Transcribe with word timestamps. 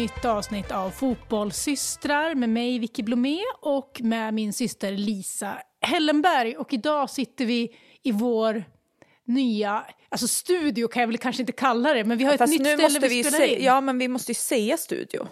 nytt 0.00 0.24
avsnitt 0.24 0.70
av 0.70 0.90
Fotbollssystrar 0.90 2.34
med 2.34 2.48
mig 2.48 2.78
Vicky 2.78 3.02
Blomé 3.02 3.38
och 3.60 4.00
med 4.02 4.34
min 4.34 4.52
syster 4.52 4.92
Lisa 4.92 5.62
Hellenberg. 5.80 6.56
Och 6.56 6.72
idag 6.72 7.10
sitter 7.10 7.46
vi 7.46 7.76
i 8.02 8.12
vår 8.12 8.64
nya, 9.24 9.84
alltså 10.08 10.28
studio 10.28 10.88
kan 10.88 11.00
jag 11.00 11.06
väl 11.06 11.18
kanske 11.18 11.42
inte 11.42 11.52
kalla 11.52 11.94
det, 11.94 12.04
men 12.04 12.18
vi 12.18 12.24
har 12.24 12.36
Fast 12.36 12.54
ett 12.54 12.60
nytt 12.60 12.78
ställe 12.78 12.98
vi 12.98 13.08
vi 13.08 13.24
spelar 13.24 13.46
in. 13.46 13.64
Ja, 13.64 13.80
men 13.80 13.98
vi 13.98 14.08
måste 14.08 14.30
ju 14.30 14.34
säga 14.34 14.76
studio. 14.76 15.28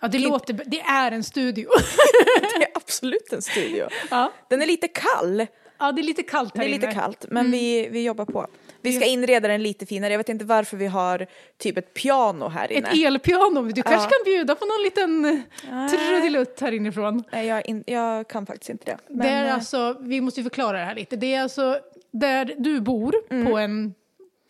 Ja, 0.00 0.08
det, 0.08 0.18
låter, 0.18 0.62
det 0.66 0.80
är 0.80 1.12
en 1.12 1.24
studio. 1.24 1.68
Det 2.58 2.64
är 2.64 2.70
absolut 2.74 3.32
en 3.32 3.42
studio. 3.42 3.88
ja. 4.10 4.32
Den 4.50 4.62
är 4.62 4.66
lite 4.66 4.88
kall. 4.88 5.46
ja, 5.78 5.92
det 5.92 6.00
är 6.00 6.04
lite 6.04 6.22
kallt 6.22 6.56
här 6.56 6.64
Det 6.64 6.70
är 6.70 6.72
lite 6.72 6.86
inne. 6.86 6.94
kallt, 6.94 7.26
men 7.30 7.50
vi, 7.50 7.88
vi 7.88 8.04
jobbar 8.04 8.24
på. 8.24 8.46
Vi 8.82 8.92
ska 8.92 9.04
inreda 9.04 9.48
den 9.48 9.62
lite 9.62 9.86
finare. 9.86 10.12
Jag 10.12 10.18
vet 10.18 10.28
inte 10.28 10.44
varför 10.44 10.76
vi 10.76 10.86
har 10.86 11.26
typ 11.58 11.78
ett 11.78 11.94
piano 11.94 12.48
här 12.48 12.72
inne. 12.72 12.88
Ett 12.88 12.94
elpiano, 13.06 13.62
du 13.62 13.82
kanske 13.82 13.92
Ja. 13.92 14.10
kan 14.10 14.24
bjuda 14.24 14.54
på 14.54 14.64
någon 14.64 14.82
liten 14.82 15.24
eh, 15.24 15.90
trudelutt 15.90 16.60
här 16.60 16.72
inifrån. 16.72 17.24
Nej, 17.32 17.46
jag, 17.46 17.68
in, 17.68 17.84
jag 17.86 18.28
kan 18.28 18.46
faktiskt 18.46 18.70
inte 18.70 18.84
det. 18.84 18.98
Men, 19.08 19.18
det 19.18 19.28
är 19.28 19.44
eh, 19.46 19.54
alltså, 19.54 19.96
vi 20.00 20.20
måste 20.20 20.42
förklara 20.42 20.78
det 20.78 20.84
här 20.84 20.94
lite. 20.94 21.16
Det 21.16 21.34
är 21.34 21.42
alltså 21.42 21.78
där 22.10 22.54
du 22.58 22.80
bor 22.80 23.44
på 23.50 23.58
en 23.58 23.94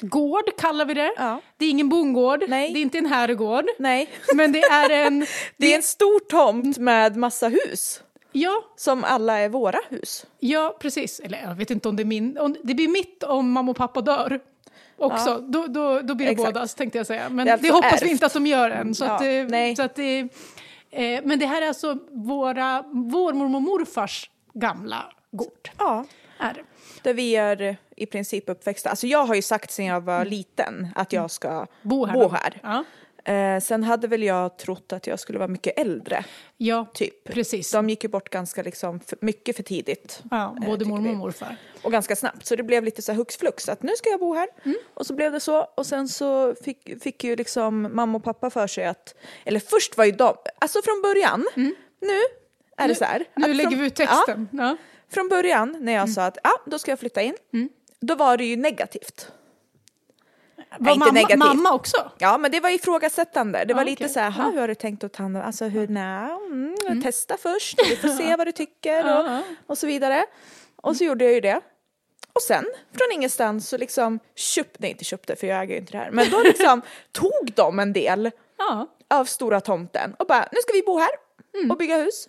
gård 0.01 0.45
kallar 0.59 0.85
vi 0.85 0.95
det. 0.95 1.01
Mm. 1.01 1.15
Ja. 1.19 1.41
Det 1.57 1.65
är 1.65 1.71
ingen 1.71 1.89
bondgård, 1.89 2.45
Nej. 2.49 2.73
det 2.73 2.79
är 2.79 2.83
inte 2.83 2.99
en 2.99 3.07
herrgård. 3.07 3.65
Nej, 3.79 4.09
Men 4.35 4.53
det 4.53 4.63
är 4.63 4.91
en, 4.91 5.27
det 5.57 5.73
är 5.73 5.77
en 5.77 5.83
stor 5.83 6.21
tomt 6.21 6.79
med 6.79 7.17
massa 7.17 7.49
hus. 7.49 8.03
Ja, 8.33 8.63
Som 8.77 9.05
alla 9.05 9.39
är 9.39 9.49
våra 9.49 9.79
hus. 9.89 10.27
ja 10.39 10.77
precis. 10.81 11.21
Eller 11.21 11.43
jag 11.43 11.55
vet 11.55 11.71
inte 11.71 11.89
om 11.89 11.97
det 11.97 12.03
är 12.03 12.05
min, 12.05 12.39
om, 12.39 12.57
det 12.63 12.75
blir 12.75 12.89
mitt 12.89 13.23
om 13.23 13.53
mamma 13.53 13.71
och 13.71 13.77
pappa 13.77 14.01
dör. 14.01 14.41
Också, 14.97 15.39
då, 15.49 15.67
då, 15.67 16.01
då 16.01 16.15
blir 16.15 16.27
det 16.27 16.33
Exakt. 16.33 16.55
bådas 16.55 16.75
tänkte 16.75 16.99
jag 16.99 17.07
säga. 17.07 17.29
Men 17.29 17.37
Det 17.37 17.45
det, 17.45 17.53
alltså 17.53 17.73
hoppas 17.73 17.93
vi 18.03 18.07
ärvt. 18.07 18.11
inte 18.13 18.27
att 18.27 18.33
de 18.33 18.47
gör 18.47 18.71
än. 18.71 18.95
Så 18.95 19.05
Ja, 19.05 19.11
att, 19.15 19.23
eh, 19.23 19.29
nej. 19.49 19.77
Så 19.77 19.83
att, 19.83 19.99
eh, 19.99 20.05
eh, 20.91 21.21
men 21.25 21.39
det 21.39 21.47
här 21.47 21.63
är 21.63 21.69
alltså 21.69 21.99
våra, 22.11 22.83
vår 22.93 23.33
mormor 23.33 23.57
och 23.57 23.63
morfars 23.63 24.31
gamla 24.55 25.13
gård. 25.31 25.71
Ja. 25.79 26.05
Är 26.39 26.55
det. 26.55 26.63
Där 27.03 27.15
vi 27.15 27.37
är 27.37 27.77
i 27.97 28.07
princip 28.07 28.49
uppväxta. 28.49 28.91
Alltså 28.91 29.07
jag 29.07 29.25
har 29.25 29.35
ju 29.35 29.43
sagt 29.43 29.71
sedan 29.71 29.85
jag 29.87 30.01
var 30.01 30.25
liten 30.25 30.89
att 30.95 31.13
jag 31.13 31.31
ska 31.31 31.49
Mm. 31.51 31.67
Bo 31.83 32.05
här. 32.07 32.15
bo 32.15 32.29
här. 32.29 32.61
Ja, 32.63 32.85
Eh, 33.25 33.61
sen 33.61 33.85
hade 33.85 34.09
väl 34.09 34.23
jag 34.23 34.59
trott 34.59 34.93
att 34.93 35.07
jag 35.07 35.21
skulle 35.21 35.39
vara 35.39 35.49
mycket 35.49 35.79
äldre. 35.79 36.25
ja 36.57 36.87
Typ. 36.95 37.25
precis. 37.25 37.71
De 37.73 37.91
gick 37.91 38.05
ju 38.05 38.11
bort 38.11 38.31
ganska 38.31 38.63
liksom 38.63 39.01
för, 39.01 39.19
mycket 39.21 39.57
för 39.57 39.63
tidigt. 39.63 40.23
Ja, 40.31 40.57
Eh, 40.61 40.67
både 40.67 40.85
tycker 40.85 40.91
mormor 40.91 41.11
och 41.11 41.17
morfar. 41.17 41.57
Och 41.83 41.93
ganska 41.93 42.17
snabbt. 42.17 42.47
Så 42.47 42.57
det 42.57 42.63
blev 42.63 42.85
lite 42.85 43.03
så 43.03 43.13
här 43.13 43.17
hux 43.17 43.37
flux 43.37 43.69
att 43.69 43.83
nu 43.83 43.93
ska 43.97 44.11
jag 44.11 44.21
bo 44.21 44.35
här. 44.35 44.49
Mm. 44.65 44.77
Och 44.95 45.07
så 45.07 45.15
blev 45.15 45.33
det 45.33 45.41
så. 45.41 45.61
Och 45.75 45.87
sen 45.87 46.09
så 46.09 46.55
fick, 46.55 47.03
fick 47.03 47.25
ju 47.25 47.37
liksom 47.37 47.91
mamma 47.93 48.19
och 48.19 48.25
pappa 48.25 48.51
för 48.51 48.67
sig 48.67 48.87
att, 48.87 49.15
eller 49.45 49.61
först 49.61 49.97
var 49.97 50.05
ju 50.05 50.13
de, 50.13 50.37
alltså 50.59 50.83
från 50.85 51.03
början, 51.03 51.47
nu 52.01 52.21
är 52.77 52.89
det 52.89 52.95
så 52.95 53.05
här. 53.05 53.17
Mm. 53.17 53.27
Nu 53.37 53.51
att 53.51 53.57
lägger 53.57 53.71
från, 53.71 53.81
vi 53.81 53.87
ut 53.87 53.95
texten. 53.95 54.49
Ja. 54.53 54.63
Ja, 54.63 54.77
från 55.09 55.29
början 55.29 55.77
när 55.81 55.93
jag 55.93 56.11
sa 56.11 56.25
att 56.27 56.39
ja, 56.45 56.51
då 56.67 56.79
ska 56.79 56.91
jag 56.91 56.99
flytta 56.99 57.23
in, 57.23 57.35
då 58.01 58.15
var 58.15 58.37
det 58.37 58.45
ju 58.45 58.57
negativt. 58.57 59.33
Var 60.79 60.93
inte 60.93 60.99
mamma, 60.99 61.13
negativt. 61.13 61.39
mamma 61.39 61.73
också? 61.75 62.11
Ja, 62.19 62.39
men 62.39 62.51
det 62.51 62.61
var 62.61 62.71
ifrågasättande. 62.71 63.65
Det 63.65 63.75
var 63.75 63.81
Ja, 63.81 63.85
lite 63.85 64.05
okej. 64.05 64.13
så 64.15 64.21
här, 64.21 64.31
"Ha, 64.31 64.45
Ja. 64.45 64.51
hur 64.51 64.61
har 64.61 64.69
du 64.69 64.75
tänkt 64.75 65.05
att 65.05 65.13
ta 65.13 65.23
hand 65.23 65.37
om, 65.37 65.43
alltså 65.43 65.65
hur, 65.65 65.89
nej, 65.89 66.31
mm, 66.87 67.03
testa 67.03 67.37
först, 67.37 67.81
vi 67.91 67.97
får 67.97 68.09
se 68.09 68.37
vad 68.39 68.47
du 68.47 68.53
tycker 68.53 69.19
och, 69.21 69.43
och 69.67 69.79
så 69.79 69.87
vidare. 69.87 70.25
Och 70.77 70.97
så 70.97 71.05
gjorde 71.05 71.25
jag 71.25 71.35
ju 71.35 71.41
det. 71.41 71.61
Och 72.33 72.43
sen, 72.43 72.65
från 72.93 73.13
ingenstans 73.15 73.69
så 73.69 73.77
liksom 73.79 74.19
köpte, 74.35 74.77
nej 74.79 74.91
inte 74.91 75.05
köpte 75.05 75.37
för 75.37 75.47
jag 75.47 75.63
äger 75.63 75.75
ju 75.75 75.81
inte 75.81 75.93
det 75.93 75.99
här, 75.99 76.11
men 76.11 76.31
då 76.31 76.39
liksom 76.45 76.83
tog 77.13 77.53
de 77.55 77.79
en 77.79 77.93
del 77.93 78.31
Ja. 78.59 78.87
av 79.09 79.25
stora 79.25 79.61
tomten 79.61 80.15
och 80.19 80.27
bara, 80.27 80.49
nu 80.53 80.59
ska 80.63 80.73
vi 80.73 80.83
bo 80.83 80.99
här 80.99 81.11
Mm. 81.55 81.71
och 81.71 81.77
bygga 81.77 81.97
hus. 81.97 82.29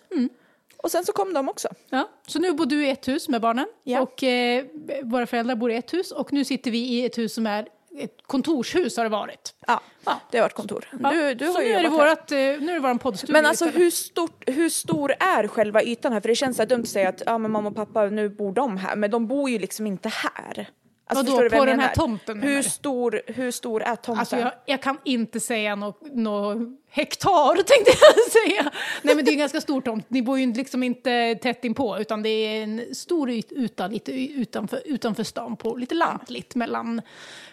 Och 0.76 0.90
sen 0.90 1.04
så 1.04 1.12
kom 1.12 1.32
de 1.34 1.48
också. 1.48 1.68
ja. 1.90 2.08
Så 2.26 2.38
nu 2.38 2.52
bor 2.52 2.66
du 2.66 2.86
i 2.86 2.90
ett 2.90 3.08
hus 3.08 3.28
med 3.28 3.40
barnen 3.40 3.66
Ja. 3.84 4.00
och 4.00 4.22
eh, 4.22 4.64
våra 5.02 5.26
föräldrar 5.26 5.54
bor 5.56 5.70
i 5.70 5.76
ett 5.76 5.92
hus 5.92 6.10
och 6.12 6.32
nu 6.32 6.44
sitter 6.44 6.70
vi 6.70 6.78
i 6.78 7.04
ett 7.04 7.18
hus 7.18 7.34
som 7.34 7.46
är 7.46 7.68
ett 7.98 8.16
kontorshus 8.26 8.96
har 8.96 9.04
det 9.04 9.10
varit. 9.10 9.54
Ja, 9.66 9.80
Ja. 10.04 10.20
det 10.30 10.38
har 10.38 10.44
varit 10.44 10.54
kontor. 10.54 10.88
Ja. 11.02 11.10
Du, 11.10 11.34
du 11.34 11.46
så 11.46 11.52
har 11.52 11.62
ju 11.62 11.68
nu 11.68 11.74
är, 11.74 11.82
det 11.82 11.88
vårat, 11.88 12.32
eh, 12.32 12.36
nu 12.38 12.70
är 12.70 12.74
det 12.74 12.80
våran 12.80 12.98
poddstudio 12.98 13.32
Men 13.32 13.46
alltså 13.46 13.66
hur, 13.68 13.90
stort, 13.90 14.44
hur 14.46 14.68
stor 14.68 15.12
är 15.20 15.48
själva 15.48 15.82
ytan 15.82 16.12
här? 16.12 16.20
För 16.20 16.28
det 16.28 16.34
känns 16.34 16.56
så 16.56 16.64
dumt 16.64 16.82
att 16.82 16.88
säga 16.88 17.08
att 17.08 17.22
ja, 17.26 17.38
men 17.38 17.50
mamma 17.50 17.68
och 17.68 17.76
pappa, 17.76 18.04
nu 18.06 18.28
bor 18.28 18.52
de 18.52 18.76
här. 18.76 18.96
Men 18.96 19.10
de 19.10 19.26
bor 19.26 19.50
ju 19.50 19.58
liksom 19.58 19.86
inte 19.86 20.08
här. 20.08 20.68
Alltså, 21.18 21.36
Vadå, 21.36 21.50
på 21.50 21.64
den 21.64 21.80
här 21.80 21.94
tomten, 21.94 22.42
Hur 22.42 22.62
stor, 22.62 23.22
hur 23.26 23.50
stor 23.50 23.82
är 23.82 23.96
tomten? 23.96 24.18
Alltså 24.18 24.36
jag, 24.36 24.52
jag 24.66 24.82
kan 24.82 24.98
inte 25.04 25.40
säga 25.40 25.74
något 25.74 26.00
nå 26.12 26.54
hektar 26.90 27.54
tänkte 27.62 27.92
jag 28.00 28.32
säga. 28.32 28.70
Nej 29.02 29.14
men 29.16 29.24
det 29.24 29.30
är 29.30 29.32
en 29.32 29.38
ganska 29.38 29.60
stor 29.60 29.80
tomt. 29.80 30.10
Ni 30.10 30.22
bor 30.22 30.38
ju 30.38 30.52
liksom 30.52 30.82
inte 30.82 31.34
tätt 31.42 31.64
inpå 31.64 31.98
utan 31.98 32.22
det 32.22 32.28
är 32.28 32.62
en 32.62 32.94
stor 32.94 33.30
yt, 33.30 33.52
yta 33.52 33.86
lite 33.86 34.12
utanför, 34.12 34.82
utanför 34.84 35.24
stan 35.24 35.56
på 35.56 35.76
lite 35.76 35.94
lantligt 35.94 36.54
mellan... 36.54 37.02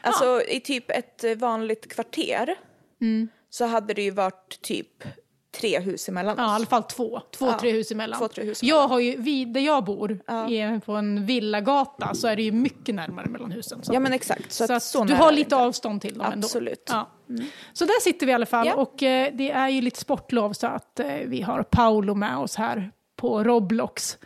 Alltså 0.01 0.41
i 0.41 0.59
typ 0.59 0.91
ett 0.91 1.23
vanligt 1.37 1.93
kvarter 1.93 2.55
Mm. 3.01 3.27
så 3.49 3.65
hade 3.65 3.93
det 3.93 4.01
ju 4.01 4.11
varit 4.11 4.61
typ 4.61 5.03
tre 5.51 5.79
hus 5.79 6.09
emellan 6.09 6.35
Ja, 6.37 6.43
i 6.43 6.47
oss. 6.47 6.51
alla 6.55 6.65
fall 6.65 6.83
två. 6.83 7.21
Två, 7.37 7.45
Ja, 7.47 7.59
tre 7.59 7.71
hus 7.71 7.91
emellan. 7.91 8.19
två, 8.19 8.27
tre 8.27 8.43
hus 8.43 8.63
jag 8.63 8.87
har 8.87 8.99
ju, 8.99 9.15
vi, 9.17 9.45
där 9.45 9.61
jag 9.61 9.83
bor, 9.83 10.19
Ja. 10.27 10.49
i, 10.49 10.79
på 10.85 10.93
en 10.93 11.25
villagata, 11.25 12.13
så 12.13 12.27
är 12.27 12.35
det 12.35 12.43
ju 12.43 12.51
mycket 12.51 12.95
närmare 12.95 13.25
mellan 13.29 13.51
husen. 13.51 13.83
Så, 13.83 13.93
Ja 13.93 13.99
men 13.99 14.13
exakt. 14.13 14.51
Så, 14.51 14.67
så 14.67 14.73
att 14.73 14.83
så 14.83 15.03
du 15.03 15.13
har 15.13 15.31
lite 15.31 15.41
inte. 15.41 15.55
avstånd 15.55 16.01
till 16.01 16.17
dem 16.17 16.33
Absolut. 16.35 16.89
ändå. 16.89 17.07
Ja. 17.27 17.45
Så 17.73 17.85
där 17.85 18.01
sitter 18.01 18.25
vi 18.25 18.31
i 18.31 18.35
alla 18.35 18.45
fall. 18.45 18.67
Ja. 18.67 18.75
Och 18.75 19.03
eh, 19.03 19.33
det 19.33 19.51
är 19.51 19.69
ju 19.69 19.81
lite 19.81 19.99
sportlov 19.99 20.53
så 20.53 20.67
att 20.67 20.99
eh, 20.99 21.07
vi 21.25 21.41
har 21.41 21.63
Paolo 21.63 22.15
med 22.15 22.38
oss 22.38 22.55
här 22.55 22.91
på 23.15 23.43
Roblox. 23.43 24.17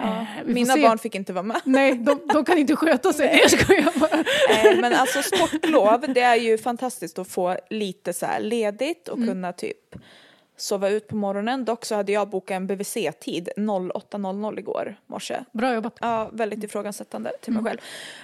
Eh, 0.00 0.22
vi 0.38 0.44
får 0.46 0.52
Mina 0.54 0.74
se. 0.74 0.82
barn 0.82 0.98
fick 0.98 1.14
inte 1.14 1.32
vara 1.32 1.42
med. 1.42 1.60
Nej, 1.64 1.94
de, 1.94 2.20
de 2.32 2.44
kan 2.44 2.58
inte 2.58 2.76
sköta 2.76 3.12
sig. 3.12 3.26
Nej, 3.26 3.40
jag 3.42 3.50
skojar 3.60 3.92
bara. 4.00 4.18
Eh, 4.70 4.80
Men 4.80 4.94
alltså 4.94 5.22
sportlov, 5.22 6.04
det 6.14 6.20
är 6.20 6.36
ju 6.36 6.58
fantastiskt 6.58 7.18
att 7.18 7.28
få 7.28 7.56
lite 7.70 8.12
så 8.12 8.26
här 8.26 8.40
ledigt 8.40 9.08
och 9.08 9.18
kunna 9.18 9.52
typ 9.52 9.94
sova 10.56 10.88
ut 10.88 11.08
på 11.08 11.16
morgonen. 11.16 11.64
Dock 11.64 11.84
så 11.84 11.94
hade 11.94 12.12
jag 12.12 12.28
bokat 12.28 12.54
en 12.54 12.66
BVC-tid 12.66 13.48
08.00 13.56 14.58
igår 14.58 14.96
morse. 15.06 15.44
Bra 15.52 15.74
jobbat. 15.74 15.98
Ja, 16.00 16.30
väldigt 16.32 16.64
ifrågasättande 16.64 17.32
till 17.40 17.52
mig 17.52 17.64
själv. 17.64 17.78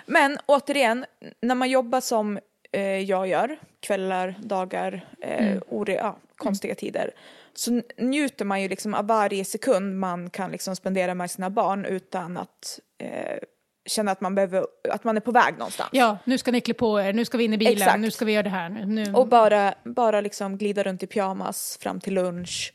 Men 0.07 0.39
återigen, 0.47 1.05
när 1.41 1.55
man 1.55 1.71
jobbar 1.71 2.01
som 2.01 2.39
eh, 2.73 2.83
jag 2.83 3.27
gör, 3.27 3.59
kvällar, 3.81 4.35
dagar, 4.43 5.07
eh, 5.21 5.59
ore, 5.69 5.95
ja, 5.95 6.17
konstiga 6.37 6.75
tider, 6.75 7.11
så 7.55 7.83
njuter 7.99 8.45
man 8.45 8.63
ju 8.63 8.69
liksom 8.69 8.95
av 8.95 9.07
varje 9.07 9.45
sekund 9.45 9.99
man 9.99 10.31
kan 10.31 10.51
liksom 10.51 10.77
spendera 10.77 11.15
med 11.15 11.31
sina 11.31 11.51
barn 11.51 11.85
utan 11.85 12.37
att 12.37 12.81
eh, 12.99 13.39
känna 13.87 14.11
att 14.13 14.21
man, 14.21 14.35
behöver, 14.35 14.67
att 14.91 15.05
man 15.05 15.17
är 15.17 15.21
på 15.21 15.33
väg 15.33 15.55
någonstans. 15.59 15.89
Ja, 15.93 16.19
nu 16.25 16.39
ska 16.39 16.53
ni 16.53 16.61
klä 16.61 16.75
på 16.75 17.01
er, 17.01 17.13
nu 17.13 17.25
ska 17.25 17.39
vi 17.39 17.45
in 17.45 17.53
i 17.55 17.59
bilen, 17.59 17.73
Exakt. 17.73 18.01
nu 18.01 18.11
ska 18.11 18.25
vi 18.25 18.33
göra 18.33 18.43
det 18.43 18.51
här. 18.51 18.69
Nu. 18.69 19.13
Och 19.15 19.29
bara, 19.29 19.75
bara 19.85 20.21
liksom 20.21 20.57
glida 20.59 20.83
runt 20.83 21.03
i 21.03 21.07
pyjamas 21.07 21.79
fram 21.81 22.01
till 22.01 22.15
lunch. 22.15 22.73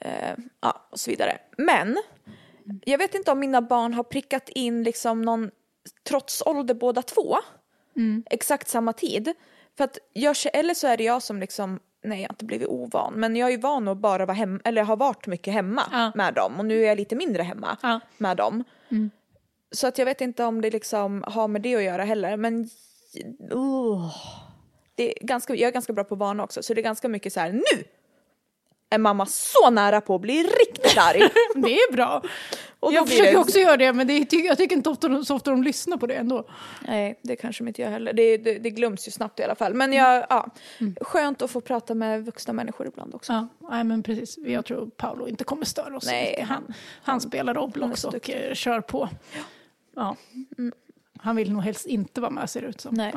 Eh, 0.00 0.34
ja, 0.60 0.86
och 0.90 1.00
så 1.00 1.10
vidare. 1.10 1.38
Men 1.56 1.98
jag 2.84 2.98
vet 2.98 3.14
inte 3.14 3.30
om 3.32 3.38
mina 3.40 3.62
barn 3.62 3.94
har 3.94 4.02
prickat 4.04 4.48
in 4.48 4.82
liksom 4.82 5.22
någon 5.22 5.50
trotsålder 6.08 6.74
båda 6.74 7.02
två. 7.02 7.36
Exakt 8.30 8.68
samma 8.68 8.92
tid. 8.92 9.32
För 9.76 9.84
att 9.84 9.98
jag, 10.12 10.36
eller 10.52 10.74
så 10.74 10.86
är 10.86 10.96
det 10.96 11.04
jag 11.04 11.22
som 11.22 11.40
liksom, 11.40 11.80
nej 12.04 12.20
jag 12.20 12.28
har 12.28 12.32
inte 12.32 12.44
blivit 12.44 12.68
ovan, 12.68 13.14
men 13.14 13.36
jag 13.36 13.46
är 13.48 13.52
ju 13.52 13.58
van 13.60 13.88
att 13.88 13.98
bara 13.98 14.26
vara 14.26 14.34
hemma, 14.36 14.60
eller 14.64 14.82
har 14.82 14.96
varit 14.96 15.26
mycket 15.26 15.52
hemma 15.54 15.82
Ja. 15.92 16.12
med 16.14 16.34
dem. 16.34 16.52
Och 16.58 16.64
nu 16.64 16.82
är 16.82 16.86
jag 16.88 16.96
lite 16.96 17.16
mindre 17.16 17.42
hemma 17.42 17.76
Ja. 17.82 18.00
med 18.18 18.36
dem. 18.36 18.64
Så 19.70 19.86
att 19.86 19.98
jag 19.98 20.04
vet 20.06 20.20
inte 20.20 20.44
om 20.44 20.60
det 20.60 20.70
liksom 20.70 21.24
har 21.26 21.48
med 21.48 21.62
det 21.62 21.74
att 21.76 21.82
göra 21.82 22.04
heller. 22.04 22.36
Men 22.36 22.68
oh, 23.50 24.14
det 24.94 25.18
är 25.22 25.26
ganska, 25.26 25.54
jag 25.54 25.68
är 25.68 25.72
ganska 25.72 25.92
bra 25.92 26.04
på 26.04 26.14
att 26.14 26.18
varna 26.20 26.44
också. 26.44 26.62
Så 26.62 26.74
det 26.74 26.80
är 26.80 26.82
ganska 26.82 27.08
mycket 27.08 27.32
så 27.32 27.40
här, 27.40 27.52
nu 27.52 27.84
är 28.90 28.98
mamma 28.98 29.26
så 29.26 29.70
nära 29.70 30.00
på 30.00 30.14
att 30.14 30.20
bli 30.20 30.42
riktigt 30.42 30.98
arg. 30.98 31.18
Det 31.54 31.74
är 31.74 31.92
bra. 31.92 32.22
Och 32.80 32.92
jag 32.92 33.08
försöker 33.08 33.32
det- 33.32 33.38
också 33.38 33.58
göra 33.58 33.76
det, 33.76 33.92
men 33.92 34.06
det 34.06 34.12
är, 34.12 34.46
jag 34.46 34.58
tycker 34.58 34.76
inte 34.76 34.90
ofta, 34.90 35.08
de- 35.08 35.24
så 35.24 35.36
ofta 35.36 35.50
de 35.50 35.62
lyssnar 35.62 35.96
på 35.96 36.06
det 36.06 36.14
ändå. 36.14 36.48
Nej, 36.86 37.20
det 37.22 37.36
kanske 37.36 37.64
inte 37.64 37.82
jag 37.82 37.90
heller. 37.90 38.12
Det, 38.12 38.36
det, 38.36 38.58
det 38.58 38.70
glöms 38.70 39.08
ju 39.08 39.12
snabbt 39.12 39.40
i 39.40 39.42
alla 39.42 39.54
fall. 39.54 39.74
Men 39.74 39.92
jag, 39.92 40.26
ja, 40.30 40.46
skönt 41.00 41.42
att 41.42 41.50
få 41.50 41.60
prata 41.60 41.94
med 41.94 42.24
vuxna 42.24 42.52
människor 42.52 42.86
ibland 42.86 43.14
också. 43.14 43.32
Ja, 43.32 43.48
nej, 43.70 43.84
men 43.84 44.02
precis. 44.02 44.38
Jag 44.38 44.64
tror 44.64 44.86
Paolo 44.86 45.28
inte 45.28 45.44
kommer 45.44 45.64
störa 45.64 45.96
oss. 45.96 46.06
Nej, 46.06 46.44
han, 46.48 46.74
han 47.02 47.20
spelar 47.20 47.54
han 47.54 47.62
är 47.62 47.66
Roblox 47.66 48.00
så 48.00 48.08
och 48.08 48.30
kör 48.52 48.80
på. 48.80 49.08
Ja. 49.36 49.40
Han 51.20 51.36
vill 51.36 51.52
nog 51.52 51.62
helst 51.62 51.86
inte 51.86 52.20
vara 52.20 52.30
med 52.30 52.50
ser 52.50 52.62
det 52.62 52.66
ut 52.68 52.80
som. 52.80 52.94
Nej. 52.94 53.12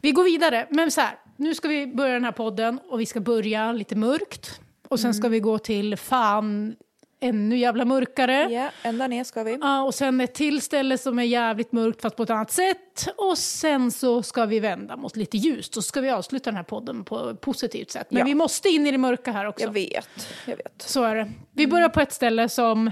Vi 0.00 0.12
går 0.12 0.24
vidare. 0.24 0.66
Men 0.70 0.90
så 0.90 1.00
här, 1.00 1.18
nu 1.36 1.54
ska 1.54 1.68
vi 1.68 1.86
börja 1.86 2.12
den 2.14 2.24
här 2.24 2.32
podden 2.32 2.80
och 2.88 3.00
vi 3.00 3.06
ska 3.06 3.20
börja 3.20 3.72
lite 3.72 3.96
mörkt. 3.96 4.60
Och 4.88 5.00
sen 5.00 5.14
ska 5.14 5.28
vi 5.28 5.40
gå 5.40 5.58
till 5.58 5.96
fan 5.96 6.76
ännu 7.20 7.58
jävla 7.58 7.84
mörkare. 7.84 8.48
Ja, 8.50 8.70
ända 8.82 9.06
ner 9.06 9.24
ska 9.24 9.42
vi. 9.42 9.58
Ja, 9.60 9.82
och 9.82 9.94
sen 9.94 10.20
ett 10.20 10.34
till 10.34 10.60
ställe 10.62 10.98
som 10.98 11.18
är 11.18 11.22
jävligt 11.22 11.72
mörkt 11.72 12.02
fast 12.02 12.16
på 12.16 12.22
ett 12.22 12.30
annat 12.30 12.50
sätt. 12.50 13.08
Och 13.16 13.38
sen 13.38 13.90
så 13.90 14.22
ska 14.22 14.46
vi 14.46 14.60
vända 14.60 14.96
mot 14.96 15.16
lite 15.16 15.36
ljust. 15.36 15.74
Så 15.74 15.82
ska 15.82 16.00
vi 16.00 16.10
avsluta 16.10 16.50
den 16.50 16.56
här 16.56 16.64
podden 16.64 17.04
på 17.04 17.30
ett 17.30 17.40
positivt 17.40 17.90
sätt. 17.90 18.06
Men 18.10 18.18
Ja. 18.18 18.24
vi 18.24 18.34
måste 18.34 18.68
in 18.68 18.86
i 18.86 18.90
det 18.90 18.98
mörka 18.98 19.32
här 19.32 19.46
också. 19.46 19.64
Jag 19.64 19.72
vet, 19.72 20.28
jag 20.46 20.56
vet. 20.56 20.82
Så 20.82 21.02
är 21.04 21.14
det. 21.14 21.30
Vi 21.52 21.66
börjar 21.66 21.88
på 21.88 22.00
ett 22.00 22.12
ställe 22.12 22.48
som 22.48 22.90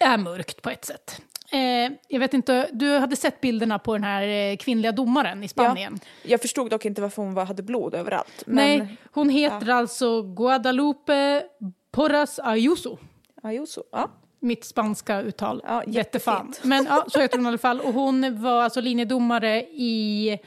är 0.00 0.18
mörkt 0.18 0.62
på 0.62 0.70
ett 0.70 0.84
sätt. 0.84 1.20
Eh, 1.54 1.92
jag 2.08 2.20
vet 2.20 2.34
inte, 2.34 2.68
du 2.72 2.98
hade 2.98 3.16
sett 3.16 3.40
bilderna 3.40 3.78
på 3.78 3.92
den 3.92 4.04
här 4.04 4.22
eh, 4.22 4.56
kvinnliga 4.56 4.92
domaren 4.92 5.44
i 5.44 5.48
Spanien? 5.48 5.98
Jag 6.22 6.40
förstod 6.40 6.70
dock 6.70 6.84
inte 6.84 7.02
varför 7.02 7.22
hon 7.22 7.34
var, 7.34 7.44
hade 7.44 7.62
blod 7.62 7.94
överallt. 7.94 8.42
Men, 8.46 8.78
Nej, 8.78 8.96
hon 9.12 9.28
heter 9.28 9.70
alltså 9.70 10.22
Guadalupe 10.22 11.42
Porras 11.90 12.38
Ayuso. 12.38 12.98
Ayuso, 13.42 13.82
ja. 13.92 14.10
Mitt 14.40 14.64
spanska 14.64 15.20
uttal, 15.20 15.62
Ja, 15.64 15.82
jättefint. 15.86 16.60
Men 16.62 16.84
ja, 16.84 17.04
så 17.08 17.20
heter 17.20 17.36
hon 17.38 17.44
i 17.46 17.48
alla 17.48 17.58
fall. 17.58 17.80
Och 17.80 17.94
hon 17.94 18.42
var 18.42 18.62
alltså 18.62 18.80
linjedomare 18.80 19.60
i 19.62 20.38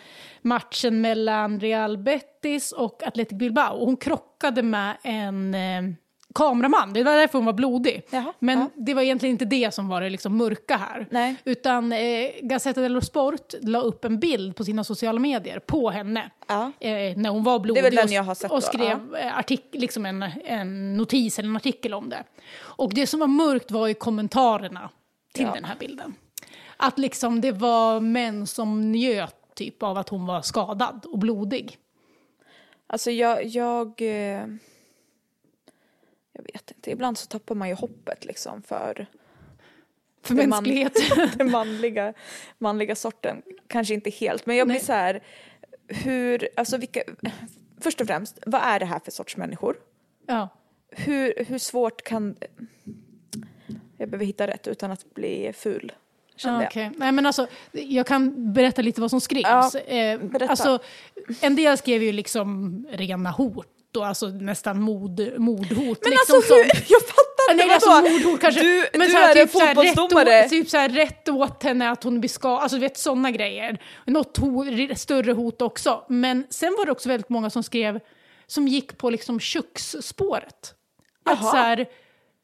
matchen 0.42 1.02
mellan 1.02 1.60
Real 1.60 1.98
Betis 1.98 2.72
och 2.72 3.04
Athletic 3.08 3.38
Bilbao. 3.38 3.78
Och 3.78 3.86
hon 3.86 3.98
krockade 3.98 4.64
med 4.64 4.98
en 5.04 5.54
eh, 5.54 5.82
kameraman, 6.38 6.94
det 6.94 7.04
var 7.04 7.16
därför 7.16 7.38
hon 7.40 7.46
var 7.46 7.54
blodig. 7.54 8.02
Jaha, 8.10 8.34
Men 8.40 8.60
ja. 8.60 8.70
det 8.76 8.94
var 8.94 9.02
egentligen 9.02 9.32
inte 9.32 9.46
det 9.46 9.74
som 9.74 9.88
var 9.88 10.02
det 10.02 10.10
liksom 10.10 10.38
mörka 10.38 10.78
här. 10.78 11.08
Nej. 11.12 11.36
Utan 11.44 11.92
eh, 11.94 12.30
Gazzetta 12.42 12.82
dello 12.82 13.02
Sport 13.02 13.54
la 13.62 13.82
upp 13.82 14.06
en 14.06 14.20
bild 14.20 14.56
på 14.56 14.64
sina 14.64 14.84
sociala 14.84 15.20
medier 15.20 15.60
på 15.60 15.90
henne. 15.90 16.32
Ja. 16.48 16.72
Eh, 16.80 17.18
när 17.18 17.30
hon 17.30 17.44
var 17.44 17.60
blodig 17.60 17.84
och, 18.46 18.52
och 18.52 18.64
skrev 18.64 19.16
eh, 19.16 19.38
artik- 19.40 19.70
liksom 19.72 20.06
en, 20.06 20.24
en 20.46 20.98
notis 20.98 21.40
eller 21.40 21.50
en 21.50 21.56
artikel 21.56 21.94
om 21.94 22.10
det. 22.10 22.24
Och 22.60 22.94
det 22.94 23.08
som 23.08 23.20
var 23.20 23.28
mörkt 23.28 23.72
var 23.72 23.88
ju 23.88 23.94
kommentarerna 23.94 24.90
till 25.34 25.46
Ja. 25.46 25.52
den 25.54 25.66
här 25.66 25.76
bilden. 25.80 26.14
Att 26.78 27.00
liksom 27.00 27.42
det 27.42 27.52
var 27.52 28.00
män 28.00 28.48
som 28.48 28.92
njöt 28.92 29.36
typ 29.56 29.84
av 29.84 29.98
att 29.98 30.10
hon 30.10 30.26
var 30.26 30.42
skadad 30.42 31.06
och 31.12 31.20
blodig. 31.20 31.78
Alltså 32.88 33.12
jag, 33.12 33.46
jag... 33.46 34.02
eh, 34.02 34.44
Jag 36.38 36.44
vet 36.54 36.72
inte, 36.72 36.92
ibland 36.92 37.18
så 37.18 37.28
tappar 37.28 37.56
man 37.56 37.70
ju 37.70 37.76
hoppet 37.76 38.26
liksom 38.26 38.62
för 38.62 39.06
För 40.24 40.36
Det 40.36 40.48
man- 40.48 40.50
mänskligheten. 40.50 41.30
den 41.38 41.52
manliga, 41.52 42.14
manliga 42.58 42.96
sorten. 42.96 43.42
Kanske 43.68 43.94
inte 43.94 44.10
helt, 44.10 44.46
men 44.46 44.56
jag 44.56 44.68
blir 44.68 44.76
Nej. 44.76 44.86
så 44.86 44.94
här, 44.94 45.24
hur, 45.88 46.50
alltså 46.56 46.78
vilka, 46.78 47.02
först 47.82 48.02
och 48.02 48.08
främst, 48.08 48.40
vad 48.46 48.62
är 48.64 48.80
det 48.80 48.86
här 48.86 49.00
för 49.00 49.12
sorts 49.12 49.38
människor? 49.38 49.78
ja. 50.28 50.50
Hur, 50.90 51.34
hur 51.48 51.58
svårt 51.60 52.04
kan, 52.04 52.36
jag 53.98 54.10
behöver 54.10 54.26
hitta 54.26 54.48
rätt 54.48 54.68
utan 54.68 54.92
att 54.92 55.14
bli 55.14 55.54
ful, 55.54 55.92
Ja, 56.44 56.64
jag. 56.74 56.92
Nej, 56.98 57.12
men 57.12 57.26
alltså, 57.26 57.48
jag 57.72 58.08
kan 58.08 58.54
berätta 58.54 58.82
lite 58.82 59.02
vad 59.02 59.10
som 59.10 59.22
skrevs. 59.22 59.44
Ja, 59.44 59.80
eh, 59.80 60.20
alltså, 60.50 60.80
en 61.42 61.56
del 61.56 61.78
skrev 61.78 62.04
ju 62.04 62.12
liksom 62.12 62.88
rena 62.92 63.32
hot, 63.32 63.68
och 63.98 64.08
alltså 64.08 64.28
nästan 64.28 64.82
mord, 64.82 65.20
mordhot. 65.38 66.00
Men 66.04 66.12
liksom 66.12 66.36
alltså 66.36 66.54
hur, 66.54 66.64
jag 66.88 67.02
fattar 67.02 67.56
Nej, 67.56 67.64
inte, 67.64 67.74
alltså 67.76 67.90
vadå? 67.90 68.10
mordhot 68.10 68.42
kanske. 68.42 68.62
Du, 68.62 68.88
men 68.94 69.08
du 69.08 69.14
så 69.14 69.18
här, 69.18 69.36
är 69.36 69.42
en 69.42 69.48
typ 69.48 69.60
här, 69.62 69.68
fotbollsdomare. 69.76 70.26
Rätt, 70.42 70.46
å- 70.46 70.50
typ 70.50 70.70
så 70.70 70.78
här, 70.78 70.90
rätt 70.90 71.30
åt 71.30 71.64
henne 71.64 71.90
att 71.92 72.04
hon 72.04 72.20
blir 72.20 72.30
skadad. 72.30 72.60
Alltså 72.64 72.76
du 72.78 72.82
vet 72.82 72.98
sådana 72.98 73.32
grejer. 73.32 73.82
Något 74.06 74.38
ho- 74.40 74.96
större 74.96 75.32
hot 75.32 75.62
också. 75.62 76.04
Men 76.10 76.48
sen 76.50 76.76
var 76.78 76.86
det 76.86 76.92
också 76.92 77.10
väldigt 77.10 77.30
många 77.30 77.50
som 77.50 77.64
skrev, 77.64 78.00
som 78.48 78.68
gick 78.68 78.98
på 78.98 79.10
liksom 79.10 79.40
köksspåret. 79.40 80.74
Att 81.26 81.40
Jaha. 81.42 81.52
så 81.52 81.58
här, 81.58 81.86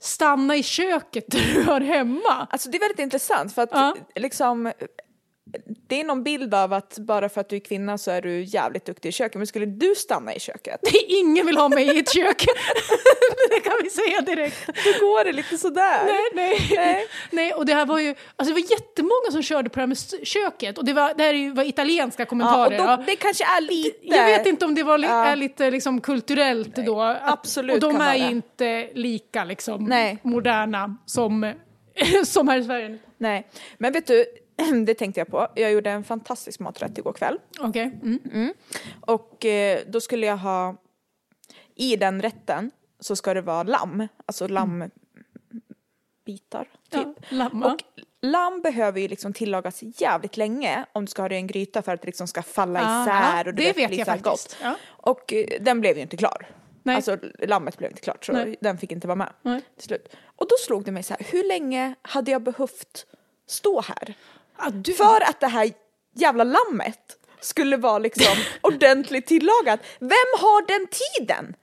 stanna 0.02 0.56
i 0.56 0.64
köket 0.64 1.26
där 1.28 1.40
du 1.54 1.62
hör 1.64 1.82
hemma. 1.82 2.48
Alltså 2.50 2.70
det 2.70 2.78
är 2.78 2.80
väldigt 2.80 3.00
intressant 3.00 3.56
för 3.56 3.62
att 3.62 3.70
Ja. 3.72 3.96
liksom 4.16 4.72
det 5.88 6.00
är 6.00 6.04
någon 6.04 6.24
bild 6.24 6.54
av 6.54 6.74
att 6.74 6.98
bara 6.98 7.30
för 7.30 7.42
att 7.42 7.50
du 7.50 7.56
är 7.56 7.60
kvinna 7.60 7.98
så 7.98 8.12
är 8.12 8.22
du 8.22 8.44
jävligt 8.44 8.86
duktig 8.86 9.10
i 9.10 9.12
köket. 9.12 9.38
Men 9.38 9.48
skulle 9.48 9.66
du 9.66 9.96
stanna 9.96 10.34
i 10.36 10.40
köket? 10.40 10.80
Ingen 11.08 11.46
vill 11.46 11.58
ha 11.58 11.70
mig 11.70 11.96
i 11.96 12.00
ett 12.00 12.14
kök. 12.14 12.46
det 13.50 13.60
kan 13.60 13.74
vi 13.84 13.90
säga 13.90 14.22
direkt. 14.22 14.66
Då 14.68 15.06
går 15.08 15.24
det 15.24 15.32
lite 15.32 15.58
sådär. 15.58 16.06
Nej, 16.06 16.22
nej. 16.34 16.68
Nej. 16.76 17.08
nej, 17.32 17.54
och 17.54 17.66
det 17.66 17.74
här 17.74 17.86
var 17.86 18.00
ju, 18.00 18.16
alltså 18.36 18.56
det 18.56 18.62
var 18.62 18.72
jättemånga 18.72 19.32
som 19.32 19.42
körde 19.42 19.70
på 19.70 19.76
det 19.76 19.82
här 19.82 19.88
med 19.88 20.28
köket. 20.28 20.78
Och 20.78 20.86
det, 20.86 20.94
var, 20.94 21.14
det 21.14 21.24
här 21.24 21.56
var 21.56 21.64
italienska 21.64 22.22
Ja, 22.22 22.26
och 22.26 22.30
kommentarer. 22.30 22.78
då, 22.98 23.04
det 23.06 23.16
kanske 23.16 23.44
är 23.44 23.62
lite... 23.62 24.16
Jag 24.16 24.26
vet 24.26 24.46
inte 24.48 24.66
om 24.66 24.76
det 24.76 24.84
var 24.84 24.98
li- 24.98 25.08
Ja. 25.08 25.26
är 25.26 25.36
lite 25.36 25.72
liksom 25.72 26.02
kulturellt 26.02 26.76
då. 26.76 27.02
Att- 27.02 27.18
absolut 27.32 27.74
Och 27.76 27.80
de 27.94 28.02
är 28.02 28.16
ju 28.16 28.30
inte 28.32 28.90
lika 28.94 29.44
liksom 29.44 29.84
Nej. 29.86 30.18
moderna 30.24 30.98
som, 31.06 31.54
som 32.26 32.48
här 32.48 32.58
i 32.58 32.64
Sverige. 32.64 32.98
Nej, 33.18 33.48
men 33.78 33.94
vet 33.94 34.08
du, 34.08 34.26
det 34.86 34.94
tänkte 34.94 35.20
jag 35.20 35.28
på. 35.28 35.48
Jag 35.56 35.72
gjorde 35.72 35.90
en 35.90 36.04
fantastisk 36.04 36.60
maträtt 36.60 36.98
igår 36.98 37.14
kväll. 37.14 37.40
Okej. 37.60 38.00
Mm. 38.04 38.54
Och 39.02 39.46
eh, 39.46 39.80
då 39.88 40.02
skulle 40.02 40.26
jag 40.26 40.38
ha, 40.38 40.76
i 41.76 41.96
den 41.96 42.22
rätten 42.22 42.72
så 43.00 43.16
ska 43.16 43.34
det 43.34 43.42
vara 43.42 43.64
lamm, 43.64 44.08
alltså 44.26 44.48
lammbitar. 44.48 44.92
Typ. 46.90 47.08
Ja. 47.30 47.50
Och 47.54 47.84
lamm 48.22 48.62
behöver 48.62 49.00
ju 49.00 49.08
liksom 49.08 49.34
tillagas 49.34 49.84
jävligt 49.84 50.38
länge 50.38 50.86
om 50.94 51.06
du 51.06 51.10
ska 51.10 51.22
ha 51.22 51.30
det 51.30 51.36
i 51.36 51.38
en 51.38 51.48
gryta 51.48 51.82
för 51.82 51.94
att 51.94 52.02
det 52.02 52.06
liksom 52.06 52.28
ska 52.28 52.42
falla 52.42 52.82
Ah, 52.84 53.04
isär 53.04 53.48
och 53.48 53.54
du 53.54 53.64
det 53.64 53.68
vet, 53.68 53.78
vet 53.78 53.90
bli 53.90 53.98
jag 53.98 54.08
faktiskt. 54.08 54.58
Ja. 54.62 54.76
Och 54.86 55.34
eh, 55.34 55.46
den 55.62 55.82
blev 55.82 55.96
ju 55.96 56.02
inte 56.02 56.18
klar. 56.18 56.48
Nej. 56.84 56.96
Alltså 56.96 57.18
lammet 57.40 57.78
blev 57.78 57.92
inte 57.92 58.02
klart 58.02 58.26
så 58.26 58.32
Nej. 58.32 58.56
den 58.62 58.78
fick 58.78 58.92
inte 58.92 59.08
vara 59.08 59.16
med 59.16 59.34
Nej. 59.42 59.62
till 59.76 59.88
slut. 59.88 60.16
Och 60.36 60.46
då 60.50 60.56
slog 60.66 60.86
det 60.86 60.92
mig 60.92 61.04
så 61.04 61.14
här, 61.14 61.26
hur 61.32 61.48
länge 61.48 61.96
hade 62.02 62.32
jag 62.32 62.42
behövt 62.42 63.06
stå 63.48 63.82
här? 63.82 64.14
Ah, 64.56 64.70
du, 64.70 64.94
För 64.94 65.22
att 65.30 65.40
det 65.40 65.48
här 65.48 65.72
jävla 66.16 66.44
lammet 66.44 67.00
skulle 67.42 67.78
vara 67.78 68.00
liksom 68.00 68.36
ordentligt 68.62 69.26
tillagat. 69.28 69.80
Vem 70.00 70.30
har 70.40 70.68
den 70.68 70.88
tiden? 70.88 71.56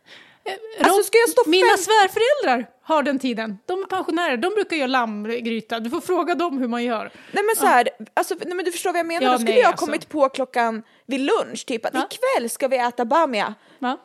Alltså 0.81 1.03
ska 1.03 1.19
jag 1.19 1.29
stå 1.31 1.43
Mina 1.47 1.69
fem... 1.69 1.79
svärföräldrar 1.79 2.71
har 2.83 3.03
den 3.03 3.19
tiden. 3.19 3.59
De 3.67 3.83
är 3.83 3.87
pensionärer, 3.87 4.37
de 4.37 4.49
brukar 4.55 4.77
göra 4.77 4.87
lammgryta. 4.87 5.81
Du 5.81 5.91
får 5.91 6.01
fråga 6.01 6.35
dem 6.35 6.59
hur 6.59 6.69
man 6.69 6.85
gör. 6.85 7.11
Nej 7.33 7.45
men 7.45 7.57
så 7.57 7.67
här, 7.67 7.89
alltså, 8.15 8.35
nej 8.45 8.55
men 8.55 8.65
du 8.65 8.73
förstår 8.73 8.91
vad 8.93 8.99
jag 8.99 9.07
menar. 9.07 9.27
Ja, 9.27 9.33
Då 9.33 9.39
skulle 9.39 9.51
nej, 9.51 9.59
jag 9.59 9.67
ha 9.67 9.73
alltså. 9.73 9.87
kommit 9.87 10.09
på 10.09 10.29
klockan 10.29 10.83
vid 11.07 11.21
lunch, 11.21 11.67
typ 11.67 11.87
att 11.87 11.95
Ja. 11.95 12.09
ikväll 12.11 12.51
ska 12.51 12.69
vi 12.69 12.77
äta 12.79 13.05
bamia. 13.05 13.55
Va? 13.79 13.97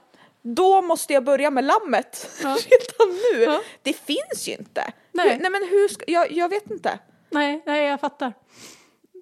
Då 0.41 0.81
måste 0.81 1.13
jag 1.13 1.23
börja 1.23 1.51
med 1.51 1.63
lammet 1.63 2.29
Ja. 2.43 2.49
redan 2.69 3.19
nu. 3.33 3.43
Ja. 3.43 3.61
Det 3.81 3.93
finns 3.93 4.47
ju 4.47 4.51
inte. 4.53 4.91
Nej. 5.11 5.29
Hur, 5.29 5.39
nej 5.39 5.51
men 5.51 5.67
hur 5.69 5.87
ska, 5.87 6.03
jag, 6.07 6.31
jag 6.31 6.49
vet 6.49 6.71
inte. 6.71 6.99
Nej, 7.29 7.63
nej, 7.65 7.85
jag 7.85 7.99
fattar. 7.99 8.33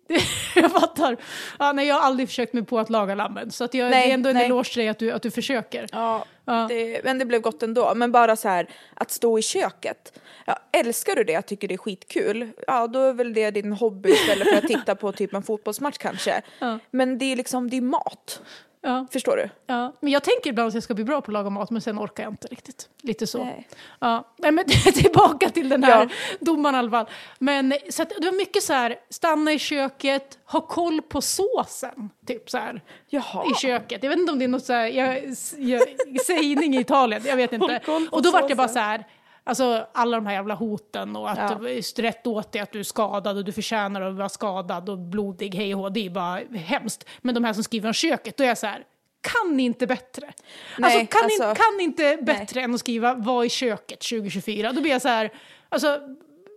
jag 0.56 0.72
fattar. 0.72 1.18
Ja, 1.60 1.72
nej, 1.72 1.88
jag 1.88 1.96
har 1.96 2.02
aldrig 2.02 2.28
försökt 2.28 2.54
mig 2.54 2.64
på 2.64 2.80
att 2.80 2.90
laga 2.90 3.16
lammen. 3.16 3.52
Så 3.52 3.64
att 3.64 3.74
jag, 3.74 3.92
Nej, 3.92 4.08
det 4.08 4.12
är 4.12 4.14
ändå 4.14 4.30
en 4.30 4.36
nej. 4.36 4.46
eloge 4.46 4.70
till 4.74 4.80
dig 4.80 4.90
att 4.90 5.00
du, 5.00 5.12
att 5.12 5.22
du 5.22 5.32
försöker. 5.32 5.88
Ja, 5.92 6.26
Ja. 6.46 6.66
Det, 6.70 7.02
men 7.04 7.18
det 7.18 7.26
blev 7.26 7.42
gott 7.42 7.64
ändå. 7.64 7.96
Men 7.96 8.12
bara 8.12 8.36
så 8.36 8.50
här, 8.50 8.70
att 8.94 9.12
stå 9.12 9.40
i 9.40 9.42
köket. 9.42 10.20
Ja, 10.46 10.60
älskar 10.72 11.16
du 11.16 11.24
det, 11.24 11.34
jag 11.34 11.46
tycker 11.46 11.68
det 11.68 11.74
är 11.74 11.78
skitkul, 11.78 12.52
ja 12.68 12.88
då 12.88 13.00
är 13.00 13.14
väl 13.14 13.34
det 13.34 13.52
din 13.52 13.72
hobby 13.74 14.10
istället 14.10 14.48
för 14.48 14.58
att 14.58 14.68
titta 14.68 14.96
på 14.96 15.12
typ 15.12 15.34
en 15.34 15.44
fotbollsmatch 15.44 15.98
kanske. 15.98 16.42
Ja. 16.60 16.80
Men 16.92 17.18
det 17.18 17.26
är 17.26 17.36
liksom, 17.36 17.70
det 17.70 17.78
är 17.78 17.82
mat. 17.82 18.42
Ja, 18.86 19.08
Förstår 19.12 19.38
du? 19.38 19.50
ja. 19.68 19.94
Men 20.00 20.12
jag 20.14 20.24
tänker 20.24 20.50
ibland 20.50 20.68
att 20.68 20.74
jag 20.74 20.84
ska 20.84 20.94
bli 20.94 21.04
bra 21.04 21.22
på 21.22 21.32
att 21.32 21.34
laga 21.34 21.50
mat, 21.50 21.70
men 21.70 21.82
sen 21.82 22.00
orkar 22.00 22.24
jag 22.24 22.34
inte 22.34 22.48
riktigt. 22.48 22.90
Lite 23.02 23.28
så. 23.28 23.44
Nej. 23.44 23.68
Ja. 24.00 24.28
Nej, 24.38 24.52
men 24.52 24.66
tillbaka 24.94 25.50
till 25.50 25.70
den 25.70 25.84
här 25.84 26.02
Ja. 26.02 26.36
domaren 26.40 26.76
i 26.76 26.78
alla 26.78 26.92
fall. 26.92 27.06
Men 27.40 27.74
så 27.90 28.02
att, 28.04 28.10
det 28.10 28.26
var 28.26 28.38
mycket 28.38 28.64
så 28.64 28.74
här, 28.74 28.96
stanna 29.10 29.52
i 29.54 29.60
köket, 29.60 30.40
ha 30.46 30.62
koll 30.62 31.02
på 31.02 31.22
såsen. 31.22 32.10
Typ 32.28 32.50
så 32.50 32.58
här. 32.58 32.82
Jaha. 33.10 33.46
i 33.52 33.54
köket. 33.54 34.04
Jag 34.04 34.10
vet 34.10 34.20
inte 34.20 34.32
om 34.32 34.40
det 34.40 34.46
är 34.46 34.50
något 34.50 34.66
så 34.66 34.74
här, 34.74 34.88
jag, 34.88 35.34
jag, 35.58 35.82
sägning 36.26 36.76
i 36.76 36.80
Italien, 36.80 37.22
jag 37.26 37.36
vet 37.36 37.54
inte. 37.54 37.82
Och 38.12 38.22
då 38.22 38.32
vart 38.32 38.48
det 38.48 38.56
bara 38.56 38.68
så 38.68 38.80
här, 38.80 39.06
alltså 39.44 39.88
alla 39.94 40.18
de 40.18 40.26
här 40.26 40.34
jävla 40.34 40.54
hoten 40.54 41.16
och 41.16 41.30
att 41.32 41.38
Ja. 41.38 42.04
rätt 42.04 42.28
åt 42.28 42.52
dig 42.52 42.62
att 42.62 42.72
du 42.72 42.80
är 42.80 42.84
skadad 42.84 43.38
och 43.38 43.46
du 43.46 43.52
förtjänar 43.52 44.02
att 44.02 44.16
vara 44.16 44.30
skadad 44.30 44.90
och 44.90 44.98
blodig, 45.00 45.56
hej 45.56 45.76
och 45.76 45.92
det 45.92 46.06
är 46.06 46.10
bara 46.10 46.40
hemskt. 46.58 47.06
Men 47.22 47.36
de 47.36 47.44
här 47.44 47.54
som 47.54 47.64
skriver 47.64 47.88
om 47.90 47.94
köket, 47.94 48.38
då 48.38 48.44
är 48.44 48.48
jag 48.48 48.58
så 48.58 48.68
här, 48.68 48.84
kan 49.22 49.58
ni 49.58 49.64
inte 49.64 49.88
bättre? 49.88 50.34
Nej, 50.78 51.00
alltså, 51.00 51.18
kan, 51.20 51.26
alltså- 51.26 51.50
ni, 51.50 51.56
kan 51.56 51.78
ni 51.78 51.84
inte 51.84 52.18
bättre 52.22 52.62
än 52.62 52.74
att 52.74 52.80
skriva 52.80 53.14
var 53.14 53.44
i 53.44 53.50
köket 53.50 54.00
2024? 54.00 54.72
Då 54.72 54.82
blir 54.82 54.92
jag 54.92 55.02
så 55.02 55.08
här, 55.08 55.34
alltså, 55.70 56.00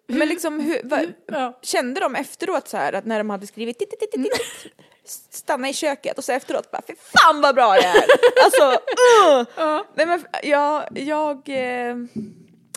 Men 0.08 0.28
liksom, 0.28 0.60
hur, 0.60 0.80
va, 0.88 1.00
ja. 1.26 1.58
kände 1.62 2.00
de 2.00 2.14
efteråt 2.14 2.68
så 2.68 2.76
här 2.76 2.92
att 2.92 3.04
när 3.04 3.18
de 3.18 3.30
hade 3.30 3.46
skrivit 3.46 3.78
tit, 3.78 3.90
tit, 3.90 4.00
tit, 4.00 4.12
tit, 4.12 4.72
stanna 5.30 5.68
i 5.68 5.72
köket 5.72 6.18
och 6.18 6.24
så 6.24 6.32
efteråt 6.32 6.70
bara 6.70 6.82
fy 6.86 6.94
fan 6.96 7.40
vad 7.40 7.54
bra 7.54 7.76
jag 7.76 7.84
är. 7.84 8.04
Alltså, 8.44 8.80
uh! 9.62 9.80
Nej 9.94 10.06
men 10.06 10.24
jag, 10.42 10.98
jag, 10.98 11.48
eh, 11.48 11.96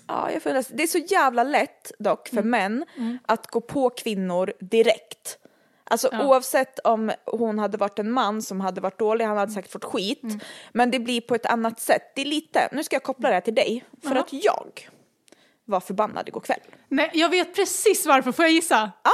ja 0.09 0.31
jag 0.31 0.43
funderar, 0.43 0.65
det 0.69 0.83
är 0.83 0.87
så 0.87 0.97
jävla 0.97 1.43
lätt 1.43 1.91
dock 1.99 2.27
för 2.27 2.43
män 2.43 2.85
att 3.25 3.47
gå 3.47 3.61
på 3.61 3.89
kvinnor 3.89 4.53
direkt. 4.59 5.37
Alltså 5.83 6.09
Ja. 6.11 6.25
oavsett 6.25 6.79
om 6.79 7.11
hon 7.25 7.59
hade 7.59 7.77
varit 7.77 7.99
en 7.99 8.11
man 8.11 8.41
som 8.41 8.61
hade 8.61 8.81
varit 8.81 8.99
dålig, 8.99 9.25
han 9.25 9.37
hade 9.37 9.51
säkert 9.51 9.71
fått 9.71 9.85
skit. 9.85 10.21
Men 10.71 10.91
det 10.91 10.99
blir 10.99 11.21
på 11.21 11.35
ett 11.35 11.45
annat 11.45 11.79
sätt. 11.79 12.01
Det 12.15 12.21
är 12.21 12.25
lite, 12.25 12.69
nu 12.71 12.83
ska 12.83 12.95
jag 12.95 13.03
koppla 13.03 13.29
det 13.29 13.33
här 13.35 13.41
till 13.41 13.55
dig, 13.55 13.85
för 14.03 14.09
Jaha. 14.09 14.19
att 14.19 14.33
jag 14.33 14.89
var 15.65 15.79
förbannad 15.79 16.27
igår 16.27 16.41
kväll. 16.41 16.59
Nej, 16.87 17.11
jag 17.13 17.29
vet 17.29 17.55
precis 17.55 18.05
varför, 18.05 18.31
får 18.31 18.45
jag 18.45 18.51
gissa? 18.51 18.91
Ja. 19.03 19.11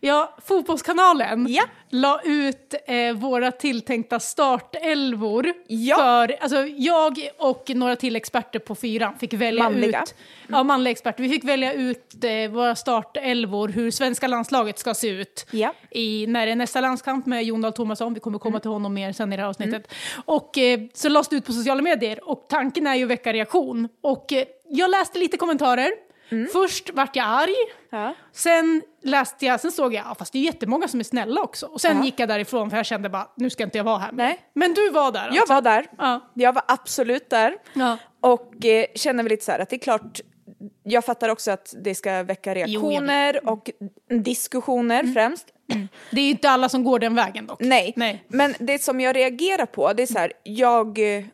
Ja, 0.00 0.36
Fotbollskanalen 0.46 1.46
Ja. 1.50 1.62
la 1.90 2.20
ut 2.24 2.74
eh, 2.86 3.12
våra 3.14 3.52
tilltänkta 3.52 4.20
startelvor. 4.20 5.52
Ja. 5.66 5.96
För, 5.96 6.36
alltså, 6.40 6.66
jag 6.66 7.28
och 7.38 7.70
några 7.74 7.96
till 7.96 8.16
experter 8.16 8.58
på 8.58 8.74
fyran 8.74 9.18
fick 9.18 9.32
välja 9.32 9.62
Manliga. 9.64 10.02
ut... 10.02 10.14
Ja, 10.48 10.62
manliga 10.62 10.90
experter. 10.92 11.22
Vi 11.22 11.28
fick 11.28 11.44
välja 11.44 11.72
ut 11.72 12.24
eh, 12.24 12.50
våra 12.50 12.74
startelvor, 12.76 13.68
hur 13.68 13.90
svenska 13.90 14.26
landslaget 14.28 14.78
ska 14.78 14.94
se 14.94 15.08
ut. 15.08 15.46
Ja. 15.50 15.74
I, 15.90 16.26
när 16.26 16.46
det 16.46 16.52
är 16.52 16.56
nästa 16.56 16.80
landskamp 16.80 17.26
med 17.26 17.44
Jon 17.44 17.60
Dahl 17.60 17.72
Tomasson. 17.72 18.14
Vi 18.14 18.20
kommer 18.20 18.38
komma 18.38 18.60
till 18.60 18.70
honom 18.70 18.94
mer 18.94 19.12
sen 19.12 19.32
i 19.32 19.36
det 19.36 19.42
här 19.42 19.48
avsnittet. 19.48 19.92
Och 20.24 20.58
eh, 20.58 20.80
så 20.94 21.08
lades 21.08 21.28
det 21.28 21.36
ut 21.36 21.46
på 21.46 21.52
sociala 21.52 21.82
medier 21.82 22.28
och 22.28 22.46
tanken 22.48 22.86
är 22.86 22.94
ju 22.94 23.02
att 23.04 23.10
väcka 23.10 23.32
reaktion. 23.32 23.88
Och 24.00 24.32
eh, 24.32 24.44
jag 24.68 24.90
läste 24.90 25.18
lite 25.18 25.36
kommentarer. 25.36 25.90
Först 26.52 26.90
vart 26.90 27.16
jag 27.16 27.26
arg. 27.26 27.54
Ja. 27.90 28.14
Sen 28.32 28.82
läste 29.02 29.46
jag, 29.46 29.60
sen 29.60 29.72
såg 29.72 29.94
jag, 29.94 30.04
ja, 30.10 30.14
fast 30.14 30.32
det 30.32 30.38
är 30.38 30.42
jättemånga 30.42 30.88
som 30.88 31.00
är 31.00 31.04
snälla 31.04 31.40
också. 31.42 31.66
Och 31.66 31.80
sen 31.80 31.96
Ja. 31.98 32.04
gick 32.04 32.20
jag 32.20 32.28
därifrån 32.28 32.70
för 32.70 32.76
jag 32.76 32.86
kände 32.86 33.08
bara, 33.08 33.28
nu 33.36 33.50
ska 33.50 33.62
inte 33.64 33.78
jag 33.78 33.84
vara 33.84 33.98
här 33.98 34.12
mer. 34.12 34.24
Nej. 34.24 34.40
Men 34.54 34.74
du 34.74 34.90
var 34.90 35.12
där 35.12 35.26
Jag 35.26 35.36
alltså. 35.38 35.54
var 35.54 35.62
där. 35.62 35.86
Ja. 35.98 36.30
Jag 36.34 36.52
var 36.52 36.62
absolut 36.68 37.30
där. 37.30 37.56
Ja. 37.72 37.98
Och 38.20 38.64
eh, 38.66 38.86
känner 38.94 39.22
väl 39.22 39.30
lite 39.30 39.44
så 39.44 39.52
här 39.52 39.58
att 39.58 39.70
det 39.70 39.76
är 39.76 39.80
klart, 39.80 40.20
jag 40.82 41.04
fattar 41.04 41.28
också 41.28 41.50
att 41.50 41.74
det 41.84 41.94
ska 41.94 42.22
väcka 42.22 42.54
reaktioner 42.54 43.48
och 43.48 43.70
diskussioner 44.24 45.04
främst. 45.14 45.46
Det 46.10 46.20
är 46.20 46.24
ju 46.24 46.30
inte 46.30 46.50
alla 46.50 46.68
som 46.68 46.84
går 46.84 46.98
den 46.98 47.14
vägen 47.14 47.46
dock. 47.46 47.60
Nej. 47.60 47.92
Nej. 47.96 48.24
men 48.28 48.54
det 48.58 48.82
som 48.82 49.00
jag 49.00 49.16
reagerar 49.16 49.66
på 49.66 49.92
det 49.92 50.02
är 50.02 50.06
så 50.06 50.18
här, 50.18 50.32
jag, 50.42 51.16
eh, 51.18 51.24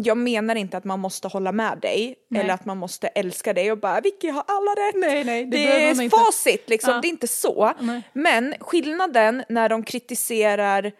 jag 0.00 0.16
menar 0.16 0.54
inte 0.54 0.76
att 0.76 0.84
man 0.84 1.00
måste 1.00 1.28
hålla 1.28 1.52
med 1.52 1.78
dig 1.82 2.14
Nej. 2.30 2.42
eller 2.42 2.54
att 2.54 2.64
man 2.64 2.78
måste 2.78 3.08
älska 3.08 3.52
dig 3.52 3.72
och 3.72 3.78
bara 3.78 4.00
Vicky 4.00 4.28
har 4.28 4.44
alla 4.46 4.70
rätt. 4.70 4.94
Nej, 4.96 5.24
nej, 5.24 5.44
det 5.44 5.56
det, 5.56 5.84
är 5.84 6.02
inte. 6.02 6.16
facit 6.16 6.68
liksom, 6.68 6.94
Ja. 6.94 7.00
det 7.00 7.08
är 7.08 7.10
inte 7.10 7.28
så. 7.28 7.72
Nej. 7.80 8.02
Men 8.12 8.54
skillnaden 8.60 9.44
när 9.48 9.68
de 9.68 9.82
kritiserar 9.82 10.92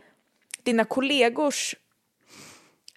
dina 0.62 0.84
kollegors 0.84 1.74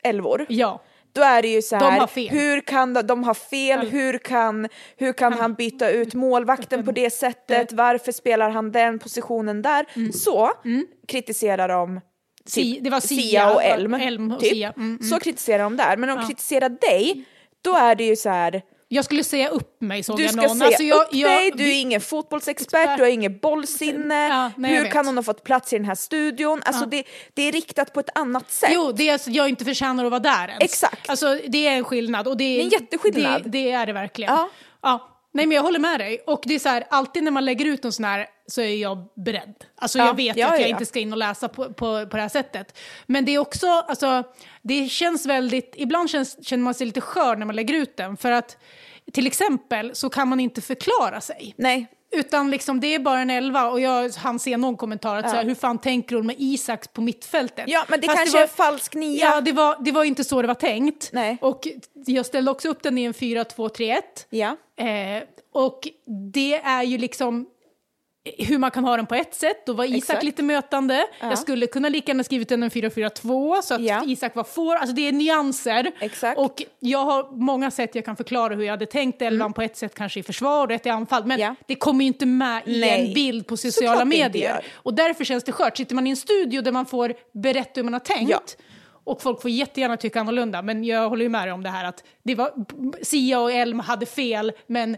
älvor 0.03 0.45
Ja. 0.49 0.81
då 1.13 1.21
är 1.21 1.41
det 1.41 1.47
ju 1.47 1.61
så 1.61 1.75
De 1.79 1.85
här, 1.85 1.99
har 1.99 2.07
fel. 2.07 2.29
hur 2.29 2.61
kan 2.61 2.93
de, 2.93 3.01
de 3.01 3.23
ha 3.23 3.33
fel, 3.33 3.87
hur 3.89 4.17
kan, 4.17 4.67
hur 4.97 5.13
kan 5.13 5.33
han 5.33 5.53
byta 5.53 5.89
ut 5.89 6.13
målvakten 6.13 6.85
på 6.85 6.91
det 6.91 7.09
sättet, 7.09 7.71
varför 7.73 8.11
spelar 8.11 8.49
han 8.49 8.71
den 8.71 8.99
positionen 8.99 9.61
där? 9.61 9.85
Mm. 9.95 10.11
Så 10.13 10.51
kritiserar 11.07 11.67
de 11.67 12.01
Si- 12.45 12.73
typ 12.75 12.83
det 12.83 12.89
var 12.89 12.99
Sia 12.99 13.53
och 13.53 13.63
Elm. 13.63 13.93
Elm 13.93 14.31
och 14.31 14.39
typ. 14.39 14.51
Sia. 14.53 14.69
Mm, 14.77 14.89
mm. 14.89 15.03
Så 15.03 15.19
kritiserar 15.19 15.63
de 15.63 15.77
där, 15.77 15.97
men 15.97 16.09
om 16.09 16.17
de 16.17 16.27
kritiserar 16.27 16.69
dig, 16.69 17.25
då 17.61 17.75
är 17.75 17.95
det 17.95 18.03
ju 18.03 18.15
så 18.15 18.29
här, 18.29 18.61
Jag 18.87 19.05
skulle 19.05 19.23
säga 19.23 19.49
upp 19.49 19.81
mig 19.81 20.03
såg 20.03 20.17
du 20.17 20.23
jag 20.23 20.31
ska 20.33 20.41
någon. 20.41 20.57
se 20.57 20.65
Alltså, 20.65 20.83
jag, 20.83 21.01
upp 21.01 21.07
jag, 21.11 21.31
dig, 21.31 21.51
du 21.51 21.63
vi- 21.63 21.77
är 21.77 21.81
ingen 21.81 22.01
fotbollsexpert, 22.01 22.97
du 22.97 23.03
har 23.03 23.09
inget 23.09 23.41
bollsinne, 23.41 24.27
Ja, 24.27 24.51
nej, 24.57 24.75
hur 24.75 24.85
kan 24.85 25.05
hon 25.05 25.15
ha 25.17 25.23
fått 25.23 25.43
plats 25.43 25.73
i 25.73 25.77
den 25.77 25.85
här 25.85 25.95
studion? 25.95 26.61
Alltså 26.65 26.85
det, 26.85 27.03
det 27.33 27.41
är 27.41 27.51
riktat 27.51 27.93
på 27.93 27.99
ett 27.99 28.17
annat 28.17 28.51
sätt. 28.51 28.69
Jo, 28.73 28.91
det 28.91 29.09
är 29.09 29.13
alltså, 29.13 29.29
jag 29.29 29.49
inte 29.49 29.65
förtjänar 29.65 30.05
att 30.05 30.11
vara 30.11 30.19
där 30.19 30.47
ens. 30.47 30.63
Exakt. 30.63 31.09
Alltså, 31.09 31.39
det 31.47 31.67
är 31.67 31.71
en 31.77 31.83
skillnad. 31.83 32.27
Och 32.27 32.37
det, 32.37 32.43
är, 32.43 32.57
Det 32.57 32.61
är 32.61 32.63
en 32.63 32.69
jätteskillnad. 32.69 33.43
Det, 33.43 33.49
det 33.49 33.71
är 33.71 33.85
det 33.85 33.93
verkligen. 33.93 34.33
Ja. 34.33 34.49
ja. 34.81 35.07
Nej, 35.33 35.45
men 35.45 35.55
jag 35.55 35.61
håller 35.63 35.79
med 35.79 35.99
dig. 35.99 36.23
Och 36.27 36.41
det 36.45 36.55
är 36.55 36.59
så 36.59 36.69
här, 36.69 36.83
alltid 36.89 37.23
när 37.23 37.31
man 37.31 37.45
lägger 37.45 37.65
ut 37.65 37.83
någon 37.83 37.91
sån 37.93 38.05
här 38.05 38.27
så 38.51 38.61
är 38.61 38.75
jag 38.75 39.07
beredd. 39.15 39.55
Alltså 39.75 39.97
Ja, 39.97 40.05
jag 40.05 40.15
vet 40.15 40.37
ja, 40.37 40.47
att 40.47 40.59
jag 40.59 40.69
ja. 40.69 40.71
inte 40.73 40.85
ska 40.85 40.99
in 40.99 41.11
och 41.11 41.17
läsa 41.17 41.47
på, 41.47 41.65
på, 41.73 42.05
på 42.07 42.15
det 42.17 42.21
här 42.21 42.29
sättet. 42.29 42.77
Men 43.05 43.25
det 43.25 43.31
är 43.35 43.39
också, 43.39 43.67
alltså, 43.67 44.23
det 44.61 44.89
känns 44.89 45.25
väldigt, 45.25 45.73
ibland 45.77 46.09
känns, 46.09 46.45
känner 46.45 46.63
man 46.63 46.73
sig 46.73 46.87
lite 46.87 47.01
skör 47.01 47.35
när 47.35 47.45
man 47.45 47.55
lägger 47.55 47.73
ut 47.73 47.97
den. 47.97 48.17
För 48.17 48.31
att 48.31 48.57
till 49.13 49.27
exempel 49.27 49.95
så 49.95 50.09
kan 50.09 50.27
man 50.27 50.39
inte 50.39 50.61
förklara 50.61 51.21
sig. 51.21 51.53
Nej, 51.57 51.87
Utan 52.13 52.51
liksom, 52.51 52.79
det 52.79 52.95
är 52.95 52.99
bara 52.99 53.19
en 53.19 53.29
elva 53.29 53.69
och 53.69 53.79
jag 53.79 54.09
hann 54.09 54.39
se 54.39 54.57
någon 54.57 54.77
kommentar 54.77 55.15
att 55.15 55.29
så 55.29 55.35
här, 55.35 55.43
hur 55.45 55.55
fan 55.55 55.77
tänker 55.77 56.15
hon 56.15 56.25
med 56.25 56.35
Isak 56.39 56.93
på 56.93 57.01
mittfältet? 57.01 57.65
ja 57.67 57.85
men 57.87 58.01
det 58.01 58.07
Fast 58.07 58.17
kanske 58.17 58.37
var- 58.37 58.43
är 58.43 58.47
falsk 58.47 58.95
nia. 58.95 59.25
Ja, 59.25 59.41
det 59.41 59.51
var, 59.51 59.75
det 59.79 59.91
var 59.91 60.03
inte 60.03 60.23
så 60.23 60.41
det 60.41 60.47
var 60.47 60.55
tänkt. 60.55 61.09
Nej. 61.13 61.37
Och 61.41 61.67
jag 61.93 62.25
ställde 62.25 62.51
också 62.51 62.69
upp 62.69 62.83
den 62.83 62.97
i 62.97 63.03
en 63.03 63.13
4-2-3-1. 63.13 64.01
Ja. 64.29 64.57
Eh, 64.85 65.23
och 65.53 65.87
det 66.33 66.55
är 66.55 66.83
ju 66.83 66.97
liksom 66.97 67.47
hur 68.37 68.57
man 68.57 68.71
kan 68.71 68.83
ha 68.83 68.97
den 68.97 69.05
på 69.05 69.15
ett 69.15 69.35
sätt. 69.35 69.65
Då 69.65 69.73
var 69.73 69.85
Isak 69.85 69.97
Exakt. 69.97 70.23
lite 70.23 70.43
mötande. 70.43 71.05
Jag 71.19 71.37
skulle 71.39 71.67
kunna 71.67 71.89
lika 71.89 72.09
gärna 72.11 72.23
skrivit 72.23 72.49
den 72.49 72.63
en 72.63 72.69
4-4-2 72.69 73.61
så 73.61 73.73
att 73.73 73.81
Ja. 73.81 74.03
Isak 74.05 74.35
var 74.35 74.43
får. 74.43 74.75
Alltså 74.75 74.95
det 74.95 75.07
är 75.07 75.11
nyanser. 75.11 75.91
Exakt. 75.99 76.39
Och 76.39 76.63
jag 76.79 76.99
har 77.05 77.31
många 77.35 77.71
sätt 77.71 77.95
jag 77.95 78.05
kan 78.05 78.15
förklara 78.15 78.55
hur 78.55 78.63
jag 78.63 78.71
hade 78.73 78.85
tänkt 78.85 79.21
elvan 79.21 79.53
på 79.53 79.61
ett 79.61 79.77
sätt 79.77 79.95
kanske 79.95 80.19
i 80.19 80.23
försvar 80.23 80.67
och 80.67 80.73
ett 80.73 80.85
i 80.85 80.89
anfall. 80.89 81.25
Men 81.25 81.31
Mm. 81.41 81.55
Ja. 81.59 81.65
det 81.67 81.75
kommer 81.75 82.01
ju 82.03 82.07
inte 82.07 82.25
med 82.25 82.61
i 82.65 82.79
Nej. 82.81 83.07
en 83.07 83.13
bild 83.13 83.47
på 83.47 83.57
sociala 83.57 84.05
medier. 84.05 84.65
Och 84.75 84.93
därför 84.93 85.23
känns 85.23 85.43
det 85.43 85.51
skört. 85.51 85.77
Sitter 85.77 85.95
man 85.95 86.07
i 86.07 86.09
en 86.09 86.15
studio 86.17 86.61
där 86.61 86.71
man 86.71 86.85
får 86.85 87.13
berätta 87.33 87.71
hur 87.75 87.83
man 87.83 87.93
har 87.93 87.99
tänkt 87.99 88.31
Ja. 88.31 88.41
och 89.03 89.21
folk 89.21 89.41
får 89.41 89.51
jättegärna 89.51 89.97
tycka 89.97 90.19
annorlunda, 90.19 90.61
men 90.61 90.83
jag 90.83 91.09
håller 91.09 91.23
ju 91.23 91.29
med 91.29 91.43
dig 91.47 91.51
om 91.53 91.63
det 91.63 91.69
här 91.69 91.85
att 91.85 92.03
det 92.23 92.35
var, 92.35 92.51
Sia 93.03 93.39
och 93.39 93.51
Elm 93.51 93.79
hade 93.79 94.05
fel, 94.05 94.51
men 94.67 94.97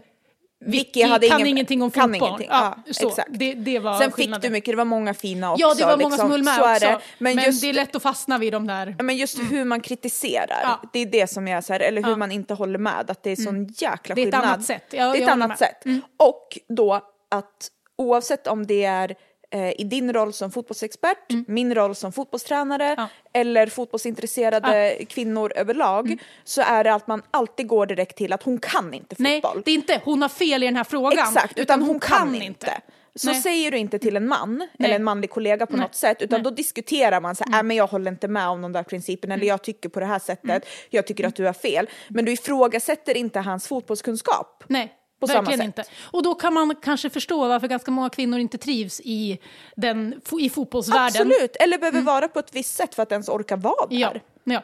Vicky 0.66 1.02
hade 1.02 1.28
kan 1.28 1.36
ingen- 1.40 1.48
ingenting 1.48 1.82
om 1.82 1.90
kan 1.90 2.10
fotboll. 2.12 2.28
ingenting. 2.28 2.48
Ja, 2.50 2.78
Ja, 2.86 2.92
så. 2.94 3.08
exakt. 3.08 3.28
Det, 3.32 3.54
det 3.54 3.78
var 3.78 3.98
Sen 3.98 4.04
fick 4.10 4.14
skillnaden. 4.14 4.40
du 4.50 4.52
mycket, 4.52 4.72
det 4.72 4.76
var 4.76 4.84
många 4.84 5.14
fina 5.14 5.52
också. 5.52 5.60
Ja, 5.66 5.74
det 5.74 5.84
var 5.84 5.96
många 5.96 6.08
liksom. 6.08 6.30
som 6.30 6.40
med 6.44 6.54
så 6.54 6.64
är 6.64 6.74
också. 6.74 6.86
det. 6.86 6.98
Men, 7.18 7.36
Men, 7.36 7.44
just, 7.44 7.60
det 7.62 7.68
är 7.68 7.72
lätt 7.72 7.96
att 7.96 8.02
fastna 8.02 8.38
vid 8.38 8.52
de 8.52 8.66
där. 8.66 8.96
men 9.02 9.16
just 9.16 9.38
hur 9.50 9.64
man 9.64 9.80
kritiserar, 9.80 10.60
Ja. 10.62 10.80
det 10.92 10.98
är 10.98 11.06
det 11.06 11.26
som 11.30 11.48
jag 11.48 11.64
säger, 11.64 11.80
eller 11.80 12.02
hur 12.02 12.16
man 12.16 12.32
inte 12.32 12.54
håller 12.54 12.78
med, 12.78 13.10
att 13.10 13.22
det 13.22 13.30
är 13.30 13.36
sån 13.36 13.64
jäkla 13.66 14.14
Det 14.14 14.20
är 14.20 14.26
ett 14.26 14.34
skillnad. 14.34 14.44
annat 14.44 14.64
sätt. 14.64 14.84
Ja, 14.90 14.96
det 14.96 15.02
är 15.02 15.06
jag 15.06 15.22
ett 15.22 15.28
annat 15.28 15.60
med. 15.60 15.68
Mm. 15.86 16.00
sätt. 16.00 16.10
Och 16.18 16.58
då 16.68 16.94
att 17.30 17.68
oavsett 17.98 18.46
om 18.46 18.66
det 18.66 18.84
är 18.84 19.14
eh, 19.54 19.80
i 19.80 19.84
din 19.84 20.12
roll 20.12 20.32
som 20.32 20.50
fotbollsexpert, 20.50 21.32
min 21.46 21.74
roll 21.74 21.94
som 21.94 22.12
fotbollstränare 22.12 22.84
Mm. 22.84 22.96
Ja. 22.98 23.08
eller 23.40 23.66
fotbollsintresserade 23.66 24.96
kvinnor 25.08 25.52
överlag 25.56 26.16
så 26.44 26.62
är 26.62 26.84
det 26.84 26.94
att 26.94 27.06
man 27.06 27.22
alltid 27.30 27.66
går 27.66 27.86
direkt 27.86 28.16
till 28.18 28.32
att 28.32 28.42
hon 28.42 28.58
kan 28.58 28.94
inte 28.94 29.16
Nej, 29.18 29.42
fotboll. 29.42 29.62
det 29.64 29.70
är 29.70 29.74
inte 29.74 30.00
hon 30.04 30.22
har 30.22 30.28
fel 30.28 30.62
i 30.62 30.66
den 30.66 30.76
här 30.76 30.84
frågan. 30.84 31.18
Exakt, 31.28 31.58
utan, 31.58 31.82
hon, 31.82 32.00
kan, 32.00 32.34
inte. 32.34 32.80
Så 33.16 33.30
Nej. 33.30 33.40
säger 33.42 33.70
du 33.70 33.76
inte 33.78 33.98
till 33.98 34.16
en 34.16 34.28
man 34.28 34.68
eller 34.78 34.94
en 34.94 35.04
manlig 35.04 35.30
kollega 35.30 35.66
på 35.66 35.72
Nej. 35.76 35.80
något 35.86 35.94
sätt 35.94 36.16
utan 36.22 36.28
Nej. 36.30 36.40
Mm. 36.40 36.44
då 36.44 36.50
diskuterar 36.50 37.20
man 37.20 37.36
så 37.36 37.44
här, 37.50 37.58
"Äh, 37.58 37.62
men 37.62 37.76
jag 37.76 37.86
håller 37.86 38.10
inte 38.10 38.28
med 38.28 38.48
om 38.48 38.62
de 38.62 38.72
där 38.72 38.82
principerna 38.82 39.34
eller 39.34 39.46
jag 39.46 39.62
tycker 39.62 39.88
på 39.88 40.00
det 40.00 40.06
här 40.06 40.18
sättet, 40.18 40.44
Mm. 40.50 40.60
jag 40.90 41.06
tycker 41.06 41.26
att 41.26 41.36
du 41.36 41.44
har 41.46 41.52
fel. 41.52 41.88
Men 42.08 42.24
du 42.24 42.32
ifrågasätter 42.32 43.16
inte 43.16 43.40
hans 43.40 43.68
fotbollskunskap. 43.68 44.64
Nej, 44.68 44.92
På 45.26 45.32
samma 45.32 45.40
verkligen 45.40 45.72
sätt. 45.72 45.78
inte. 45.78 45.90
Och 46.02 46.22
då 46.22 46.34
kan 46.34 46.54
man 46.54 46.74
kanske 46.82 47.10
förstå 47.10 47.48
varför 47.48 47.68
ganska 47.68 47.90
många 47.90 48.10
kvinnor 48.10 48.38
inte 48.38 48.58
trivs 48.58 49.00
i, 49.04 49.38
den, 49.76 50.20
i 50.40 50.50
fotbollsvärlden. 50.50 51.26
Absolut, 51.26 51.56
eller 51.56 51.78
behöver 51.78 52.00
vara 52.00 52.28
på 52.28 52.38
ett 52.38 52.54
visst 52.54 52.74
sätt 52.74 52.94
för 52.94 53.02
att 53.02 53.12
ens 53.12 53.28
orka 53.28 53.56
vara 53.56 53.86
där. 53.90 53.96
Ja, 53.96 54.12
ja. 54.44 54.62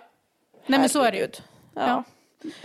Nej 0.67 0.81
men 0.81 0.89
så 0.89 1.03
är 1.03 1.13
det 1.13 1.19
ju. 1.19 1.29
Ja. 1.75 2.05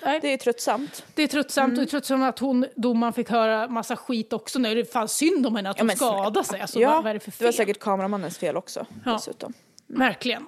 Ja. 0.01 0.19
Det 0.21 0.33
är 0.33 0.37
tröttsamt. 0.37 1.03
Det 1.15 1.23
är 1.23 1.27
tröttsamt 1.27 1.67
Mm. 1.71 1.79
och 1.79 1.85
det 1.85 1.91
tröttsamt 1.91 2.23
att 2.23 2.39
hon, 2.39 2.65
domaren 2.75 3.13
fick 3.13 3.29
höra 3.29 3.67
massa 3.67 3.95
skit 3.95 4.33
också. 4.33 4.59
Nu 4.59 4.71
är 4.71 4.75
det 4.75 4.91
fan 4.93 5.07
synd 5.07 5.47
om 5.47 5.55
henne 5.55 5.69
att 5.69 5.77
Ja, 5.77 5.81
hon 5.81 5.87
men 5.87 5.95
skadade 5.95 6.43
sig. 6.43 6.61
Alltså, 6.61 6.79
ja, 6.79 7.01
vad, 7.01 7.07
är 7.09 7.13
det 7.13 7.19
för 7.19 7.31
det 7.31 7.37
fel? 7.37 7.45
var 7.47 7.51
säkert 7.51 7.79
kameramannens 7.79 8.37
fel 8.37 8.57
också 8.57 8.85
Ja. 9.05 9.11
dessutom. 9.13 9.53
Verkligen. 9.87 10.45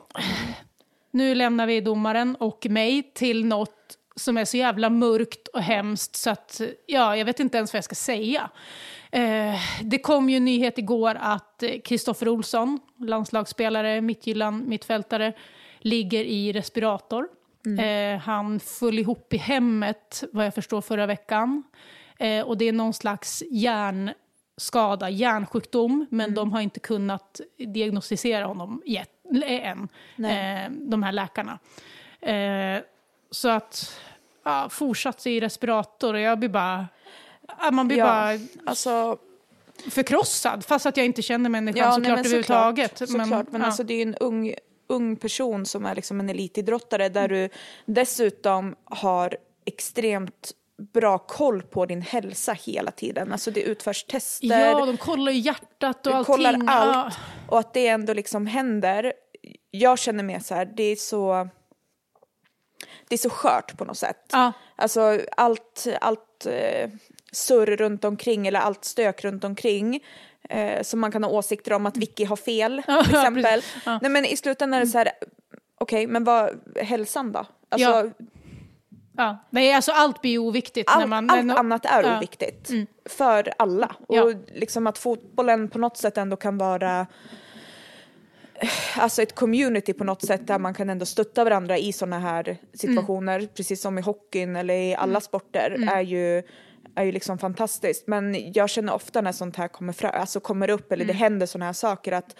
Nu 1.12 1.36
lämnar 1.36 1.68
vi 1.68 1.82
domaren 1.82 2.36
och 2.36 2.66
mig 2.70 3.12
till 3.13 3.46
något 3.46 3.87
som 4.17 4.38
är 4.38 4.45
så 4.45 4.57
jävla 4.57 4.89
mörkt 4.89 5.47
och 5.47 5.62
hemskt 5.62 6.15
så 6.15 6.29
att 6.29 6.62
ja, 6.86 7.17
jag 7.17 7.25
vet 7.25 7.39
inte 7.39 7.57
ens 7.57 7.74
vad 7.74 7.77
jag 7.77 7.83
ska 7.83 7.95
säga. 7.95 8.50
Eh, 9.12 9.55
det 9.83 10.00
kom 10.00 10.29
ju 10.29 10.38
en 10.38 10.45
nyhet 10.45 10.77
igår 10.77 11.17
att 11.19 11.63
Kristoffer 11.83 12.27
Olsson, 12.27 12.79
landslagsspelare, 13.00 14.01
mittgillan, 14.01 14.69
mittfältare, 14.69 15.33
ligger 15.79 16.24
i 16.24 16.53
respirator. 16.53 17.27
Eh, 17.79 18.19
han 18.19 18.59
föll 18.59 19.00
ihop 19.00 19.33
i 19.33 19.38
hemmet, 19.38 20.24
vad 20.33 20.45
jag 20.45 20.55
förstår, 20.55 20.81
förra 20.81 21.05
veckan. 21.05 21.63
Eh, 22.19 22.41
och 22.41 22.57
det 22.57 22.65
är 22.65 22.74
någon 22.74 22.93
slags 22.93 23.43
hjärnskada, 23.51 25.09
hjärnsjukdom, 25.09 26.05
men 26.09 26.33
de 26.33 26.53
har 26.53 26.62
inte 26.62 26.79
kunnat 26.79 27.41
diagnostisera 27.57 28.45
honom 28.45 28.81
yet, 28.86 29.09
än, 29.45 29.89
eh, 30.17 30.71
de 30.71 31.03
här 31.03 31.12
läkarna. 31.12 31.59
Så 33.31 33.50
att, 33.50 34.00
ja, 34.43 34.69
fortsatt 34.69 35.27
i 35.27 35.39
respirator 35.39 36.13
och 36.13 36.19
jag 36.19 36.39
blir 36.39 36.50
bara, 36.50 36.88
man 37.72 37.88
blir 37.88 37.98
Ja, 37.98 38.05
bara 38.05 38.39
alltså 38.65 39.17
förkrossad, 39.89 40.65
fast 40.65 40.86
att 40.86 40.98
jag 40.98 41.05
inte 41.05 41.22
känner 41.22 41.50
människan 41.50 41.79
Ja, 41.84 41.91
såklart 41.91 42.03
nej, 42.03 42.12
men 42.12 42.19
överhuvudtaget. 42.19 42.98
Såklart, 42.98 43.27
såklart. 43.27 43.51
men 43.51 43.62
ja. 43.62 43.67
alltså 43.67 43.84
det 43.84 43.93
är 43.93 43.98
ju 43.98 44.01
en 44.01 44.15
ung, 44.15 44.53
ung 44.88 45.15
person 45.15 45.65
som 45.65 45.86
är 45.86 45.96
liksom 45.96 46.19
en 46.19 46.29
elitidrottare 46.29 47.10
där 47.10 47.27
du 47.27 47.50
dessutom 47.86 48.75
har 48.84 49.38
extremt 49.65 50.51
bra 50.93 51.17
koll 51.17 51.62
på 51.62 51.86
din 51.86 52.01
hälsa 52.01 52.53
hela 52.53 52.91
tiden. 52.91 53.31
Alltså 53.31 53.51
det 53.51 53.62
utförs 53.62 54.03
tester, 54.03 54.48
ja, 54.48 54.86
de 54.86 54.98
kollar 54.98 55.31
hjärtat 55.31 56.07
och 56.07 56.15
allting. 56.15 56.36
kollar 56.36 56.53
Ja. 56.53 56.72
allt 56.72 57.15
och 57.50 57.60
att 57.60 57.74
det 57.74 57.88
ändå 57.88 58.13
liksom 58.13 58.48
händer. 58.48 59.13
Jag 59.72 60.00
känner 60.00 60.24
mer 60.24 60.39
så 60.39 60.55
här, 60.55 60.65
det 60.65 60.84
är 60.84 60.96
så 60.96 61.50
det 63.07 63.15
är 63.15 63.19
så 63.19 63.29
skört 63.29 63.77
på 63.77 63.86
något 63.86 63.98
sätt. 63.98 64.25
Ja. 64.31 64.53
Alltså 64.75 65.19
allt, 65.38 65.88
allt 66.01 66.46
eh, 66.46 66.89
surr 67.31 67.65
runt 67.65 68.05
omkring 68.05 68.48
eller 68.48 68.60
allt 68.60 68.86
stök 68.86 69.24
runt 69.24 69.43
omkring 69.43 70.03
eh, 70.50 70.84
som 70.84 71.00
man 71.00 71.12
kan 71.12 71.24
ha 71.24 71.31
åsikter 71.31 71.74
om 71.74 71.86
att 71.86 71.98
Vicky 71.98 72.25
har 72.25 72.36
fel 72.36 72.81
Ja, 72.88 73.03
till 73.05 73.15
exempel. 73.15 73.62
Ja. 73.86 74.00
Nej 74.01 74.12
men 74.12 74.25
i 74.25 74.38
slutändan 74.38 74.77
är 74.77 74.86
det 74.86 74.91
så 74.91 74.98
här, 74.98 75.12
okej 75.77 76.07
men 76.07 76.24
vad, 76.24 76.50
hälsan 76.81 77.31
då? 77.31 77.46
Alltså, 77.69 77.89
Ja. 77.89 78.25
Ja. 79.17 79.38
Nej, 79.50 79.74
alltså 79.74 79.91
allt 79.91 80.22
blir 80.22 80.38
oviktigt. 80.38 80.89
allt, 80.89 81.00
när 81.00 81.07
man, 81.07 81.29
allt 81.29 81.46
när, 81.46 81.55
annat 81.55 81.86
är 81.86 82.03
ja. 82.03 82.07
Mm. 82.07 82.17
oviktigt 82.17 82.72
för 83.10 83.53
alla. 83.57 83.96
Ja. 84.07 84.24
Och 84.24 84.34
liksom 84.53 84.88
att 84.88 84.98
fotbollen 84.98 85.69
på 85.69 85.79
något 85.79 85.98
sätt 85.98 86.17
ändå 86.17 86.36
kan 86.36 86.57
vara 86.57 87.07
alltså 88.97 89.21
ett 89.21 89.35
community 89.35 89.93
på 89.93 90.03
något 90.03 90.21
sätt 90.25 90.47
där 90.47 90.59
man 90.59 90.73
kan 90.73 90.89
ändå 90.89 91.05
stötta 91.05 91.43
varandra 91.43 91.77
i 91.77 91.93
sådana 91.93 92.19
här 92.19 92.57
situationer, 92.73 93.39
Mm. 93.39 93.49
precis 93.55 93.81
som 93.81 93.97
i 93.97 94.01
hockeyn 94.01 94.55
eller 94.55 94.73
i 94.73 94.95
alla 94.95 95.21
sporter, 95.21 95.87
är 95.91 96.01
ju 96.01 96.43
är 96.95 97.03
ju 97.03 97.11
liksom 97.11 97.37
fantastiskt. 97.37 98.07
Men 98.07 98.51
jag 98.53 98.69
känner 98.69 98.93
ofta 98.93 99.21
när 99.21 99.31
sånt 99.31 99.55
här 99.55 99.67
kommer, 99.67 99.93
fram, 99.93 100.11
alltså 100.13 100.39
kommer 100.39 100.69
upp 100.69 100.91
eller 100.91 101.03
Mm. 101.03 101.13
det 101.13 101.19
händer 101.19 101.45
sådana 101.45 101.65
här 101.65 101.73
saker 101.73 102.11
att 102.11 102.35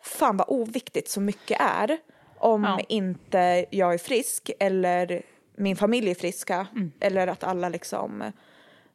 fan 0.00 0.36
vad 0.36 0.46
oviktigt 0.48 1.08
så 1.10 1.20
mycket 1.20 1.60
är 1.60 1.98
om 2.38 2.64
Ja. 2.64 2.80
inte 2.88 3.66
jag 3.70 3.94
är 3.94 3.98
frisk 3.98 4.50
eller 4.60 5.22
min 5.56 5.76
familj 5.76 6.10
är 6.10 6.14
friska 6.14 6.66
Mm. 6.76 6.92
eller 7.00 7.26
att 7.26 7.44
alla 7.44 7.68
liksom 7.68 8.32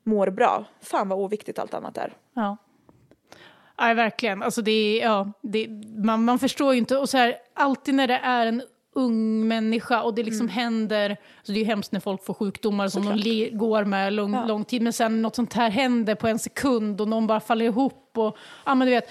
mår 0.03 0.29
bra. 0.29 0.65
Fan 0.81 1.09
vad 1.09 1.19
oviktigt 1.19 1.59
allt 1.59 1.73
annat 1.73 1.97
är. 1.97 2.13
Ja. 2.33 2.57
Ja, 3.77 3.93
verkligen. 3.93 4.43
Alltså 4.43 4.61
det 4.61 4.71
är, 5.01 5.05
ja, 5.05 5.31
det, 5.41 5.67
man, 6.03 6.25
man 6.25 6.39
förstår 6.39 6.73
ju 6.73 6.79
inte. 6.79 6.97
Och 6.97 7.09
så 7.09 7.17
här, 7.17 7.35
alltid 7.55 7.95
när 7.95 8.07
det 8.07 8.17
är 8.23 8.45
en 8.45 8.61
ung 8.97 9.47
människa 9.47 10.01
och 10.01 10.13
det 10.13 10.23
liksom 10.23 10.47
händer, 10.49 11.09
alltså 11.09 11.51
det 11.51 11.57
är 11.57 11.61
ju 11.61 11.65
hemskt 11.65 11.91
när 11.91 11.99
folk 11.99 12.25
får 12.25 12.33
sjukdomar 12.33 12.87
som 12.87 13.01
de 13.01 13.07
Mm. 13.07 13.17
Såklart. 13.17 13.25
li, 13.33 13.49
går 13.53 13.83
med 13.83 14.13
lång, 14.13 14.33
Ja. 14.33 14.45
lång 14.45 14.65
tid, 14.65 14.81
men 14.81 14.93
sen 14.93 15.21
något 15.21 15.35
sånt 15.35 15.53
här 15.53 15.69
händer 15.69 16.15
på 16.15 16.27
en 16.27 16.39
sekund 16.39 17.01
och 17.01 17.07
någon 17.07 17.27
bara 17.27 17.39
faller 17.39 17.65
ihop 17.65 18.11
och, 18.17 18.37
ja 18.65 18.75
men 18.75 18.87
du 18.87 18.93
vet, 18.93 19.09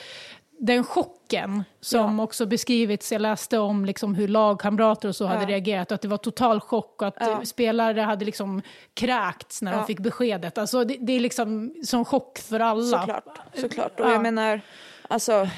den 0.58 0.84
chocken 0.84 1.64
som 1.80 2.18
Ja. 2.18 2.24
också 2.24 2.46
beskrivits, 2.46 3.12
jag 3.12 3.22
läste 3.22 3.58
om 3.58 3.84
liksom 3.84 4.14
hur 4.14 4.28
lagkamrater 4.28 5.08
och 5.08 5.16
så 5.16 5.26
hade 5.26 5.42
Ja. 5.42 5.48
reagerat, 5.48 5.92
att 5.92 6.00
det 6.02 6.08
var 6.08 6.16
total 6.16 6.60
chock 6.60 7.02
och 7.02 7.08
att 7.08 7.16
Ja. 7.20 7.40
spelare 7.44 8.00
hade 8.00 8.24
liksom 8.24 8.62
kräkts 8.94 9.62
när 9.62 9.76
de 9.76 9.86
fick 9.86 10.00
beskedet. 10.00 10.58
Alltså 10.58 10.84
det, 10.84 10.96
det 11.00 11.12
är 11.12 11.20
liksom 11.20 11.74
som 11.84 12.04
chock 12.04 12.38
för 12.38 12.60
alla. 12.60 12.98
Såklart, 12.98 13.38
såklart. 13.54 14.00
Och 14.00 14.06
Ja. 14.06 14.12
jag 14.12 14.22
menar, 14.22 14.60
alltså 15.08 15.48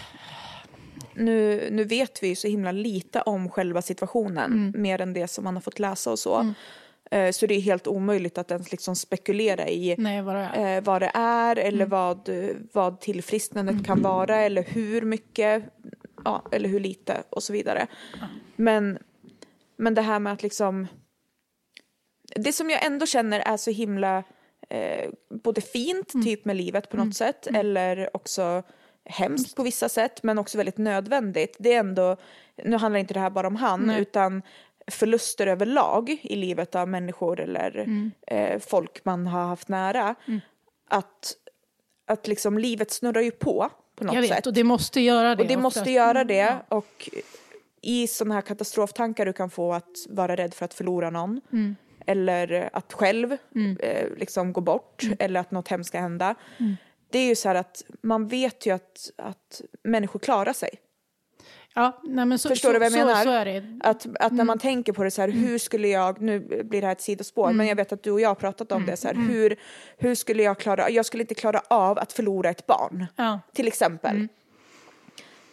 nu, 1.15 1.69
nu 1.73 1.85
vet 1.85 2.23
vi 2.23 2.29
ju 2.29 2.37
så 2.37 2.49
himla 2.49 2.73
lite 2.73 3.21
om 3.21 3.49
själva 3.51 3.83
situationen, 3.83 4.53
Mm. 4.53 4.83
mer 4.83 5.01
än 5.01 5.13
det 5.13 5.29
som 5.29 5.45
man 5.45 5.55
har 5.55 5.61
fått 5.61 5.79
läsa 5.79 6.11
och 6.11 6.19
så. 6.19 6.41
Eh, 6.41 6.47
Så 7.33 7.47
det 7.47 7.55
är 7.55 7.61
helt 7.61 7.87
omöjligt 7.87 8.39
att 8.39 8.51
ens 8.51 8.71
liksom 8.73 8.97
spekulera 8.97 9.69
i 9.69 9.95
Nej, 9.99 10.23
vad 10.23 10.35
det 10.35 10.41
är. 10.41 10.77
eh, 10.77 10.83
vad 10.83 11.03
det 11.03 11.11
är 11.15 11.57
eller 11.59 11.77
Mm. 11.85 11.89
vad, 11.89 12.29
vad 12.73 13.01
tillfrisknandet 13.01 13.87
kan 13.87 14.03
vara 14.03 14.37
eller 14.37 14.63
hur 14.63 15.03
mycket 15.03 15.65
ja, 16.25 16.43
eller 16.53 16.69
hur 16.69 16.81
lite 16.81 17.23
och 17.31 17.43
så 17.43 17.53
vidare. 17.53 17.87
Men, 18.57 18.99
men 19.77 19.95
det 19.95 20.03
här 20.03 20.19
med 20.19 20.33
att 20.33 20.43
liksom 20.43 20.87
det 22.37 22.53
som 22.53 22.71
jag 22.71 22.85
ändå 22.87 23.07
känner 23.07 23.41
är 23.41 23.57
så 23.57 23.71
himla 23.71 24.23
eh, 24.69 25.11
både 25.45 25.61
fint 25.61 26.15
Mm. 26.15 26.27
typ 26.27 26.45
med 26.45 26.57
livet 26.57 26.89
på 26.91 26.97
något 26.97 27.15
sätt 27.17 27.47
eller 27.47 28.17
också 28.17 28.63
hemskt 29.05 29.57
på 29.57 29.63
vissa 29.63 29.89
sätt 29.89 30.23
men 30.23 30.39
också 30.39 30.57
väldigt 30.59 30.79
nödvändigt. 30.79 31.57
Det 31.59 31.73
är 31.75 31.81
ändå, 31.81 32.17
nu 32.65 32.77
handlar 32.77 33.01
inte 33.01 33.15
det 33.15 33.21
här 33.21 33.31
bara 33.31 33.47
om 33.47 33.57
han 33.57 33.81
Nej. 33.87 34.01
utan 34.03 34.43
förluster 34.91 35.47
överlag 35.47 36.17
i 36.23 36.37
livet 36.37 36.75
av 36.75 36.89
människor 36.89 37.41
eller 37.41 37.77
Mm. 37.79 38.11
eh, 38.27 38.59
folk 38.61 39.05
man 39.05 39.27
har 39.27 39.45
haft 39.47 39.69
nära. 39.69 40.15
Att, 40.89 41.33
att 42.07 42.27
liksom 42.27 42.59
livet 42.59 42.91
snurrar 42.91 43.21
ju 43.21 43.31
på 43.31 43.71
på 43.97 44.05
något 44.05 44.15
Jag 44.15 44.23
vet, 44.23 44.31
sätt. 44.31 44.47
och 44.47 44.53
det 44.53 44.65
måste 44.65 45.01
göra 45.01 45.35
det. 45.35 45.43
Och 45.43 45.49
det 45.49 45.57
måste 45.57 45.91
göra 45.91 46.25
det. 46.25 46.57
Och 46.69 47.11
i 47.83 48.07
sådana 48.07 48.35
här 48.35 48.43
katastroftankar 48.43 49.27
du 49.27 49.33
kan 49.33 49.51
få 49.51 49.73
att 49.73 50.07
vara 50.09 50.37
rädd 50.37 50.55
för 50.55 50.65
att 50.65 50.75
förlora 50.75 51.11
någon. 51.11 51.41
Mm. 51.53 51.77
Eller 52.07 52.71
att 52.73 52.93
själv 52.93 53.37
eh, 53.81 54.09
liksom 54.17 54.53
gå 54.53 54.61
bort. 54.61 55.03
Mm. 55.03 55.17
Eller 55.21 55.41
att 55.41 55.51
något 55.51 55.69
hemskt 55.69 55.89
ska 55.89 55.99
hända. 56.01 56.35
Det 57.11 57.19
är 57.19 57.27
ju 57.27 57.35
så 57.37 57.49
här 57.49 57.55
att 57.55 57.83
man 58.03 58.27
vet 58.29 58.67
ju 58.67 58.75
att, 58.75 59.11
att 59.17 59.61
människor 59.83 60.21
klarar 60.21 60.53
sig. 60.53 60.71
Ja, 61.79 62.01
nej, 62.05 62.39
så, 62.39 62.49
Förstår 62.49 62.69
så, 62.69 62.73
du 62.73 62.79
vad 62.79 62.87
jag 62.87 62.93
så, 62.93 62.99
menar? 62.99 63.23
Så 63.25 63.31
är 63.31 63.45
det. 63.45 63.65
Att, 63.81 64.07
att 64.07 64.23
Mm. 64.23 64.37
när 64.37 64.45
man 64.45 64.59
tänker 64.59 64.93
på 64.93 65.05
det 65.05 65.11
så 65.11 65.21
här, 65.23 65.29
hur 65.29 65.59
skulle 65.59 65.89
jag, 65.89 66.21
nu 66.21 66.41
blir 66.41 66.81
det 66.81 66.87
här 66.87 66.93
ett 66.93 67.01
sidospår, 67.01 67.53
men 67.53 67.67
jag 67.67 67.77
vet 67.77 67.93
att 67.93 68.03
du 68.03 68.11
och 68.11 68.21
jag 68.21 68.29
har 68.29 68.35
pratat 68.35 68.73
om 68.73 68.87
det 68.87 68.97
så 68.97 69.09
här, 69.09 69.15
Mm. 69.15 69.29
hur, 69.29 69.57
hur 69.99 70.15
skulle 70.15 70.43
jag 70.43 70.59
klara, 70.59 70.91
jag 70.91 71.07
skulle 71.07 71.23
inte 71.23 71.35
klara 71.35 71.61
av 71.71 71.99
att 71.99 72.13
förlora 72.13 72.51
ett 72.51 72.67
barn, 72.67 73.07
Ja. 73.17 73.41
till 73.53 73.67
exempel. 73.67 74.17
Mm. 74.17 74.29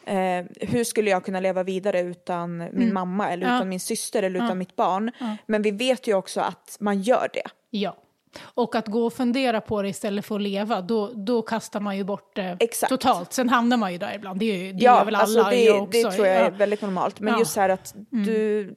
Eh, 0.05 0.45
hur 0.69 0.83
skulle 0.83 1.09
jag 1.09 1.25
kunna 1.25 1.39
leva 1.39 1.63
vidare 1.63 2.01
utan 2.01 2.57
min 2.71 2.93
mamma 2.93 3.29
eller 3.29 3.43
Mm. 3.45 3.53
Ja. 3.53 3.57
utan 3.59 3.69
min 3.69 3.79
syster 3.79 4.23
eller 4.23 4.45
utan 4.45 4.57
mitt 4.57 4.75
barn? 4.75 5.11
Men 5.45 5.61
vi 5.61 5.71
vet 5.71 6.07
ju 6.07 6.13
också 6.13 6.41
att 6.41 6.77
man 6.79 7.01
gör 7.01 7.27
det. 7.33 7.47
ja. 7.69 7.97
Och 8.41 8.75
att 8.75 8.87
gå 8.87 9.05
och 9.05 9.13
fundera 9.13 9.61
på 9.61 9.81
det 9.81 9.89
istället 9.89 10.25
för 10.25 10.35
att 10.35 10.41
leva, 10.41 10.81
då, 10.81 11.11
då 11.15 11.41
kastar 11.41 11.79
man 11.79 11.97
ju 11.97 12.03
bort 12.03 12.35
det 12.35 12.57
Exakt. 12.59 12.89
totalt. 12.89 13.33
Sen 13.33 13.49
hamnar 13.49 13.77
man 13.77 13.91
ju 13.91 13.97
där 13.97 14.15
ibland, 14.15 14.39
det, 14.39 14.45
är 14.45 14.73
det 14.73 14.83
ja, 14.83 14.97
gör 14.97 15.05
väl 15.05 15.15
alla. 15.15 15.23
alltså 15.23 15.43
det, 15.49 15.63
jag 15.63 15.89
det 15.91 16.05
också. 16.05 16.15
tror 16.15 16.27
jag 16.27 16.35
är 16.35 16.43
ja. 16.43 16.49
väldigt 16.49 16.81
normalt. 16.81 17.19
Men 17.19 17.27
Ja. 17.27 17.33
Mm. 17.33 17.39
just 17.39 17.53
så 17.53 17.59
här 17.61 17.69
att 17.69 17.93
du, 18.09 18.75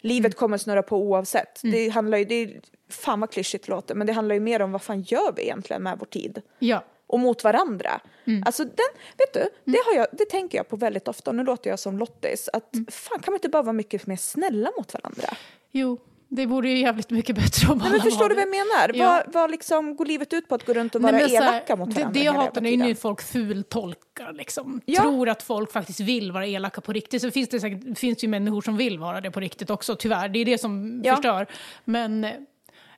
livet 0.00 0.36
kommer 0.36 0.58
snurra 0.58 0.82
på 0.82 0.96
oavsett. 0.96 1.62
Mm. 1.62 1.74
Det 1.76 1.88
handlar 1.88 2.18
ju, 2.18 2.24
det 2.24 2.34
är, 2.34 2.60
fan 2.90 3.20
vad 3.20 3.30
klyschigt 3.30 3.66
det 3.66 3.72
låter, 3.72 3.94
men 3.94 4.06
det 4.06 4.12
handlar 4.12 4.34
ju 4.34 4.40
mer 4.40 4.62
om 4.62 4.72
vad 4.72 4.82
fan 4.82 5.02
gör 5.02 5.32
vi 5.36 5.42
egentligen 5.42 5.82
med 5.82 5.96
vår 5.98 6.06
tid? 6.06 6.42
Ja. 6.58 6.84
och 7.06 7.20
mot 7.20 7.44
varandra. 7.44 8.00
Mm. 8.24 8.42
Alltså 8.46 8.64
den, 8.64 8.86
vet 9.18 9.32
du, 9.34 9.72
det, 9.72 9.78
har 9.86 9.94
jag, 9.94 10.06
det 10.12 10.24
tänker 10.24 10.58
jag 10.58 10.68
på 10.68 10.76
väldigt 10.76 11.08
ofta 11.08 11.32
nu 11.32 11.44
låter 11.44 11.70
jag 11.70 11.78
som 11.78 11.98
Lottis. 11.98 12.48
Att 12.52 12.74
Mm. 12.74 12.86
fan 12.90 13.18
kan 13.20 13.32
man 13.32 13.36
inte 13.36 13.48
bara 13.48 13.62
vara 13.62 13.72
mycket 13.72 14.06
mer 14.06 14.16
snälla 14.16 14.70
mot 14.78 14.94
varandra? 14.94 15.28
Jo, 15.72 15.98
det 16.28 16.46
vore 16.46 16.68
ju 16.70 16.78
jävligt 16.78 17.10
mycket 17.10 17.36
bättre 17.36 17.72
om 17.72 17.78
Nej, 17.78 17.90
men 17.90 18.00
förstår 18.00 18.28
du 18.28 18.34
det. 18.34 18.34
vad 18.34 18.42
jag 18.42 18.50
menar? 18.50 18.90
Ja. 18.94 19.22
Vad, 19.26 19.34
vad 19.34 19.50
liksom, 19.50 19.96
går 19.96 20.06
livet 20.06 20.32
ut 20.32 20.48
på 20.48 20.54
att 20.54 20.66
gå 20.66 20.72
runt 20.72 20.94
och 20.94 21.00
Nej, 21.02 21.12
vara 21.12 21.20
men 21.22 21.30
så 21.30 21.36
här, 21.36 21.52
elaka 21.52 21.76
mot 21.76 21.88
det, 21.94 22.00
varandra 22.00 22.18
det 22.20 22.24
jag 22.24 22.32
hela 22.32 22.44
hatar 22.44 22.66
är 22.66 22.76
när 22.76 22.94
folk 22.94 23.22
fultolkar, 23.22 24.32
liksom. 24.32 24.80
Ja. 24.84 25.02
tror 25.02 25.28
att 25.28 25.42
folk 25.42 25.72
faktiskt 25.72 26.00
vill 26.00 26.32
vara 26.32 26.46
elaka 26.46 26.80
på 26.80 26.92
riktigt. 26.92 27.22
Så 27.22 27.30
finns 27.30 27.48
det 27.48 27.60
säkert, 27.60 27.98
finns 27.98 28.24
ju 28.24 28.28
människor 28.28 28.60
som 28.62 28.76
vill 28.76 28.98
vara 28.98 29.20
det 29.20 29.30
på 29.30 29.40
riktigt 29.40 29.70
också, 29.70 29.96
tyvärr. 29.96 30.28
Det 30.28 30.38
är 30.38 30.44
det 30.44 30.58
som 30.58 31.02
Ja. 31.04 31.14
förstör. 31.14 31.46
Men 31.84 32.24
eh, 32.24 32.32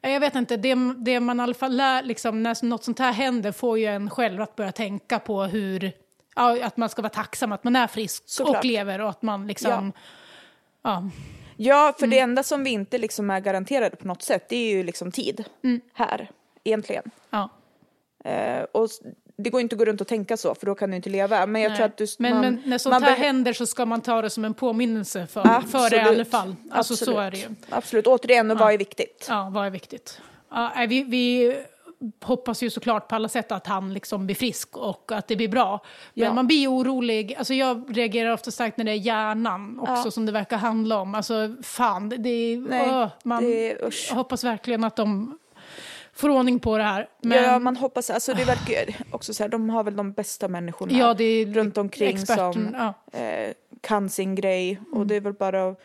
jag 0.00 0.20
vet 0.20 0.34
inte, 0.34 0.56
det, 0.56 0.76
det 0.96 1.20
man 1.20 1.40
i 1.40 1.42
alla 1.42 1.54
fall 1.54 1.76
lär, 1.76 2.02
liksom, 2.02 2.42
när 2.42 2.64
något 2.64 2.84
sånt 2.84 2.98
här 2.98 3.12
händer 3.12 3.52
får 3.52 3.78
ju 3.78 3.86
en 3.86 4.10
själv 4.10 4.42
att 4.42 4.56
börja 4.56 4.72
tänka 4.72 5.18
på 5.18 5.42
hur, 5.44 5.92
ja, 6.36 6.64
att 6.64 6.76
man 6.76 6.88
ska 6.88 7.02
vara 7.02 7.10
tacksam 7.12 7.52
att 7.52 7.64
man 7.64 7.76
är 7.76 7.86
frisk 7.86 8.22
Såklart. 8.26 8.56
och 8.58 8.64
lever 8.64 9.00
och 9.00 9.10
att 9.10 9.22
man 9.22 9.46
liksom, 9.46 9.92
ja. 10.82 11.10
Ja, 11.60 11.94
för 11.98 12.04
Mm. 12.06 12.10
det 12.10 12.18
enda 12.18 12.42
som 12.42 12.64
vi 12.64 12.70
inte 12.70 12.98
liksom 12.98 13.30
är 13.30 13.40
garanterade 13.40 13.96
på 13.96 14.06
något 14.08 14.22
sätt 14.22 14.48
det 14.48 14.56
är 14.56 14.70
ju 14.76 14.82
liksom 14.82 15.12
tid 15.12 15.44
Mm. 15.64 15.80
här, 15.94 16.30
egentligen. 16.64 17.10
ja. 17.30 17.48
Eh, 18.24 18.62
och 18.72 18.88
det 19.36 19.50
går 19.50 19.60
inte 19.60 19.74
att 19.74 19.78
gå 19.78 19.84
runt 19.84 20.00
och 20.00 20.06
tänka 20.06 20.36
så 20.36 20.54
för 20.54 20.66
då 20.66 20.74
kan 20.74 20.90
du 20.90 20.96
inte 20.96 21.10
leva. 21.10 21.46
Men 21.46 21.62
jag 21.62 21.68
Nej. 21.68 21.76
tror 21.76 21.86
att 21.86 21.96
du... 21.96 22.06
men, 22.18 22.32
man, 22.32 22.40
men 22.40 22.62
när 22.66 22.78
sånt 22.78 22.92
man 22.92 23.02
här 23.02 23.16
händer 23.16 23.52
så 23.52 23.66
ska 23.66 23.86
man 23.86 24.00
ta 24.00 24.22
det 24.22 24.30
som 24.30 24.44
en 24.44 24.54
påminnelse 24.54 25.26
för, 25.26 25.60
för 25.60 25.90
det 25.90 25.96
i 25.96 26.00
alla 26.00 26.24
fall. 26.24 26.56
Alltså 26.70 26.96
så 26.96 27.04
Absolut. 27.04 27.18
är 27.18 27.30
det 27.30 27.36
ju. 27.36 27.46
Absolut, 27.70 28.06
återigen, 28.06 28.50
och 28.50 28.58
vad 28.58 28.72
är 28.74 28.78
viktigt? 28.78 29.26
Ja, 29.28 29.50
vad 29.54 29.66
är 29.66 29.70
viktigt? 29.70 30.20
Ja, 30.50 30.72
vi, 30.88 31.02
vi 31.04 31.56
hoppas 32.22 32.62
ju 32.62 32.70
såklart 32.70 33.08
på 33.08 33.14
alla 33.14 33.28
sätt 33.28 33.52
att 33.52 33.66
han 33.66 33.94
liksom 33.94 34.26
blir 34.26 34.36
frisk 34.36 34.76
och 34.76 35.12
att 35.12 35.28
det 35.28 35.36
blir 35.36 35.48
bra. 35.48 35.80
Men 36.14 36.24
Ja. 36.24 36.32
man 36.34 36.46
blir 36.46 36.68
orolig. 36.72 37.34
Alltså 37.38 37.54
jag 37.54 37.96
reagerar 37.96 38.32
ofta 38.32 38.50
starkt 38.50 38.76
när 38.76 38.84
det 38.84 38.90
är 38.90 38.94
hjärnan 38.94 39.80
också 39.80 40.02
Ja. 40.04 40.10
som 40.10 40.26
det 40.26 40.32
verkar 40.32 40.56
handla 40.56 40.98
om. 41.00 41.14
Alltså 41.14 41.54
fan, 41.62 42.08
det, 42.08 42.16
det, 42.16 42.56
Nej, 42.68 42.88
åh, 42.90 43.08
man 43.24 43.42
det 43.44 43.70
är- 43.72 44.14
hoppas 44.14 44.44
verkligen 44.44 44.84
att 44.84 44.96
de 44.96 45.38
får 46.12 46.28
ordning 46.30 46.58
på 46.58 46.78
det 46.78 46.84
här. 46.84 47.08
Men, 47.22 47.44
Ja, 47.44 47.58
man 47.58 47.76
hoppas, 47.76 48.10
alltså 48.10 48.34
det 48.34 48.44
verkar 48.44 48.94
också 49.10 49.34
så 49.34 49.42
här, 49.42 49.48
de 49.50 49.70
har 49.70 49.84
väl 49.84 49.96
de 49.96 50.12
bästa 50.12 50.48
människorna 50.48 50.92
ja, 50.98 51.10
är 51.10 51.46
runt 51.54 51.78
omkring 51.78 52.08
experten, 52.16 52.52
som 52.52 52.74
ja. 52.74 52.94
Mm. 53.12 53.44
eh, 53.48 53.54
kan 53.80 54.08
sin 54.10 54.34
grej 54.34 54.80
och 54.92 55.06
det 55.06 55.14
är 55.16 55.20
väl 55.20 55.32
bara 55.32 55.68
att 55.68 55.80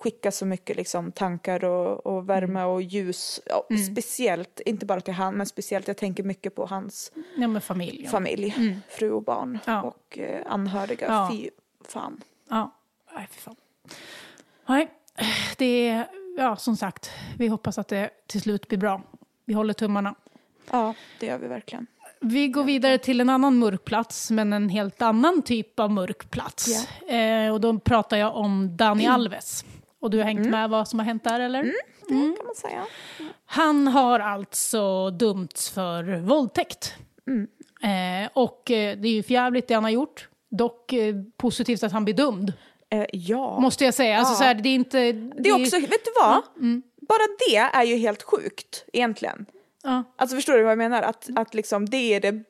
skicka 0.00 0.32
så 0.32 0.46
mycket 0.46 0.76
liksom, 0.76 1.12
tankar 1.12 1.64
och, 1.64 2.06
och 2.06 2.28
värme 2.30 2.60
Mm. 2.60 2.70
och 2.70 2.82
ljus. 2.82 3.40
Ja, 3.46 3.66
Speciellt, 3.92 4.60
inte 4.66 4.86
bara 4.86 5.00
till 5.00 5.14
han, 5.14 5.34
men 5.34 5.46
speciellt 5.46 5.88
jag 5.88 5.96
tänker 5.96 6.22
mycket 6.22 6.54
på 6.54 6.66
hans 6.66 7.12
ja, 7.36 7.60
familj. 7.60 8.06
Familj, 8.06 8.76
fru 8.88 9.10
och 9.10 9.22
barn 9.24 9.48
Mm. 9.48 9.60
Ja. 9.64 9.82
och 9.82 10.18
eh, 10.18 10.42
anhöriga. 10.46 11.06
Ja. 11.06 11.28
Fy 11.32 11.50
fan. 11.88 12.20
Ja, 12.48 12.70
nej 13.14 13.28
fy 13.30 13.40
fan. 13.40 13.56
Nej, 14.66 14.88
det 15.56 15.88
är, 15.88 16.08
ja 16.38 16.56
som 16.56 16.76
sagt, 16.76 17.10
vi 17.38 17.48
hoppas 17.48 17.78
att 17.78 17.88
det 17.88 18.10
till 18.26 18.40
slut 18.40 18.68
blir 18.68 18.78
bra. 18.78 19.02
Vi 19.44 19.54
håller 19.54 19.74
tummarna. 19.74 20.14
Ja, 20.70 20.94
det 21.20 21.26
gör 21.26 21.38
vi 21.38 21.46
verkligen. 21.46 21.86
Vi 22.20 22.48
går 22.48 22.64
vidare 22.64 22.98
till 22.98 23.20
en 23.20 23.30
annan 23.30 23.58
mörk 23.58 23.84
plats, 23.84 24.30
men 24.30 24.52
en 24.52 24.68
helt 24.68 25.02
annan 25.02 25.42
typ 25.42 25.80
av 25.80 25.90
mörk 25.90 26.30
plats. 26.30 26.88
Eh, 27.08 27.52
och 27.52 27.60
då 27.60 27.78
pratar 27.78 28.16
jag 28.16 28.36
om 28.36 28.76
Dani 28.76 29.06
Alves. 29.10 29.64
Och 30.00 30.10
du 30.10 30.18
har 30.18 30.24
hängt 30.24 30.46
med 30.50 30.70
vad 30.70 30.88
som 30.88 30.98
har 30.98 31.06
hänt 31.06 31.24
där 31.24 31.40
eller? 31.40 31.62
Det 31.62 32.36
kan 32.36 32.46
man 32.46 32.54
säga. 32.54 32.86
Han 33.46 33.88
har 33.88 34.20
alltså 34.20 35.10
dömts 35.10 35.70
för 35.70 36.20
våldtäkt. 36.20 36.94
Eh, 37.82 38.30
och 38.32 38.70
eh, 38.70 38.96
det 38.98 39.08
är 39.08 39.12
ju 39.12 39.22
förjävligt 39.22 39.68
det 39.68 39.74
han 39.74 39.84
har 39.84 39.90
gjort. 39.90 40.28
Dock 40.50 40.92
eh, 40.92 41.14
positivt 41.36 41.82
att 41.82 41.92
han 41.92 42.04
blir 42.04 42.14
dömd, 42.14 42.52
Eh, 42.90 43.04
ja. 43.12 43.60
måste 43.60 43.84
jag 43.84 43.94
säga. 43.94 44.18
Alltså, 44.18 44.32
Ja. 44.32 44.36
så 44.38 44.44
här, 44.44 44.54
det 44.54 44.68
är 44.68 44.74
inte... 44.74 45.12
Det 45.12 45.48
är 45.48 45.62
också, 45.62 45.76
vet 45.80 45.90
du 46.04 46.10
vad? 46.20 46.42
Bara 47.00 47.22
det 47.48 47.56
är 47.56 47.84
ju 47.84 47.96
helt 47.96 48.22
sjukt 48.22 48.84
egentligen. 48.92 49.46
Ja. 49.82 50.04
Alltså 50.16 50.36
förstår 50.36 50.52
du 50.56 50.62
vad 50.62 50.70
jag 50.70 50.78
menar? 50.78 51.02
Att, 51.02 51.28
att 51.36 51.54
liksom 51.54 51.86
det 51.86 51.96
är 52.14 52.20
det, 52.20 52.44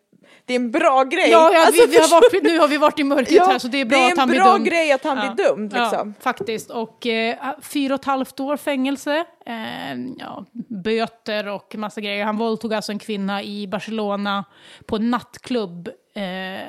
det 0.45 0.53
är 0.55 0.57
en 0.57 0.71
bra 0.71 1.05
grej. 1.05 1.31
Ja, 1.31 1.51
ja 1.53 1.67
alltså, 1.67 1.87
vi, 1.87 1.91
vi 1.91 1.97
har 1.97 2.09
varit, 2.09 2.43
nu 2.43 2.59
har 2.59 2.69
vi 2.69 2.77
varit 2.77 2.99
i 2.99 3.05
mörkret 3.05 3.31
Ja, 3.33 3.45
här 3.45 3.59
så 3.59 3.69
det 3.69 3.81
är 3.81 3.85
bra 3.85 3.99
det 3.99 4.05
är 4.05 4.13
att 4.13 4.19
han 4.19 4.29
en 4.29 4.31
blir 4.31 4.41
bra 4.41 4.53
dömd. 4.53 4.67
grej 4.67 4.93
att 4.93 5.05
han 5.05 5.19
Ja. 5.19 5.35
blir 5.35 5.45
dömd 5.45 5.73
liksom. 5.73 6.15
Ja, 6.19 6.23
faktiskt. 6.23 6.71
Och 6.71 7.07
eh, 7.07 7.37
fyra 7.63 7.95
och 7.95 8.01
ett 8.01 8.07
halvt 8.07 8.41
år 8.41 8.57
fängelse, 8.57 9.25
eh, 9.47 9.99
ja, 10.19 10.45
böter 10.69 11.49
och 11.49 11.75
massa 11.77 12.01
grejer. 12.01 12.25
Han 12.25 12.37
våldtog 12.37 12.75
alltså 12.75 12.93
en 12.93 12.99
kvinna 12.99 13.43
i 13.43 13.67
Barcelona 13.67 14.45
på 14.87 14.97
en 14.97 15.11
nattklubb 15.11 15.89
eh, 16.15 16.61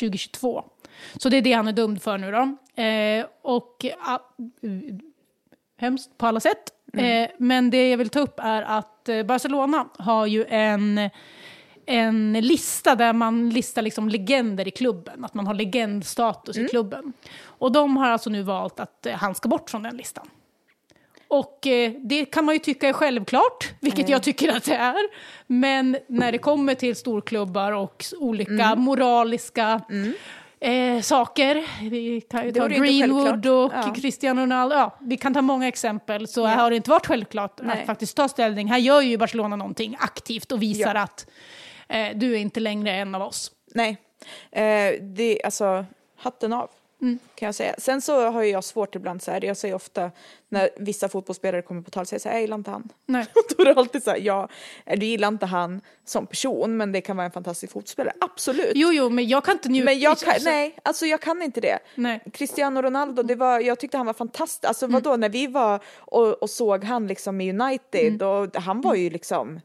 2022. 0.00 0.64
Så 1.16 1.28
det 1.28 1.36
är 1.36 1.42
det 1.42 1.52
han 1.52 1.68
är 1.68 1.72
dömd 1.72 2.02
för 2.02 2.18
nu 2.18 2.30
då. 2.30 2.56
Eh, 2.82 3.26
och 3.42 3.84
ah, 4.00 4.18
uh, 4.64 4.94
hemskt 5.80 6.18
på 6.18 6.26
alla 6.26 6.40
sätt. 6.40 6.70
Eh, 6.96 7.30
men 7.38 7.70
det 7.70 7.90
jag 7.90 7.98
vill 7.98 8.08
ta 8.08 8.20
upp 8.20 8.40
är 8.42 8.62
att 8.62 9.08
eh, 9.08 9.22
Barcelona 9.22 9.88
har 9.98 10.26
ju 10.26 10.44
en 10.48 11.10
en 11.86 12.32
lista 12.32 12.94
där 12.94 13.12
man 13.12 13.50
listar 13.50 13.82
liksom 13.82 14.08
legender 14.08 14.68
i 14.68 14.70
klubben, 14.70 15.24
att 15.24 15.34
man 15.34 15.46
har 15.46 15.54
legendstatus 15.54 16.58
i 16.58 16.68
klubben. 16.68 17.12
Och 17.44 17.72
de 17.72 17.96
har 17.96 18.08
alltså 18.08 18.30
nu 18.30 18.42
valt 18.42 18.80
att 18.80 19.06
eh, 19.06 19.12
han 19.14 19.34
ska 19.34 19.48
bort 19.48 19.70
från 19.70 19.82
den 19.82 19.96
listan. 19.96 20.28
Och 21.28 21.66
eh, 21.66 21.92
det 22.00 22.24
kan 22.24 22.44
man 22.44 22.54
ju 22.54 22.58
tycka 22.58 22.88
är 22.88 22.92
självklart, 22.92 23.72
vilket 23.80 24.08
jag 24.08 24.22
tycker 24.22 24.56
att 24.56 24.64
det 24.64 24.74
är. 24.74 24.96
Men 25.46 25.96
när 26.08 26.32
det 26.32 26.38
kommer 26.38 26.74
till 26.74 26.96
storklubbar 26.96 27.72
och 27.72 28.04
olika 28.18 28.74
moraliska 28.76 29.80
eh, 30.60 31.00
saker, 31.00 31.66
vi 31.90 32.20
kan 32.20 32.44
ju 32.46 32.52
ta 32.52 32.66
Greenwood 32.68 33.46
och 33.46 33.72
Ja. 33.74 33.94
Cristiano 33.96 34.40
Ronaldo, 34.40 34.74
ja, 34.76 34.98
vi 35.00 35.16
kan 35.16 35.34
ta 35.34 35.42
många 35.42 35.68
exempel, 35.68 36.28
så 36.28 36.46
här 36.46 36.56
har 36.56 36.70
det 36.70 36.76
inte 36.76 36.90
varit 36.90 37.06
självklart 37.06 37.60
Nej. 37.62 37.80
att 37.80 37.86
faktiskt 37.86 38.16
ta 38.16 38.28
ställning. 38.28 38.68
Här 38.68 38.78
gör 38.78 39.00
ju 39.00 39.16
Barcelona 39.18 39.56
någonting 39.56 39.96
aktivt 40.00 40.52
och 40.52 40.62
visar 40.62 40.94
Ja. 40.94 41.00
att 41.00 41.26
eh, 41.88 42.16
du 42.16 42.34
är 42.34 42.38
inte 42.38 42.60
längre 42.60 42.90
en 42.90 43.14
av 43.14 43.22
oss. 43.22 43.52
Nej, 43.74 43.96
eh, 44.50 45.00
det 45.00 45.42
alltså 45.44 45.86
hatten 46.16 46.52
av. 46.52 46.70
Mm. 47.04 47.18
Kan 47.34 47.46
jag 47.46 47.54
säga. 47.54 47.74
Sen 47.78 48.00
så 48.00 48.30
har 48.30 48.42
jag 48.42 48.64
svårt 48.64 48.94
ibland 48.94 49.22
så 49.22 49.30
här, 49.30 49.44
jag 49.44 49.56
säger 49.56 49.74
ofta 49.74 50.10
när 50.48 50.70
vissa 50.76 51.08
fotbollsspelare 51.08 51.62
kommer 51.62 51.82
på 51.82 51.90
tal, 51.90 52.06
säger 52.06 52.20
så 52.20 52.28
här, 52.28 52.36
jag 52.36 52.42
gillar 52.42 52.56
inte 52.56 52.70
han. 52.70 52.88
Nej. 53.06 53.26
Då 53.56 53.62
är 53.62 53.66
det 53.66 53.80
alltid 53.80 54.02
så 54.02 54.10
här, 54.10 54.18
ja, 54.18 54.48
du 54.96 55.06
gillar 55.06 55.28
inte 55.28 55.46
han 55.46 55.80
som 56.04 56.26
person, 56.26 56.76
men 56.76 56.92
det 56.92 57.00
kan 57.00 57.16
vara 57.16 57.24
en 57.24 57.32
fantastisk 57.32 57.72
fotbollsspelare. 57.72 58.14
Absolut. 58.20 58.72
Jo, 58.74 58.92
jo, 58.92 59.10
men 59.10 59.28
jag 59.28 59.44
kan 59.44 59.52
inte 59.52 59.68
njuta. 59.68 59.84
Men 59.84 60.00
jag 60.00 60.18
kan, 60.18 60.34
nej, 60.44 60.76
alltså 60.82 61.06
jag 61.06 61.20
kan 61.20 61.42
inte 61.42 61.60
det. 61.60 61.78
Nej. 61.94 62.20
Cristiano 62.32 62.82
Ronaldo, 62.82 63.22
det 63.22 63.34
var, 63.34 63.60
jag 63.60 63.78
tyckte 63.78 63.96
han 63.96 64.06
var 64.06 64.14
fantastisk. 64.14 64.64
Alltså 64.64 64.86
vadå, 64.86 65.16
när 65.16 65.28
vi 65.28 65.46
var 65.46 65.80
och, 65.96 66.42
och 66.42 66.50
såg 66.50 66.84
han 66.84 67.06
liksom 67.06 67.40
i 67.40 67.50
United, 67.50 68.22
och 68.22 68.56
han 68.56 68.80
var 68.80 68.94
ju 68.94 69.10
liksom, 69.10 69.60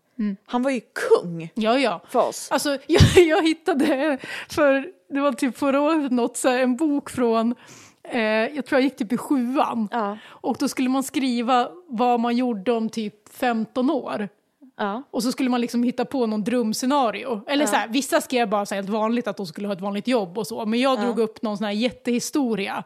han 0.45 0.63
var 0.63 0.71
ju 0.71 0.81
kung 1.09 1.51
Ja, 1.53 1.79
ja. 1.79 2.01
för 2.09 2.27
oss. 2.27 2.51
Alltså, 2.51 2.69
jag, 2.87 3.01
jag 3.27 3.43
hittade 3.47 4.17
för, 4.49 4.87
det 5.13 5.19
var 5.19 5.31
typ 5.31 5.57
förra 5.57 5.81
året 5.81 6.11
något, 6.11 6.37
så 6.37 6.49
här, 6.49 6.59
en 6.59 6.75
bok 6.75 7.09
från, 7.09 7.55
eh, 8.03 8.21
jag 8.21 8.65
tror 8.65 8.79
jag 8.79 8.81
gick 8.81 8.97
typ 8.97 9.13
i 9.13 9.17
sjuan. 9.17 9.87
Ja. 9.91 10.17
Och 10.27 10.57
då 10.59 10.67
skulle 10.67 10.89
man 10.89 11.03
skriva 11.03 11.69
vad 11.87 12.19
man 12.19 12.37
gjorde 12.37 12.71
om 12.71 12.89
typ 12.89 13.29
15 13.29 13.89
år. 13.89 14.29
Ja. 14.77 15.03
Och 15.11 15.23
så 15.23 15.31
skulle 15.31 15.49
man 15.49 15.61
liksom 15.61 15.83
hitta 15.83 16.05
på 16.05 16.25
någon 16.25 16.43
drömscenario. 16.43 17.41
Eller 17.47 17.65
så 17.65 17.75
här, 17.75 17.87
vissa 17.87 18.21
skrev 18.21 18.49
bara 18.49 18.65
så 18.65 18.75
helt 18.75 18.89
vanligt 18.89 19.27
att 19.27 19.37
de 19.37 19.45
skulle 19.45 19.67
ha 19.67 19.73
ett 19.73 19.81
vanligt 19.81 20.07
jobb 20.07 20.37
och 20.37 20.47
så. 20.47 20.65
Men 20.65 20.79
jag 20.79 20.99
drog 20.99 21.19
upp 21.19 21.41
någon 21.41 21.57
sån 21.57 21.65
här 21.65 21.71
jättehistoria. 21.71 22.83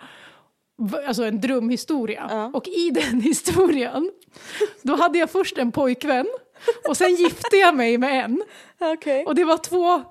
Alltså 1.08 1.24
en 1.24 1.41
drömhistoria. 1.41 2.28
Ja. 2.30 2.52
Och 2.54 2.67
i 2.67 2.89
den 2.89 3.22
historien, 3.22 4.12
då 4.82 4.96
hade 4.96 5.17
jag 5.19 5.30
först 5.30 5.58
en 5.58 5.72
pojkvän. 5.72 6.26
Och 6.88 6.97
sen 6.97 7.15
gifte 7.15 7.56
jag 7.58 7.76
mig 7.76 7.97
med 7.97 8.26
en. 8.26 8.43
Okej. 8.80 9.26
Och 9.26 9.36
det 9.36 9.43
var 9.43 9.58
två 9.58 10.02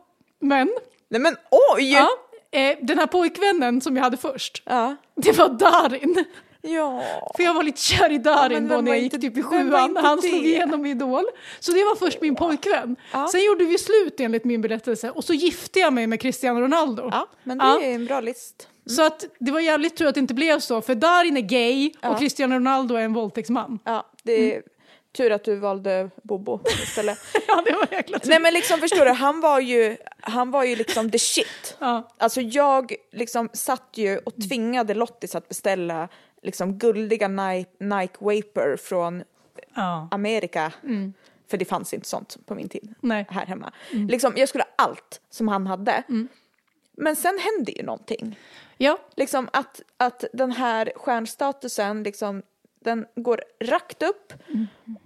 män. 0.40 0.72
Nej 1.08 1.20
men 1.20 1.36
oj! 1.76 1.92
Ja. 1.92 2.08
Eh, 2.50 2.76
den 2.82 2.98
här 2.98 3.06
pojkvännen 3.06 3.80
som 3.80 3.96
jag 3.96 4.02
hade 4.04 4.16
först, 4.16 4.62
Ja. 4.66 4.96
det 5.16 5.38
var 5.38 5.48
Darin. 5.48 6.24
Ja. 6.64 7.02
För 7.36 7.42
jag 7.42 7.54
var 7.54 7.62
lite 7.62 7.80
kär 7.80 8.10
i 8.10 8.14
Ja, 8.14 8.20
Darin 8.20 8.66
men 8.66 8.68
då 8.76 8.80
när 8.82 8.92
jag 8.92 9.00
gick 9.00 9.12
typ 9.20 9.36
i 9.38 9.42
sjuan. 9.42 9.96
Han 9.96 10.16
det? 10.20 10.28
slog 10.28 10.46
igenom 10.46 10.86
i 10.86 10.90
Idol. 10.90 11.24
Så 11.60 11.72
det 11.72 11.84
var 11.84 11.96
först 11.96 12.20
min 12.20 12.36
pojkvän. 12.36 12.96
Ja. 13.12 13.28
Sen 13.28 13.44
gjorde 13.44 13.64
vi 13.64 13.78
slut 13.78 14.20
enligt 14.20 14.44
min 14.44 14.60
berättelse 14.60 15.10
och 15.10 15.24
så 15.24 15.32
gifte 15.34 15.78
jag 15.80 15.92
mig 15.92 16.06
med 16.06 16.20
Cristiano 16.20 16.60
Ronaldo. 16.60 17.08
ja, 17.12 17.26
men 17.44 17.58
det 17.58 17.64
Ja. 17.64 17.80
är 17.82 17.94
en 17.94 18.06
bra 18.06 18.20
list. 18.20 18.68
Så 18.86 19.02
att 19.06 19.24
det 19.40 19.50
var 19.52 19.60
jävligt 19.60 19.96
tur 19.96 20.06
att 20.06 20.14
det 20.14 20.20
inte 20.20 20.34
blev 20.34 20.60
så, 20.60 20.80
för 20.80 20.94
Darin 20.94 21.36
är 21.36 21.40
gay 21.40 21.90
Ja. 22.00 22.10
och 22.10 22.18
Cristiano 22.18 22.54
Ronaldo 22.54 22.94
är 22.94 23.00
en 23.02 23.12
våldtäktsman. 23.12 23.78
Ja, 23.84 24.06
det 24.22 24.54
är 24.56 24.62
tur 25.12 25.30
att 25.32 25.44
du 25.44 25.56
valde 25.56 26.10
Bobo 26.22 26.60
istället. 26.68 27.18
Ja, 27.48 27.62
det 27.66 27.72
var 27.72 27.88
jäkla 27.90 28.18
tur. 28.18 28.30
Nej 28.30 28.40
men 28.40 28.54
liksom 28.54 28.78
förstår 28.80 29.04
du, 29.04 29.10
han 29.10 29.40
var 29.40 29.60
ju, 29.60 29.96
han 30.20 30.50
var 30.50 30.64
ju 30.64 30.76
liksom 30.76 31.10
the 31.10 31.18
shit. 31.18 31.76
Ja. 31.78 32.08
Alltså 32.18 32.40
jag 32.40 32.94
liksom 33.12 33.48
satt 33.52 33.90
ju 33.94 34.18
och 34.18 34.34
tvingade 34.48 34.94
Lottis 34.94 35.34
att 35.34 35.48
beställa 35.48 36.08
liksom 36.42 36.78
guldiga 36.78 37.28
Nike, 37.28 37.70
Nike 37.78 38.16
Vapor 38.18 38.76
från 38.76 39.22
Ja. 39.74 40.08
Amerika. 40.10 40.72
För 41.50 41.56
det 41.56 41.64
fanns 41.64 41.94
inte 41.94 42.08
sånt 42.08 42.36
på 42.46 42.54
min 42.54 42.68
tid 42.68 42.94
Nej. 43.00 43.26
här 43.30 43.46
hemma. 43.46 43.72
Liksom, 43.90 44.32
jag 44.36 44.48
skulle 44.48 44.64
ha 44.64 44.84
allt 44.84 45.20
som 45.30 45.48
han 45.48 45.66
hade. 45.66 46.02
Men 46.96 47.16
sen 47.16 47.38
hände 47.38 47.72
ju 47.72 47.82
någonting. 47.82 48.38
ja, 48.76 48.98
Liksom 49.16 49.48
att, 49.52 49.80
att 49.96 50.24
den 50.32 50.52
här 50.52 50.92
stjärnstatusen 50.96 52.02
liksom, 52.02 52.42
den 52.84 53.06
går 53.16 53.42
rakt 53.60 54.02
upp 54.02 54.32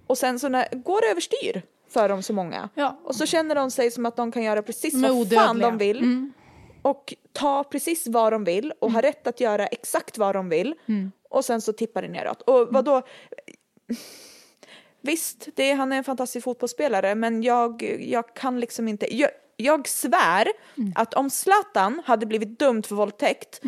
och 0.07 0.17
sen 0.17 0.39
så 0.39 0.49
när, 0.49 0.67
går 0.75 1.01
det 1.01 1.07
överstyr 1.07 1.61
för 1.89 2.09
dem 2.09 2.23
så 2.23 2.33
många. 2.33 2.69
Ja. 2.73 2.99
Och 3.03 3.15
så 3.15 3.25
känner 3.25 3.55
de 3.55 3.71
sig 3.71 3.91
som 3.91 4.05
att 4.05 4.15
de 4.15 4.31
kan 4.31 4.43
göra 4.43 4.61
precis 4.61 4.93
vad 4.93 5.03
fan 5.03 5.11
odödliga. 5.11 5.69
de 5.69 5.77
vill. 5.77 6.29
Och 6.81 7.13
ta 7.33 7.63
precis 7.63 8.07
vad 8.07 8.33
de 8.33 8.43
vill 8.43 8.73
och 8.79 8.91
ha 8.91 9.01
rätt 9.01 9.27
att 9.27 9.39
göra 9.39 9.67
exakt 9.67 10.17
vad 10.17 10.35
de 10.35 10.49
vill. 10.49 10.75
Och 11.29 11.45
sen 11.45 11.61
så 11.61 11.73
tippar 11.73 12.01
det 12.01 12.07
neråt. 12.07 12.41
Och 12.41 12.67
vad 12.71 12.85
då? 12.85 13.01
Visst, 15.01 15.47
det, 15.55 15.71
han 15.71 15.91
är 15.91 15.97
en 15.97 16.03
fantastisk 16.03 16.43
fotbollsspelare 16.43 17.15
men 17.15 17.43
jag, 17.43 17.97
jag 17.99 18.35
kan 18.35 18.59
liksom 18.59 18.87
inte... 18.87 19.15
Jag, 19.15 19.29
jag 19.57 19.87
svär 19.87 20.47
att 20.95 21.13
om 21.13 21.29
Zlatan 21.29 22.01
hade 22.05 22.25
blivit 22.25 22.59
dömd 22.59 22.85
för 22.85 22.95
våldtäkt 22.95 23.61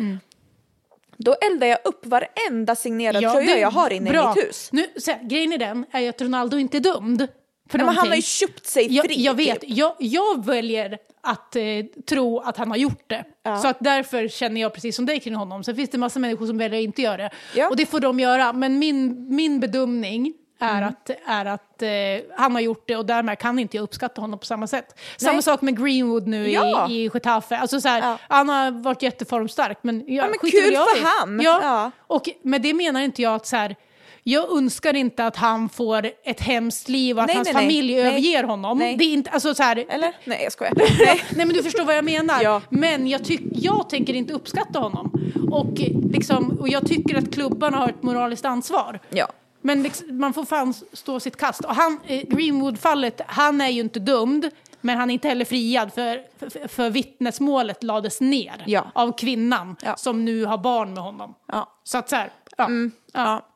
då 1.24 1.34
eldar 1.52 1.66
jag 1.66 1.78
upp 1.84 2.06
varenda 2.06 2.76
signerad 2.76 3.22
ja, 3.22 3.32
tröja 3.32 3.54
det- 3.54 3.60
jag 3.60 3.70
har 3.70 3.90
inne 3.92 4.10
bra. 4.10 4.32
i 4.32 4.34
mitt 4.36 4.48
hus. 4.48 4.68
Nu, 4.72 4.86
så 4.96 5.12
grejen 5.22 5.52
är 5.52 5.58
den 5.58 5.84
är 5.90 6.08
att 6.08 6.20
Ronaldo 6.22 6.58
inte 6.58 6.76
är 6.76 6.80
dömd 6.80 7.26
för 7.70 7.78
Men 7.78 7.88
han 7.88 8.08
har 8.08 8.16
ju 8.16 8.22
köpt 8.22 8.66
sig 8.66 8.96
Jag, 8.96 9.04
fri. 9.04 9.14
jag 9.24 9.34
vet, 9.34 9.60
Typ. 9.60 9.70
jag, 9.76 9.92
jag 9.98 10.46
väljer 10.46 10.98
att 11.22 11.56
eh, 11.56 11.62
tro 12.08 12.38
att 12.38 12.56
han 12.56 12.70
har 12.70 12.76
gjort 12.76 13.04
det. 13.10 13.24
Så 13.62 13.68
att 13.68 13.76
därför 13.80 14.28
känner 14.28 14.60
jag 14.60 14.74
precis 14.74 14.96
som 14.96 15.06
dig 15.06 15.20
kring 15.20 15.34
honom. 15.34 15.64
Sen 15.64 15.76
finns 15.76 15.90
det 15.90 15.98
massa 15.98 16.18
människor 16.18 16.46
som 16.46 16.58
väljer 16.58 16.78
att 16.80 16.84
inte 16.84 17.02
göra 17.02 17.16
det. 17.16 17.30
Ja. 17.56 17.68
Och 17.68 17.76
det 17.76 17.86
får 17.86 18.00
de 18.00 18.20
göra. 18.20 18.52
Men 18.52 18.78
min, 18.78 19.26
min 19.36 19.60
bedömning 19.60 20.34
är 20.60 20.76
Mm. 20.82 20.88
att, 20.88 21.10
är 21.26 21.44
att 21.44 21.82
eh, 21.82 21.88
han 22.36 22.52
har 22.52 22.60
gjort 22.60 22.84
det 22.86 22.96
och 22.96 23.06
därmed 23.06 23.38
kan 23.38 23.58
inte 23.58 23.76
jag 23.76 23.82
uppskatta 23.84 24.20
honom 24.20 24.38
på 24.38 24.46
samma 24.46 24.66
sätt. 24.66 24.98
Samma 25.16 25.32
Nej. 25.32 25.42
sak 25.42 25.62
med 25.62 25.78
Greenwood 25.84 26.26
nu 26.26 26.50
Ja. 26.50 26.88
i, 26.90 26.92
i 27.04 27.10
Getafe. 27.14 27.56
Alltså 27.58 27.80
så 27.80 27.88
här, 27.88 28.00
Ja. 28.00 28.18
Han 28.28 28.48
har 28.48 28.70
varit 28.70 29.02
jätteformstark 29.02 29.78
men, 29.82 30.04
ja, 30.06 30.26
men 30.26 30.38
skiter 30.38 30.60
kul 30.64 30.72
jag 30.74 30.90
för 30.90 30.98
i. 30.98 31.02
han. 31.20 31.40
Ja. 31.40 31.60
Ja. 31.62 31.90
Och 32.06 32.28
med 32.42 32.62
det 32.62 32.74
menar 32.74 33.00
inte 33.00 33.22
jag 33.22 33.34
att 33.34 33.46
så 33.46 33.56
här, 33.56 33.76
jag 34.22 34.56
önskar 34.56 34.94
inte 34.96 35.26
att 35.26 35.36
han 35.36 35.68
får 35.68 36.10
ett 36.24 36.40
hemskt 36.40 36.88
liv 36.88 37.16
och 37.16 37.22
att 37.22 37.26
Nej, 37.26 37.36
hans 37.36 37.48
nej, 37.52 37.62
familj 37.62 37.94
Nej. 37.94 38.06
överger 38.06 38.44
honom. 38.44 38.78
Nej. 38.78 38.96
Det 38.96 39.04
är 39.04 39.12
inte, 39.12 39.30
alltså 39.30 39.54
så 39.54 39.62
här, 39.62 39.84
Eller? 39.88 40.12
Nej 40.24 40.40
jag 40.42 40.52
skojar. 40.52 40.72
Nej. 40.76 41.22
Nej 41.36 41.46
men 41.46 41.48
du 41.48 41.62
förstår 41.62 41.84
vad 41.84 41.96
jag 41.96 42.04
menar. 42.04 42.34
Ja. 42.42 42.62
Men 42.68 43.06
jag, 43.06 43.24
tyck, 43.24 43.40
jag 43.52 43.90
tänker 43.90 44.14
inte 44.14 44.32
uppskatta 44.32 44.78
honom. 44.78 45.12
Och, 45.52 45.72
liksom, 46.12 46.56
och 46.60 46.68
jag 46.68 46.86
tycker 46.88 47.18
att 47.18 47.34
klubbarna 47.34 47.76
har 47.76 47.88
ett 47.88 48.02
moraliskt 48.02 48.44
ansvar. 48.44 49.00
Ja. 49.10 49.28
Men 49.60 49.82
liksom, 49.82 50.18
man 50.18 50.32
får 50.32 50.44
fan 50.44 50.74
stå 50.92 51.20
sitt 51.20 51.36
kast. 51.36 51.64
Och 51.64 51.74
han, 51.74 52.00
eh, 52.06 52.22
Greenwood-fallet, 52.28 53.20
han 53.26 53.60
är 53.60 53.68
ju 53.68 53.80
inte 53.80 54.00
dömd. 54.00 54.50
Men 54.82 54.98
han 54.98 55.10
är 55.10 55.14
inte 55.14 55.28
heller 55.28 55.44
friad 55.44 55.92
för, 55.94 56.22
för, 56.50 56.68
för 56.68 56.90
vittnesmålet 56.90 57.82
lades 57.82 58.20
ner 58.20 58.64
Ja. 58.66 58.86
av 58.94 59.18
kvinnan 59.18 59.76
Ja. 59.82 59.96
som 59.96 60.24
nu 60.24 60.44
har 60.44 60.58
barn 60.58 60.94
med 60.94 61.02
honom. 61.02 61.34
Ja. 61.46 61.72
Så 61.84 61.98
att 61.98 62.08
så 62.08 62.16
här, 62.16 62.30
ja. 62.56 62.68
Ja. 63.12 63.46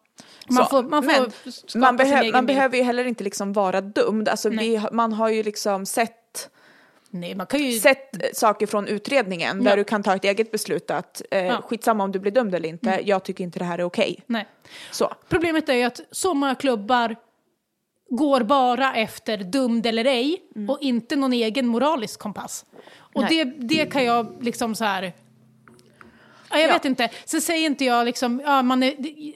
Man 0.48 0.56
Så, 0.56 0.70
får, 0.70 0.82
man 0.82 1.02
får 1.02 1.20
man, 1.20 1.30
sin 1.98 2.06
behö- 2.06 2.20
egen 2.20 2.32
man 2.32 2.46
behöver 2.46 2.76
ju 2.76 2.82
heller 2.82 3.04
inte 3.04 3.24
liksom 3.24 3.52
vara 3.52 3.80
dömd. 3.80 4.28
Alltså 4.28 4.48
vi, 4.48 4.82
man 4.92 5.12
har 5.12 5.28
ju 5.28 5.42
liksom 5.42 5.86
sett 5.86 6.16
Nej, 7.14 7.35
man 7.35 7.46
kan 7.46 7.61
ju... 7.61 7.79
sett 7.79 8.22
eh, 8.22 8.29
saker 8.35 8.66
från 8.66 8.88
utredningen 8.88 9.64
där 9.64 9.70
Ja. 9.70 9.77
du 9.77 9.85
kan 9.85 10.03
ta 10.03 10.14
ett 10.16 10.24
eget 10.24 10.50
beslut 10.50 10.90
att 10.90 11.22
eh, 11.31 11.38
Ja. 11.44 11.50
Mm. 11.50 11.62
skitsamma 11.62 12.05
om 12.05 12.12
du 12.12 12.18
blir 12.18 12.33
dömd 12.33 12.55
eller 12.55 12.68
inte, 12.68 13.00
jag 13.05 13.24
tycker 13.24 13.44
inte 13.44 13.59
det 13.59 13.64
här 13.64 13.79
är 13.79 13.85
okej. 13.85 14.20
Nej. 14.27 14.46
Så. 14.90 15.12
Problemet 15.29 15.68
är 15.68 15.74
ju 15.74 15.83
att 15.83 16.00
så 16.11 16.35
många 16.35 16.55
klubbar 16.55 17.16
går 18.11 18.40
bara 18.40 18.94
efter 18.94 19.37
dömd 19.37 19.87
eller 19.87 20.05
ej 20.05 20.42
och 20.68 20.79
inte 20.81 21.16
någon 21.16 21.33
egen 21.33 21.66
moralisk 21.66 22.20
kompass. 22.20 22.64
Och 22.96 23.22
Nej. 23.22 23.44
det, 23.44 23.77
det 23.77 23.87
kan 23.87 24.05
jag 24.05 24.37
liksom 24.40 24.74
så 24.74 24.85
här... 24.85 25.12
Ja, 26.50 26.61
jag 26.61 26.68
Ja. 26.70 26.72
vet 26.74 26.85
inte. 26.85 27.11
Sen 27.24 27.40
säger 27.40 27.66
inte 27.66 27.85
jag 27.85 28.05
liksom, 28.05 28.42
ja, 28.44 28.62
man 28.62 28.83
är, 28.83 28.94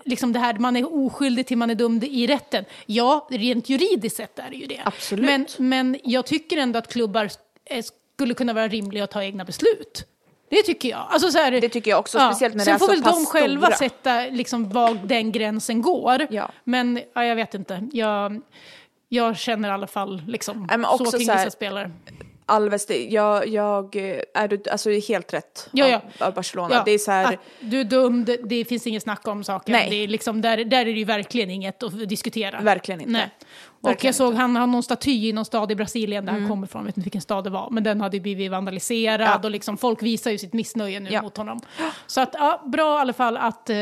liksom 0.09 0.33
det 0.33 0.39
här, 0.39 0.59
man 0.59 0.77
är 0.77 0.95
oskyldig 1.07 1.47
till 1.47 1.57
man 1.59 1.71
är 1.71 1.75
dömd 1.75 2.05
i 2.05 2.27
rätten. 2.27 2.65
Ja, 2.87 3.27
rent 3.31 3.69
juridiskt 3.69 4.17
sett 4.17 4.39
är 4.39 4.51
det 4.51 4.57
ju 4.57 4.67
det. 4.67 4.81
Absolut. 4.85 5.25
Men, 5.25 5.47
men 5.59 5.97
jag 6.05 6.27
tycker 6.27 6.57
ändå 6.57 6.79
att 6.79 6.93
klubbar 6.93 7.29
skulle 7.85 8.35
kunna 8.35 8.53
vara 8.53 8.69
rimliga 8.69 9.05
att 9.05 9.11
ta 9.11 9.23
egna 9.23 9.45
beslut. 9.45 10.05
Det 10.51 10.63
tycker 10.63 10.89
jag. 10.89 11.07
Alltså 11.11 11.31
så 11.31 11.39
här, 11.39 11.51
Det 11.51 11.69
tycker 11.69 11.91
jag 11.91 12.01
också, 12.01 12.19
speciellt 12.19 12.55
när 12.55 12.65
Sen 12.65 12.73
det 12.73 12.77
är 12.77 12.79
får 12.79 12.87
så 12.87 12.93
väl 12.93 13.03
pass 13.03 13.17
de 13.19 13.27
själva 13.27 13.67
stora. 13.67 13.77
sätta 13.77 14.21
liksom 14.27 14.69
var 14.71 14.95
den 14.95 15.33
gränsen 15.33 15.83
går. 15.83 16.27
Ja. 16.31 16.51
Men 16.65 17.01
ja, 17.15 17.25
jag 17.25 17.37
vet 17.37 17.55
inte. 17.55 17.89
Jag, 17.93 18.41
jag 19.09 19.37
känner 19.39 19.69
i 19.69 19.73
alla 19.73 19.87
fall 19.87 20.23
liksom, 20.27 20.67
Nej, 20.69 20.79
men 20.79 20.85
också 20.91 21.05
så 21.05 21.17
kring 21.17 21.27
så 21.27 21.33
här- 21.33 21.45
vissa 21.45 21.51
spelare. 21.57 21.91
Alves, 22.51 22.87
det, 22.87 23.05
jag, 23.05 23.49
jag 23.49 23.97
eh, 23.97 24.21
är 24.35 24.49
du, 24.49 24.63
alltså 24.71 24.91
helt 24.91 25.35
rätt 25.35 25.69
Ja, 25.73 25.89
ja. 25.89 25.97
Av, 26.19 26.27
av 26.29 26.35
Barcelona. 26.35 26.75
Ja, 26.75 26.83
Det 26.85 26.91
är 26.91 26.99
så 26.99 27.11
här, 27.11 27.25
att 27.35 27.41
du 27.61 27.81
är 27.81 27.85
dömd, 27.85 28.31
det 28.45 28.65
finns 28.65 28.87
inget 28.87 29.03
snack 29.03 29.29
om 29.29 29.45
saken. 29.45 29.73
Nej. 29.73 29.91
Det 29.91 29.97
är 29.97 30.09
liksom, 30.09 30.41
där, 30.41 30.65
där 30.65 30.81
är 30.81 30.85
det 30.85 30.91
ju 30.91 31.05
verkligen 31.05 31.51
inget 31.51 31.83
att 31.83 32.09
diskutera. 32.09 32.61
Verkligen 32.61 33.01
inte. 33.01 33.13
Nej. 33.13 33.31
Och 33.81 34.05
jag 34.05 34.15
såg 34.15 34.35
han 34.35 34.57
har 34.57 34.67
någon 34.67 34.83
staty 34.83 35.29
i 35.29 35.33
någon 35.33 35.45
stad 35.45 35.73
i 35.73 35.75
Brasilien 35.75 36.25
där 36.25 36.33
Mm. 36.33 36.43
han 36.43 36.51
kommer 36.51 36.67
ifrån, 36.67 36.81
jag 36.83 36.87
vet 36.87 36.97
inte 36.97 37.05
vilken 37.05 37.21
stad 37.21 37.45
det 37.45 37.51
var, 37.51 37.71
men 37.71 37.83
den 37.85 38.01
hade 38.01 38.21
blivit 38.21 38.51
vandaliserad 38.51 39.21
Ja. 39.21 39.41
och 39.45 39.51
liksom 39.51 39.77
folk 39.77 40.03
visar 40.03 40.31
ju 40.31 40.39
sitt 40.39 40.53
missnöje 40.53 41.01
nu 41.01 41.11
Ja. 41.11 41.23
mot 41.23 41.37
honom. 41.37 41.61
Så 42.07 42.21
att, 42.21 42.31
ja, 42.35 42.63
bra 42.67 42.99
i 42.99 43.01
alla 43.01 43.13
fall 43.13 43.37
att 43.37 43.71
eh, 43.71 43.77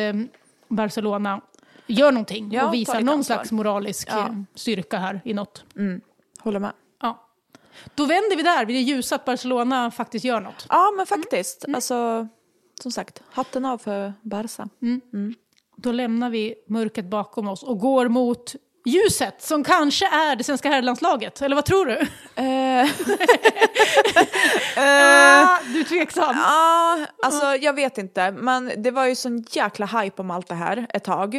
Barcelona 0.69 1.41
gör 1.87 2.13
någonting 2.13 2.53
Ja, 2.53 2.67
och 2.69 2.75
visar 2.75 3.01
någon 3.01 3.09
ansvar. 3.15 3.37
slags 3.37 3.53
moralisk 3.53 4.09
Ja. 4.11 4.19
eh, 4.21 4.35
styrka 4.55 4.99
här 4.99 5.21
i 5.25 5.35
något. 5.35 5.65
håller 6.41 6.61
med. 6.61 6.73
Ja. 7.03 7.23
Då 7.95 8.05
vänder 8.05 8.37
vi 8.37 8.43
där, 8.43 8.67
vid 8.67 8.77
det 8.77 8.81
ljusa 8.81 9.15
att 9.15 9.25
Barcelona 9.25 9.91
faktiskt 9.91 10.25
gör 10.25 10.41
något. 10.41 10.67
Ja, 10.69 10.93
men 10.97 11.07
faktiskt. 11.07 11.65
Mm. 11.65 11.75
Alltså, 11.75 12.29
som 12.83 12.93
sagt, 12.93 13.23
hatten 13.31 13.65
av 13.65 13.79
för 13.79 14.13
Barca. 14.23 14.69
Då 15.77 15.93
lämnar 15.93 16.31
vi 16.31 16.55
mörkret 16.69 17.05
bakom 17.07 17.49
oss 17.49 17.63
och 17.63 17.79
går 17.79 18.09
mot 18.09 18.55
ljuset 18.87 19.43
som 19.43 19.65
kanske 19.65 20.07
är 20.07 20.37
det 20.37 20.45
svenska 20.45 20.69
herrlandslaget. 20.69 21.43
Eller 21.43 21.57
vad 21.57 21.65
tror 21.65 21.87
du? 21.87 21.99
Eh, 22.35 22.91
Ah, 24.79 25.59
du 25.73 25.81
är 25.81 25.85
tveksam. 25.85 26.37
Ja, 26.37 26.99
alltså 27.23 27.47
jag 27.57 27.73
vet 27.73 27.99
inte. 27.99 28.31
Men 28.31 28.73
det 28.77 28.91
var 28.91 29.07
ju 29.07 29.15
sån 29.15 29.45
jäkla 29.51 29.87
hype 29.87 30.23
om 30.23 30.31
allt 30.31 30.49
det 30.49 30.55
här 30.55 30.87
ett 30.95 31.05
tag. 31.05 31.35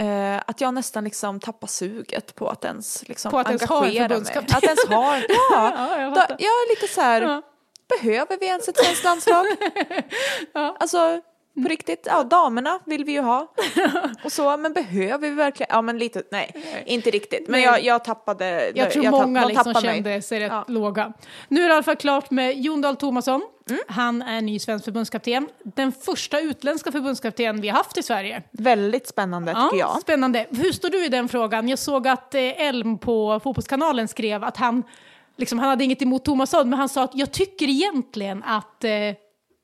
Eh, 0.00 0.36
att 0.46 0.60
jag 0.60 0.74
nästan 0.74 1.04
liksom 1.04 1.40
tappar 1.40 1.68
suget 1.68 2.34
på 2.34 2.48
att 2.48 2.64
ens 2.64 3.08
liksom 3.08 3.30
På 3.30 3.38
att 3.38 3.46
ens 3.46 3.62
en 3.62 3.68
engagera 3.70 4.08
mig. 4.08 4.32
Att 4.52 4.64
ens 4.64 4.84
ha, 4.88 5.16
ja. 5.28 5.72
Ja, 5.76 6.00
jag 6.00 6.14
Då, 6.14 6.20
jag 6.28 6.38
är 6.38 6.68
lite 6.70 6.94
så 6.94 7.00
här, 7.00 7.22
Ja. 7.22 7.42
behöver 7.88 8.38
vi 8.40 8.46
ens 8.46 8.68
ett 8.68 8.76
svenskt 8.76 9.04
landslag? 9.04 9.46
Alltså 10.78 11.20
på 11.62 11.68
riktigt, 11.68 12.02
ja 12.10 12.22
damerna 12.24 12.78
vill 12.84 13.04
vi 13.04 13.12
ju 13.12 13.20
ha. 13.20 13.52
Och 14.24 14.32
så, 14.32 14.56
men 14.56 14.72
behöver 14.72 15.28
vi 15.28 15.34
verkligen? 15.34 15.68
Ja 15.72 15.82
men 15.82 15.98
lite, 15.98 16.22
nej, 16.30 16.54
inte 16.86 17.10
riktigt. 17.10 17.48
Men 17.48 17.60
Nej. 17.60 17.62
jag, 17.62 17.84
jag 17.84 18.04
tappade, 18.04 18.72
Jag 18.74 18.90
tror 18.90 19.02
tapp- 19.02 19.12
många 19.12 19.46
liksom 19.46 19.72
mig. 19.72 19.82
kände 19.82 20.22
sig 20.22 20.40
rätt 20.40 20.52
Ja. 20.52 20.64
låga. 20.68 21.12
Nu 21.48 21.60
är 21.60 21.64
det 21.68 21.72
i 21.72 21.74
alla 21.74 21.82
fall 21.82 21.96
klart 21.96 22.30
med 22.30 22.58
Jon 22.60 22.80
Dahl 22.80 22.96
Tomasson. 22.96 23.42
Mm. 23.70 23.82
Han 23.88 24.22
är 24.22 24.40
ny 24.40 24.58
svensk 24.58 24.84
förbundskapten. 24.84 25.48
Den 25.64 25.92
första 25.92 26.40
utländska 26.40 26.92
förbundskapten 26.92 27.60
vi 27.60 27.68
har 27.68 27.76
haft 27.76 27.98
i 27.98 28.02
Sverige. 28.02 28.42
Väldigt 28.50 29.08
spännande 29.08 29.52
tycker 29.54 29.76
jag. 29.78 30.00
Spännande. 30.00 30.46
Hur 30.50 30.72
står 30.72 30.88
du 30.88 31.04
i 31.04 31.08
den 31.08 31.28
frågan? 31.28 31.68
Jag 31.68 31.78
såg 31.78 32.08
att 32.08 32.34
eh, 32.34 32.40
Elm 32.42 32.98
på 32.98 33.40
Fotbollskanalen 33.44 34.08
skrev 34.08 34.44
att 34.44 34.56
han, 34.56 34.82
liksom, 35.36 35.58
han 35.58 35.68
hade 35.68 35.84
inget 35.84 36.02
emot 36.02 36.24
Tomasson, 36.24 36.70
men 36.70 36.78
han 36.78 36.88
sa 36.88 37.02
att 37.04 37.14
jag 37.14 37.32
tycker 37.32 37.68
egentligen 37.68 38.42
att 38.44 38.84
eh, 38.84 38.90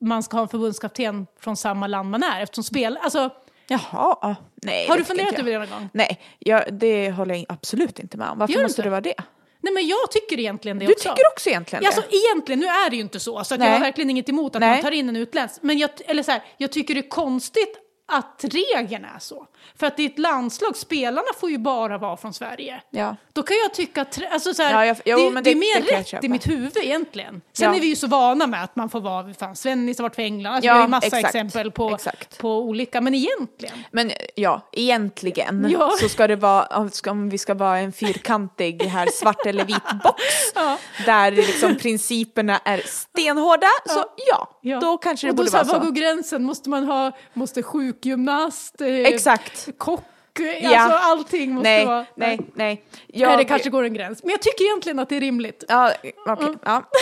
man 0.06 0.22
ska 0.22 0.36
ha 0.36 0.42
en 0.42 0.48
förbundskapten 0.48 1.26
från 1.40 1.56
samma 1.56 1.86
land 1.86 2.10
man 2.10 2.22
är. 2.22 2.42
Eftersom 2.42 2.64
spel, 2.64 2.98
alltså, 3.02 3.30
Jaha, 3.68 3.80
ja, 4.22 4.36
nej. 4.54 4.88
har 4.88 4.98
du 4.98 5.04
funderat 5.04 5.38
över 5.38 5.52
det 5.52 5.58
någon 5.58 5.70
gång? 5.70 5.88
Nej, 5.92 6.20
jag, 6.38 6.74
det 6.74 7.10
håller 7.10 7.34
jag 7.34 7.44
absolut 7.48 7.98
inte 7.98 8.16
med 8.16 8.28
om. 8.28 8.38
Varför 8.38 8.52
Gör 8.54 8.60
du 8.60 8.64
måste 8.64 8.82
det 8.82 8.90
vara 8.90 9.00
det? 9.00 9.14
Nej 9.60 9.72
men 9.72 9.86
jag 9.86 10.10
tycker 10.10 10.38
egentligen 10.40 10.78
det 10.78 10.86
Du 10.86 10.92
också. 10.92 11.08
tycker 11.08 11.22
också 11.32 11.48
egentligen 11.48 11.84
Ja, 11.84 11.90
det? 11.90 11.96
alltså, 11.96 12.16
egentligen, 12.16 12.60
nu 12.60 12.66
är 12.66 12.90
det 12.90 12.96
ju 12.96 13.02
inte 13.02 13.20
så, 13.20 13.44
så 13.44 13.54
jag 13.54 13.60
har 13.60 13.80
verkligen 13.80 14.10
inget 14.10 14.28
emot 14.28 14.54
att 14.56 14.60
Nej. 14.60 14.70
man 14.70 14.82
tar 14.82 14.90
in 14.90 15.08
en 15.08 15.16
utländsk. 15.16 15.62
Men 15.62 15.78
jag, 15.78 15.90
eller 16.06 16.22
så 16.22 16.30
här, 16.30 16.42
jag 16.56 16.72
tycker 16.72 16.94
det 16.94 17.00
är 17.00 17.08
konstigt 17.08 17.76
att 18.08 18.44
regeln 18.44 19.04
är 19.04 19.18
så. 19.18 19.46
För 19.78 19.86
att 19.86 20.00
i 20.00 20.04
ett 20.06 20.18
landslag, 20.18 20.76
spelarna 20.76 21.26
får 21.40 21.50
ju 21.50 21.58
bara 21.58 21.98
vara 21.98 22.16
från 22.16 22.34
Sverige. 22.34 22.82
Ja. 22.90 23.16
Då 23.32 23.42
kan 23.42 23.56
jag 23.56 23.74
tycka 23.74 24.02
att, 24.02 24.18
alltså 24.32 24.54
så 24.54 24.62
här, 24.62 24.72
Ja, 24.72 24.86
jag- 24.86 24.96
jo, 25.04 25.16
det, 25.30 25.34
det, 25.34 25.40
det- 25.40 25.50
är 25.50 25.54
mer 25.54 25.90
det 25.90 26.12
rätt 26.16 26.24
i 26.24 26.28
mitt 26.28 26.48
huvud 26.48 26.76
egentligen. 26.76 27.40
Sen 27.52 27.70
Ja. 27.70 27.76
är 27.76 27.80
vi 27.80 27.86
ju 27.86 27.96
så 27.96 28.06
vana 28.06 28.46
med 28.46 28.64
att 28.64 28.76
man 28.76 28.90
får 28.90 29.00
vara, 29.00 29.34
fan 29.34 29.56
Svennis 29.56 29.98
har 29.98 30.02
varit 30.02 30.14
för 30.14 30.22
England, 30.22 30.54
alltså, 30.54 30.66
Ja, 30.66 30.72
vi 30.72 30.78
har 30.78 30.84
ju 30.86 30.90
massa 30.90 31.06
exakt. 31.06 31.24
exempel 31.24 31.70
på, 31.70 31.94
Exakt. 31.94 32.38
på 32.38 32.58
olika, 32.60 33.00
men 33.00 33.14
egentligen. 33.14 33.78
Men 33.90 34.10
ja, 34.34 34.68
egentligen 34.72 35.66
Ja. 35.70 35.92
så 36.00 36.08
ska 36.08 36.26
det 36.26 36.36
vara, 36.36 36.66
om 37.10 37.30
vi 37.30 37.38
ska 37.38 37.54
vara 37.54 37.78
en 37.78 37.92
fyrkantig 37.92 38.82
här 38.82 39.06
svart 39.12 39.46
eller 39.46 39.64
vit 39.64 39.82
box 40.04 40.22
där 41.06 41.30
liksom 41.30 41.76
principerna 41.78 42.58
är 42.64 42.78
stenhårda, 42.86 43.66
så 43.86 44.04
ja, 44.30 44.78
då 44.80 44.98
kanske 44.98 45.26
det 45.26 45.30
och 45.30 45.36
då 45.36 45.40
borde 45.42 45.50
så 45.50 45.56
här, 45.56 45.64
vara 45.64 45.78
Var 45.78 45.84
så. 45.86 45.90
går 45.90 45.96
gränsen? 46.00 46.44
Måste 46.44 46.70
man 46.70 46.84
ha, 46.84 47.12
måste 47.32 47.62
sjukgymnast, 47.96 48.80
eh, 48.80 48.88
Exakt. 48.88 49.68
kock, 49.78 50.00
eh, 50.40 50.64
Ja. 50.64 50.80
alltså 50.80 50.98
allting 50.98 51.54
måste 51.54 51.68
Nej, 51.68 51.86
vara... 51.86 52.06
nej, 52.14 52.38
nej. 52.38 52.48
Nej, 52.54 52.84
Jag, 53.06 53.38
det 53.38 53.44
kanske 53.44 53.70
går 53.70 53.84
en 53.84 53.94
gräns. 53.94 54.22
Men 54.22 54.30
jag 54.30 54.42
tycker 54.42 54.64
egentligen 54.64 54.98
att 54.98 55.08
det 55.08 55.16
är 55.16 55.20
rimligt. 55.20 55.64
Ja, 55.68 55.92
okej. 56.26 56.54
Ja. 56.64 56.82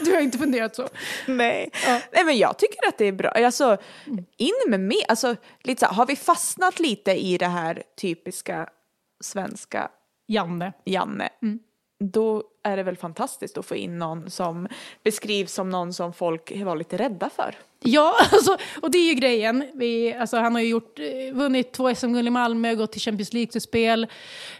Du 0.00 0.12
har 0.12 0.20
inte 0.20 0.38
funderat 0.38 0.76
så. 0.76 0.88
Nej. 1.26 1.70
Ja. 1.86 2.00
Nej, 2.12 2.24
men 2.24 2.38
jag 2.38 2.58
tycker 2.58 2.88
att 2.88 2.98
det 2.98 3.04
är 3.04 3.12
bra. 3.12 3.30
Alltså, 3.30 3.76
in 4.36 4.52
med 4.68 4.80
mer. 4.80 5.04
Alltså, 5.08 5.36
lite 5.62 5.80
så 5.80 5.86
här, 5.86 5.92
har 5.94 6.06
vi 6.06 6.16
fastnat 6.16 6.80
lite 6.80 7.12
i 7.12 7.38
det 7.38 7.46
här 7.46 7.82
typiska 8.00 8.68
svenska 9.20 9.88
Janne. 10.28 10.72
Janne, 10.84 11.28
då 12.00 12.42
är 12.64 12.76
det 12.76 12.82
väl 12.82 12.96
fantastiskt 12.96 13.58
att 13.58 13.66
få 13.66 13.76
in 13.76 13.98
någon 13.98 14.30
som 14.30 14.68
beskrivs 15.02 15.52
som 15.52 15.70
någon 15.70 15.92
som 15.92 16.12
folk 16.12 16.52
var 16.64 16.76
lite 16.76 16.96
rädda 16.96 17.30
för. 17.30 17.54
Ja, 17.80 18.14
alltså, 18.32 18.56
och 18.80 18.90
det 18.90 18.98
är 18.98 19.08
ju 19.08 19.14
grejen. 19.14 19.64
Vi, 19.74 20.14
alltså, 20.14 20.36
han 20.36 20.54
har 20.54 20.62
ju 20.62 20.68
gjort, 20.68 20.98
eh, 20.98 21.34
vunnit 21.34 21.72
två 21.72 21.94
SM-guld 21.94 22.26
i 22.26 22.30
Malmö, 22.30 22.74
gått 22.74 22.92
till 22.92 23.00
Champions 23.00 23.32
League-spel, 23.32 24.06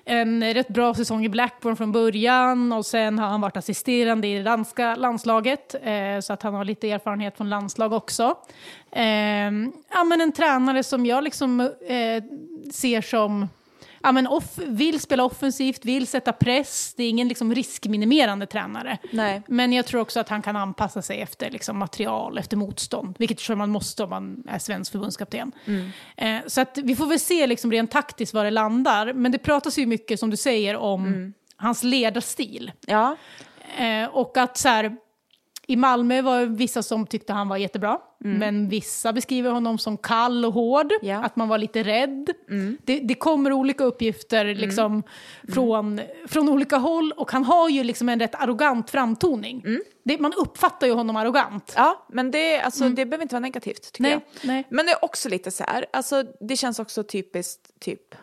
en 0.04 0.54
rätt 0.54 0.68
bra 0.68 0.94
säsong 0.94 1.24
i 1.24 1.28
Blackburn 1.28 1.76
från 1.76 1.92
början 1.92 2.72
och 2.72 2.86
sen 2.86 3.18
har 3.18 3.28
han 3.28 3.40
varit 3.40 3.56
assisterande 3.56 4.28
i 4.28 4.36
det 4.36 4.42
danska 4.42 4.96
landslaget, 4.96 5.74
eh, 5.82 6.20
så 6.22 6.32
att 6.32 6.42
han 6.42 6.54
har 6.54 6.64
lite 6.64 6.90
erfarenhet 6.90 7.36
från 7.36 7.50
landslag 7.50 7.92
också. 7.92 8.34
Eh, 8.92 9.52
ja, 9.90 10.04
men 10.06 10.20
en 10.20 10.32
tränare 10.32 10.82
som 10.82 11.06
jag 11.06 11.24
liksom 11.24 11.60
eh, 11.60 12.22
ser 12.72 13.00
som 13.00 13.48
ja, 14.04 14.12
men 14.12 14.26
off, 14.26 14.58
vill 14.58 15.00
spela 15.00 15.24
offensivt, 15.24 15.84
vill 15.84 16.06
sätta 16.06 16.32
press. 16.32 16.94
Det 16.96 17.04
är 17.04 17.10
ingen 17.10 17.28
liksom, 17.28 17.54
riskminimerande 17.54 18.46
tränare. 18.46 18.98
Nej. 19.10 19.42
Men 19.48 19.72
jag 19.72 19.86
tror 19.86 20.00
också 20.00 20.20
att 20.20 20.28
han 20.28 20.42
kan 20.42 20.56
anpassa 20.56 21.02
sig 21.02 21.20
efter 21.20 21.50
liksom, 21.50 21.78
material, 21.78 22.38
efter 22.38 22.56
motstånd. 22.56 23.16
Vilket 23.18 23.38
tror 23.38 23.56
man 23.56 23.70
måste 23.70 24.04
om 24.04 24.10
man 24.10 24.44
är 24.48 24.58
svensk 24.58 24.92
förbundskapten. 24.92 25.52
Eh, 26.16 26.36
så 26.46 26.60
att 26.60 26.78
vi 26.82 26.96
får 26.96 27.06
väl 27.06 27.20
se 27.20 27.46
liksom, 27.46 27.72
rent 27.72 27.90
taktiskt 27.90 28.34
var 28.34 28.44
det 28.44 28.50
landar. 28.50 29.12
Men 29.12 29.32
det 29.32 29.38
pratas 29.38 29.78
ju 29.78 29.86
mycket, 29.86 30.20
som 30.20 30.30
du 30.30 30.36
säger, 30.36 30.76
om 30.76 31.32
hans 31.56 31.82
ledarstil. 31.82 32.72
Ja, 32.86 33.16
Eh, 33.76 34.08
och 34.08 34.36
att 34.36 34.58
så 34.58 34.68
här, 34.68 34.96
i 35.66 35.76
Malmö 35.76 36.22
var 36.22 36.40
det 36.40 36.46
vissa 36.46 36.82
som 36.82 37.06
tyckte 37.06 37.32
han 37.32 37.48
var 37.48 37.56
jättebra. 37.56 37.98
Men 38.18 38.68
vissa 38.68 39.12
beskriver 39.12 39.50
honom 39.50 39.78
som 39.78 39.96
kall 39.98 40.44
och 40.44 40.52
hård. 40.52 40.92
Ja. 41.02 41.24
Att 41.24 41.36
man 41.36 41.48
var 41.48 41.58
lite 41.58 41.82
rädd. 41.82 42.30
Det, 42.84 42.98
det 42.98 43.14
kommer 43.14 43.52
olika 43.52 43.84
uppgifter 43.84 44.54
liksom, 44.54 45.02
Från, 45.48 46.00
från 46.26 46.48
olika 46.48 46.76
håll. 46.76 47.12
Och 47.16 47.32
han 47.32 47.44
har 47.44 47.68
ju 47.68 47.84
liksom 47.84 48.08
en 48.08 48.20
rätt 48.20 48.34
arrogant 48.34 48.90
framtoning. 48.90 49.64
Det, 50.04 50.18
man 50.18 50.32
uppfattar 50.36 50.86
ju 50.86 50.92
honom 50.92 51.16
arrogant. 51.16 51.72
ja 51.76 52.06
men 52.12 52.30
det, 52.30 52.60
alltså, 52.60 52.88
det 52.88 53.06
behöver 53.06 53.22
inte 53.22 53.34
vara 53.34 53.40
negativt 53.40 53.82
tycker 53.82 54.02
Nej, 54.02 54.12
jag. 54.12 54.22
nej. 54.42 54.66
Men 54.68 54.86
det 54.86 54.92
är 54.92 55.04
också 55.04 55.28
lite 55.28 55.50
så 55.50 55.64
här, 55.64 55.86
alltså, 55.92 56.24
det 56.40 56.56
känns 56.56 56.78
också 56.78 57.02
typiskt 57.02 57.80
typ 57.80 58.14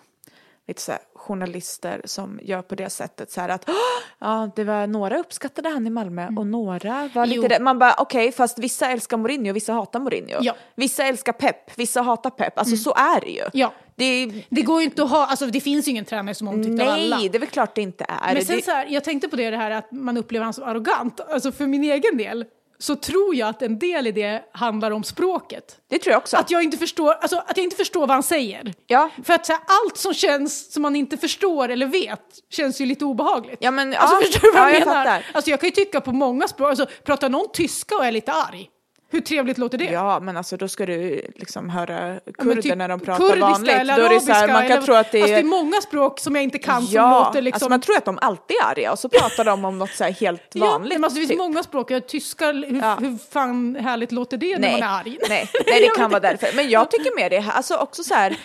lite 0.72 0.82
så 0.82 0.92
här 0.92 1.02
journalister 1.16 2.02
som 2.06 2.40
gör 2.44 2.62
på 2.62 2.76
det 2.76 2.90
sättet 2.90 3.32
så 3.32 3.42
här 3.42 3.50
att 3.50 3.70
"Åh, 3.70 3.76
ja, 4.20 4.50
det 4.56 4.64
var 4.64 4.88
några 4.88 5.20
uppskattade 5.20 5.70
han 5.70 5.88
i 5.88 5.90
Malmö 5.90 6.28
och 6.38 6.48
några 6.48 7.10
var 7.14 7.26
lite 7.26 7.48
det. 7.48 7.60
Man 7.60 7.80
bara 7.80 7.94
okej, 7.98 8.32
fast 8.32 8.60
vissa 8.60 8.92
älskar 8.92 9.18
Mourinho, 9.18 9.54
vissa 9.54 9.74
hatar 9.74 10.00
Mourinho. 10.00 10.38
Ja. 10.42 10.56
Vissa 10.76 11.04
älskar 11.04 11.34
Pep, 11.34 11.78
vissa 11.78 12.02
hatar 12.02 12.30
Pep. 12.30 12.60
Alltså 12.60 12.78
så 12.78 12.94
är 12.94 13.22
det 13.22 13.30
ju. 13.32 13.44
Ja. 13.54 13.74
Det 13.96 14.26
Det 14.50 14.62
går 14.62 14.80
ju 14.82 14.86
inte 14.86 15.04
att 15.04 15.10
ha, 15.10 15.26
alltså 15.26 15.46
det 15.46 15.62
finns 15.62 15.88
ju 15.88 15.92
ingen 15.92 16.06
tränare 16.06 16.36
som 16.36 16.48
omtyckt 16.48 16.82
av 16.82 16.88
alla. 16.90 17.18
nej, 17.18 17.30
det 17.30 17.38
är 17.38 17.40
väl 17.40 17.50
klart 17.50 17.76
det 17.76 17.82
inte 17.82 18.06
är. 18.08 18.34
Men 18.34 18.46
sen 18.46 18.56
det, 18.56 18.62
så 18.66 18.72
här, 18.72 18.86
jag 18.90 19.04
tänkte 19.04 19.28
på 19.30 19.36
det, 19.36 19.50
det 19.50 19.58
här 19.58 19.72
att 19.72 19.92
man 19.92 20.18
upplever 20.18 20.44
honom 20.44 20.54
som 20.54 20.64
arrogant. 20.64 21.20
Alltså 21.20 21.52
för 21.52 21.68
min 21.68 21.84
egen 21.84 22.18
del 22.18 22.46
så 22.82 22.96
tror 22.96 23.36
jag 23.36 23.50
att 23.50 23.62
en 23.62 23.80
del 23.80 24.08
i 24.08 24.12
det 24.12 24.44
handlar 24.52 24.92
om 24.92 25.04
språket. 25.04 25.78
det 25.90 26.00
tror 26.00 26.12
jag 26.12 26.18
också. 26.18 26.38
Att 26.38 26.52
jag 26.52 26.64
inte 26.64 26.78
förstår, 26.78 27.14
alltså, 27.14 27.38
att 27.38 27.58
jag 27.58 27.64
inte 27.64 27.76
förstår 27.76 28.00
vad 28.00 28.10
han 28.10 28.24
säger. 28.24 28.74
Ja. 28.88 29.10
För 29.24 29.34
att 29.34 29.48
här, 29.48 29.60
allt 29.68 29.98
som 29.98 30.14
känns 30.14 30.74
som 30.74 30.82
man 30.82 30.96
inte 30.96 31.18
förstår 31.18 31.70
eller 31.70 31.86
vet 31.86 32.22
känns 32.50 32.82
ju 32.82 32.86
lite 32.86 33.06
obehagligt. 33.06 33.58
Ja, 33.62 33.72
men, 33.72 33.96
Alltså 33.96 34.16
ja, 34.16 34.22
förstår 34.22 34.48
du 34.48 34.52
vad 34.52 34.62
ja, 34.62 34.70
jag 34.72 34.82
jag 34.82 34.88
menar? 34.88 35.06
fattar. 35.06 35.26
Alltså 35.34 35.52
jag 35.52 35.60
kan 35.60 35.68
ju 35.68 35.76
tycka 35.76 36.02
på 36.02 36.12
många 36.12 36.48
språk, 36.48 36.70
alltså 36.70 36.86
pratar 37.04 37.30
någon 37.30 37.48
tyska 37.54 37.96
och 37.96 38.06
är 38.06 38.12
lite 38.12 38.32
arg, 38.32 38.70
hur 39.12 39.22
trevligt 39.22 39.58
låter 39.58 39.78
det? 39.78 39.86
Ja, 39.86 40.20
men 40.20 40.38
alltså 40.38 40.58
då 40.58 40.68
ska 40.68 40.86
du 40.86 41.22
liksom 41.36 41.70
höra 41.70 42.14
Ja, 42.14 42.20
kurder 42.38 42.62
typ 42.62 42.78
när 42.78 42.88
de 42.88 43.00
pratar 43.00 43.28
kurdiska 43.28 43.46
vanligt. 43.48 43.76
Eller 43.76 43.98
Då 43.98 44.04
är 44.04 44.10
det 44.10 44.20
så 44.20 44.32
här, 44.32 44.48
man 44.48 44.62
kan 44.62 44.72
eller, 44.72 44.82
tro 44.82 44.96
att 44.96 45.12
det 45.12 45.18
är... 45.18 45.22
Alltså 45.22 45.36
det 45.36 45.42
är 45.42 45.44
många 45.44 45.82
språk 45.82 46.20
som 46.20 46.36
jag 46.36 46.44
inte 46.44 46.60
kan 46.60 46.82
som 46.82 46.94
ja, 46.96 47.26
låter 47.26 47.42
liksom... 47.42 47.56
alltså 47.56 47.70
man 47.70 47.82
tror 47.82 47.98
att 47.98 48.06
de 48.06 48.20
alltid 48.22 48.58
är 48.64 48.72
arga 48.72 48.92
och 48.92 49.00
så 49.00 49.10
pratar 49.10 49.46
de 49.46 49.66
om 49.66 49.80
något 49.80 49.92
så 49.92 50.04
här 50.04 50.12
helt 50.12 50.56
vanligt. 50.56 50.92
Ja, 50.94 50.98
men 50.98 51.04
alltså, 51.04 51.16
det 51.16 51.20
finns 51.20 51.30
typ. 51.30 51.38
många 51.38 51.64
språk, 51.64 51.92
jag 51.92 52.08
tyska, 52.08 52.52
hur, 52.52 52.80
Ja. 52.82 52.98
hur 53.00 53.18
fan 53.32 53.76
härligt 53.76 54.12
låter 54.12 54.38
det 54.38 54.52
när 54.52 54.60
nej, 54.60 54.72
man 54.72 54.90
är 54.90 55.00
arg? 55.00 55.18
nej, 55.30 55.50
nej, 55.68 55.82
det 55.82 55.90
kan 55.98 56.10
vara 56.10 56.20
därför. 56.20 56.56
Men 56.56 56.70
jag 56.70 56.92
tycker 56.92 57.16
mer 57.16 57.30
det, 57.30 57.46
alltså 57.56 57.76
också 57.76 58.04
så 58.04 58.14
här, 58.14 58.38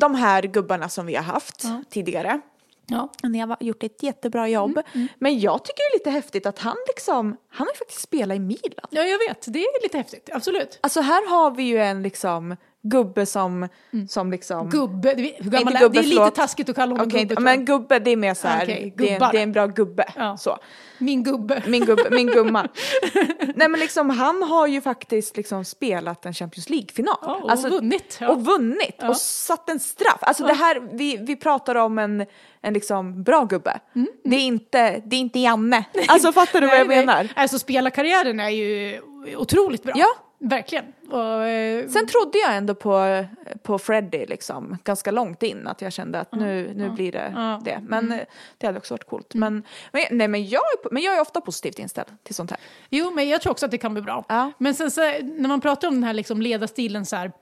de 0.00 0.14
här 0.14 0.42
gubbarna 0.42 0.88
som 0.88 1.06
vi 1.06 1.14
har 1.14 1.22
haft 1.22 1.64
tidigare. 1.90 2.40
Ja. 2.86 3.12
Ni 3.22 3.38
har 3.38 3.56
gjort 3.60 3.82
ett 3.82 4.02
jättebra 4.02 4.48
jobb. 4.48 4.80
Mm, 4.94 5.08
Men 5.18 5.40
jag 5.40 5.64
tycker 5.64 5.76
det 5.90 5.94
är 5.94 5.98
lite 5.98 6.10
häftigt 6.10 6.46
att 6.46 6.58
han 6.58 6.76
liksom, 6.88 7.36
han 7.48 7.66
har 7.66 7.72
ju 7.74 7.78
faktiskt 7.78 8.00
spelat 8.00 8.36
i 8.36 8.40
Milan. 8.40 8.88
ja, 8.90 9.02
jag 9.02 9.18
vet, 9.28 9.44
det 9.48 9.58
är 9.58 9.82
lite 9.82 9.96
häftigt, 9.98 10.30
absolut. 10.32 10.78
Alltså 10.82 11.00
här 11.00 11.28
har 11.30 11.50
vi 11.50 11.62
ju 11.62 11.78
en 11.78 12.02
liksom 12.02 12.56
gubbe 12.88 13.26
som, 13.26 13.68
Mm. 13.92 14.08
som 14.08 14.30
liksom... 14.30 14.68
Gubbe, 14.70 15.14
det- 15.14 15.34
hur 15.38 15.50
gammal 15.50 15.72
gubbe, 15.78 16.00
Det 16.00 16.06
är 16.06 16.08
lite 16.08 16.30
taskigt 16.30 16.68
att 16.68 16.76
kalla 16.76 16.92
honom 16.94 17.06
Okej, 17.06 17.20
gubbe. 17.20 17.34
tror 17.34 17.44
men 17.44 17.64
gubbe 17.64 17.98
det 17.98 18.10
är 18.10 18.16
mer 18.16 18.34
så 18.34 18.48
här, 18.48 18.64
Okej, 18.64 18.94
det, 18.96 19.12
är, 19.14 19.32
det 19.32 19.38
är 19.38 19.42
en 19.42 19.52
bra 19.52 19.66
gubbe. 19.66 20.04
Ja. 20.16 20.36
Så. 20.36 20.58
Min 20.98 21.22
gubbe. 21.22 21.62
Min 21.66 21.84
gubbe, 21.84 22.10
min 22.10 22.26
gumma. 22.26 22.68
Nej 23.54 23.68
men 23.68 23.80
liksom 23.80 24.10
han 24.10 24.42
har 24.42 24.66
ju 24.66 24.80
faktiskt 24.80 25.36
liksom 25.36 25.64
spelat 25.64 26.26
en 26.26 26.34
Champions 26.34 26.70
League-final. 26.70 27.16
Ja, 27.22 27.40
och 27.64 27.70
vunnit, 27.70 28.18
ja. 28.20 28.28
Och 28.28 28.44
vunnit 28.44 29.02
och 29.08 29.16
satt 29.16 29.70
en 29.70 29.80
straff. 29.80 30.18
Alltså 30.20 30.46
det 30.46 30.52
här, 30.54 30.88
vi, 30.92 31.16
vi 31.16 31.36
pratar 31.36 31.74
om 31.74 31.98
en, 31.98 32.26
en 32.60 32.74
liksom 32.74 33.22
bra 33.22 33.44
gubbe. 33.44 33.80
Det, 34.24 34.36
är 34.36 34.40
inte, 34.40 35.02
det 35.06 35.16
är 35.16 35.20
inte 35.20 35.38
Janne. 35.38 35.84
Alltså 36.08 36.32
fattar 36.32 36.60
du 36.60 36.66
vad 36.66 36.76
jag 36.78 36.88
Nej, 36.88 36.96
nej. 36.96 37.06
menar? 37.06 37.28
Alltså 37.36 37.58
spelarkarriären 37.58 38.40
är 38.40 38.48
ju 38.48 39.00
otroligt 39.36 39.82
bra. 39.82 39.92
Ja. 39.96 40.06
Verkligen. 40.44 40.84
Och, 41.10 41.46
eh, 41.46 41.88
Sen 41.88 42.06
trodde 42.06 42.38
jag 42.38 42.56
ändå 42.56 42.74
på, 42.74 43.24
på 43.62 43.78
Freddie 43.78 44.26
liksom, 44.26 44.78
ganska 44.84 45.10
långt 45.10 45.42
in 45.42 45.66
att 45.66 45.82
jag 45.82 45.92
kände 45.92 46.20
att 46.20 46.34
nu, 46.34 46.72
nu 46.74 46.90
blir 46.90 47.12
det 47.12 47.58
det. 47.64 47.80
Men 47.88 48.12
eh, 48.12 48.20
det 48.58 48.66
hade 48.66 48.78
också 48.78 48.94
varit 48.94 49.08
coolt. 49.08 49.34
Men, 49.34 49.62
men, 49.92 50.02
nej, 50.10 50.28
men, 50.28 50.48
jag 50.48 50.60
är, 50.60 50.92
men 50.92 51.02
jag 51.02 51.16
är 51.16 51.20
ofta 51.20 51.40
positivt 51.40 51.78
inställd 51.78 52.08
till 52.22 52.34
sånt 52.34 52.50
här. 52.50 52.60
Jo, 52.90 53.10
men 53.10 53.28
jag 53.28 53.40
tror 53.40 53.50
också 53.50 53.64
att 53.64 53.70
det 53.70 53.78
kan 53.78 53.94
bli 53.94 54.02
bra. 54.02 54.24
Ja. 54.28 54.52
Men 54.58 54.74
sen 54.74 54.90
så, 54.90 55.00
när 55.22 55.48
man 55.48 55.60
pratar 55.60 55.88
om 55.88 55.94
den 55.94 56.04
här 56.04 56.14
liksom 56.14 56.42
ledarstilen 56.42 57.06
så 57.06 57.16
här, 57.16 57.32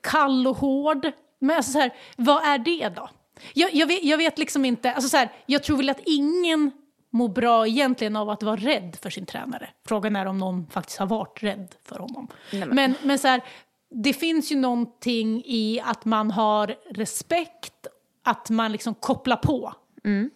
kall 0.00 0.46
och 0.46 0.56
hård, 0.56 1.12
men 1.38 1.56
alltså 1.56 1.72
så 1.72 1.78
här, 1.78 1.94
vad 2.16 2.44
är 2.44 2.58
det 2.58 2.88
då? 2.88 3.08
Jag, 3.54 3.74
jag, 3.74 3.86
vet, 3.86 4.04
jag 4.04 4.18
vet 4.18 4.38
liksom 4.38 4.64
inte, 4.64 4.92
alltså 4.92 5.08
så 5.08 5.16
här, 5.16 5.32
jag 5.46 5.62
tror 5.62 5.76
väl 5.76 5.90
att 5.90 6.00
ingen 6.04 6.70
mår 7.16 7.28
bra 7.28 7.66
egentligen 7.66 8.16
av 8.16 8.30
att 8.30 8.42
vara 8.42 8.56
rädd 8.56 8.96
för 9.02 9.10
sin 9.10 9.26
tränare. 9.26 9.68
Frågan 9.86 10.16
är 10.16 10.26
om 10.26 10.38
någon 10.38 10.66
faktiskt 10.66 10.98
har 10.98 11.06
varit 11.06 11.42
rädd 11.42 11.74
för 11.84 11.98
honom. 11.98 12.28
men- 12.52 12.68
men, 12.68 12.94
men 13.02 13.18
så 13.18 13.28
här, 13.28 13.40
det 13.90 14.12
finns 14.12 14.52
ju 14.52 14.56
någonting 14.56 15.42
i 15.46 15.80
att 15.84 16.04
man 16.04 16.30
har 16.30 16.74
respekt, 16.90 17.86
att 18.24 18.50
man 18.50 18.72
liksom 18.72 18.94
kopplar 18.94 19.36
på. 19.36 19.72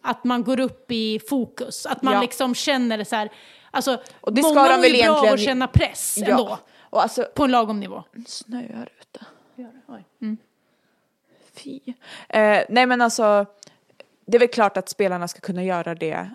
Att 0.03 0.25
man 0.25 0.45
går 0.45 0.61
upp 0.61 0.91
i 0.93 1.21
fokus, 1.29 1.87
att 1.87 2.03
man 2.03 2.13
Mm. 2.13 2.23
Ja. 2.23 2.27
liksom 2.27 2.55
känner 2.55 2.99
det 2.99 3.05
så 3.05 3.17
här. 3.17 3.29
Alltså, 3.71 4.01
Och 4.21 4.33
det 4.35 4.43
ska 4.43 4.49
många 4.49 4.69
de 4.69 4.75
mår 4.77 4.83
väl 4.83 4.95
ju 4.95 5.03
bra 5.03 5.11
av 5.11 5.17
egentligen- 5.25 5.35
att 5.35 5.41
känna 5.41 5.67
press 5.69 6.19
ändå, 6.27 6.59
Och 6.81 7.03
alltså, 7.03 7.25
på 7.35 7.45
en 7.45 7.51
lagom 7.51 7.81
nivå. 7.81 8.03
snöar 8.27 8.89
ute. 9.01 9.27
Oj. 9.89 10.05
Fy. 11.55 11.81
Eh, 12.29 12.63
nej 12.69 12.87
men 12.87 13.01
alltså, 13.01 13.47
det 14.27 14.37
är 14.37 14.39
väl 14.39 14.49
klart 14.49 14.77
att 14.77 14.89
spelarna 14.89 15.29
ska 15.29 15.41
kunna 15.41 15.65
göra 15.65 15.95
det 15.95 16.31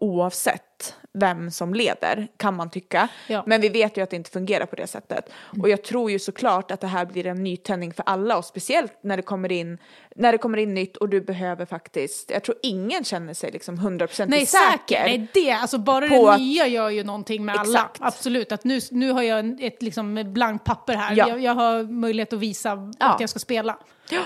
oavsett 0.00 0.94
vem 1.18 1.50
som 1.50 1.74
leder, 1.74 2.28
kan 2.36 2.54
man 2.56 2.70
tycka. 2.70 3.08
Ja. 3.28 3.42
Men 3.46 3.60
vi 3.60 3.68
vet 3.68 3.96
ju 3.96 4.02
att 4.02 4.10
det 4.10 4.16
inte 4.16 4.30
fungerar 4.30 4.66
på 4.66 4.76
det 4.76 4.86
sättet. 4.86 5.30
Och 5.62 5.68
jag 5.68 5.84
tror 5.84 6.10
ju 6.10 6.18
såklart 6.18 6.70
att 6.70 6.80
det 6.80 6.86
här 6.86 7.04
blir 7.06 7.26
en 7.26 7.42
nytändning 7.44 7.92
för 7.92 8.02
alla 8.06 8.36
och 8.38 8.44
speciellt 8.44 8.92
när 9.02 9.16
det 9.16 9.22
kommer 9.22 9.52
in, 9.52 9.78
när 10.16 10.32
det 10.32 10.38
kommer 10.38 10.58
in 10.58 10.74
nytt 10.74 10.96
och 10.96 11.08
du 11.08 11.20
behöver 11.20 11.66
faktiskt, 11.66 12.30
jag 12.30 12.44
tror 12.44 12.56
ingen 12.62 13.04
känner 13.04 13.34
sig 13.34 13.50
liksom 13.50 13.76
100% 13.76 14.26
Nej, 14.28 14.46
säker. 14.46 14.72
säker. 14.72 15.04
Nej, 15.04 15.26
det, 15.34 15.50
alltså 15.52 15.78
bara 15.78 16.08
det 16.08 16.16
att- 16.30 16.40
nya 16.40 16.66
gör 16.66 16.90
ju 16.90 17.04
någonting 17.04 17.44
med 17.44 17.54
alla. 17.56 17.78
Exakt. 17.78 17.98
Absolut, 18.00 18.52
att 18.52 18.64
nu, 18.64 18.80
nu 18.90 19.10
har 19.12 19.22
jag 19.22 19.38
en, 19.38 19.58
ett 19.60 19.82
liksom 19.82 20.32
blankt 20.32 20.64
papper 20.64 20.94
här. 20.94 21.14
Ja. 21.16 21.28
Jag, 21.28 21.40
jag 21.42 21.54
har 21.54 21.82
möjlighet 21.82 22.32
att 22.32 22.38
visa 22.38 22.92
Ja. 22.98 23.06
att 23.14 23.20
jag 23.20 23.30
ska 23.30 23.38
spela. 23.38 23.78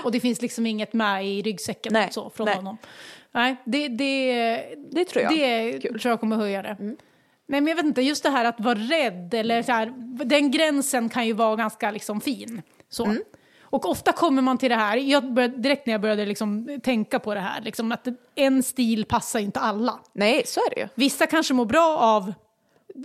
Och 0.03 0.11
det 0.11 0.19
finns 0.19 0.41
liksom 0.41 0.65
inget 0.65 0.93
med 0.93 1.27
i 1.27 1.41
ryggsäcken 1.41 1.93
Nej, 1.93 2.07
så, 2.11 2.29
från 2.29 2.45
nej. 2.45 2.55
honom. 2.55 2.77
Nej, 3.31 3.55
det, 3.65 3.87
det, 3.87 4.33
Det 4.91 5.05
tror 5.05 5.23
jag. 5.23 5.33
Det 5.33 5.79
Kul. 5.81 5.99
tror 5.99 6.09
jag 6.11 6.19
kommer 6.19 6.35
höja 6.35 6.61
det. 6.61 6.69
Mm. 6.79 6.97
Nej, 7.47 7.61
men 7.61 7.67
jag 7.67 7.75
vet 7.75 7.85
inte, 7.85 8.01
just 8.01 8.23
det 8.23 8.29
här 8.29 8.45
att 8.45 8.59
vara 8.59 8.75
rädd, 8.79 9.33
eller 9.33 9.63
så 9.63 9.71
här, 9.71 9.93
den 10.25 10.51
gränsen 10.51 11.09
kan 11.09 11.27
ju 11.27 11.33
vara 11.33 11.55
ganska 11.55 11.91
liksom 11.91 12.21
fin. 12.21 12.61
Så. 12.89 13.05
Mm. 13.05 13.23
Och 13.61 13.89
ofta 13.89 14.11
kommer 14.11 14.41
man 14.41 14.57
till 14.57 14.69
det 14.69 14.75
här, 14.75 14.97
jag 14.97 15.33
började, 15.33 15.57
direkt 15.57 15.85
när 15.85 15.93
jag 15.93 16.01
började 16.01 16.25
liksom 16.25 16.79
tänka 16.83 17.19
på 17.19 17.33
det 17.33 17.39
här, 17.39 17.61
liksom 17.61 17.91
att 17.91 18.07
en 18.35 18.63
stil 18.63 19.05
passar 19.05 19.39
inte 19.39 19.59
alla. 19.59 19.99
Nej, 20.13 20.43
så 20.45 20.59
är 20.59 20.69
det 20.75 20.81
ju. 20.81 20.87
Vissa 20.95 21.27
kanske 21.27 21.53
mår 21.53 21.65
bra 21.65 21.97
av 21.97 22.33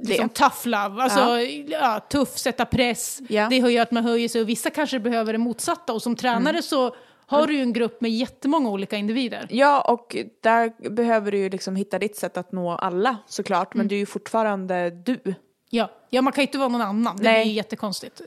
liksom, 0.03 0.29
tough 0.29 0.67
love, 0.69 1.03
alltså 1.03 1.41
ja. 1.69 2.01
tuff, 2.01 2.39
sätta 2.39 2.65
press, 2.65 3.21
Ja. 3.29 3.47
det 3.51 3.57
gör 3.57 3.83
att 3.83 3.91
man 3.91 4.05
höjer 4.05 4.29
sig. 4.29 4.41
Och 4.41 4.49
vissa 4.49 4.71
kanske 4.71 4.99
behöver 5.01 5.33
det 5.33 5.39
motsatta. 5.39 5.93
Och 5.93 6.03
som 6.03 6.17
tränare 6.17 6.51
Mm. 6.51 6.63
så 6.63 6.95
har 7.27 7.47
du 7.47 7.55
ju 7.55 7.63
en 7.63 7.73
grupp 7.73 8.01
med 8.01 8.11
jättemånga 8.11 8.69
olika 8.71 8.97
individer. 8.97 9.47
Ja, 9.51 9.81
och 9.81 10.17
där 10.41 10.91
behöver 10.91 11.33
du 11.33 11.39
ju 11.39 11.49
liksom 11.51 11.77
hitta 11.77 11.99
ditt 11.99 12.17
sätt 12.17 12.37
att 12.37 12.53
nå 12.53 12.71
alla 12.71 13.17
såklart, 13.27 13.75
Mm. 13.75 13.83
men 13.83 13.89
du 13.89 13.95
är 13.95 13.99
ju 13.99 14.07
fortfarande 14.07 14.91
du. 14.91 15.35
Ja, 15.71 15.91
ja 16.11 16.23
man 16.23 16.33
kan 16.33 16.43
ju 16.43 16.47
inte 16.47 16.59
vara 16.59 16.69
någon 16.69 16.81
annan, 16.81 17.17
det 17.17 17.23
Nej. 17.23 17.43
blir 17.45 17.51
ju 17.51 17.57
jättekonstigt. 17.57 18.21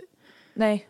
Nej. 0.53 0.87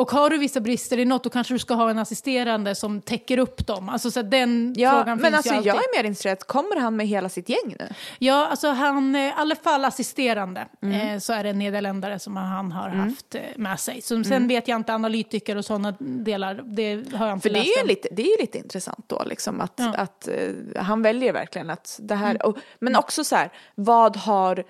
Och 0.00 0.10
har 0.10 0.30
du 0.30 0.38
vissa 0.38 0.60
brister 0.60 0.98
i 0.98 1.04
något, 1.04 1.24
då 1.24 1.30
kanske 1.30 1.54
du 1.54 1.58
ska 1.58 1.74
ha 1.74 1.90
en 1.90 1.98
assisterande 1.98 2.74
som 2.74 3.00
täcker 3.00 3.38
upp 3.38 3.66
dem. 3.66 3.88
Alltså, 3.88 4.10
så 4.10 4.22
den 4.22 4.74
Ja, 4.76 4.90
frågan 4.90 5.18
men 5.18 5.24
finns 5.24 5.34
alltså 5.36 5.50
ju 5.52 5.56
alltid. 5.56 5.68
jag 5.68 5.76
är 5.76 5.98
mer 6.02 6.08
intresserad, 6.08 6.38
kommer 6.46 6.76
han 6.80 6.96
med 6.96 7.06
hela 7.06 7.28
sitt 7.28 7.48
gäng 7.48 7.76
nu? 7.78 7.88
Ja, 8.18 8.46
alltså 8.46 8.68
han, 8.70 9.14
eh, 9.14 9.20
i 9.22 9.32
alla 9.36 9.54
fall 9.56 9.84
assisterande, 9.84 10.66
Mm. 10.82 11.00
eh, 11.14 11.18
så 11.18 11.32
är 11.32 11.44
det 11.44 11.50
en 11.50 11.58
nederländare 11.58 12.18
som 12.18 12.36
han 12.36 12.72
har 12.72 12.88
haft 12.88 13.34
eh, 13.34 13.40
med 13.56 13.80
sig. 13.80 14.02
Så, 14.02 14.24
sen 14.24 14.48
vet 14.48 14.68
jag 14.68 14.76
inte 14.76 14.94
analytiker 14.94 15.56
och 15.56 15.64
sådana 15.64 15.94
delar, 15.98 16.62
det 16.64 17.04
har 17.14 17.26
jag 17.26 17.36
inte 17.36 17.48
För 17.48 17.54
det 17.54 17.60
läst 17.60 17.70
är, 17.70 17.76
ju 17.76 17.80
än. 17.82 17.86
lite, 17.88 18.08
det 18.12 18.22
är 18.22 18.36
ju 18.36 18.40
lite 18.40 18.58
intressant 18.58 19.04
då, 19.06 19.22
liksom, 19.26 19.60
att, 19.60 19.72
Ja. 19.76 19.94
att 19.96 20.28
eh, 20.28 20.82
han 20.82 21.02
väljer 21.02 21.32
verkligen 21.32 21.70
att 21.70 21.98
det 22.02 22.14
här, 22.14 22.46
och, 22.46 22.56
men 22.78 22.96
också 22.96 23.24
så 23.24 23.36
här, 23.36 23.50
vad 23.74 24.16
har 24.16 24.64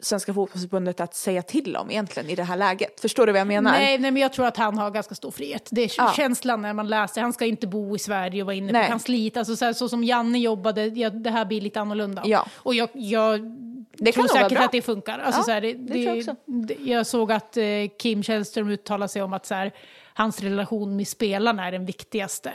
Svenska 0.00 0.34
fotbollsförbundet 0.34 1.00
att 1.00 1.14
säga 1.14 1.42
till 1.42 1.76
om 1.76 1.90
egentligen 1.90 2.30
i 2.30 2.34
det 2.34 2.42
här 2.42 2.56
läget? 2.56 3.00
Förstår 3.00 3.26
du 3.26 3.32
vad 3.32 3.40
jag 3.40 3.46
menar? 3.46 3.70
Nej, 3.70 3.98
nej, 3.98 4.10
men 4.10 4.22
jag 4.22 4.32
tror 4.32 4.46
att 4.46 4.56
han 4.56 4.78
har 4.78 4.90
ganska 4.90 5.14
stor 5.14 5.30
frihet. 5.30 5.68
Det 5.70 5.82
är 5.84 5.90
Ja. 5.98 6.12
känslan 6.16 6.62
när 6.62 6.72
man 6.74 6.88
läser, 6.88 7.20
han 7.20 7.32
ska 7.32 7.46
inte 7.46 7.66
bo 7.66 7.96
i 7.96 7.98
Sverige 7.98 8.42
och 8.42 8.46
vara 8.46 8.56
inne 8.56 8.72
Nej. 8.72 8.82
på 8.84 8.88
kansliet. 8.88 9.36
Alltså, 9.36 9.56
så, 9.56 9.64
här, 9.64 9.72
så 9.72 9.88
som 9.88 10.04
Janne 10.04 10.38
jobbade, 10.38 10.84
ja, 10.86 11.10
det 11.10 11.30
här 11.30 11.44
blir 11.44 11.60
lite 11.60 11.80
annorlunda. 11.80 12.22
Ja. 12.24 12.46
Och 12.54 12.74
jag, 12.74 12.88
jag 12.92 13.40
Det 13.92 14.12
tror 14.12 14.26
säkert 14.28 14.58
att 14.60 14.72
det 14.72 14.82
funkar. 14.82 15.18
Alltså, 15.18 15.40
Ja, 15.40 15.44
så 15.44 15.50
här, 15.50 15.60
det, 15.60 15.72
det 15.72 16.04
tror 16.06 16.16
jag 16.16 16.36
det- 16.46 16.74
jag 16.90 17.06
såg 17.06 17.32
att 17.32 17.56
eh, 17.56 17.64
Kim 17.98 18.22
Källström 18.22 18.68
uttalade 18.68 19.08
sig 19.08 19.22
om 19.22 19.32
att 19.32 19.46
så 19.46 19.54
här, 19.54 19.72
hans 20.18 20.40
relation 20.42 20.96
med 20.96 21.08
spelarna 21.08 21.66
är 21.66 21.72
den 21.72 21.86
viktigaste. 21.86 22.52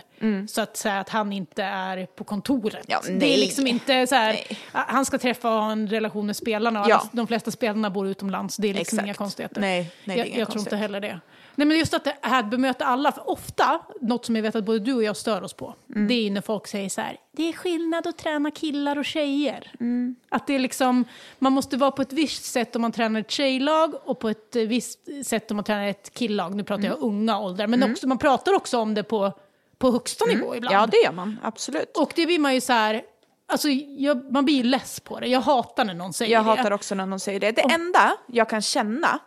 Så 0.47 0.61
att 0.61 0.77
säga 0.77 0.99
att 0.99 1.09
han 1.09 1.33
inte 1.33 1.63
är 1.63 2.05
på 2.05 2.23
kontoret. 2.23 2.73
Mm. 2.73 2.85
Ja, 2.87 3.01
det 3.19 3.33
är 3.33 3.37
liksom 3.37 3.67
inte 3.67 4.07
så 4.07 4.15
här, 4.15 4.33
Nej. 4.33 4.57
han 4.71 5.05
ska 5.05 5.17
träffa 5.17 5.55
och 5.55 5.63
ha 5.63 5.71
en 5.71 5.87
relation 5.87 6.25
med 6.25 6.35
spelarna. 6.35 6.85
Ja. 6.87 6.95
alla- 6.95 7.09
De 7.11 7.27
flesta 7.27 7.51
spelarna 7.51 7.89
bor 7.89 8.07
utomlands, 8.07 8.57
det 8.57 8.69
är 8.69 8.73
liksom 8.73 8.97
Exakt. 8.99 9.05
inga 9.07 9.13
konstigheter. 9.13 9.61
Nej, 9.61 9.91
nej, 10.05 10.17
jag 10.17 10.27
inga 10.27 10.39
jag 10.39 10.47
tror 10.51 10.59
inte 10.59 10.75
heller 10.75 10.99
det. 11.01 11.19
Nej, 11.55 11.67
men 11.67 11.77
just 11.77 11.93
att 11.93 12.03
det 12.03 12.15
här 12.21 12.43
bemöta 12.43 12.85
alla, 12.85 13.11
för 13.11 13.29
ofta, 13.29 13.81
något 14.01 14.25
som 14.25 14.35
jag 14.35 14.43
vet 14.43 14.55
att 14.55 14.63
både 14.63 14.79
du 14.79 14.93
och 14.93 15.03
jag 15.03 15.17
stör 15.17 15.41
oss 15.43 15.53
på, 15.53 15.75
Mm. 15.95 16.07
det 16.07 16.13
är 16.13 16.31
när 16.31 16.41
folk 16.41 16.67
säger 16.67 16.89
så 16.89 17.01
här, 17.01 17.17
det 17.31 17.49
är 17.49 17.53
skillnad 17.53 18.07
att 18.07 18.17
träna 18.17 18.51
killar 18.51 18.97
och 18.97 19.05
tjejer. 19.05 19.71
Mm. 19.79 20.15
Att 20.29 20.47
det 20.47 20.55
är 20.55 20.59
liksom, 20.59 21.05
man 21.39 21.53
måste 21.53 21.77
vara 21.77 21.91
på 21.91 22.01
ett 22.01 22.13
visst 22.13 22.45
sätt 22.45 22.75
om 22.75 22.81
man 22.81 22.91
tränar 22.91 23.19
ett 23.19 23.31
tjejlag 23.31 23.93
och 24.03 24.19
på 24.19 24.29
ett 24.29 24.55
eh, 24.55 24.61
visst 24.63 24.99
sätt 25.25 25.51
om 25.51 25.57
man 25.57 25.63
tränar 25.63 25.87
ett 25.87 26.11
killag. 26.17 26.55
Nu 26.55 26.63
pratar 26.63 26.83
jag 26.83 26.93
Mm. 26.97 27.07
unga 27.09 27.39
åldrar, 27.39 27.67
men 27.67 27.83
också, 27.91 28.07
man 28.07 28.17
pratar 28.17 28.53
också 28.53 28.77
om 28.79 28.93
det 28.93 29.03
på, 29.03 29.31
på 29.77 29.91
högsta 29.91 30.25
nivå 30.25 30.55
ibland. 30.55 30.75
Ja, 30.75 30.85
det 30.87 30.97
gör 30.97 31.11
man. 31.11 31.39
Absolut. 31.43 31.97
Och 31.97 32.13
det 32.15 32.25
blir 32.25 32.39
man 32.39 32.53
ju 32.53 32.61
så 32.61 32.73
här, 32.73 33.01
alltså 33.47 33.69
jag, 33.69 34.31
man 34.31 34.45
blir 34.45 34.55
ju 34.55 34.63
less 34.63 34.99
på 34.99 35.19
det. 35.19 35.27
Jag 35.27 35.41
hatar 35.41 35.85
när 35.85 35.93
någon 35.93 36.13
säger 36.13 36.31
Jag 36.33 36.45
det. 36.45 36.49
hatar 36.49 36.71
också 36.71 36.95
när 36.95 37.05
någon 37.05 37.19
säger 37.19 37.39
det. 37.39 37.51
Det 37.51 37.61
enda 37.61 38.13
jag 38.27 38.49
kan 38.49 38.61
känna 38.61 39.19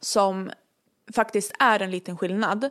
som 0.00 0.50
faktiskt 1.14 1.52
är 1.58 1.82
en 1.82 1.90
liten 1.90 2.16
skillnad, 2.16 2.64
eh, 2.64 2.70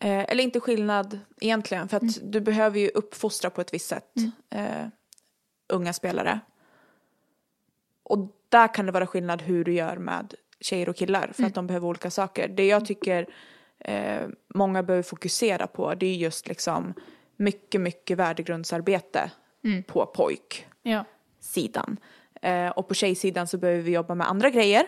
eller 0.00 0.42
inte 0.42 0.60
skillnad 0.60 1.20
egentligen, 1.40 1.88
för 1.88 1.96
att 1.96 2.32
du 2.32 2.40
behöver 2.40 2.78
ju 2.78 2.88
uppfostra 2.88 3.50
på 3.50 3.60
ett 3.60 3.74
visst 3.74 3.88
sätt 3.88 4.12
eh, 4.50 4.86
unga 5.68 5.92
spelare. 5.92 6.40
Och 8.02 8.18
där 8.48 8.74
kan 8.74 8.86
det 8.86 8.92
vara 8.92 9.06
skillnad 9.06 9.42
hur 9.42 9.64
du 9.64 9.72
gör 9.72 9.96
med 9.96 10.34
tjejer 10.60 10.88
och 10.88 10.96
killar, 10.96 11.32
för 11.34 11.42
att 11.44 11.54
de 11.54 11.66
behöver 11.66 11.88
olika 11.88 12.10
saker. 12.10 12.48
Det 12.48 12.66
jag 12.66 12.86
tycker 12.86 13.26
eh, 13.78 14.28
många 14.54 14.82
behöver 14.82 15.02
fokusera 15.02 15.66
på, 15.66 15.94
det 15.94 16.06
är 16.06 16.14
just 16.14 16.48
liksom 16.48 16.94
mycket, 17.36 17.80
mycket 17.80 18.18
värdegrundsarbete 18.18 19.30
på 19.86 20.06
pojk 20.06 20.66
Ja. 20.82 21.04
Eh, 22.42 22.68
och 22.68 22.88
på 22.88 22.94
tjejsidan 22.94 23.46
så 23.46 23.58
behöver 23.58 23.82
vi 23.82 23.92
jobba 23.92 24.14
med 24.14 24.28
andra 24.28 24.50
grejer. 24.50 24.86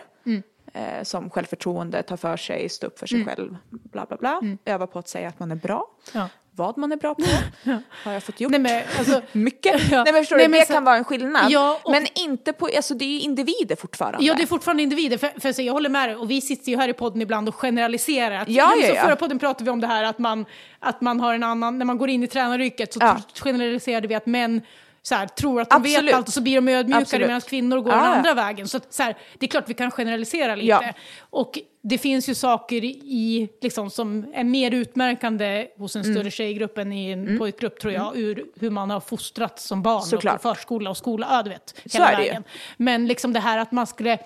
Eh, 0.73 1.03
som 1.03 1.29
självförtroende, 1.29 2.03
ta 2.03 2.17
för 2.17 2.37
sig, 2.37 2.69
stå 2.69 2.87
upp 2.87 2.99
för 2.99 3.07
sig 3.07 3.25
själv, 3.25 3.57
bla 3.69 4.05
bla 4.05 4.17
bla. 4.17 4.41
Öva 4.65 4.87
på 4.87 4.99
att 4.99 5.07
säga 5.07 5.27
att 5.27 5.39
man 5.39 5.51
är 5.51 5.55
bra. 5.55 5.85
Ja. 6.13 6.29
Vad 6.55 6.77
man 6.77 6.91
är 6.91 6.97
bra 6.97 7.15
på 7.15 7.23
har 8.03 8.11
jag 8.11 8.23
fått 8.23 8.39
gjort. 8.41 8.51
Nej, 8.51 8.59
men, 8.59 8.83
alltså, 8.97 9.21
Mycket. 9.31 9.81
Ja. 9.91 10.03
Nej, 10.03 10.13
men 10.13 10.21
förstår 10.21 10.37
Nej, 10.37 10.47
men 10.47 10.59
det 10.59 10.65
så- 10.65 10.73
kan 10.73 10.83
vara 10.83 10.95
en 10.95 11.03
skillnad. 11.03 11.51
Och- 11.83 11.91
Men 11.91 12.07
inte 12.15 12.53
på, 12.53 12.69
alltså 12.75 12.93
det 12.93 13.05
är 13.05 13.09
ju 13.09 13.19
individer 13.19 13.75
fortfarande. 13.75 14.25
Ja, 14.25 14.33
det 14.35 14.43
är 14.43 14.47
fortfarande 14.47 14.83
individer. 14.83 15.17
För, 15.17 15.39
för 15.39 15.53
så 15.53 15.61
jag 15.61 15.73
håller 15.73 15.89
med 15.89 16.09
dig. 16.09 16.15
Och 16.15 16.31
vi 16.31 16.41
sitter 16.41 16.71
ju 16.71 16.77
här 16.77 16.87
i 16.89 16.93
podden 16.93 17.21
ibland 17.21 17.47
och 17.49 17.55
generaliserar. 17.55 18.35
Att, 18.41 18.49
Ja, 18.49 18.73
ja, 18.81 18.87
så. 18.95 19.01
Förra 19.01 19.15
podden 19.15 19.39
pratade 19.39 19.63
vi 19.63 19.69
om 19.69 19.81
det 19.81 19.87
här 19.87 20.03
att 20.03 20.19
man, 20.19 20.45
att 20.79 21.01
man 21.01 21.19
har 21.19 21.33
en 21.33 21.43
annan, 21.43 21.77
när 21.77 21.85
man 21.85 21.97
går 21.97 22.09
in 22.09 22.23
i 22.23 22.27
tränaryrket 22.27 22.93
så 22.93 22.99
generaliserade 23.43 24.07
vi 24.07 24.15
att 24.15 24.25
män 24.25 24.61
så 25.03 25.15
här, 25.15 25.27
tror 25.27 25.61
att 25.61 25.69
de 25.69 25.83
vet 25.83 25.91
Absolut. 25.93 26.13
allt 26.15 26.27
och 26.27 26.33
så 26.33 26.41
blir 26.41 26.55
de 26.55 26.67
ödmjukare 26.67 27.19
medan 27.27 27.41
kvinnor 27.41 27.77
går 27.79 27.93
Ja, 27.93 27.97
den 28.01 28.05
andra 28.11 28.33
vägen. 28.33 28.67
Så, 28.67 28.77
att, 28.77 28.93
så 28.93 29.03
här, 29.03 29.17
det 29.37 29.45
är 29.45 29.47
klart 29.47 29.69
vi 29.69 29.73
kan 29.73 29.91
generalisera 29.91 30.55
lite. 30.55 30.67
Ja. 30.67 30.83
Och 31.29 31.59
det 31.83 31.97
finns 31.97 32.29
ju 32.29 32.35
saker 32.35 32.83
i, 32.83 33.49
liksom, 33.61 33.89
som 33.89 34.25
är 34.33 34.43
mer 34.43 34.71
utmärkande 34.71 35.67
hos 35.77 35.95
en 35.95 36.01
Mm. 36.01 36.15
större 36.15 36.31
tjejgrupp 36.31 36.77
än 36.77 36.93
i 36.93 37.11
en 37.11 37.37
pojkgrupp 37.37 37.79
tror 37.79 37.93
jag, 37.93 38.17
ur 38.17 38.45
hur 38.59 38.69
man 38.69 38.89
har 38.89 38.99
fostrats 38.99 39.63
som 39.65 39.81
barn 39.81 39.97
och 39.97 40.03
Såklart. 40.07 40.41
på 40.41 40.55
förskola 40.55 40.89
och 40.89 40.97
skola. 40.97 41.27
Ja, 41.31 41.43
du 41.43 41.49
vet, 41.49 41.75
hela 41.93 42.05
vägen. 42.11 42.43
Men 42.77 43.07
liksom 43.07 43.33
det 43.33 43.39
här 43.39 43.57
att 43.57 43.71
man 43.71 43.87
skulle 43.87 44.17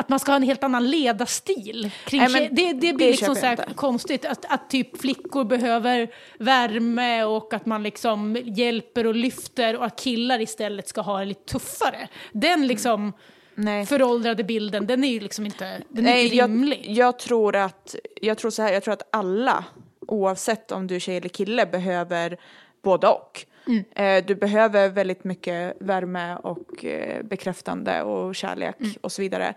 att 0.00 0.08
man 0.08 0.20
ska 0.20 0.30
ha 0.32 0.36
en 0.36 0.42
helt 0.42 0.64
annan 0.64 0.90
ledarstil. 0.90 1.90
Kring 2.04 2.20
Nej, 2.20 2.30
men 2.30 2.54
det, 2.54 2.72
det 2.72 2.92
blir 2.92 3.06
det 3.06 3.10
liksom 3.10 3.34
så 3.34 3.46
jag 3.46 3.56
här 3.56 3.74
konstigt 3.74 4.24
att, 4.24 4.44
att 4.48 4.70
typ 4.70 5.00
flickor 5.00 5.44
behöver 5.44 6.10
värme 6.38 7.24
och 7.24 7.54
att 7.54 7.66
man 7.66 7.82
liksom 7.82 8.36
hjälper 8.44 9.06
och 9.06 9.14
lyfter 9.14 9.76
och 9.76 9.84
att 9.84 10.00
killar 10.00 10.40
istället 10.40 10.88
ska 10.88 11.00
ha 11.00 11.18
det 11.18 11.24
lite 11.24 11.52
tuffare. 11.52 12.08
Den 12.32 12.66
liksom 12.66 13.12
Nej. 13.54 13.86
föråldrade 13.86 14.44
bilden, 14.44 14.86
den 14.86 15.04
är 15.04 15.08
ju 15.08 15.20
liksom 15.20 15.46
inte, 15.46 15.82
den 15.88 16.06
är 16.06 16.10
Nej, 16.10 16.24
inte 16.24 16.36
jag, 16.36 16.50
rimlig. 16.50 16.84
jag 16.86 17.18
tror 17.18 17.56
att, 17.56 17.96
jag 18.20 18.38
tror 18.38 18.50
så 18.50 18.62
här, 18.62 18.72
jag 18.72 18.82
tror 18.82 18.94
att 18.94 19.08
alla, 19.12 19.64
oavsett 20.06 20.72
om 20.72 20.86
du 20.86 20.94
är 20.94 21.00
tjej 21.00 21.16
eller 21.16 21.28
kille, 21.28 21.66
behöver 21.66 22.36
både 22.82 23.08
och. 23.08 23.44
Mm. 23.66 23.84
Eh, 23.94 24.26
du 24.26 24.34
behöver 24.34 24.88
väldigt 24.88 25.24
mycket 25.24 25.76
värme 25.80 26.36
och 26.36 26.84
eh, 26.84 27.22
bekräftande 27.22 28.02
och 28.02 28.34
kärlek 28.34 28.74
Mm. 28.80 28.92
och 29.00 29.12
så 29.12 29.22
vidare 29.22 29.54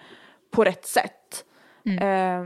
på 0.53 0.63
rätt 0.63 0.85
sätt. 0.85 1.45
Eh, 2.01 2.45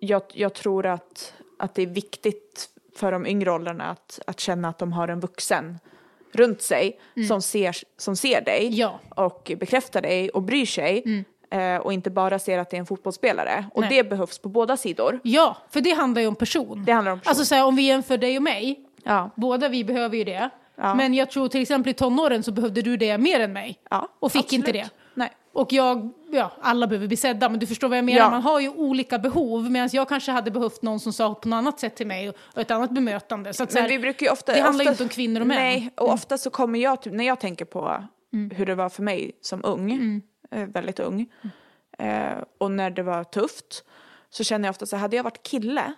jag, 0.00 0.22
jag 0.32 0.54
tror 0.54 0.86
att, 0.86 1.34
att 1.58 1.74
det 1.74 1.82
är 1.82 1.86
viktigt 1.86 2.68
för 2.96 3.12
de 3.12 3.26
yngre 3.26 3.50
åldrarna 3.52 3.84
att, 3.84 4.20
att 4.26 4.40
känna 4.40 4.68
att 4.68 4.78
de 4.78 4.92
har 4.92 5.08
en 5.08 5.20
vuxen 5.20 5.78
runt 6.32 6.62
sig 6.62 7.00
som, 7.28 7.42
ser, 7.42 7.76
som 7.96 8.16
ser 8.16 8.40
dig 8.40 8.66
Mm. 8.66 8.78
Ja. 8.78 9.00
och 9.16 9.52
bekräftar 9.60 10.02
dig 10.02 10.30
och 10.30 10.42
bryr 10.42 10.66
sig 10.66 11.24
eh, 11.50 11.76
och 11.76 11.92
inte 11.92 12.10
bara 12.10 12.38
ser 12.38 12.58
att 12.58 12.70
det 12.70 12.76
är 12.76 12.78
en 12.78 12.86
fotbollsspelare. 12.86 13.66
Och 13.74 13.80
Nej. 13.80 13.90
det 13.90 14.04
behövs 14.10 14.38
på 14.38 14.48
båda 14.48 14.76
sidor. 14.76 15.20
Ja, 15.22 15.56
för 15.70 15.80
det 15.80 15.90
handlar 15.90 16.22
ju 16.22 16.28
om 16.28 16.34
person. 16.36 16.84
Det 16.86 16.92
handlar 16.92 17.12
om 17.12 17.18
person. 17.18 17.30
Alltså 17.30 17.44
så 17.44 17.54
här, 17.54 17.64
om 17.64 17.76
vi 17.76 17.82
jämför 17.82 18.18
dig 18.18 18.36
och 18.36 18.42
mig, 18.42 18.80
Ja. 19.02 19.30
båda 19.36 19.68
vi 19.68 19.84
behöver 19.84 20.16
ju 20.16 20.24
det. 20.24 20.50
Ja. 20.76 20.94
Men 20.94 21.14
jag 21.14 21.30
tror 21.30 21.48
till 21.48 21.62
exempel 21.62 21.90
i 21.90 21.94
tonåren 21.94 22.42
så 22.42 22.52
behövde 22.52 22.82
du 22.82 22.96
det 22.96 23.18
mer 23.18 23.40
än 23.40 23.52
mig. 23.52 23.78
Ja, 23.90 24.08
och 24.18 24.32
fick 24.32 24.40
absolut. 24.44 24.52
inte 24.66 24.72
det. 24.72 24.88
Och 25.56 25.72
jag, 25.72 26.12
ja, 26.30 26.52
alla 26.60 26.86
behöver 26.86 27.06
bli 27.06 27.16
sedda, 27.16 27.48
men 27.48 27.60
du 27.60 27.66
förstår 27.66 27.88
vad 27.88 27.98
jag 27.98 28.04
menar. 28.04 28.18
Ja. 28.20 28.30
Man 28.30 28.42
har 28.42 28.60
ju 28.60 28.68
olika 28.68 29.18
behov, 29.18 29.70
medan 29.70 29.88
jag 29.92 30.08
kanske 30.08 30.32
hade 30.32 30.50
behövt 30.50 30.82
någon 30.82 31.00
som 31.00 31.12
sa 31.12 31.34
på 31.34 31.48
något 31.48 31.56
annat 31.56 31.80
sätt 31.80 31.96
till 31.96 32.06
mig 32.06 32.28
och 32.28 32.58
ett 32.58 32.70
annat 32.70 32.90
bemötande. 32.90 33.52
Så 33.52 33.66
så 33.66 33.78
här, 33.78 33.88
vi 33.88 33.98
brukar 33.98 34.26
ju 34.26 34.32
ofta, 34.32 34.52
det 34.52 34.60
handlar 34.60 34.84
ju 34.84 34.90
ofta, 34.90 35.02
inte 35.02 35.02
om 35.02 35.08
kvinnor 35.16 35.40
och 35.40 35.46
män. 35.46 35.56
Mm. 35.58 35.68
Nej, 35.80 35.90
och 35.96 36.12
ofta 36.12 36.38
så 36.38 36.50
kommer 36.50 36.78
jag, 36.78 37.02
typ, 37.02 37.12
när 37.12 37.24
jag 37.24 37.40
tänker 37.40 37.64
på 37.64 38.04
hur 38.52 38.66
det 38.66 38.74
var 38.74 38.88
för 38.88 39.02
mig 39.02 39.32
som 39.40 39.60
ung, 39.64 39.92
Mm. 39.92 40.22
eh, 40.50 40.66
väldigt 40.68 40.98
ung, 41.00 41.26
eh, 41.98 42.38
och 42.58 42.70
när 42.70 42.90
det 42.90 43.02
var 43.02 43.24
tufft, 43.24 43.84
så 44.30 44.44
känner 44.44 44.68
jag 44.68 44.72
ofta 44.72 44.86
så 44.86 44.96
här, 44.96 45.00
hade 45.00 45.16
jag 45.16 45.24
varit 45.24 45.42
kille 45.42 45.92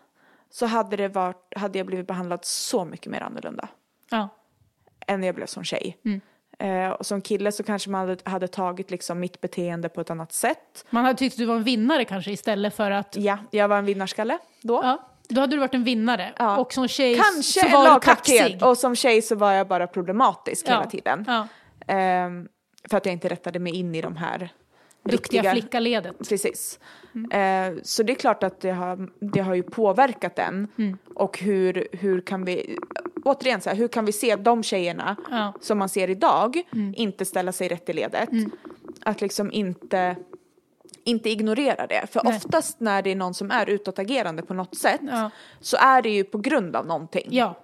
så 0.50 0.66
hade, 0.66 0.96
det 0.96 1.08
varit, 1.08 1.52
hade 1.56 1.78
jag 1.78 1.86
blivit 1.86 2.06
behandlad 2.06 2.44
så 2.44 2.84
mycket 2.84 3.06
mer 3.12 3.20
annorlunda 3.20 3.68
Ja. 4.10 4.28
än 5.06 5.20
när 5.20 5.28
jag 5.28 5.34
blev 5.34 5.46
som 5.46 5.64
tjej. 5.64 5.96
Eh, 6.58 6.88
och 6.90 7.06
som 7.06 7.20
kille 7.20 7.52
så 7.52 7.62
kanske 7.62 7.90
man 7.90 8.08
hade, 8.08 8.30
hade 8.30 8.48
tagit 8.48 8.90
liksom 8.90 9.20
mitt 9.20 9.40
beteende 9.40 9.88
på 9.88 10.00
ett 10.00 10.10
annat 10.10 10.32
sätt. 10.32 10.84
Man 10.90 11.04
hade 11.04 11.18
tyckt 11.18 11.34
att 11.34 11.38
du 11.38 11.44
var 11.44 11.56
en 11.56 11.62
vinnare 11.64 12.04
kanske 12.04 12.30
istället 12.32 12.74
för 12.76 12.90
att... 12.90 13.16
Ja, 13.16 13.38
jag 13.50 13.68
var 13.68 13.78
en 13.78 13.84
vinnarskalle 13.84 14.38
då. 14.62 14.80
Ja, 14.82 15.08
då 15.28 15.40
hade 15.40 15.56
du 15.56 15.60
varit 15.60 15.74
en 15.74 15.84
vinnare. 15.84 16.32
Ja. 16.38 16.56
Och 16.58 16.72
som 16.72 16.88
tjej 16.88 17.16
Kanske 17.16 17.60
så 17.60 17.68
var 17.68 17.94
du 17.94 18.00
kaxig. 18.00 18.58
och 18.62 18.78
som 18.78 18.96
tjej 18.96 19.22
så 19.22 19.34
var 19.36 19.52
jag 19.52 19.68
bara 19.68 19.86
problematisk 19.86 20.68
hela 20.68 20.80
Ja. 20.84 20.90
tiden. 20.90 21.24
Ja. 21.28 21.48
Ehm, 21.94 22.48
för 22.90 22.96
att 22.96 23.06
jag 23.06 23.12
inte 23.12 23.28
rättade 23.28 23.58
mig 23.58 23.74
in 23.76 23.94
i 23.94 24.00
de 24.00 24.16
här 24.16 24.52
Duktiga 25.02 25.40
riktiga... 25.40 25.52
flickaledet. 25.52 26.28
Precis. 26.28 26.78
Ehm, 27.30 27.80
så 27.82 28.02
det 28.02 28.12
är 28.12 28.14
klart 28.14 28.42
att 28.42 28.60
det 28.60 28.70
har, 28.70 29.10
det 29.20 29.40
har 29.40 29.54
ju 29.54 29.62
påverkat 29.62 30.36
den. 30.36 30.68
Mm. 30.78 30.98
Och 31.14 31.38
hur, 31.38 31.88
hur 31.92 32.20
kan 32.20 32.44
vi, 32.44 32.78
återigen 33.24 33.60
så 33.60 33.68
här, 33.70 33.76
hur 33.76 33.88
kan 33.88 34.04
vi 34.04 34.12
se 34.12 34.36
de 34.36 34.62
tjejerna 34.62 35.16
Ja. 35.30 35.36
Mm. 35.42 35.52
som 35.60 35.78
man 35.78 35.88
ser 35.88 36.10
idag 36.10 36.62
inte 36.94 37.24
ställa 37.24 37.52
sig 37.52 37.68
rätt 37.68 37.88
i 37.88 37.92
ledet? 37.92 38.28
Att 39.04 39.20
liksom 39.20 39.52
inte, 39.52 40.16
inte 41.04 41.30
ignorera 41.30 41.86
det. 41.86 42.06
För 42.10 42.20
Nej. 42.24 42.36
oftast 42.36 42.80
när 42.80 43.02
det 43.02 43.10
är 43.10 43.16
någon 43.16 43.34
som 43.34 43.50
är 43.50 43.66
utåtagerande 43.70 44.42
på 44.42 44.54
något 44.54 44.76
sätt 44.76 45.00
Ja. 45.02 45.30
så 45.60 45.76
är 45.76 46.02
det 46.02 46.10
ju 46.10 46.24
på 46.24 46.38
grund 46.38 46.76
av 46.76 46.86
någonting. 46.86 47.26
Ja. 47.30 47.54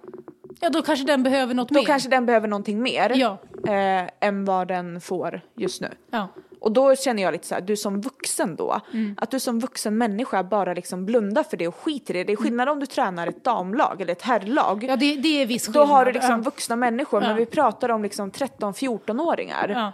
ja, 0.59 0.69
då 0.69 0.81
kanske 0.81 1.05
den 1.05 1.23
behöver 1.23 1.53
något 1.53 1.69
Då 1.69 1.75
mer. 1.75 1.83
kanske 1.85 2.09
den 2.09 2.25
behöver 2.25 2.47
någonting 2.47 2.81
mer 2.81 3.11
Ja. 3.15 3.37
eh, 3.73 4.09
än 4.19 4.45
vad 4.45 4.67
den 4.67 5.01
får 5.01 5.41
just 5.55 5.81
nu. 5.81 5.89
Ja. 6.11 6.27
Och 6.65 6.71
då 6.71 6.95
känner 6.95 7.23
jag 7.23 7.31
lite 7.31 7.47
så 7.47 7.53
här, 7.55 7.61
du 7.61 7.75
som 7.77 8.01
vuxen 8.01 8.55
då, 8.55 8.79
Mm. 8.93 9.15
att 9.21 9.31
du 9.31 9.39
som 9.39 9.59
vuxen 9.59 9.97
människa 9.97 10.43
bara 10.43 10.73
liksom 10.73 11.05
blundar 11.05 11.43
för 11.43 11.57
det 11.57 11.67
och 11.67 11.75
skiter 11.75 12.15
i 12.15 12.17
det. 12.17 12.23
Det 12.23 12.33
är 12.33 12.37
skillnad 12.37 12.69
om 12.69 12.79
du 12.79 12.85
tränar 12.85 13.27
ett 13.27 13.43
damlag 13.43 14.01
eller 14.01 14.11
ett 14.11 14.21
herrlag. 14.21 14.83
ja, 14.83 14.95
det, 14.95 15.15
det 15.15 15.41
är 15.41 15.45
viss 15.45 15.65
Då 15.65 15.71
skillnad. 15.71 15.89
har 15.89 16.05
du 16.05 16.11
liksom 16.11 16.41
vuxna 16.41 16.75
människor, 16.75 17.21
Ja. 17.21 17.27
men 17.27 17.37
vi 17.37 17.45
pratar 17.45 17.89
om 17.89 18.03
liksom 18.03 18.31
13-14-åringar. 18.31 19.69
Ja. 19.69 19.91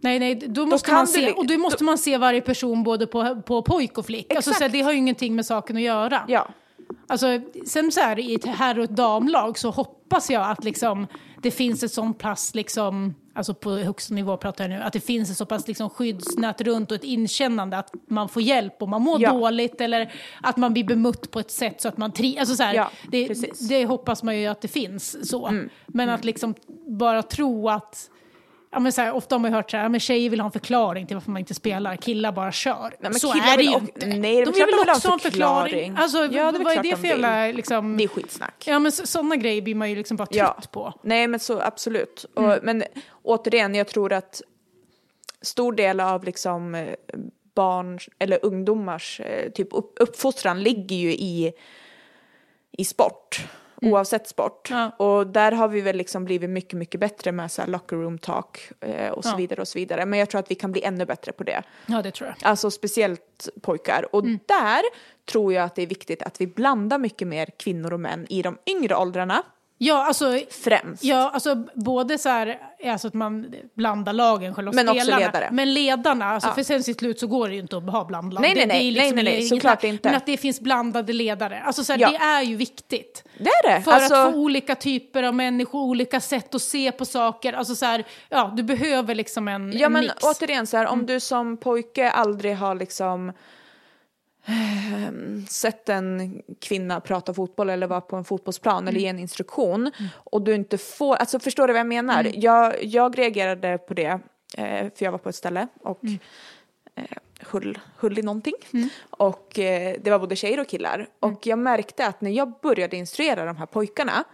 Nej, 0.00 0.18
nej, 0.18 0.34
då 0.34 0.66
måste 0.66 0.86
kan 0.88 0.94
man 0.96 1.06
se, 1.06 1.32
och 1.32 1.46
då 1.46 1.58
måste 1.58 1.84
man 1.84 1.98
se 1.98 2.18
varje 2.18 2.40
person 2.40 2.82
både 2.82 3.06
på, 3.06 3.42
på 3.42 3.62
pojk 3.62 3.98
och 3.98 4.06
flick. 4.06 4.34
Alltså, 4.34 4.50
Exakt. 4.50 4.58
så 4.58 4.64
här, 4.64 4.68
det 4.68 4.80
har 4.82 4.92
ju 4.92 4.98
ingenting 4.98 5.36
med 5.36 5.46
saken 5.46 5.76
att 5.76 5.82
göra. 5.82 6.22
Ja. 6.28 6.48
Alltså, 7.08 7.26
sen 7.66 7.92
så 7.92 8.00
här, 8.00 8.18
i 8.18 8.34
ett 8.34 8.44
herr 8.46 8.78
och 8.78 8.84
ett 8.84 8.90
damlag 8.96 9.58
så 9.58 9.70
hoppas 9.70 10.30
jag 10.30 10.50
att 10.50 10.64
liksom, 10.64 11.06
det 11.42 11.50
finns 11.50 11.82
ett 11.82 11.92
sånt 11.92 12.18
pass, 12.18 12.54
liksom, 12.54 13.14
alltså 13.36 13.54
på 13.54 13.70
högsta 13.70 14.14
nivå 14.14 14.36
pratar 14.36 14.64
jag 14.64 14.70
nu, 14.78 14.82
att 14.82 14.92
det 14.92 15.00
finns 15.00 15.30
ett 15.30 15.36
så 15.36 15.46
pass 15.46 15.68
liksom, 15.68 15.90
skyddsnät 15.90 16.60
runt 16.60 16.90
och 16.90 16.96
ett 16.96 17.04
inkännande 17.04 17.78
att 17.78 17.90
man 18.08 18.28
får 18.28 18.42
hjälp 18.42 18.82
om 18.82 18.90
man 18.90 19.02
mår 19.02 19.22
Ja. 19.22 19.32
dåligt 19.32 19.80
eller 19.80 20.12
att 20.42 20.56
man 20.56 20.72
blir 20.72 20.84
bemött 20.84 21.30
på 21.30 21.40
ett 21.40 21.50
sätt 21.50 21.80
så 21.80 21.88
att 21.88 21.96
man 21.96 22.12
trivs. 22.12 22.38
Alltså, 22.40 22.56
så 22.56 22.62
här, 22.62 22.74
Ja, 22.74 22.90
det, 23.10 23.34
det 23.68 23.84
hoppas 23.86 24.22
man 24.22 24.38
ju 24.38 24.46
att 24.46 24.60
det 24.60 24.68
finns 24.68 25.28
så. 25.30 25.46
Mm. 25.46 25.68
Men 25.86 26.08
att 26.10 26.24
liksom 26.24 26.54
bara 26.86 27.22
tro 27.22 27.68
att 27.68 28.10
Ja, 28.70 28.78
men 28.80 28.92
så 28.92 29.00
här, 29.00 29.12
ofta 29.12 29.34
har 29.34 29.40
man 29.40 29.52
hört 29.52 29.70
så 29.70 29.76
här, 29.76 29.84
ja, 29.84 29.88
men 29.88 30.00
tjejer 30.00 30.30
vill 30.30 30.40
ha 30.40 30.46
en 30.46 30.52
förklaring 30.52 31.06
till 31.06 31.16
varför 31.16 31.30
man 31.30 31.40
inte 31.40 31.54
spelar, 31.54 31.96
killar 31.96 32.32
bara 32.32 32.52
kör. 32.52 32.96
men 33.00 33.14
så 33.14 33.32
är 33.32 33.56
det 33.56 33.62
ju 33.62 33.72
inte. 33.74 34.06
nej, 34.06 34.20
det 34.20 34.28
är 34.40 34.46
de 34.46 34.52
vill 34.52 34.90
också 34.90 35.08
ha 35.08 35.14
en 35.14 35.20
förklaring. 35.20 35.70
förklaring. 35.70 35.96
Alltså, 35.96 36.18
Ja, 36.18 36.52
det 36.52 36.58
är 36.58 36.64
vad 36.64 36.72
är 36.72 36.82
det 36.82 36.90
de 36.90 36.96
för 36.96 37.06
jävla... 37.06 37.46
Liksom... 37.46 37.96
Det 37.96 38.04
är 38.04 38.08
skitsnack. 38.08 38.64
Ja, 38.66 38.78
men 38.78 38.92
sådana 38.92 39.36
grejer 39.36 39.62
blir 39.62 39.74
man 39.74 39.90
ju 39.90 39.96
liksom 39.96 40.16
bara 40.16 40.26
trött 40.26 40.36
Ja. 40.36 40.68
på. 40.70 40.92
Nej 41.02 41.26
men 41.28 41.40
så 41.40 41.60
absolut. 41.60 42.24
Mm. 42.36 42.50
Och, 42.50 42.58
men 42.62 42.84
återigen, 43.22 43.74
jag 43.74 43.88
tror 43.88 44.12
att 44.12 44.42
stor 45.42 45.72
del 45.72 46.00
av 46.00 46.24
liksom 46.24 46.74
eh, 46.74 46.94
barns 47.54 48.08
eller 48.18 48.38
ungdomars 48.42 49.20
eh, 49.20 49.50
typ 49.50 49.68
upp, 49.70 49.92
uppfostran 50.00 50.62
ligger 50.62 50.96
ju 50.96 51.12
i, 51.12 51.52
i 52.72 52.84
sport. 52.84 53.40
Oavsett 53.82 54.28
sport. 54.28 54.68
Ja. 54.70 54.90
Och 54.90 55.26
där 55.26 55.52
har 55.52 55.68
vi 55.68 55.80
väl 55.80 55.96
liksom 55.96 56.24
blivit 56.24 56.50
mycket, 56.50 56.78
mycket 56.78 57.00
bättre 57.00 57.32
med 57.32 57.50
så 57.52 57.62
här 57.62 57.68
locker 57.68 57.96
room 57.96 58.18
talk 58.18 58.58
eh, 58.80 59.08
och 59.10 59.24
så 59.24 59.30
Ja. 59.30 59.36
vidare 59.36 59.60
och 59.60 59.68
så 59.68 59.78
vidare. 59.78 60.06
Men 60.06 60.18
jag 60.18 60.30
tror 60.30 60.38
att 60.38 60.50
vi 60.50 60.54
kan 60.54 60.72
bli 60.72 60.82
ännu 60.82 61.04
bättre 61.04 61.32
på 61.32 61.44
det. 61.44 61.62
Ja, 61.86 62.02
det 62.02 62.10
tror 62.10 62.28
jag. 62.28 62.48
Alltså 62.48 62.70
speciellt 62.70 63.48
pojkar. 63.62 64.14
Och 64.14 64.20
Mm. 64.24 64.38
där 64.46 64.82
tror 65.30 65.52
jag 65.52 65.64
att 65.64 65.74
det 65.74 65.82
är 65.82 65.86
viktigt 65.86 66.22
att 66.22 66.40
vi 66.40 66.46
blandar 66.46 66.98
mycket 66.98 67.28
mer 67.28 67.48
kvinnor 67.56 67.92
och 67.92 68.00
män 68.00 68.26
i 68.28 68.42
de 68.42 68.58
yngre 68.66 68.96
åldrarna 68.96 69.42
Ja, 69.78 70.04
alltså, 70.06 70.38
främst. 70.50 71.04
ja, 71.04 71.30
alltså 71.34 71.64
både 71.74 72.18
så 72.18 72.28
här, 72.28 72.58
alltså 72.86 73.08
att 73.08 73.14
man 73.14 73.54
blandar 73.74 74.12
lagen 74.12 74.54
själva 74.54 74.72
Men 74.72 74.88
också 74.88 75.00
spelarna. 75.00 75.26
ledare. 75.26 75.48
Men 75.52 75.74
ledarna, 75.74 76.24
alltså 76.24 76.48
Ja. 76.48 76.54
för 76.54 76.62
sen 76.62 76.82
till 76.82 76.94
slut 76.94 77.20
så 77.20 77.26
går 77.26 77.48
det 77.48 77.54
ju 77.54 77.60
inte 77.60 77.76
att 77.76 77.90
ha 77.90 78.04
blandlag. 78.04 78.40
Nej, 78.42 78.54
nej, 78.54 78.66
Det- 78.66 78.72
det 78.72 78.74
är 78.74 78.82
nej, 78.82 78.90
liksom 78.90 79.14
nej, 79.14 79.24
nej, 79.24 79.34
nej, 79.38 79.42
såklart 79.48 79.84
inte. 79.84 80.08
Men 80.08 80.16
att 80.16 80.26
det 80.26 80.36
finns 80.36 80.60
blandade 80.60 81.12
ledare, 81.12 81.62
alltså 81.66 81.84
så 81.84 81.92
här, 81.92 82.00
Ja. 82.00 82.10
det 82.10 82.16
är 82.16 82.42
ju 82.42 82.56
viktigt. 82.56 83.24
Det 83.38 83.48
är 83.50 83.70
det. 83.76 83.82
För 83.82 83.92
alltså, 83.92 84.14
att 84.14 84.32
få 84.32 84.38
olika 84.38 84.74
typer 84.74 85.22
av 85.22 85.34
människor, 85.34 85.80
olika 85.80 86.20
sätt 86.20 86.54
att 86.54 86.62
se 86.62 86.92
på 86.92 87.04
saker. 87.04 87.52
Alltså 87.52 87.74
så 87.74 87.86
här, 87.86 88.04
ja, 88.28 88.52
du 88.56 88.62
behöver 88.62 89.14
liksom 89.14 89.48
en, 89.48 89.72
Ja 89.78 89.86
en 89.86 89.92
men 89.92 90.02
mix. 90.02 90.14
återigen 90.22 90.66
så 90.66 90.76
här, 90.76 90.84
Mm. 90.84 91.00
om 91.00 91.06
du 91.06 91.20
som 91.20 91.56
pojke 91.56 92.10
aldrig 92.10 92.56
har 92.56 92.74
liksom 92.74 93.32
sett 95.48 95.88
en 95.88 96.42
kvinna 96.60 97.00
prata 97.00 97.34
fotboll 97.34 97.70
eller 97.70 97.86
vara 97.86 98.00
på 98.00 98.16
en 98.16 98.24
fotbollsplan 98.24 98.76
Mm. 98.78 98.88
eller 98.88 99.00
ge 99.00 99.06
en 99.08 99.18
instruktion 99.18 99.90
och 100.14 100.42
du 100.42 100.54
inte 100.54 100.78
får, 100.78 101.16
alltså 101.16 101.38
förstår 101.38 101.66
du 101.66 101.72
vad 101.72 101.80
jag 101.80 101.86
menar? 101.86 102.30
Jag, 102.34 102.84
jag 102.84 103.18
reagerade 103.18 103.78
på 103.78 103.94
det 103.94 104.20
eh, 104.56 104.90
för 104.94 105.04
jag 105.04 105.12
var 105.12 105.18
på 105.18 105.28
ett 105.28 105.34
ställe 105.34 105.68
och 105.80 106.00
eh, 106.94 107.04
höll, 107.40 107.78
höll 107.96 108.18
i 108.18 108.22
någonting 108.22 108.54
och 109.10 109.58
eh, 109.58 109.96
det 110.00 110.10
var 110.10 110.18
både 110.18 110.36
tjejer 110.36 110.60
och 110.60 110.68
killar 110.68 111.08
och 111.20 111.46
jag 111.46 111.58
märkte 111.58 112.06
att 112.06 112.20
när 112.20 112.30
jag 112.30 112.52
började 112.62 112.96
instruera 112.96 113.44
de 113.44 113.56
här 113.56 113.66
pojkarna 113.66 114.24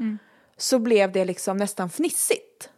så 0.56 0.78
blev 0.78 1.12
det 1.12 1.24
liksom 1.24 1.56
nästan 1.56 1.90
fnissigt. 1.90 2.68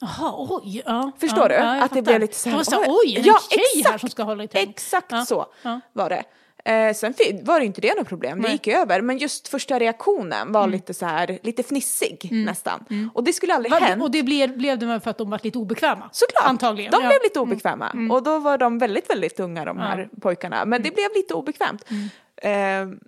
Jaha, 0.00 0.34
oj. 0.48 0.82
Ja, 0.86 1.10
Förstår 1.18 1.38
ja, 1.42 1.48
du? 1.48 1.54
Ja, 1.54 1.74
att 1.74 1.82
det 1.82 1.88
fattar. 1.88 2.02
blev 2.02 2.20
lite 2.20 2.34
så 2.36 2.48
här, 2.50 2.58
Det 2.64 2.70
här, 2.76 2.80
oj. 2.88 2.96
oj, 3.06 3.16
en 3.18 3.24
Ja, 3.24 3.38
tjej 3.50 3.58
här 3.74 3.80
exakt. 3.80 4.00
som 4.00 4.08
ska 4.10 4.22
hålla 4.22 4.44
i 4.44 4.48
tempo. 4.48 4.70
Exakt 4.70 5.26
så 5.28 5.46
var 5.92 6.08
det. 6.08 6.24
Eh, 6.68 6.94
sen 6.94 7.14
var 7.42 7.60
det 7.60 7.66
inte 7.66 7.80
det 7.80 7.94
något 7.98 8.08
problem, 8.08 8.38
det 8.38 8.42
Nej. 8.42 8.52
gick 8.52 8.66
över. 8.68 9.00
Men 9.00 9.18
just 9.18 9.48
första 9.48 9.78
reaktionen 9.78 10.52
var 10.52 10.66
lite 10.66 10.94
så 10.94 11.06
här, 11.06 11.38
lite 11.42 11.62
fnissig 11.62 12.28
nästan. 12.32 13.10
Och 13.14 13.24
det 13.24 13.32
skulle 13.32 13.54
aldrig 13.54 13.70
Va- 13.72 13.78
hänt. 13.78 14.02
Och 14.02 14.10
det 14.10 14.22
blev, 14.22 14.56
blev 14.58 14.78
det 14.78 15.00
för 15.00 15.10
att 15.10 15.18
de 15.18 15.30
var 15.30 15.40
lite 15.42 15.58
obekväma? 15.58 16.08
Såklart, 16.12 16.44
Antagligen. 16.46 16.90
de 16.90 16.96
ja. 16.96 17.00
Mm. 17.00 17.08
blev 17.08 17.22
lite 17.22 17.40
obekväma. 17.40 17.92
Och 18.14 18.22
då 18.22 18.38
var 18.38 18.58
de 18.58 18.78
väldigt, 18.78 19.10
väldigt 19.10 19.40
unga 19.40 19.64
de 19.64 19.78
här 19.78 20.08
pojkarna. 20.20 20.64
Men 20.64 20.82
det 20.82 20.90
blev 20.94 21.08
lite 21.16 21.34
obekvämt. 21.34 21.84
Mm. 22.42 22.92
Eh, 22.92 22.98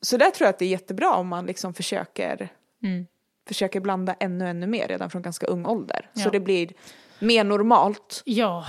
så 0.00 0.16
där 0.16 0.30
tror 0.30 0.46
jag 0.46 0.50
att 0.52 0.58
det 0.58 0.64
är 0.64 0.68
jättebra 0.68 1.14
om 1.14 1.28
man 1.28 1.46
liksom 1.46 1.74
försöker, 1.74 2.48
Mm. 2.82 3.06
försöker 3.48 3.80
blanda 3.80 4.14
ännu, 4.20 4.48
ännu 4.48 4.66
mer 4.66 4.88
redan 4.88 5.10
från 5.10 5.22
ganska 5.22 5.46
ung 5.46 5.66
ålder. 5.66 6.10
Ja. 6.12 6.22
Så 6.24 6.30
det 6.30 6.40
blir 6.40 6.72
mer 7.18 7.44
normalt. 7.44 8.22
Ja, 8.24 8.66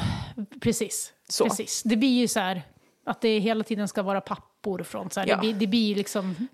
precis. 0.62 1.14
Så. 1.30 1.44
precis. 1.44 1.84
Det 1.84 1.96
blir 1.98 2.20
ju 2.20 2.28
så 2.28 2.40
här 2.40 2.62
att 3.06 3.22
det 3.22 3.40
hela 3.40 3.64
tiden 3.64 3.88
ska 3.88 4.04
vara 4.04 4.22
pappor 4.22 4.84
från 4.84 5.10
så 5.10 5.20
här. 5.20 5.28
Ja. 5.28 5.40
Det, 5.42 5.54
det 5.54 5.68
blir 5.68 5.96
liksom... 5.96 6.48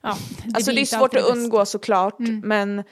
Ja, 0.00 0.16
det 0.44 0.56
Alltså 0.56 0.70
blir 0.70 0.74
det 0.76 0.80
är 0.80 0.98
svårt 0.98 1.14
att. 1.14 1.28
Mm. 1.28 1.38
undgå 1.38 1.66
såklart, 1.66 2.18
men, 2.18 2.82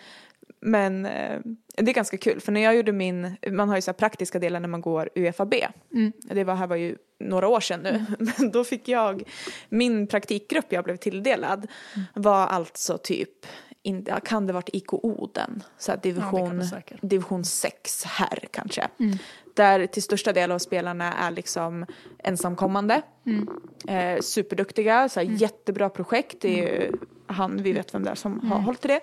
men 0.61 1.06
eh, 1.06 1.40
det 1.76 1.90
är 1.90 1.94
ganska 1.94 2.16
kul. 2.16 2.40
För 2.40 2.52
när 2.52 2.61
jag 2.61 2.76
gjorde 2.76 2.92
min, 2.92 3.36
man 3.50 3.68
har 3.68 3.76
ju 3.76 3.82
så 3.82 3.92
praktiska 3.92 4.38
delar 4.38 4.61
när 4.61 4.68
man 4.68 4.80
går 4.80 5.11
UFAB. 5.14 5.54
Mm. 5.92 6.12
Det 6.22 6.44
var, 6.44 6.54
här 6.54 6.66
var 6.66 6.76
ju 6.76 6.96
några 7.20 7.48
år 7.48 7.61
sedan 7.61 7.80
nu. 7.82 8.04
Men 8.38 8.50
då 8.50 8.64
fick 8.64 8.88
jag, 8.88 9.22
min 9.68 10.06
praktikgrupp 10.06 10.66
jag 10.68 10.84
blev 10.84 10.96
tilldelad 10.96 11.66
Mm. 11.94 12.06
var 12.14 12.46
alltså 12.46 12.98
typ, 12.98 13.46
in, 13.82 14.04
ja, 14.08 14.20
kan 14.20 14.46
det 14.46 14.52
varit 14.52 14.70
IKO 14.72 15.30
den? 15.34 15.62
Så 15.78 15.90
Ja, 15.90 15.96
division, 15.96 16.62
division 17.00 17.44
6 17.44 18.04
här 18.04 18.44
kanske. 18.50 18.88
Mm. 18.98 19.18
Där 19.61 19.86
till 19.86 20.02
största 20.02 20.32
del 20.32 20.52
av 20.52 20.58
spelarna 20.58 21.12
är 21.12 21.30
liksom 21.30 21.86
ensamkommande. 22.18 23.02
Mm. 23.26 23.48
Eh, 23.88 24.20
superduktiga, 24.20 25.08
så 25.08 25.20
här, 25.20 25.26
jättebra 25.26 25.88
projekt. 25.88 26.36
Det 26.40 26.61
är 26.61 26.80
ju 26.82 26.92
han, 27.26 27.62
vi 27.62 27.72
vet 27.72 27.94
vem 27.94 28.02
det 28.04 28.11
är 28.11 28.14
som 28.14 28.32
Mm. 28.32 28.50
har 28.50 28.58
hållit 28.61 28.84
i 28.84 28.88
det. 28.88 29.00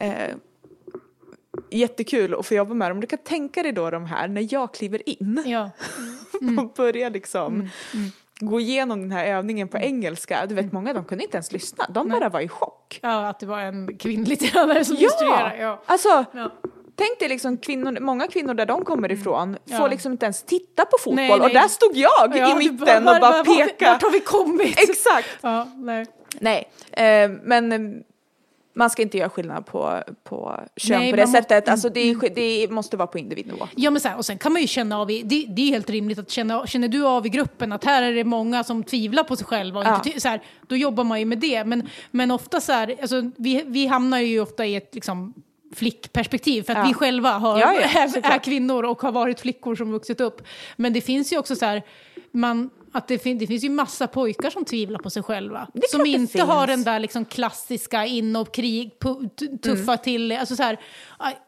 Eh, 0.00 0.34
jättekul 1.70 2.34
att 2.34 2.46
få 2.46 2.54
jobba 2.54 2.74
med 2.74 2.90
dem. 2.90 3.00
Du 3.00 3.06
kan 3.06 3.18
tänka 3.18 3.62
dig 3.62 3.72
då 3.72 3.90
de 3.90 4.06
här 4.06 4.28
när 4.28 4.48
jag 4.52 4.74
kliver 4.74 5.08
in 5.08 5.42
Ja, 5.46 5.70
och 6.64 6.72
börjar 6.76 7.10
liksom 7.10 7.54
Mm. 7.54 7.70
gå 8.40 8.60
igenom 8.60 9.00
den 9.00 9.12
här 9.12 9.26
övningen 9.26 9.68
på 9.68 9.78
engelska. 9.78 10.46
Du 10.46 10.54
vet 10.54 10.72
många 10.72 10.92
de 10.92 11.04
kunde 11.04 11.24
inte 11.24 11.36
ens 11.36 11.52
lyssna, 11.52 11.86
de 11.88 12.08
bara 12.08 12.28
var 12.28 12.40
i 12.40 12.48
chock. 12.48 12.98
ja, 13.02 13.28
att 13.28 13.40
det 13.40 13.46
var 13.46 13.60
en 13.60 13.96
kvinnlig 13.98 14.40
tränare 14.40 14.84
som 14.84 14.96
instruerade. 14.96 15.56
Ja. 15.56 15.82
Alltså 15.86 16.24
Ja. 16.32 16.50
Tänk 16.96 17.18
dig 17.18 17.28
liksom 17.28 17.56
kvinnor, 17.58 18.00
många 18.00 18.26
kvinnor 18.26 18.54
där 18.54 18.66
de 18.66 18.84
kommer 18.84 19.12
ifrån 19.12 19.56
Ja. 19.64 19.76
får 19.78 19.88
liksom 19.88 20.12
inte 20.12 20.26
ens 20.26 20.42
titta 20.42 20.84
på 20.84 20.96
fotboll 21.00 21.14
Nej, 21.16 21.28
nej. 21.28 21.40
och 21.40 21.50
där 21.50 21.68
stod 21.68 21.96
jag 21.96 22.36
Ja, 22.36 22.52
i 22.52 22.68
mitten 22.70 23.04
bara, 23.04 23.14
och 23.14 23.20
bara 23.20 23.44
pekade. 23.44 23.90
Vart 23.92 24.02
har 24.02 24.10
vi 24.10 24.20
kommit? 24.20 24.78
Exakt! 24.78 25.28
Ja, 25.40 25.68
nej. 25.76 26.06
Nej, 26.40 26.68
eh, 26.92 27.30
men 27.42 27.72
eh, 27.72 27.78
man 28.74 28.90
ska 28.90 29.02
inte 29.02 29.18
göra 29.18 29.30
skillnad 29.30 29.66
på, 29.66 30.00
på 30.24 30.60
kön 30.76 30.98
Nej, 31.00 31.10
på 31.10 31.16
det 31.16 31.22
man 31.22 31.30
må- 31.32 31.36
sättet. 31.36 31.68
Alltså 31.68 31.88
det, 31.88 32.00
är 32.00 32.14
sk- 32.14 32.32
det 32.34 32.70
måste 32.70 32.96
vara 32.96 33.06
på 33.06 33.18
individnivå. 33.18 33.68
Ja, 33.76 33.90
men 33.90 34.00
så 34.00 34.08
här, 34.08 34.16
och 34.16 34.24
sen 34.26 34.38
kan 34.38 34.52
man 34.52 34.62
ju 34.62 34.68
känna 34.68 35.00
av, 35.00 35.10
i, 35.10 35.22
det, 35.22 35.46
det 35.48 35.62
är 35.62 35.66
helt 35.66 35.90
rimligt 35.90 36.18
att 36.18 36.30
känna, 36.30 36.66
känner 36.66 36.88
du 36.88 37.06
av 37.06 37.26
i 37.26 37.28
gruppen 37.28 37.72
att 37.72 37.84
här 37.84 38.02
är 38.02 38.12
det 38.12 38.24
många 38.24 38.64
som 38.64 38.84
tvivlar 38.84 39.24
på 39.24 39.36
sig 39.36 39.46
själva, 39.46 39.80
och 39.80 39.86
Ja. 39.86 40.02
inte, 40.04 40.20
så 40.20 40.28
här, 40.28 40.42
då 40.66 40.76
jobbar 40.76 41.04
man 41.04 41.18
ju 41.18 41.24
med 41.24 41.38
det. 41.38 41.64
Men, 41.64 41.88
men 42.10 42.30
ofta 42.30 42.60
så 42.60 42.72
här, 42.72 42.96
alltså, 43.00 43.30
vi, 43.36 43.62
vi 43.66 43.86
hamnar 43.86 44.18
ju 44.18 44.40
ofta 44.40 44.66
i 44.66 44.76
ett 44.76 44.94
liksom, 44.94 45.34
flickperspektiv 45.74 46.62
för 46.62 46.72
att 46.72 46.78
Ja. 46.78 46.84
vi 46.88 46.94
själva 46.94 47.30
har, 47.32 47.58
Ja, 47.60 47.74
ja, 47.74 48.00
är, 48.34 48.38
kvinnor 48.44 48.82
och 48.84 49.02
har 49.02 49.12
varit 49.12 49.40
flickor 49.40 49.74
som 49.76 49.92
vuxit 49.92 50.20
upp. 50.20 50.42
Men 50.76 50.92
det 50.92 51.00
finns 51.00 51.32
ju 51.32 51.38
också 51.38 51.56
så 51.56 51.64
här, 51.64 51.82
man, 52.32 52.70
att 52.92 53.08
det, 53.08 53.18
fin, 53.18 53.38
det 53.38 53.46
finns 53.46 53.64
ju 53.64 53.70
massa 53.70 54.06
pojkar 54.06 54.50
som 54.50 54.64
tvivlar 54.64 54.98
på 54.98 55.10
sig 55.10 55.22
själva. 55.22 55.68
Som 55.90 56.06
inte 56.06 56.42
har 56.42 56.66
finns. 56.66 56.84
den 56.84 56.92
där 56.94 57.00
liksom 57.00 57.24
klassiska 57.24 58.06
in 58.06 58.36
och 58.36 58.54
krig, 58.54 58.90
t- 59.38 59.46
tuffa 59.62 59.92
Mm. 59.92 59.98
till. 60.04 60.32
Alltså 60.32 60.56
så 60.56 60.62
här, 60.62 60.78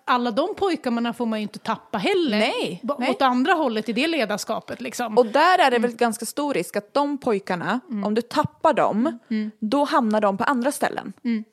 alla 0.05 0.31
de 0.31 0.55
pojkarna 0.55 1.12
får 1.12 1.27
man 1.27 1.39
ju 1.39 1.43
inte 1.43 1.59
tappa 1.59 1.99
heller. 1.99 2.39
Nej, 2.39 2.81
B- 2.83 2.95
nej. 2.99 3.11
Åt 3.11 3.23
andra 3.23 3.53
hållet 3.53 3.89
i 3.89 3.93
det 3.93 4.07
ledarskapet 4.07 4.81
liksom. 4.81 5.19
Och 5.19 5.27
där 5.27 5.59
är 5.59 5.71
det 5.71 5.77
Mm. 5.77 5.83
väl 5.83 5.97
ganska 5.99 6.27
stor 6.27 6.55
risk 6.55 6.77
att 6.77 6.95
de 6.95 7.19
pojkarna, 7.19 7.81
om 8.05 8.14
du 8.14 8.23
tappar 8.23 8.73
dem, 8.75 9.19
Mm. 9.31 9.51
då 9.61 9.85
hamnar 9.85 10.21
de 10.21 10.37
på 10.39 10.45
andra 10.45 10.73
ställen. 10.73 11.12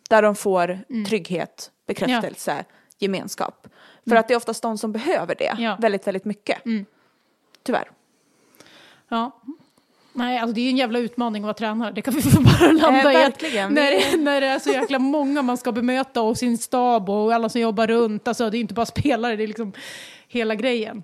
Där 0.09 0.22
de 0.22 0.36
får 0.36 0.80
trygghet, 1.07 1.72
bekräftelse, 1.86 2.65
gemenskap. 2.99 3.67
För 4.09 4.15
att 4.15 4.27
det 4.27 4.33
är 4.33 4.38
oftast 4.38 4.61
de 4.61 4.77
som 4.77 4.91
behöver 4.91 5.36
det 5.36 5.47
Mm. 5.47 5.63
Ja. 5.63 5.69
Mm. 5.69 5.81
väldigt, 5.81 6.07
väldigt 6.07 6.25
mycket. 6.25 6.57
Tyvärr. 7.63 7.89
Ja. 9.09 9.31
Nej, 10.13 10.38
alltså 10.39 10.53
det 10.53 10.61
är 10.61 10.63
ju 10.63 10.69
en 10.69 10.77
jävla 10.77 10.99
utmaning 10.99 11.43
att 11.43 11.45
vara 11.45 11.53
tränare. 11.53 11.91
Det 11.91 12.01
kan 12.01 12.13
vi 12.13 12.21
få 12.31 12.41
bara 12.41 12.71
landa 12.71 13.11
Eh, 13.11 13.11
i. 13.11 13.17
verkligen. 13.17 13.65
Att 13.67 13.73
när, 13.73 13.91
det- 13.91 14.17
när 14.23 14.41
det 14.41 14.47
är 14.47 14.59
så 14.59 14.69
jäkla 14.69 14.99
många 14.99 15.41
man 15.41 15.57
ska 15.57 15.71
bemöta 15.71 16.21
och 16.21 16.38
sin 16.38 16.57
stab 16.57 17.09
och 17.09 17.33
alla 17.33 17.49
som 17.49 17.61
jobbar 17.61 17.88
runt. 17.88 18.27
Alltså 18.27 18.49
det 18.49 18.57
är 18.57 18.59
inte 18.59 18.73
bara 18.73 18.86
spelare, 18.95 19.36
det 19.36 19.43
är 19.43 19.47
liksom 19.47 19.73
hela 20.27 20.55
grejen. 20.55 21.03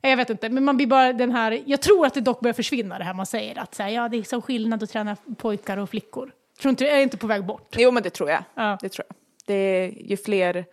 Jag 0.00 0.16
vet 0.16 0.30
inte, 0.30 0.48
men 0.48 0.64
man 0.64 0.76
blir 0.76 0.86
bara 0.86 1.12
den 1.12 1.32
här... 1.32 1.62
Jag 1.66 1.82
tror 1.82 2.06
att 2.06 2.14
det 2.14 2.20
dock 2.20 2.40
börjar 2.40 2.54
försvinna 2.54 2.98
det 2.98 3.04
här 3.04 3.14
man 3.14 3.26
säger 3.26 3.58
att 3.58 3.74
så 3.74 3.82
här, 3.82 3.90
ja, 3.90 4.08
det 4.08 4.16
är 4.18 4.22
så 4.22 4.40
skillnad 4.42 4.82
att 4.82 4.90
träna 4.90 5.16
pojkar 5.36 5.76
och 5.76 5.90
flickor. 5.90 6.32
Tror 6.60 6.70
inte, 6.70 6.88
är 6.88 6.96
det 6.96 7.02
inte 7.02 7.16
på 7.16 7.26
väg 7.26 7.44
bort? 7.46 7.74
Jo 7.78 7.90
men 7.90 8.02
det 8.02 8.10
tror 8.10 8.30
jag. 8.30 8.42
Ja. 8.54 8.78
Det 8.82 8.88
tror 8.88 9.06
jag. 9.08 9.16
Det 9.46 9.54
är 9.54 10.02
ju 10.10 10.16
fler, 10.16 10.64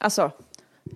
alltså 0.00 0.30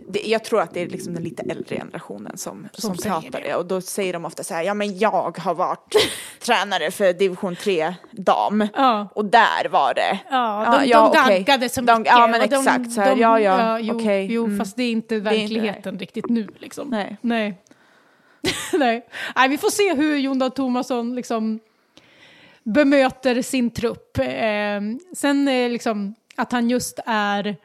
det, 0.08 0.20
jag 0.20 0.44
tror 0.44 0.60
att 0.60 0.74
det 0.74 0.80
är 0.82 0.86
liksom 0.88 1.14
den 1.14 1.22
lite 1.22 1.42
äldre 1.42 1.76
generationen 1.76 2.36
som, 2.38 2.68
som, 2.72 2.96
säger 2.96 3.20
pratar 3.20 3.40
det. 3.40 3.54
Och 3.54 3.66
då 3.66 3.80
säger 3.80 4.12
de 4.12 4.24
ofta 4.24 4.44
så 4.44 4.54
här, 4.54 4.62
ja 4.62 4.74
men 4.74 4.98
jag 4.98 5.38
har 5.38 5.54
varit 5.54 5.94
tränare 6.40 6.90
för 6.90 7.12
division 7.12 7.56
3 7.56 7.94
dam. 8.10 8.68
Ja. 8.74 9.08
Och 9.14 9.24
där 9.24 9.68
var 9.68 9.94
det. 9.94 10.18
Ja, 10.30 10.78
de, 10.80 10.86
ja, 10.88 11.10
de 11.14 11.20
okej. 11.20 11.38
gaggade 11.42 11.68
så 11.68 11.80
De- 11.80 11.98
mycket. 11.98 12.12
ja, 12.12 12.26
men 12.26 12.40
och 12.42 12.48
de- 12.48 12.56
exakt, 12.56 12.92
så 12.92 13.00
här, 13.00 13.14
de- 13.14 13.20
ja, 13.20 13.40
ja, 13.40 13.78
jo, 13.78 13.94
okej, 13.96 14.26
jo 14.32 14.44
mm. 14.44 14.58
fast 14.58 14.76
det 14.76 14.82
är 14.82 14.90
inte 14.92 15.14
är 15.14 15.18
inte- 15.18 15.30
verkligheten 15.30 15.98
riktigt 15.98 16.28
nu. 16.28 16.48
Liksom. 16.58 16.88
Nej. 16.88 17.16
Nej. 17.20 17.58
Nej. 18.72 19.06
Nej, 19.36 19.48
vi 19.48 19.58
får 19.58 19.70
se 19.70 19.94
hur 19.94 20.16
Jon 20.18 20.38
Dahl 20.38 20.50
Tomasson 20.50 21.14
liksom 21.14 21.60
bemöter 22.62 23.42
sin 23.42 23.70
trupp. 23.70 24.18
Eh, 24.18 24.80
sen 25.16 25.48
eh, 25.48 25.70
liksom, 25.70 26.14
att 26.37 26.53
han 26.53 26.70
just 26.70 27.01
är 27.07 27.57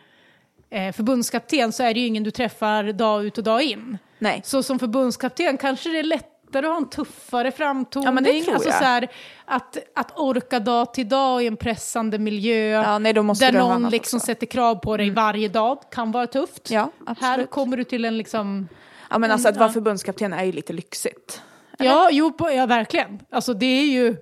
eh, 0.69 0.93
förbundskapten 0.93 1.71
så 1.71 1.83
är 1.83 1.93
det 1.93 1.99
ju 1.99 2.07
ingen 2.07 2.23
du 2.23 2.31
träffar 2.31 2.83
dag 2.83 3.25
ut 3.25 3.37
och 3.37 3.43
dag 3.43 3.61
in. 3.61 3.97
Nej. 4.19 4.41
Så 4.45 4.63
som 4.63 4.79
förbundskapten 4.79 5.57
kanske 5.57 5.89
det 5.89 5.99
är 5.99 6.03
lättare 6.03 6.65
att 6.65 6.71
ha 6.71 6.77
en 6.77 6.89
tuffare 6.89 7.51
framtoning. 7.51 8.05
Ja, 8.05 8.11
men 8.11 8.23
det 8.23 8.41
tror 8.43 8.53
alltså, 8.53 8.69
jag. 8.69 8.77
Så 8.77 8.83
här, 8.83 9.07
att, 9.45 9.77
att 9.95 10.19
orka 10.19 10.59
dag 10.59 10.93
till 10.93 11.09
dag 11.09 11.43
i 11.43 11.47
en 11.47 11.57
pressande 11.57 12.19
miljö. 12.19 12.69
Ja, 12.69 12.99
nej, 12.99 13.13
där 13.13 13.51
någon 13.51 13.89
liksom 13.89 14.17
också. 14.17 14.25
sätter 14.25 14.45
krav 14.45 14.75
på 14.75 14.97
dig 14.97 15.09
varje 15.09 15.47
dag. 15.47 15.79
Kan 15.91 16.11
vara 16.11 16.27
tufft. 16.27 16.69
Ja. 16.71 16.91
Här 17.19 17.45
kommer 17.45 17.77
du 17.77 17.83
till 17.83 18.05
en 18.05 18.17
liksom... 18.17 18.67
Ja 19.09 19.17
men 19.17 19.31
alltså 19.31 19.49
att 19.49 19.55
Ja. 19.55 19.59
vara 19.59 19.69
förbundskapten 19.69 20.33
är 20.33 20.43
ju 20.43 20.51
lite 20.51 20.73
lyxigt. 20.73 21.41
Ja, 21.77 22.09
jo, 22.11 22.31
på, 22.33 22.51
ja, 22.51 22.65
verkligen. 22.65 23.19
Alltså 23.29 23.53
det 23.53 23.65
är 23.65 23.85
ju... 23.85 24.17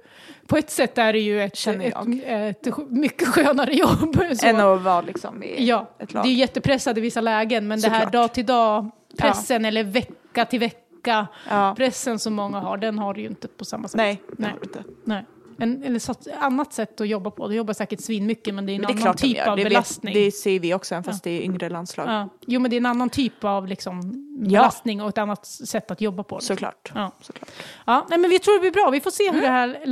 på 0.47 0.57
ett 0.57 0.69
sätt 0.69 0.97
är 0.97 1.13
det 1.13 1.19
ju 1.19 1.41
ett, 1.41 1.67
ett, 1.67 2.67
ett, 2.67 2.77
mycket 2.89 3.27
skönare 3.27 3.73
jobb. 3.75 4.17
Så. 4.35 4.45
Än 4.47 4.59
att 4.59 4.81
vara 4.81 5.01
liksom 5.01 5.43
i 5.43 5.65
Ja, 5.65 5.89
ett 5.99 6.09
det 6.09 6.13
lag. 6.13 6.25
är 6.25 6.29
ju 6.29 6.35
jättepressat 6.35 6.97
i 6.97 7.01
vissa 7.01 7.21
lägen, 7.21 7.67
men 7.67 7.81
det 7.81 7.89
här 7.89 7.95
Såklart. 7.99 8.13
dag 8.13 8.33
till 8.33 8.45
dag 8.45 8.89
pressen 9.17 9.65
eller 9.65 9.83
vecka 9.83 10.45
till 10.45 10.59
vecka 10.59 11.27
Ja. 11.49 11.75
som 12.17 12.33
många 12.33 12.59
har, 12.59 12.77
den 12.77 12.99
har 12.99 13.13
du 13.13 13.21
ju 13.21 13.27
inte 13.27 13.47
på 13.47 13.65
samma 13.65 13.87
sätt. 13.87 13.97
Nej, 13.97 14.21
det 14.27 14.35
Nej. 14.37 14.51
har 14.51 14.57
du 14.59 14.63
inte. 14.65 14.83
Nej. 15.03 15.25
En, 15.57 15.83
eller 15.83 15.99
så, 15.99 16.13
annat 16.39 16.73
sätt 16.73 17.01
att 17.01 17.07
jobba 17.07 17.31
på. 17.31 17.47
Du 17.47 17.55
jobbar 17.55 17.73
säkert 17.73 18.01
svin 18.01 18.25
mycket 18.25 18.53
men 18.53 18.65
det 18.65 18.71
är 18.71 18.75
en 18.75 18.81
Men 18.81 18.95
det 18.95 19.01
är 19.01 19.01
annan 19.01 19.15
de 19.15 19.21
typ 19.33 19.47
av 19.47 19.57
det, 19.57 19.63
belastning. 19.63 20.13
Vet, 20.13 20.23
det 20.25 20.31
ser 20.31 20.59
vi 20.59 20.73
också, 20.73 20.95
även 20.95 21.03
fast 21.03 21.23
det 21.23 21.31
är 21.31 21.41
yngre 21.41 21.69
landslag. 21.69 22.07
ja. 22.09 22.29
Jo 22.47 22.59
men 22.59 22.71
det 22.71 22.75
är 22.75 22.77
en 22.77 22.85
annan 22.85 23.09
typ 23.09 23.43
av 23.43 23.67
liksom, 23.67 24.01
Ja. 24.01 24.32
Belastning 24.35 25.01
och 25.01 25.09
ett 25.09 25.17
annat 25.17 25.45
sätt 25.45 25.91
att 25.91 26.01
jobba 26.01 26.23
på. 26.23 26.39
Såklart. 26.39 26.91
Ja. 26.95 27.11
Såklart. 27.21 27.49
Ja, 27.85 28.05
nej, 28.09 28.19
men 28.19 28.29
vi 28.29 28.39
tror 28.39 28.53
det 28.53 28.59
blir 28.59 28.71
bra. 28.71 28.89
Vi 28.91 29.01
får 29.01 29.11
se 29.11 29.31
hur 29.31 29.41
det 29.41 29.47
här 29.47 29.63
Mm, 29.63 29.75
tror 29.75 29.87
jag 29.87 29.89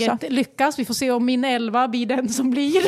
landslaget 0.00 0.32
lyckas. 0.32 0.78
Vi 0.78 0.84
får 0.84 0.94
se 0.94 1.10
om 1.10 1.24
min 1.24 1.44
elva 1.44 1.88
blir 1.88 2.06
den 2.06 2.28
som 2.28 2.50
blir. 2.50 2.82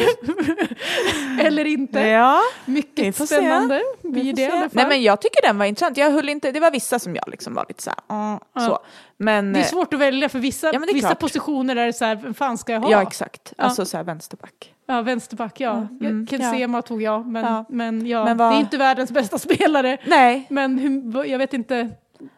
Eller 1.40 1.64
inte. 1.64 2.00
Ja, 2.00 2.40
Mycket 2.64 3.16
se. 3.16 3.26
spännande 3.26 3.82
vi 4.02 4.10
blir 4.10 4.32
det 4.32 4.50
se. 4.50 4.68
Nej 4.72 4.86
men 4.88 5.02
jag 5.02 5.20
tycker 5.20 5.42
den 5.42 5.58
var 5.58 5.66
intressant. 5.66 5.96
Jag 5.96 6.10
höll 6.10 6.28
inte, 6.28 6.52
det 6.52 6.60
var 6.60 6.70
vissa 6.70 6.98
som 6.98 7.14
jag 7.16 7.24
liksom 7.28 7.54
var 7.54 7.64
lite 7.68 7.82
så 7.82 7.90
här, 7.90 8.28
mm, 8.28 8.38
så. 8.58 8.78
Men, 9.16 9.52
Det 9.52 9.60
är 9.60 9.64
svårt 9.64 9.94
att 9.94 10.00
välja 10.00 10.28
för 10.28 10.38
vissa, 10.38 10.66
Ja, 10.72 10.78
det 10.78 10.92
vissa 10.94 11.08
klart. 11.08 11.18
positioner 11.18 11.76
är 11.76 11.86
det 11.86 11.92
så 11.92 12.04
här, 12.04 12.16
vem 12.16 12.34
fan 12.34 12.58
ska 12.58 12.72
jag 12.72 12.80
ha? 12.80 12.90
Ja 12.90 13.02
exakt, 13.02 13.52
Ja. 13.56 13.64
alltså 13.64 13.84
så 13.84 13.96
här 13.96 14.04
vänsterback. 14.04 14.73
Ja, 14.86 15.02
vänsterback, 15.02 15.60
ja. 15.60 15.86
Mm, 16.00 16.26
Ken 16.26 16.42
Sema 16.50 16.82
tog 16.82 17.02
jag, 17.02 17.26
men, 17.26 17.44
Ja. 17.44 17.64
men, 17.68 18.06
ja, 18.06 18.24
Men 18.24 18.36
vad- 18.36 18.52
det 18.52 18.56
är 18.56 18.60
inte 18.60 18.76
världens 18.78 19.10
bästa 19.12 19.38
spelare. 19.48 19.98
Nej, 20.06 20.46
Men 20.50 21.12
jag 21.26 21.38
vet 21.38 21.54
inte, 21.54 21.90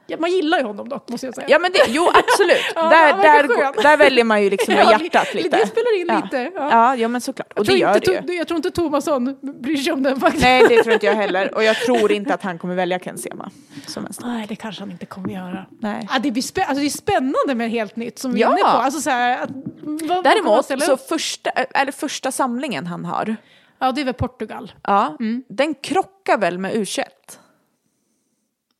ja, 0.06 0.16
man 0.20 0.30
gillar 0.30 0.58
ju 0.58 0.64
honom 0.64 0.88
dock 0.88 1.08
måste 1.08 1.26
jag 1.26 1.34
säga. 1.34 1.46
ja 1.50 1.58
men 1.58 1.72
det, 1.72 1.78
jo 1.88 2.08
absolut. 2.14 2.56
Ja, 2.74 2.82
där, 2.82 3.22
där, 3.22 3.46
går- 3.46 3.82
där 3.82 3.96
väljer 3.96 4.24
man 4.24 4.42
ju 4.42 4.50
liksom 4.50 4.74
med 4.74 4.86
hjärtat 5.00 5.34
li- 5.34 5.42
lite. 5.42 5.56
Det 5.56 5.66
spelar 5.66 6.00
in 6.00 6.22
lite. 6.24 6.50
Ja. 6.54 6.70
Ja, 6.70 6.96
ja 6.96 7.08
men 7.08 7.20
såklart. 7.20 7.52
Och 7.52 7.58
Jag, 7.58 7.66
det 7.66 7.78
gör 7.78 7.94
inte, 7.94 8.20
det 8.26 8.32
ju. 8.32 8.38
Jag 8.38 8.48
tror 8.48 8.56
inte 8.56 8.70
Tomasson 8.70 9.36
bryr 9.62 9.76
sig 9.76 9.92
om 9.92 10.02
den 10.02 10.20
faktiskt. 10.20 10.42
Nej 10.44 10.64
det 10.68 10.82
tror 10.82 10.94
inte 10.94 11.06
jag 11.06 11.14
heller. 11.14 11.54
Och 11.54 11.64
jag 11.64 11.76
tror 11.76 12.12
inte 12.12 12.34
att 12.34 12.42
han 12.42 12.58
kommer 12.58 12.74
välja 12.74 12.98
Ken 12.98 13.18
Sema 13.18 13.50
som 13.86 14.02
vänsterback. 14.02 14.32
Nej, 14.36 14.46
det 14.48 14.56
kanske 14.56 14.82
han 14.82 14.90
inte 14.90 15.06
kommer 15.06 15.28
göra. 15.34 15.66
Nej. 15.80 16.08
Ja, 16.12 16.18
det, 16.18 16.30
blir 16.30 16.42
spä- 16.42 16.60
alltså, 16.64 16.80
det 16.80 16.86
är 16.86 16.90
spännande 16.90 17.54
med 17.54 17.70
helt 17.70 17.96
nytt 17.96 18.18
som 18.18 18.32
vi 18.34 18.40
Ja. 18.40 18.46
är 18.48 18.52
inne 18.52 18.60
på. 18.60 18.66
Alltså, 18.68 19.00
så 19.00 19.10
här, 19.10 19.42
att, 19.42 19.50
vad, 19.80 20.02
vad 20.08 20.24
Däremot 20.24 20.64
ställa 20.64 20.84
så 20.86 20.96
första, 20.96 21.50
eller 21.50 21.92
första 21.92 22.32
samlingen 22.32 22.86
han 22.86 23.04
har, 23.04 23.36
Ja, 23.78 23.92
det 23.92 24.00
är 24.00 24.04
väl 24.04 24.14
Portugal. 24.14 24.72
ja, 24.82 25.16
Mm. 25.20 25.44
den 25.48 25.74
krockar 25.74 26.38
väl 26.38 26.58
med 26.58 26.72
U21? 26.74 27.02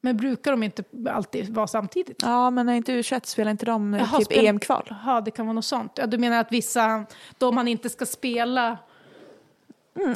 Men 0.06 0.16
brukar 0.16 0.50
de 0.50 0.62
inte 0.62 0.82
alltid 1.10 1.54
vara 1.54 1.66
samtidigt? 1.66 2.22
Ja 2.22 2.50
men 2.50 2.68
är 2.68 2.74
inte 2.74 2.92
U21 2.92 3.20
spelar 3.24 3.50
inte 3.50 3.66
de 3.66 3.94
Jaha, 3.94 4.18
typ 4.18 4.26
spel- 4.26 4.46
EM-kval? 4.46 4.86
Jaha, 4.90 5.20
det 5.20 5.30
kan 5.30 5.46
vara 5.46 5.54
något 5.54 5.64
sånt. 5.64 5.92
Ja, 5.94 6.06
du 6.06 6.18
menar 6.18 6.38
att 6.40 6.52
vissa, 6.52 7.04
de 7.38 7.56
han 7.56 7.68
inte 7.68 7.88
ska 7.90 8.06
spela, 8.06 8.78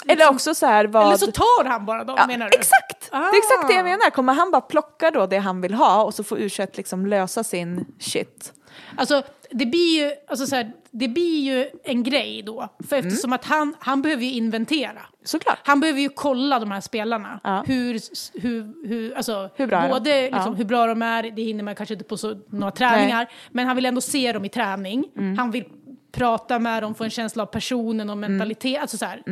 Eller 0.06 0.28
också 0.30 0.54
så 0.54 0.66
här 0.66 0.84
vad... 0.84 1.06
eller 1.06 1.16
så 1.16 1.32
tar 1.32 1.64
han 1.64 1.86
bara 1.86 2.04
dem 2.04 2.16
ja, 2.18 2.26
menar 2.26 2.48
du? 2.50 2.58
Exakt! 2.58 3.10
Det 3.10 3.16
är 3.16 3.38
exakt 3.38 3.68
det 3.68 3.74
jag 3.74 3.80
Ah. 3.80 3.84
menar. 3.84 4.10
Kommer 4.10 4.34
han 4.34 4.50
bara 4.50 4.60
plocka 4.60 5.10
då 5.10 5.26
det 5.26 5.38
han 5.38 5.60
vill 5.60 5.74
ha 5.74 6.04
och 6.04 6.14
så 6.14 6.24
får 6.24 6.36
U21 6.38 6.68
liksom 6.74 7.06
lösa 7.06 7.44
sin 7.44 7.84
shit? 7.98 8.52
Alltså, 8.96 9.22
det 9.50 9.66
blir 9.66 10.02
ju, 10.04 10.12
alltså 10.28 10.46
så 10.46 10.56
här, 10.56 10.72
det 10.92 11.08
blir 11.08 11.40
ju 11.40 11.68
en 11.84 12.02
grej 12.02 12.42
då. 12.42 12.68
För 12.88 12.96
Mm. 12.96 13.08
eftersom 13.08 13.32
att 13.32 13.44
han, 13.44 13.74
han 13.78 14.02
behöver 14.02 14.24
ju 14.24 14.30
inventera. 14.32 15.00
Såklart. 15.24 15.58
Han 15.64 15.80
behöver 15.80 16.00
ju 16.00 16.08
kolla 16.08 16.58
de 16.58 16.70
här 16.70 16.80
spelarna. 16.80 17.40
Ja. 17.44 17.64
Hur, 17.66 18.00
hur, 18.40 18.88
hur, 18.88 19.16
alltså, 19.16 19.50
Hur 19.56 19.66
bra 19.66 19.78
är 19.78 19.88
de? 19.88 19.94
både 19.94 20.22
liksom, 20.22 20.42
Ja. 20.46 20.50
hur 20.52 20.64
bra 20.64 20.86
de 20.86 21.02
är, 21.02 21.22
det 21.22 21.42
hinner 21.42 21.64
man 21.64 21.74
kanske 21.74 21.94
inte 21.94 22.04
på 22.04 22.16
så, 22.16 22.40
några 22.48 22.70
träningar. 22.70 23.30
Men 23.50 23.66
han 23.66 23.76
vill 23.76 23.86
ändå 23.86 24.00
se 24.00 24.32
dem 24.32 24.44
i 24.44 24.48
träning. 24.48 25.04
Mm. 25.16 25.38
Han 25.38 25.50
vill 25.50 25.64
prata 26.12 26.58
med 26.58 26.82
dem, 26.82 26.94
få 26.94 27.04
en 27.04 27.10
känsla 27.10 27.42
av 27.42 27.46
personen 27.46 28.10
och 28.10 28.16
Mm. 28.16 28.30
mentalitet. 28.32 28.80
Alltså 28.80 28.98
så 28.98 29.04
här. 29.04 29.22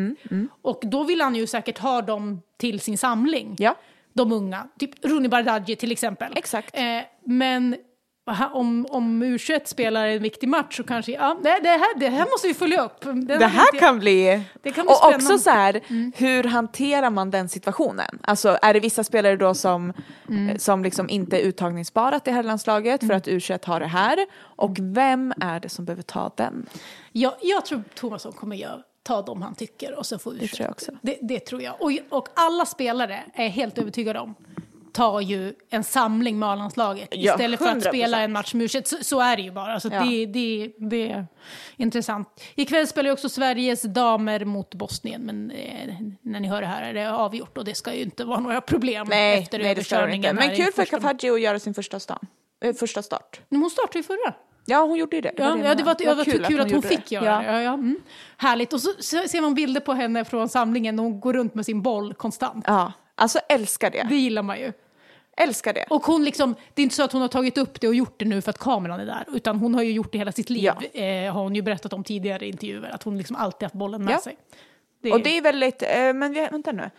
Och 0.63 0.81
då 0.83 1.05
vill 1.05 1.21
han 1.21 1.35
ju 1.35 1.47
säkert 1.47 1.79
ha 1.79 2.03
dem 2.03 2.43
till 2.57 2.81
sin 2.81 2.99
samling. 2.99 3.57
Ja. 3.59 3.75
De 4.13 4.33
unga. 4.33 4.69
Typ 4.79 5.05
Rooney 5.05 5.29
Bardghji 5.29 5.77
till 5.77 5.93
exempel. 5.93 6.33
Exakt. 6.37 6.77
Eh, 6.77 6.83
men 7.25 7.77
om, 8.53 8.87
om 8.91 9.22
U21 9.24 9.61
spelar 9.64 10.07
en 10.07 10.22
viktig 10.22 10.49
match 10.49 10.76
så 10.76 10.85
kanske, 10.85 11.12
ja, 11.12 11.39
det, 11.43 11.59
det, 11.62 11.68
här, 11.68 11.99
det 11.99 12.09
här 12.09 12.26
måste 12.31 12.49
vi 12.49 12.55
följa 12.55 12.85
upp. 12.85 13.01
Den 13.01 13.26
Det 13.26 13.47
här 13.47 13.66
inte- 13.74 13.79
kan 13.79 13.99
bli... 13.99 14.43
Det 14.62 14.70
kan 14.70 14.85
bli 14.87 14.95
och 14.95 15.07
också 15.14 15.39
spännande. 15.39 15.39
så 15.39 15.51
här, 15.51 15.81
hur 16.16 16.45
hanterar 16.45 17.11
man 17.11 17.31
den 17.31 17.49
situationen? 17.49 18.18
Alltså 18.22 18.59
är 18.62 18.74
det 18.74 18.81
vissa 18.81 19.05
spelare 19.05 19.37
då 19.37 19.55
som, 19.55 19.93
Mm. 20.29 20.59
som 20.59 20.85
liksom 20.85 21.09
inte 21.09 21.37
är 21.37 21.41
uttagningsbara 21.41 22.20
till 22.20 22.33
herrlandslaget 22.33 23.07
för 23.07 23.12
att 23.14 23.26
U21 23.29 23.66
har 23.66 23.81
det 23.81 23.87
här? 23.87 24.18
Och 24.41 24.76
vem 24.81 25.33
är 25.41 25.61
det 25.61 25.68
som 25.68 25.85
behöver 25.85 26.03
ta 26.03 26.33
den? 26.37 26.66
Jag, 27.12 27.33
jag 27.43 27.64
tror 27.66 27.83
Thomasson 27.95 28.33
kommer 28.33 28.57
göra, 28.57 28.79
ta 29.03 29.22
dem 29.22 29.43
han 29.43 29.55
tycker 29.55 29.99
och 29.99 30.07
så 30.07 30.18
får 30.18 30.33
Det 30.33 30.49
tror 30.49 30.64
jag 30.64 30.70
också. 30.70 30.93
Det, 31.03 31.18
det 31.22 31.41
tror 31.41 31.62
jag. 31.62 31.74
Och, 31.83 31.93
och 32.09 32.29
alla 32.35 32.66
spelare 32.66 33.20
är 33.35 33.49
helt 33.49 33.79
övertygade 33.79 34.18
om 34.18 34.35
tar 34.99 35.21
ju 35.21 35.55
en 35.71 35.85
samling 35.85 36.39
med 36.39 36.49
A-landslaget 36.49 37.09
Ja, 37.13 37.33
istället 37.33 37.59
för 37.61 37.67
att 37.67 37.77
100%. 37.77 37.89
spela 37.89 38.21
en 38.21 38.33
match 38.33 38.55
med 38.55 38.71
så, 38.71 38.81
så 39.03 39.21
är 39.21 39.37
det 39.37 39.43
ju 39.43 39.51
bara. 39.51 39.81
Så 39.81 39.89
Ja. 39.93 40.01
det, 40.05 40.27
det, 40.27 40.73
det 40.79 41.11
är 41.11 41.27
intressant. 41.77 42.45
Ikväll 42.55 42.87
spelar 42.87 43.09
ju 43.09 43.13
också 43.13 43.29
Sveriges 43.29 43.83
damer 43.83 44.45
mot 44.45 44.75
Bosnien 44.75 45.23
men 45.23 45.51
eh, 45.51 45.95
när 46.23 46.41
ni 46.41 46.49
hör 46.49 46.61
det 46.61 46.67
här 46.67 46.83
är 46.83 46.95
det 46.95 47.13
avgjort 47.13 47.59
och 47.59 47.65
det 47.65 47.75
ska 47.75 47.95
ju 47.95 48.03
inte 48.03 48.25
vara 48.25 48.41
några 48.41 48.61
problem 48.61 49.07
Nej, 49.11 49.39
efter 49.39 49.59
nej 49.59 49.71
överkörningen. 49.71 50.37
Men 50.37 50.57
kul 50.57 50.73
för 50.73 50.85
Kafaji 50.85 51.31
att 51.31 51.41
göra 51.41 51.59
sin 51.59 51.75
första, 51.75 52.01
stan, 52.01 52.27
eh, 52.65 52.75
första 52.75 53.03
start. 53.03 53.41
Men 53.49 53.61
Hon 53.61 53.71
startade 53.71 53.99
ju 53.99 54.03
förra. 54.03 54.35
Ja, 54.67 54.81
hon 54.83 54.99
gjorde 54.99 55.17
ju 55.17 55.23
det. 55.23 55.33
Ja, 55.37 55.45
det 55.55 55.63
var, 55.63 55.75
det 55.75 55.85
var 56.15 56.25
kul, 56.25 56.45
att 56.45 56.53
hon 56.53 56.69
gjorde 56.69 56.89
fick 56.89 57.09
det. 57.09 57.15
göra 57.15 57.39
det. 57.39 57.45
Ja, 57.53 57.61
ja. 57.63 57.73
Mm. 57.75 57.97
Härligt. 58.37 58.73
Och 58.73 58.81
så 58.81 58.91
så 58.99 59.29
ser 59.29 59.41
man 59.41 59.55
bilder 59.55 59.81
på 59.81 59.93
henne 59.93 60.25
från 60.25 60.49
samlingen 60.49 60.97
när 60.97 61.03
hon 61.03 61.21
går 61.21 61.33
runt 61.33 61.55
med 61.55 61.65
sin 61.65 61.83
boll 61.83 62.15
konstant. 62.15 62.65
Ja, 62.69 62.93
alltså 63.15 63.39
älskar 63.49 63.91
det. 63.91 64.07
Det 64.09 64.17
gillar 64.17 64.43
man 64.43 64.59
ju. 64.59 64.73
Älskar 65.43 65.72
det. 65.74 65.84
Och 65.91 66.07
hon 66.07 66.24
liksom, 66.24 66.55
det 66.74 66.82
är 66.82 66.84
inte 66.84 66.95
så 66.97 67.03
att 67.03 67.12
hon 67.12 67.20
har 67.20 67.28
tagit 67.28 67.59
upp 67.59 67.80
det 67.80 67.89
och 67.89 67.95
gjort 67.95 68.14
det 68.18 68.24
nu 68.24 68.41
för 68.43 68.51
att 68.51 68.59
kameran 68.59 69.01
är 69.01 69.07
där, 69.07 69.24
utan 69.32 69.57
hon 69.59 69.74
har 69.74 69.82
ju 69.82 69.93
gjort 69.93 70.12
det 70.12 70.18
hela 70.18 70.32
sitt 70.32 70.51
liv, 70.51 70.64
Ja. 70.93 71.01
eh, 71.03 71.32
har 71.34 71.43
hon 71.43 71.55
ju 71.55 71.62
berättat 71.62 71.93
om 71.93 72.05
tidigare 72.05 72.47
intervjuer, 72.49 72.91
att 72.95 73.03
hon 73.03 73.18
liksom 73.18 73.36
alltid 73.36 73.62
haft 73.66 73.74
bollen 73.74 74.05
med 74.05 74.14
Ja. 74.14 74.18
sig. 74.20 74.36
Det 75.03 75.12
Och 75.12 75.20
det 75.22 75.39
är 75.39 75.43
väldigt, 75.43 75.82
eh, 75.82 75.89
men 76.14 76.32
vi- 76.32 76.49
vänta 76.51 76.72
nu. 76.72 76.91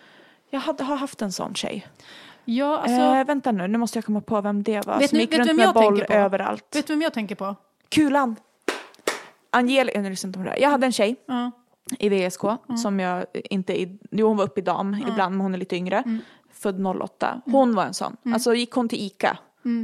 Jag 0.49 0.59
hade, 0.59 0.83
har 0.83 0.95
haft 0.95 1.21
en 1.21 1.31
sån 1.31 1.55
tjej. 1.55 1.87
ja, 2.45 2.77
alltså, 2.77 3.01
eh, 3.01 3.25
vänta 3.25 3.51
nu, 3.51 3.67
nu 3.67 3.77
måste 3.77 3.97
jag 3.97 4.05
komma 4.05 4.21
på 4.21 4.41
vem 4.41 4.63
det 4.63 4.87
var. 4.87 4.99
Vet 4.99 5.09
som 5.09 5.17
ni- 5.17 5.23
gick 5.23 5.31
vet 5.33 5.39
runt 5.39 5.49
vem 5.49 5.55
med 5.57 5.65
jag 5.65 5.73
boll 5.73 5.83
tänker 5.97 6.05
på? 6.13 6.13
överallt. 6.13 6.65
vet 6.75 6.87
du 6.87 6.93
vem 6.93 7.01
jag 7.01 7.13
tänker 7.13 7.35
på? 7.35 7.55
Kulan. 7.89 8.35
Angelica, 9.51 10.01
nu 10.01 10.09
lyssnar 10.09 10.27
inte 10.27 10.39
på 10.39 10.45
det 10.45 10.51
här. 10.51 10.59
Jag 10.59 10.69
hade 10.69 10.85
en 10.85 10.91
tjej 10.91 11.15
Ja. 11.25 11.51
i 11.99 12.09
VSK 12.09 12.41
som 12.81 12.99
jag 12.99 13.25
inte, 13.33 13.87
jo 14.11 14.27
hon 14.27 14.37
var 14.37 14.45
uppe 14.45 14.59
i 14.59 14.63
dam 14.63 14.93
ibland 15.07 15.31
men 15.35 15.41
hon 15.41 15.53
är 15.53 15.57
lite 15.57 15.75
yngre. 15.75 15.97
Mm. 15.97 16.19
Född 16.60 16.86
08. 17.01 17.41
Hon 17.45 17.76
var 17.76 17.86
en 17.86 17.93
sån. 17.93 18.18
Alltså 18.34 18.53
gick 18.53 18.72
hon 18.72 18.89
till 18.89 18.99
ICA, 18.99 19.38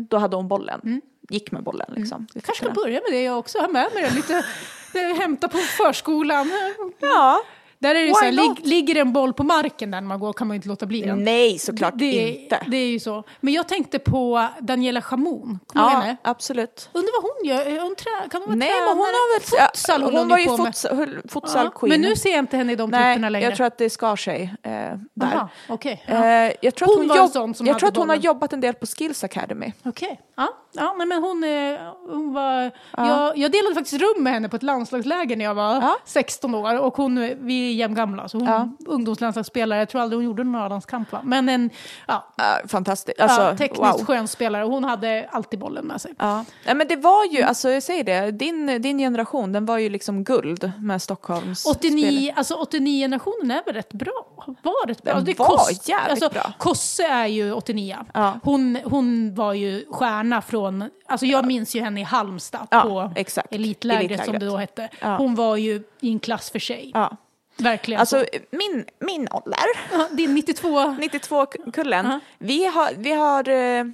då 0.10 0.18
hade 0.18 0.36
hon 0.36 0.48
bollen. 0.48 1.02
Gick 1.30 1.52
med 1.52 1.64
bollen 1.64 1.88
liksom. 1.96 2.18
Mm. 2.18 2.28
Kanske 2.46 2.66
ska 2.66 2.74
börja 2.74 3.02
med 3.02 3.12
det 3.12 3.24
jag 3.24 3.40
också, 3.40 3.60
ha 3.60 3.68
med 3.68 3.90
mig 3.94 4.04
den 4.04 4.16
lite, 4.16 4.46
det 4.94 5.00
hämta 5.00 5.48
på 5.48 5.58
förskolan. 5.58 6.52
Ja. 7.00 7.42
Där 7.86 7.96
är 7.96 8.00
det 8.00 8.06
Why 8.06 8.14
så 8.14 8.26
här, 8.26 8.32
lig, 8.32 8.68
ligger 8.68 8.96
en 8.96 9.14
boll 9.14 9.34
på 9.34 9.44
marken 9.44 9.92
där 9.92 10.02
när 10.02 10.08
man 10.08 10.20
går 10.20 10.34
kan 10.34 10.48
man 10.48 10.56
inte 10.56 10.68
låta 10.68 10.86
bli 10.86 11.02
den. 11.02 11.24
Nej, 11.24 11.60
såklart 11.60 11.94
det, 11.98 12.30
inte. 12.30 12.66
Det 12.68 12.78
är 12.78 12.88
ju 12.88 13.00
så. 13.00 13.24
Men 13.40 13.54
jag 13.54 13.68
tänkte 13.68 14.00
på 14.00 14.48
Daniela 14.60 15.02
Chamon, 15.02 15.60
kommer 15.68 15.86
ja, 15.86 15.90
henne? 15.90 16.18
absolut. 16.22 16.90
Undrar 16.94 17.22
vad 17.22 17.32
hon 17.32 17.50
gör? 17.50 17.82
Hon 17.82 17.96
trä, 17.96 18.30
kan 18.32 18.42
hon 18.42 18.48
vara 18.50 18.56
Nej, 18.56 18.68
tränare? 18.68 18.90
men 18.90 18.98
hon 18.98 19.06
har 19.06 19.40
väl... 19.40 19.70
Futsal 19.72 20.02
ja, 20.02 20.06
håller 20.06 20.20
hon 20.20 20.30
var 20.30 20.38
ju 20.38 20.66
futsal, 20.66 21.22
futsal 21.28 21.72
Ja. 21.82 21.88
Men 21.88 22.02
nu 22.02 22.16
ser 22.16 22.30
jag 22.30 22.40
inte 22.40 22.58
henne 22.58 22.72
i 22.72 22.76
de 22.76 22.92
trupperna 22.92 23.18
Nej, 23.18 23.32
längre. 23.32 23.46
jag 23.46 23.56
tror 23.56 23.68
att 23.68 23.78
det 23.78 23.90
skar 23.90 24.16
sig 24.16 24.56
eh, 24.64 24.72
där. 25.14 25.36
Aha, 25.36 25.50
okej. 25.70 26.04
Ja. 26.08 26.26
Eh, 26.26 26.54
jag 26.62 26.76
tror 26.76 26.90
att 26.90 26.96
Hon 26.96 27.10
hon, 27.10 27.18
jobb, 27.18 27.56
jag 27.60 27.80
tror 27.80 27.90
att 27.90 27.98
hon 27.98 28.10
har 28.10 28.16
jobbat 28.16 28.54
en 28.54 28.62
del 28.62 28.74
på 28.74 28.86
Skills 28.86 29.24
Academy. 29.24 29.74
Okej. 29.84 30.22
Ja, 30.36 30.50
ja 30.76 30.94
nej, 30.98 31.08
men 31.08 31.24
hon, 31.24 31.44
eh, 31.44 31.80
hon 32.10 32.34
var... 32.34 32.72
Jag, 32.98 33.38
jag 33.38 33.52
delade 33.52 33.76
faktiskt 33.76 34.02
rum 34.02 34.24
med 34.24 34.34
henne 34.34 34.50
på 34.50 34.56
ett 34.56 34.64
landslagsläger 34.64 35.36
när 35.36 35.46
jag 35.46 35.56
var 35.56 35.74
Ja. 35.76 35.98
16 36.06 36.56
år. 36.56 36.80
Och 36.80 36.98
hon, 36.98 37.16
vi 37.42 37.70
är 37.70 37.74
jämngamla, 37.74 38.28
så 38.30 38.38
hon 38.38 38.48
Ja. 38.48 38.70
ungdomslandslagsspelare. 38.86 39.80
Jag 39.80 39.90
tror 39.90 40.02
aldrig 40.02 40.18
hon 40.18 40.26
gjorde 40.26 40.44
någon 40.44 40.56
A-landskamp. 40.62 41.12
va? 41.12 41.22
Men 41.24 41.50
en 41.50 41.70
ja, 42.08 42.28
Uh, 42.42 42.68
fantastiskt. 42.68 43.22
Alltså, 43.22 43.42
ja, 43.42 43.58
tekniskt 43.58 43.82
wow. 44.00 44.06
skön 44.06 44.28
spelare. 44.28 44.64
Hon 44.64 44.84
hade 44.84 45.30
alltid 45.32 45.60
bollen 45.60 45.86
med 45.86 46.02
sig. 46.02 46.14
Ja. 46.20 46.46
Nej, 46.66 46.76
men 46.76 46.88
det 46.88 46.96
var 46.96 47.26
ju, 47.26 47.42
alltså 47.42 47.70
jag 47.70 47.84
säger 47.84 48.04
det, 48.04 48.32
din, 48.32 48.82
din 48.82 48.98
generation 48.98 49.52
den 49.52 49.66
var 49.66 49.78
ju 49.78 49.90
liksom 49.90 50.24
guld 50.24 50.72
med 50.80 51.02
Stockholms 51.02 51.66
89, 51.66 52.34
alltså 52.36 52.54
89-generationen 52.56 53.52
är 53.52 53.66
väl 53.66 53.74
rätt 53.76 53.94
bra? 53.94 54.26
Var 54.64 54.88
rätt 54.88 55.04
bra. 55.04 55.14
Den 55.14 55.26
Det 55.26 55.32
är 55.32 55.38
var 55.38 55.46
Koss- 55.58 55.90
jävligt 55.90 56.12
alltså, 56.24 56.30
bra. 56.30 56.54
Kosse 56.58 57.04
är 57.08 57.26
ju 57.28 57.52
89. 57.54 57.98
Ja. 58.14 58.40
Hon, 58.44 58.78
hon 58.86 59.36
var 59.36 59.54
ju 59.54 59.86
stjärna 59.92 60.42
från, 60.42 60.65
alltså 61.06 61.26
jag 61.26 61.46
minns 61.48 61.76
ju 61.76 61.82
henne 61.82 62.00
i 62.00 62.04
Halmstad 62.04 62.68
Ja, 62.72 62.82
på 62.82 63.12
exakt. 63.16 63.54
elitlägret, 63.54 64.02
som 64.26 64.36
Elitlägret. 64.36 64.40
det 64.40 64.46
då 64.46 64.58
hette. 64.58 64.90
Ja. 65.02 65.18
Hon 65.18 65.36
var 65.36 65.56
ju 65.56 65.84
i 66.00 66.10
en 66.12 66.20
klass 66.20 66.50
för 66.52 66.60
sig. 66.60 66.92
Ja. 66.94 67.18
Verkligen 67.58 68.00
Alltså 68.00 68.20
så. 68.20 68.40
min, 68.52 68.86
min 69.00 69.28
ålder, 69.32 69.60
Ja, 69.92 70.08
Din 70.12 70.34
92, 70.36 70.68
92-kullen, 70.80 72.06
Ja. 72.06 72.20
vi 72.38 72.66
har, 72.66 72.90
vi 72.98 73.12
har 73.12 73.50
eh, 73.50 73.86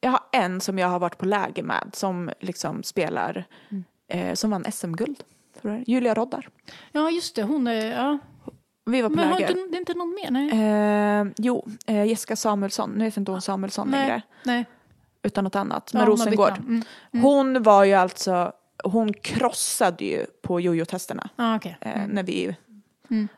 jag 0.00 0.10
har 0.10 0.20
en 0.32 0.60
som 0.60 0.78
jag 0.78 0.88
har 0.88 0.98
varit 0.98 1.18
på 1.18 1.26
läger 1.26 1.62
med 1.62 1.90
som 1.92 2.30
liksom 2.40 2.82
spelar 2.82 3.44
eh, 4.08 4.34
som 4.34 4.50
vann 4.50 4.64
SM-guld. 4.72 5.22
Julia 5.86 6.14
Roddar. 6.14 6.48
Ja, 6.92 7.10
just 7.10 7.36
det. 7.36 7.42
Hon 7.42 7.66
är... 7.66 7.92
Ja. 8.02 8.18
Vi 8.84 9.02
var 9.02 9.08
på 9.08 9.14
Men 9.16 9.28
har 9.28 9.38
läger. 9.40 9.50
inte, 9.58 9.70
det 9.70 9.76
är 9.76 9.80
inte 9.80 9.94
någon 9.94 10.14
mer? 10.14 10.30
Nej. 10.30 11.20
Eh, 11.20 11.32
jo, 11.36 11.66
eh, 11.86 12.04
Jessica 12.04 12.36
Samuelsson, 12.36 12.90
nu 12.90 13.04
heter 13.04 13.20
inte 13.20 13.32
hon 13.32 13.42
Samuelsson 13.42 13.88
nej. 13.88 14.00
längre, 14.00 14.22
nej. 14.44 14.64
Utan 15.22 15.44
något 15.44 15.56
annat, 15.56 15.90
Ja, 15.92 16.00
har 16.00 16.06
bytt 16.06 16.18
Rosengård. 16.20 16.50
namn. 16.50 16.84
Mm. 17.12 17.24
Hon 17.24 17.62
var 17.62 17.84
ju 17.84 17.94
alltså, 17.94 18.52
hon 18.84 19.12
krossade 19.12 20.04
ju 20.04 20.26
på 20.42 20.60
jojo-testerna 20.60 21.28
Ah, 21.36 21.56
okej. 21.56 21.76
eh, 21.80 22.06
när 22.08 22.22
vi 22.22 22.56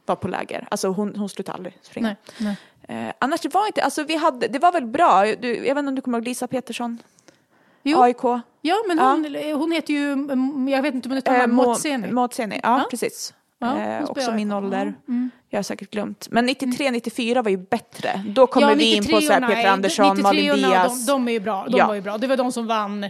var 0.07 0.17
på 0.17 0.29
läger. 0.29 0.69
Alltså 0.71 0.89
hon, 0.89 1.17
hon 1.17 1.29
slutade 1.29 1.57
aldrig 1.57 1.79
springa. 1.83 2.07
Nej, 2.39 2.57
nej. 2.89 3.07
Eh, 3.09 3.13
annars 3.19 3.41
det 3.41 3.55
var 3.55 3.67
inte, 3.67 3.83
alltså 3.85 4.05
vi 4.05 4.17
hade, 4.17 4.49
det 4.49 4.59
var 4.59 4.73
väl 4.73 4.87
bra, 4.87 5.25
du, 5.25 5.49
jag 5.57 5.63
vet 5.75 5.79
inte 5.79 5.89
om 5.89 5.95
du 5.95 6.01
kommer 6.03 6.19
ihåg 6.19 6.25
Lisa 6.25 6.47
Petersson? 6.47 6.99
Jo. 7.83 8.03
AIK? 8.03 8.23
Ja, 8.61 8.77
men 8.89 8.99
hon, 8.99 9.35
hon 9.61 9.73
heter 9.73 9.93
ju... 9.95 10.13
mm, 10.13 10.69
Jag 10.69 10.83
vet 10.83 10.95
inte 10.95 11.09
om 11.09 11.15
det 11.15 11.29
Eh, 11.29 11.35
är 11.41 11.47
Maud- 11.47 11.67
Maud 11.67 11.77
Seni. 11.79 12.13
Maud 12.13 12.33
Seni, 12.35 12.61
ja, 12.63 12.79
Ja. 12.79 12.87
precis. 12.91 13.35
Ja, 13.59 13.79
eh, 13.79 14.05
också 14.11 14.33
min 14.33 14.53
ålder. 14.53 14.95
Ja, 15.07 15.13
mm. 15.13 15.31
Jag 15.55 15.59
har 15.59 15.63
säkert 15.63 15.91
glömt. 15.91 16.29
Men 16.31 16.49
93-94 16.49 17.43
var 17.43 17.51
ju 17.51 17.57
bättre. 17.57 18.25
Då 18.27 18.47
kommer 18.47 18.75
vi 18.77 18.97
in 18.97 19.05
på 19.05 19.21
så 19.21 19.33
här 19.33 19.41
93-orna 19.41 19.47
Peter 19.49 19.69
Andersson, 19.71 20.23
Malin 20.23 20.45
93-orna, 20.53 20.69
Diaz. 20.69 21.07
De, 21.07 21.13
de 21.13 21.29
är 21.29 21.33
ju 21.33 21.41
bra. 21.41 21.67
De 21.69 21.79
Ja. 21.79 21.87
var 21.87 21.95
ju 21.95 22.01
bra. 22.01 22.19
Det 22.19 22.27
var 22.27 22.37
de 22.37 22.53
som 22.53 22.67
vann. 22.67 23.07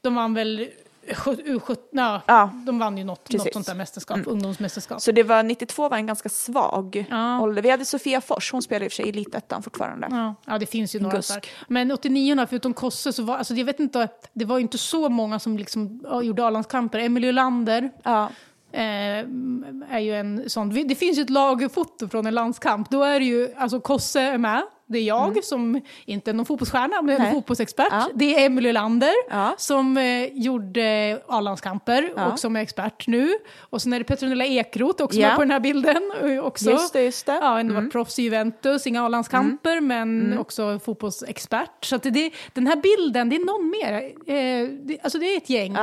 De 0.00 0.14
vann 0.14 0.34
väl 0.34 0.68
U17, 1.06 1.76
ja, 1.92 2.22
Ja. 2.26 2.50
de 2.66 2.78
vann 2.78 2.98
ju 2.98 3.04
något, 3.04 3.32
något. 3.32 3.40
Mm. 3.42 3.52
sånt 3.52 3.66
där 3.66 3.74
mästerskap, 3.74 4.18
ungdomsmästerskap. 4.26 5.00
Så 5.00 5.12
det 5.12 5.22
var 5.22 5.42
92 5.42 5.88
var 5.88 5.96
en 5.96 6.06
ganska 6.06 6.28
svag 6.28 7.06
Ja. 7.10 7.40
ålder. 7.40 7.62
Vi 7.62 7.70
hade 7.70 7.84
Sofia 7.84 8.20
Fors, 8.20 8.52
hon 8.52 8.62
spelar 8.62 8.84
i 8.84 8.88
och 8.88 8.92
för 8.92 8.96
sig 8.96 9.06
i 9.06 9.08
Elitettan 9.08 9.62
fortfarande. 9.62 10.06
Ja, 10.10 10.34
ja, 10.46 10.58
det 10.58 10.66
finns 10.66 10.94
ju 10.94 11.00
några 11.00 11.16
Gusk. 11.16 11.34
där. 11.34 11.42
Men 11.68 11.92
89 11.92 12.46
förutom 12.50 12.74
Kosse 12.74 13.12
så 13.12 13.22
var, 13.22 13.36
alltså 13.36 13.54
jag 13.54 13.64
vet 13.64 13.80
inte, 13.80 14.08
det 14.32 14.44
var 14.44 14.58
ju 14.58 14.62
inte 14.62 14.78
så 14.78 15.08
många 15.08 15.38
som 15.38 15.58
liksom 15.58 16.00
ja, 16.04 16.22
gjorde 16.22 16.46
A-landskamper. 16.46 16.98
Emily 16.98 17.28
Olander 17.28 17.90
Ja. 18.02 18.28
Eh, 18.72 19.94
är 19.94 19.98
ju 19.98 20.14
en 20.14 20.50
sån, 20.50 20.88
det 20.88 20.94
finns 20.94 21.18
ju 21.18 21.22
ett 21.22 21.30
lagerfoto 21.30 22.08
från 22.08 22.26
en 22.26 22.34
landskamp. 22.34 22.90
Då 22.90 23.02
är 23.02 23.20
det 23.20 23.26
ju, 23.26 23.48
alltså 23.56 23.80
Kosse 23.80 24.20
är 24.20 24.38
med, 24.38 24.62
det 24.86 24.98
är 24.98 25.02
jag 25.02 25.44
som 25.44 25.80
inte 26.06 26.30
är 26.30 26.34
någon 26.34 26.46
fotbollsstjärna, 26.46 27.02
men 27.02 27.20
en 27.20 27.32
fotbollsexpert. 27.32 27.88
Ja. 27.90 28.08
Det 28.14 28.34
är 28.42 28.46
Emily 28.46 28.70
Olander 28.70 29.12
Ja. 29.30 29.54
som 29.58 29.96
eh, 29.96 30.24
gjorde 30.32 31.20
A-landskamper 31.28 32.12
Ja. 32.16 32.32
och 32.32 32.38
som 32.38 32.56
är 32.56 32.60
expert 32.60 33.06
nu. 33.06 33.30
Och 33.60 33.82
sen 33.82 33.92
är 33.92 33.98
det 33.98 34.04
Petronella 34.04 34.44
Ekroth 34.46 35.02
också 35.04 35.18
med 35.20 35.34
på 35.36 35.40
den 35.42 35.50
här 35.50 35.60
bilden. 35.60 36.12
eh, 36.22 36.38
Också. 36.44 36.70
Just 36.70 36.92
det, 36.92 37.02
just 37.02 37.26
det. 37.26 37.38
Ja, 37.42 37.60
ändå 37.60 37.74
varit 37.74 37.92
proffs 37.92 38.18
i 38.18 38.22
Juventus, 38.22 38.86
inga 38.86 39.04
A-landskamper, 39.04 39.80
men 39.80 40.38
också 40.38 40.78
fotbollsexpert. 40.78 41.84
Så 41.84 41.96
det, 41.96 42.30
den 42.52 42.66
här 42.66 42.76
bilden, 42.76 43.28
det 43.28 43.36
är 43.36 43.46
någon 43.46 43.70
mer. 43.70 44.02
Eh, 44.34 44.68
det, 44.86 44.98
alltså 45.02 45.18
det 45.18 45.26
är 45.26 45.36
ett 45.36 45.50
gäng. 45.50 45.76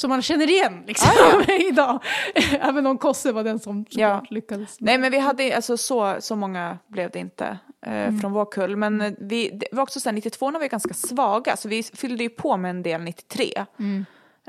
Som 0.00 0.08
man 0.10 0.22
känner 0.22 0.50
igen 0.50 0.82
liksom, 0.86 1.10
idag. 1.68 2.02
Även 2.60 2.86
om 2.86 2.98
Kosse 2.98 3.32
var 3.32 3.44
den 3.44 3.58
som 3.58 3.84
Ja. 3.90 4.24
lyckades. 4.30 4.76
Nej 4.80 4.98
men 4.98 5.10
vi 5.10 5.18
hade, 5.18 5.56
alltså 5.56 5.76
så, 5.76 6.16
så 6.20 6.36
många 6.36 6.78
blev 6.86 7.10
det 7.10 7.18
inte 7.18 7.58
eh, 7.86 8.14
från 8.20 8.32
vår 8.32 8.44
kull. 8.52 8.76
Men 8.76 9.00
eh, 9.00 9.12
vi, 9.18 9.50
det 9.50 9.66
var 9.72 9.82
också 9.82 10.00
så 10.00 10.08
här, 10.08 10.14
92 10.14 10.50
var 10.50 10.60
vi 10.60 10.68
ganska 10.68 10.94
svaga 10.94 11.56
så 11.56 11.68
vi 11.68 11.82
fyllde 11.82 12.22
ju 12.22 12.28
på 12.30 12.56
med 12.56 12.70
en 12.70 12.82
del 12.82 13.00
93. 13.00 13.64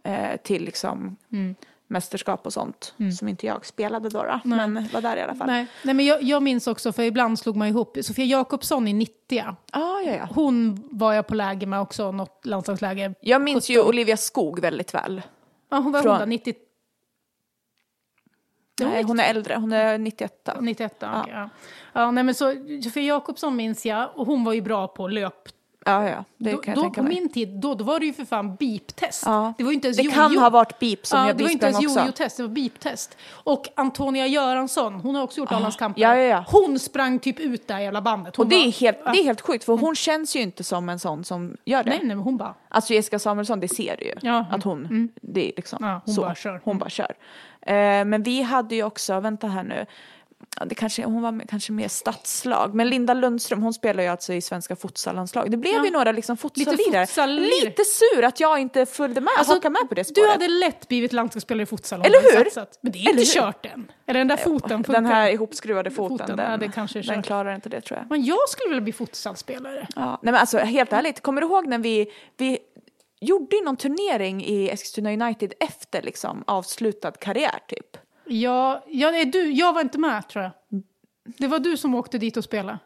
Eh, 0.04 0.38
till 0.43 0.64
liksom 0.66 1.18
mästerskap 1.88 2.45
och 2.45 2.54
sånt. 2.54 2.93
Som 3.20 3.28
inte 3.28 3.45
jag 3.45 3.66
spelade 3.66 4.10
då, 4.10 4.24
då 4.24 4.39
men 4.43 4.88
var 4.93 5.02
där 5.02 5.18
i 5.18 5.22
alla 5.22 5.36
fall. 5.36 5.47
Nej, 5.47 5.68
nej, 5.84 5.93
men 5.95 6.06
jag, 6.06 6.24
jag 6.24 6.43
minns 6.43 6.68
också, 6.68 6.91
för 6.93 7.04
ibland 7.04 7.39
slog 7.39 7.56
man 7.56 7.68
ihop, 7.68 7.97
Sofia 8.02 8.26
Jakobsson 8.26 8.88
i 8.88 8.93
90 8.93 9.43
Ah, 9.72 9.99
ja, 10.06 10.16
ja. 10.16 10.28
Hon 10.36 10.84
var 10.91 11.14
jag 11.14 11.28
på 11.28 11.36
läger 11.36 11.68
med 11.68 11.82
också, 11.82 12.12
något 12.12 12.45
landslagsläger. 12.45 13.16
Jag 13.22 13.41
minns 13.41 13.70
ju 13.70 13.82
Olivia 13.82 14.18
Skog 14.18 14.60
väldigt 14.60 14.93
väl. 14.93 15.22
Ja, 15.72 15.78
hon 15.78 15.91
var 15.91 16.01
Från- 16.01 16.11
hon 16.11 16.19
då, 16.19 16.26
90, 16.26 16.53
Det 18.76 18.84
var 18.84 18.91
Nej, 18.91 19.03
hon 19.03 19.19
är 19.19 19.30
äldre, 19.30 19.55
hon 19.55 19.72
är 19.72 19.97
91. 19.97 20.49
91, 20.59 20.95
ja. 20.99 21.22
okej, 21.22 21.34
ja. 21.34 21.49
ja 21.93 22.11
nej, 22.11 22.24
men 22.24 22.36
så, 22.36 22.55
Sofia 22.84 23.03
Jakobsson 23.03 23.55
minns 23.55 23.86
jag, 23.86 24.09
och 24.15 24.26
hon 24.28 24.43
var 24.43 24.53
ju 24.53 24.61
bra 24.61 24.88
på 24.88 25.07
löp. 25.07 25.49
Ja, 25.86 26.09
ja, 26.09 26.23
det 26.38 26.51
Då, 26.51 26.57
kan 26.57 26.71
jag 26.71 26.77
då, 26.77 26.82
tänka 26.82 27.01
på 27.01 27.07
mig. 27.07 27.15
min 27.15 27.29
tid, 27.29 27.49
då, 27.59 27.75
då 27.75 27.84
var 27.84 27.99
det 27.99 28.05
ju 28.05 28.13
för 28.13 28.25
fan 28.25 28.55
beep-test. 28.55 29.23
Ja. 29.25 29.53
Det 29.57 29.63
var 29.63 29.71
inte 29.71 29.88
ens 29.88 29.97
Det 29.97 30.03
jojo. 30.03 30.13
kan 30.15 30.38
ha 30.38 30.49
varit 30.49 30.79
beep 30.79 31.05
som 31.07 31.19
ja, 31.19 31.27
jag 31.27 31.38
det 31.38 31.43
var 31.43 31.51
inte 31.51 31.65
ens 31.65 31.82
jojo-test, 31.82 32.38
det 32.38 32.43
var 32.43 32.49
beep-test. 32.49 33.17
Och 33.29 33.67
Antonia 33.75 34.27
Göransson, 34.27 34.93
hon 34.93 35.15
har 35.15 35.23
också 35.23 35.39
gjort 35.39 35.51
A-landskamper. 35.51 36.01
Ja, 36.01 36.15
ja, 36.15 36.21
ja. 36.21 36.45
Hon 36.47 36.79
sprang 36.79 37.19
typ 37.19 37.39
ut 37.39 37.67
det 37.67 37.73
här 37.73 37.82
jävla 37.82 38.01
bandet. 38.01 38.36
Hon 38.36 38.45
Och 38.45 38.49
det 38.49 38.55
är, 38.55 38.63
bara- 38.65 38.71
helt, 38.79 38.97
det 39.05 39.19
är 39.19 39.23
helt 39.23 39.41
sjukt 39.41 39.63
för 39.63 39.77
hon 39.77 39.95
känns 39.95 40.36
ju 40.36 40.39
inte 40.41 40.63
som 40.63 40.89
en 40.89 40.99
sån 40.99 41.23
som 41.23 41.57
gör 41.65 41.84
det. 41.84 41.89
Nej, 41.89 41.99
nej, 42.03 42.07
men 42.15 42.23
hon 42.23 42.38
bara... 42.38 42.53
Alltså 42.69 42.93
Jessica 42.93 43.19
Samuelsson, 43.19 43.59
det 43.59 43.67
ser 43.67 43.97
du 43.97 44.05
ju. 44.05 44.13
Ja, 44.21 44.36
mm. 44.39 44.51
Att 44.51 44.63
hon, 44.63 45.09
det 45.21 45.47
är 45.49 45.53
liksom 45.55 45.79
Ja, 45.82 46.01
hon 46.05 46.15
så. 46.15 46.21
bara 46.21 46.36
kör. 46.36 46.61
Hon 46.63 46.77
bara 46.77 46.89
kör. 46.89 47.13
Eh, 47.61 47.73
men 48.05 48.23
vi 48.23 48.41
hade 48.41 48.75
ju 48.75 48.84
också, 48.84 49.19
vänta 49.19 49.47
här 49.47 49.63
nu, 49.63 49.86
ja, 50.59 50.65
det 50.65 50.75
kanske, 50.75 51.03
hon 51.05 51.21
var 51.21 51.41
kanske 51.49 51.71
mer 51.71 51.87
stadslag. 51.87 52.73
Men 52.75 52.89
Linda 52.89 53.13
Lundström, 53.13 53.61
hon 53.63 53.73
spelar 53.73 54.03
ju 54.03 54.09
alltså 54.09 54.33
i 54.33 54.41
svenska 54.41 54.75
futsallandslag. 54.75 55.51
Det 55.51 55.57
blev 55.57 55.73
Ja. 55.73 55.85
ju 55.85 55.91
några 55.91 56.11
liksom 56.11 56.37
futsal- 56.37 57.27
Lite 57.39 57.83
sur 57.85 58.23
att 58.23 58.39
jag 58.39 58.59
inte 58.59 58.85
följde 58.85 59.21
med, 59.21 59.29
Alltså, 59.37 59.53
hakade 59.53 59.69
med 59.69 59.89
på 59.89 59.95
det 59.95 60.01
Du 60.01 60.13
spåret. 60.13 60.29
hade 60.31 60.47
lätt 60.47 60.87
blivit 60.87 61.13
landslagsspelare 61.13 61.63
i 61.63 61.65
futsal 61.65 62.01
Eller 62.05 62.21
du 62.21 62.37
hur? 62.37 62.43
satsat. 62.45 62.79
Men 62.81 62.91
det 62.91 62.99
är 62.99 63.09
inte 63.09 63.23
kört 63.25 63.65
än. 63.65 63.91
Eller 64.07 64.19
den 64.19 64.27
där 64.27 64.37
foten 64.37 64.69
funkar. 64.83 64.93
Den 64.93 65.05
här 65.05 65.29
ihopskruvade 65.29 65.91
foten, 65.91 66.17
Foten, 66.17 66.37
den, 66.37 66.51
ja, 66.51 66.57
det 66.57 66.67
kanske 66.67 66.99
är 66.99 67.03
den 67.03 67.23
klarar 67.23 67.55
inte 67.55 67.69
det 67.69 67.81
tror 67.81 67.99
jag. 67.99 68.09
Men 68.09 68.25
jag 68.25 68.49
skulle 68.49 68.69
vilja 68.69 68.81
bli 68.81 68.93
futsalspelare. 68.93 69.87
Ja, 69.95 70.19
nej 70.21 70.31
men 70.31 70.35
alltså 70.35 70.57
helt 70.57 70.93
ärligt, 70.93 71.21
kommer 71.21 71.41
du 71.41 71.47
ihåg 71.47 71.67
när 71.67 71.77
vi, 71.77 72.11
vi 72.37 72.57
gjorde 73.21 73.55
ju 73.55 73.63
någon 73.63 73.77
turnering 73.77 74.43
i 74.45 74.69
Eskilstuna 74.69 75.11
United 75.25 75.53
efter 75.59 76.01
liksom 76.01 76.43
avslutad 76.47 77.11
karriär 77.11 77.59
typ? 77.67 77.97
Jag, 78.34 78.82
jag, 78.88 79.11
nej, 79.11 79.25
du, 79.25 79.51
jag 79.51 79.73
var 79.73 79.82
inte 79.82 79.99
med 79.99 80.27
tror 80.27 80.43
jag. 80.43 80.51
Det 81.38 81.47
var 81.47 81.59
du 81.59 81.77
som 81.77 81.95
åkte 81.95 82.17
dit 82.17 82.38
och 82.38 82.43
spelade. 82.43 82.79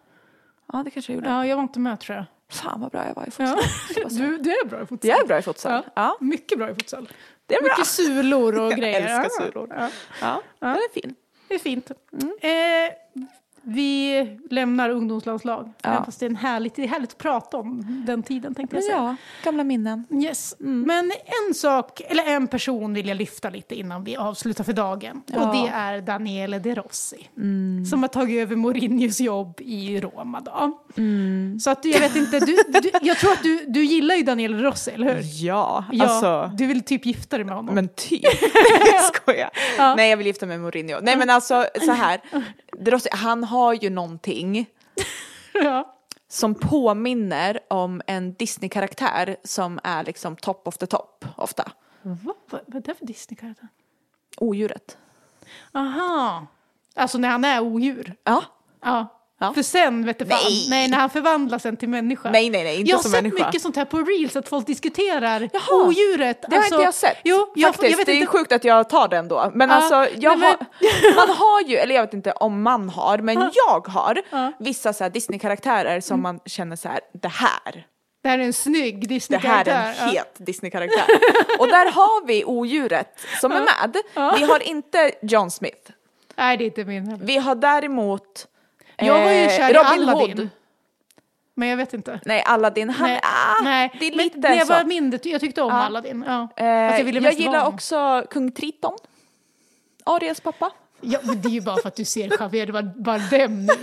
Ja, 0.73 0.81
det 0.85 0.91
kanske 0.91 1.11
jag 1.11 1.15
gjorde. 1.15 1.29
Ja, 1.29 1.45
jag 1.45 1.55
var 1.55 1.63
inte 1.63 1.79
med 1.79 1.99
tror 1.99 2.15
jag. 2.15 2.25
Fan 2.51 2.81
vad 2.81 2.91
bra 2.91 3.05
jag 3.07 3.15
var 3.15 3.23
i 3.23 3.29
Ja. 3.37 3.57
futsal. 3.57 4.09
Du, 4.17 4.37
du 4.37 4.49
är 4.51 4.65
bra 4.65 4.81
i 4.81 4.85
futsal. 4.85 5.09
Jag 5.09 5.19
är 5.23 5.27
bra 5.27 5.37
i 5.39 5.41
futsal. 5.41 5.71
Ja. 5.71 5.83
Ja, 5.95 6.17
Mycket 6.21 6.57
bra 6.57 6.69
i 6.69 6.73
futsal. 6.75 7.09
det 7.45 7.55
är 7.55 7.61
bra. 7.61 7.69
Mycket 7.69 7.87
sulor 7.87 8.59
och 8.59 8.65
Jag 8.71 8.79
grejer. 8.79 9.01
älskar 9.01 9.45
Ja. 9.45 9.51
sulor. 9.51 9.67
Ja. 9.77 9.89
Ja, 10.21 10.41
den 10.59 10.69
är 10.75 10.93
fin. 11.01 11.15
Det 11.47 11.53
är 11.55 11.59
fint. 11.59 11.91
Eh, 11.91 13.27
vi 13.65 14.27
lämnar 14.49 14.89
ungdomslandslag. 14.89 15.73
Ja. 15.81 16.03
Fast 16.05 16.19
det 16.19 16.25
är, 16.25 16.29
en 16.29 16.35
härligt, 16.35 16.75
det 16.75 16.83
är 16.83 16.87
härligt 16.87 17.11
att 17.11 17.17
prata 17.17 17.57
om 17.57 18.03
den 18.07 18.23
tiden 18.23 18.55
tänkte 18.55 18.75
jag 18.75 18.83
säga. 18.83 18.97
Ja, 18.97 19.15
gamla 19.43 19.63
minnen. 19.63 20.05
Yes. 20.23 20.55
Men 20.59 21.11
en 21.47 21.53
sak, 21.53 22.01
eller 22.07 22.23
en 22.23 22.47
person 22.47 22.93
vill 22.93 23.07
jag 23.07 23.17
lyfta 23.17 23.49
lite 23.49 23.75
innan 23.75 24.03
vi 24.03 24.15
avslutar 24.15 24.63
för 24.63 24.73
dagen. 24.73 25.21
Ja. 25.25 25.35
Mm. 25.35 25.49
Och 25.49 25.55
det 25.55 25.67
är 25.73 26.01
Daniele 26.01 26.59
De 26.59 26.75
Rossi. 26.75 27.29
Som 27.89 28.01
har 28.03 28.07
tagit 28.07 28.41
över 28.41 28.55
Mourinhos 28.55 29.19
jobb 29.19 29.61
i 29.61 30.01
Roma. 30.01 30.41
Då. 30.41 30.79
Mm. 30.97 31.59
Så 31.59 31.69
att 31.69 31.85
jag 31.85 31.99
vet 31.99 32.15
inte, 32.15 32.39
du, 32.39 32.57
du, 32.67 32.91
jag 33.01 33.17
tror 33.17 33.31
att 33.31 33.43
du, 33.43 33.65
du 33.67 33.83
gillar 33.85 34.15
ju 34.15 34.23
Daniele 34.23 34.57
De 34.57 34.63
Rossi, 34.63 34.91
eller 34.91 35.15
hur? 35.15 35.21
Ja, 35.45 35.85
Ja, 35.91 36.05
alltså. 36.05 36.51
Du 36.57 36.65
vill 36.65 36.83
typ 36.83 37.05
gifta 37.05 37.37
dig 37.37 37.45
med 37.45 37.55
honom. 37.55 37.75
Men 37.75 37.87
typ. 37.87 38.23
jag 38.93 39.03
skojar. 39.15 39.49
Ja. 39.77 39.95
Nej, 39.95 40.09
jag 40.09 40.17
vill 40.17 40.27
gifta 40.27 40.45
mig 40.45 40.57
med 40.57 40.63
Mourinho. 40.63 40.99
Nej, 41.01 41.17
men 41.17 41.29
alltså 41.29 41.65
så 41.85 41.91
här. 41.91 42.21
De 42.79 42.91
Rossi, 42.91 43.09
han 43.11 43.43
har 43.43 43.73
ju 43.73 43.89
någonting 43.89 44.65
ja. 45.53 45.95
som 46.27 46.55
påminner 46.55 47.59
om 47.69 48.01
en 48.07 48.33
Disney-karaktär 48.33 49.37
som 49.43 49.79
är 49.83 50.03
liksom 50.03 50.35
top 50.35 50.67
of 50.67 50.77
the 50.77 50.85
top 50.87 51.25
ofta. 51.37 51.71
Vad, 52.01 52.35
vad, 52.49 52.61
vad 52.67 52.75
är 52.75 52.81
det 52.81 52.95
för 52.95 53.05
Disney-karaktär? 53.05 53.67
Odjuret. 54.37 54.97
Aha. 55.71 56.47
Alltså 56.95 57.17
när 57.17 57.29
han 57.29 57.45
är 57.45 57.61
odjur. 57.61 58.15
Ja. 58.23 58.43
Ja. 58.81 59.07
Ja. 59.39 59.53
För 59.53 59.61
sen 59.61 60.05
vet 60.05 60.19
du 60.19 60.25
fan, 60.25 60.37
Nej. 60.43 60.67
nej. 60.69 60.87
när 60.89 60.97
han 60.97 61.09
förvandlas 61.09 61.61
sen 61.63 61.77
till 61.77 61.89
människa. 61.89 62.31
Nej, 62.31 62.49
nej, 62.49 62.63
nej, 62.63 62.79
inte 62.79 62.89
jag 62.89 62.97
har 62.97 63.01
som 63.03 63.11
sett 63.11 63.23
människa. 63.23 63.45
mycket 63.45 63.61
sånt 63.61 63.75
här 63.75 63.85
på 63.85 63.97
reels, 63.97 64.35
att 64.35 64.49
folk 64.49 64.67
diskuterar 64.67 65.49
Jaha. 65.53 65.85
odjuret. 65.87 66.45
Det 66.49 66.55
har 66.55 66.63
inte 66.63 66.75
jag 66.75 66.93
sett. 66.93 67.17
Jo, 67.23 67.51
jag, 67.55 67.67
Faktiskt, 67.75 67.91
jag 67.91 67.97
vet 67.97 68.05
det 68.05 68.11
är 68.11 68.15
inte. 68.15 68.27
sjukt 68.27 68.51
att 68.51 68.63
jag 68.63 68.89
tar 68.89 69.07
den 69.07 69.27
då. 69.27 69.51
Men 69.53 69.69
Ja, 69.69 69.75
alltså, 69.75 70.19
jag 70.19 70.39
nej, 70.39 70.47
har, 70.47 71.15
man 71.27 71.35
har 71.35 71.61
ju, 71.61 71.75
eller 71.77 71.95
jag 71.95 72.01
vet 72.01 72.13
inte 72.13 72.31
om 72.31 72.61
man 72.61 72.89
har, 72.89 73.17
men 73.17 73.51
jag 73.67 73.87
har 73.87 74.23
vissa 74.63 74.93
så 74.93 75.09
Disney-karaktärer 75.09 75.99
som 76.01 76.21
man 76.21 76.39
känner 76.45 76.75
så 76.75 76.87
här, 76.89 76.99
det 77.21 77.27
här, 77.27 77.85
Det 78.23 78.29
här 78.29 78.39
är 78.39 78.43
en 78.43 78.53
snygg 78.53 79.01
det 79.01 79.07
Disney-karaktär. 79.07 79.71
här 79.73 79.93
är 79.93 80.07
en 80.07 80.13
Ja. 80.13 80.19
het 80.21 80.35
Disney-karaktär. 80.37 81.05
Och 81.59 81.67
där 81.67 81.91
har 81.91 82.25
vi 82.27 82.45
odjuret 82.45 83.19
som 83.41 83.51
är 83.51 83.59
med. 83.61 83.95
Vi 84.39 84.43
har 84.45 84.59
inte 84.69 85.11
John 85.21 85.51
Smith. 85.51 85.91
Nej, 86.37 86.57
det 86.57 86.63
är 86.63 86.65
inte 86.65 86.83
min 86.85 87.07
heller. 87.07 87.25
Vi 87.25 87.37
har 87.37 87.55
däremot 87.55 88.47
Jag 88.97 89.23
var 89.23 89.31
ju 89.31 89.43
eh, 89.43 89.49
kär 89.49 89.69
i 89.69 89.73
Robin 89.73 90.09
Aladdin. 90.09 90.37
Hood. 90.37 90.49
Men 91.53 91.67
jag 91.67 91.77
vet 91.77 91.93
inte. 91.93 92.19
Nej, 92.25 92.43
Aladdin. 92.45 92.89
Han, 92.89 93.09
nej, 93.09 93.19
ah, 93.23 93.63
nej. 93.63 93.91
det 93.99 94.05
är 94.07 94.15
Men 94.15 94.17
lite 94.25 94.37
när 94.37 94.55
jag 94.55 94.67
så. 94.67 94.73
var 94.73 94.83
mindre, 94.83 95.19
jag 95.23 95.41
tyckte 95.41 95.61
om 95.61 95.69
Ja. 95.73 95.85
Aladdin. 95.85 96.23
Ja. 96.27 96.47
Eh, 96.57 96.65
jag 96.65 97.23
jag 97.23 97.33
gillar 97.33 97.67
också 97.67 98.25
Kung 98.29 98.51
Triton. 98.51 98.93
Arias 100.03 100.39
pappa. 100.41 100.71
Ja, 101.01 101.19
men 101.23 101.41
det 101.41 101.47
är 101.47 101.51
ju 101.51 101.61
bara 101.61 101.77
för 101.77 101.87
att 101.87 101.95
du 101.95 102.05
ser 102.05 102.37
Javier 102.39 103.01
Bardem 103.01 103.65
nu. 103.65 103.73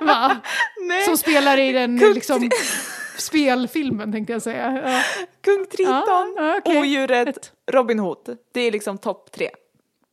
Va? 0.00 0.36
Nej. 0.88 1.04
Som 1.04 1.16
spelar 1.16 1.58
i 1.58 1.72
den 1.72 1.98
Kung 1.98 2.14
liksom, 2.14 2.50
spelfilmen 3.18 4.12
tänkte 4.12 4.32
jag 4.32 4.42
säga. 4.42 4.82
Ja. 4.84 5.02
Kung 5.40 5.66
Triton, 5.66 6.34
Ja, 6.36 6.56
okej. 6.58 6.78
Odjuret, 6.80 7.52
Robin 7.70 7.98
Hood. 7.98 8.38
Det 8.52 8.60
är 8.60 8.72
liksom 8.72 8.98
topp 8.98 9.32
tre. 9.32 9.50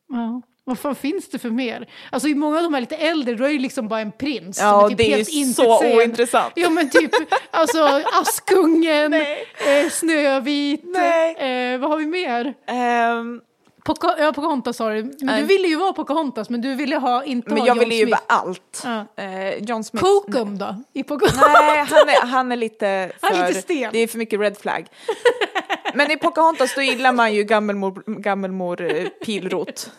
Ja. 0.09 0.41
Vad 0.67 0.79
fan 0.79 0.95
finns 0.95 1.29
det 1.29 1.39
för 1.39 1.49
mer? 1.49 1.87
Alltså 2.11 2.27
i 2.27 2.35
många 2.35 2.57
av 2.57 2.63
de 2.63 2.73
här 2.73 2.81
lite 2.81 2.95
äldre, 2.95 3.35
då 3.35 3.43
är 3.45 3.53
det 3.53 3.59
liksom 3.59 3.87
bara 3.87 3.99
en 3.99 4.11
prins. 4.11 4.59
Ja, 4.61 4.79
som 4.81 4.89
typ 4.89 4.97
det 4.97 5.13
är 5.13 5.17
ju 5.17 5.25
så 5.25 5.31
intetsägande. 5.31 5.97
ointressant. 5.97 6.53
Ja 6.55 6.69
men 6.69 6.89
typ, 6.89 7.11
alltså 7.51 8.01
Askungen, 8.21 9.13
eh, 9.13 9.89
Snövit, 9.91 10.81
Nej. 10.83 11.73
eh, 11.73 11.79
vad 11.79 11.89
har 11.89 11.97
vi 11.97 12.05
mer? 12.05 12.53
Ehm, 12.67 13.41
Poca 13.83 14.15
ja, 14.19 14.33
Pocahontas 14.33 14.77
sa 14.77 14.89
du, 14.89 15.03
men 15.03 15.15
Nej. 15.21 15.41
du 15.41 15.47
ville 15.47 15.67
ju 15.67 15.75
vara 15.75 15.93
Pocahontas 15.93 16.49
men 16.49 16.61
du 16.61 16.75
ville 16.75 16.95
ha, 16.97 17.23
inte 17.23 17.49
men 17.49 17.59
ha 17.59 17.67
jag 17.67 17.77
John 17.77 17.79
ville 17.89 17.95
ju 17.95 18.05
Smith. 18.05 18.21
vara 18.29 18.39
allt. 18.39 18.81
Ja. 18.83 19.23
Eh, 19.23 19.55
John 19.63 19.83
Smith. 19.83 20.05
Kokum 20.05 20.57
då? 20.57 20.83
I 20.93 21.03
Pocahontas? 21.03 21.47
Nej, 21.53 21.85
han 21.89 22.09
är, 22.09 22.25
han 22.27 22.51
är 22.51 22.55
lite 22.55 23.11
för... 23.19 23.27
Han 23.27 23.39
är 23.39 23.47
lite 23.47 23.61
stel. 23.61 23.89
Det 23.93 23.99
är 23.99 24.07
för 24.07 24.17
mycket 24.17 24.39
red 24.39 24.57
flag. 24.57 24.85
Men 25.95 26.11
i 26.11 26.17
Pocahontas 26.17 26.75
då 26.75 26.81
gillar 26.81 27.11
man 27.11 27.33
ju 27.33 27.43
gammelmor, 27.43 28.03
gammelmor 28.07 28.81
eh, 28.81 29.07
Pilrot. 29.25 29.91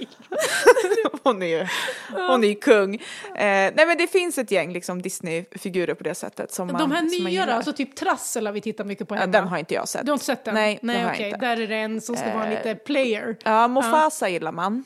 hon, 1.23 1.43
är 1.43 1.47
ju, 1.47 1.67
hon 2.11 2.45
är 2.45 2.49
ju 2.49 2.55
kung. 2.55 2.95
Eh, 2.95 3.01
nej 3.35 3.87
men 3.87 3.99
det 3.99 4.07
finns 4.07 4.39
ett 4.39 4.51
gäng 4.51 4.73
liksom 4.73 5.03
Disney-figurer 5.03 5.95
på 5.95 6.05
det 6.05 6.15
sättet 6.15 6.53
som 6.53 6.67
man 6.67 6.77
De 6.81 6.91
här 6.91 7.09
som 7.09 7.23
man 7.23 7.33
nya 7.33 7.55
alltså 7.55 7.73
typ 7.73 7.95
Trassel 7.95 8.47
har 8.47 8.53
vi 8.53 8.61
tittat 8.61 8.87
mycket 8.87 9.09
på 9.09 9.15
ja, 9.15 9.21
hemma. 9.21 9.33
Den 9.33 9.49
har 9.49 9.59
inte 9.59 9.75
jag 9.75 9.89
sett. 9.89 10.07
Du 10.07 10.11
har 10.11 10.15
inte 10.15 10.25
sett 10.25 10.45
den? 10.45 10.55
Nej, 10.55 10.79
Nej 10.83 10.97
har 10.97 11.03
jag 11.03 11.13
okej. 11.13 11.27
inte. 11.27 11.39
Där 11.39 11.61
är 11.61 11.67
det 11.67 11.77
en 11.77 12.01
som 12.01 12.17
ska 12.17 12.35
vara 12.35 12.47
Eh, 12.47 12.51
lite 12.51 12.75
player. 12.75 13.37
Ja, 13.45 13.69
Mufasa 13.69 14.29
gillar 14.29 14.53
man. 14.53 14.85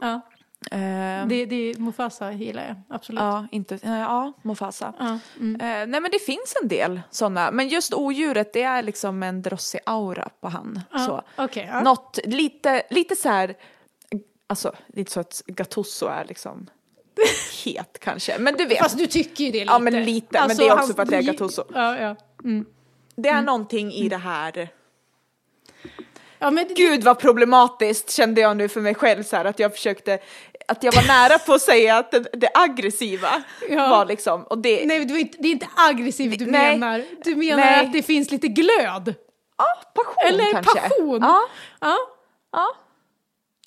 Ja. 0.00 0.20
Eh, 0.70 1.26
Det, 1.26 1.46
det, 1.46 1.78
Mufasa 1.78 2.32
gillar 2.32 2.66
jag, 2.66 2.76
absolut. 2.88 3.20
Ja, 3.20 3.46
inte, 3.52 3.78
ja, 3.82 4.32
Mufasa. 4.42 4.94
Ja, 4.98 5.18
mm. 5.36 5.60
Eh, 5.60 5.86
nej 5.86 6.00
men 6.00 6.10
det 6.10 6.18
finns 6.18 6.54
en 6.62 6.68
del 6.68 7.00
sådana, 7.10 7.50
men 7.50 7.68
just 7.68 7.94
odjuret 7.94 8.52
det 8.52 8.62
är 8.62 8.82
liksom 8.82 9.22
en 9.22 9.42
Drossi-aura 9.42 10.28
på 10.40 10.48
han. 10.48 10.80
Så. 11.06 11.22
ja. 11.54 11.80
Något 11.82 12.18
lite, 12.24 12.82
lite 12.90 13.16
så 13.16 13.28
här, 13.28 13.54
alltså 14.46 14.72
lite 14.86 15.10
så 15.10 15.20
att 15.20 15.42
Gattuso 15.46 16.06
är 16.06 16.24
liksom 16.24 16.66
het 17.64 17.98
kanske, 18.00 18.38
men 18.38 18.54
du 18.54 18.66
vet. 18.66 18.78
Fast 18.78 18.98
du 18.98 19.06
tycker 19.06 19.44
ju 19.44 19.50
det 19.50 19.58
lite. 19.58 19.72
Ja, 19.72 19.78
men 19.78 20.04
lite, 20.04 20.46
men 20.48 20.56
det 20.56 20.66
är 20.66 20.74
också 20.74 20.94
för 20.94 21.02
att 21.02 21.10
det 21.10 21.16
är 21.16 21.22
Gattuso. 21.22 21.64
Ja, 21.74 21.98
ja. 21.98 22.16
det 23.16 23.28
är 23.28 23.42
någonting 23.42 23.92
i 23.92 24.08
det 24.08 24.16
här, 24.16 24.68
ja 26.38 26.50
men, 26.50 26.66
gud 26.76 27.04
vad 27.04 27.18
problematiskt 27.18 28.10
kände 28.10 28.40
jag 28.40 28.56
nu 28.56 28.68
för 28.68 28.80
mig 28.80 28.94
själv 28.94 29.22
så 29.22 29.36
här 29.36 29.44
att 29.44 29.58
jag 29.58 29.72
försökte, 29.72 30.18
att 30.68 30.82
jag 30.82 30.92
var 30.94 31.06
nära 31.06 31.38
på 31.38 31.52
att 31.52 31.62
säga 31.62 31.96
att 31.96 32.10
det, 32.10 32.28
det 32.32 32.50
aggressiva 32.54 33.28
Ja. 33.68 33.88
var 33.88 34.04
liksom, 34.06 34.42
och 34.44 34.58
det, 34.58 34.84
Nej, 34.86 35.04
det 35.04 35.14
är 35.14 35.18
inte, 35.18 35.38
det 35.40 35.48
är 35.48 35.52
inte 35.52 35.68
aggressivt 35.76 36.38
du 36.38 36.46
Nej. 36.46 36.78
menar. 36.78 37.04
Du 37.24 37.36
menar 37.36 37.56
Nej. 37.64 37.80
att 37.86 37.92
det 37.92 38.02
finns 38.02 38.30
lite 38.30 38.48
glöd. 38.48 39.14
ja, 39.58 39.66
passion 39.94 40.14
Eller 40.34 40.52
kanske. 40.52 40.80
passion. 40.80 41.18
Ja, 41.22 41.40
Ja. 41.80 41.96
ja. 42.52 42.74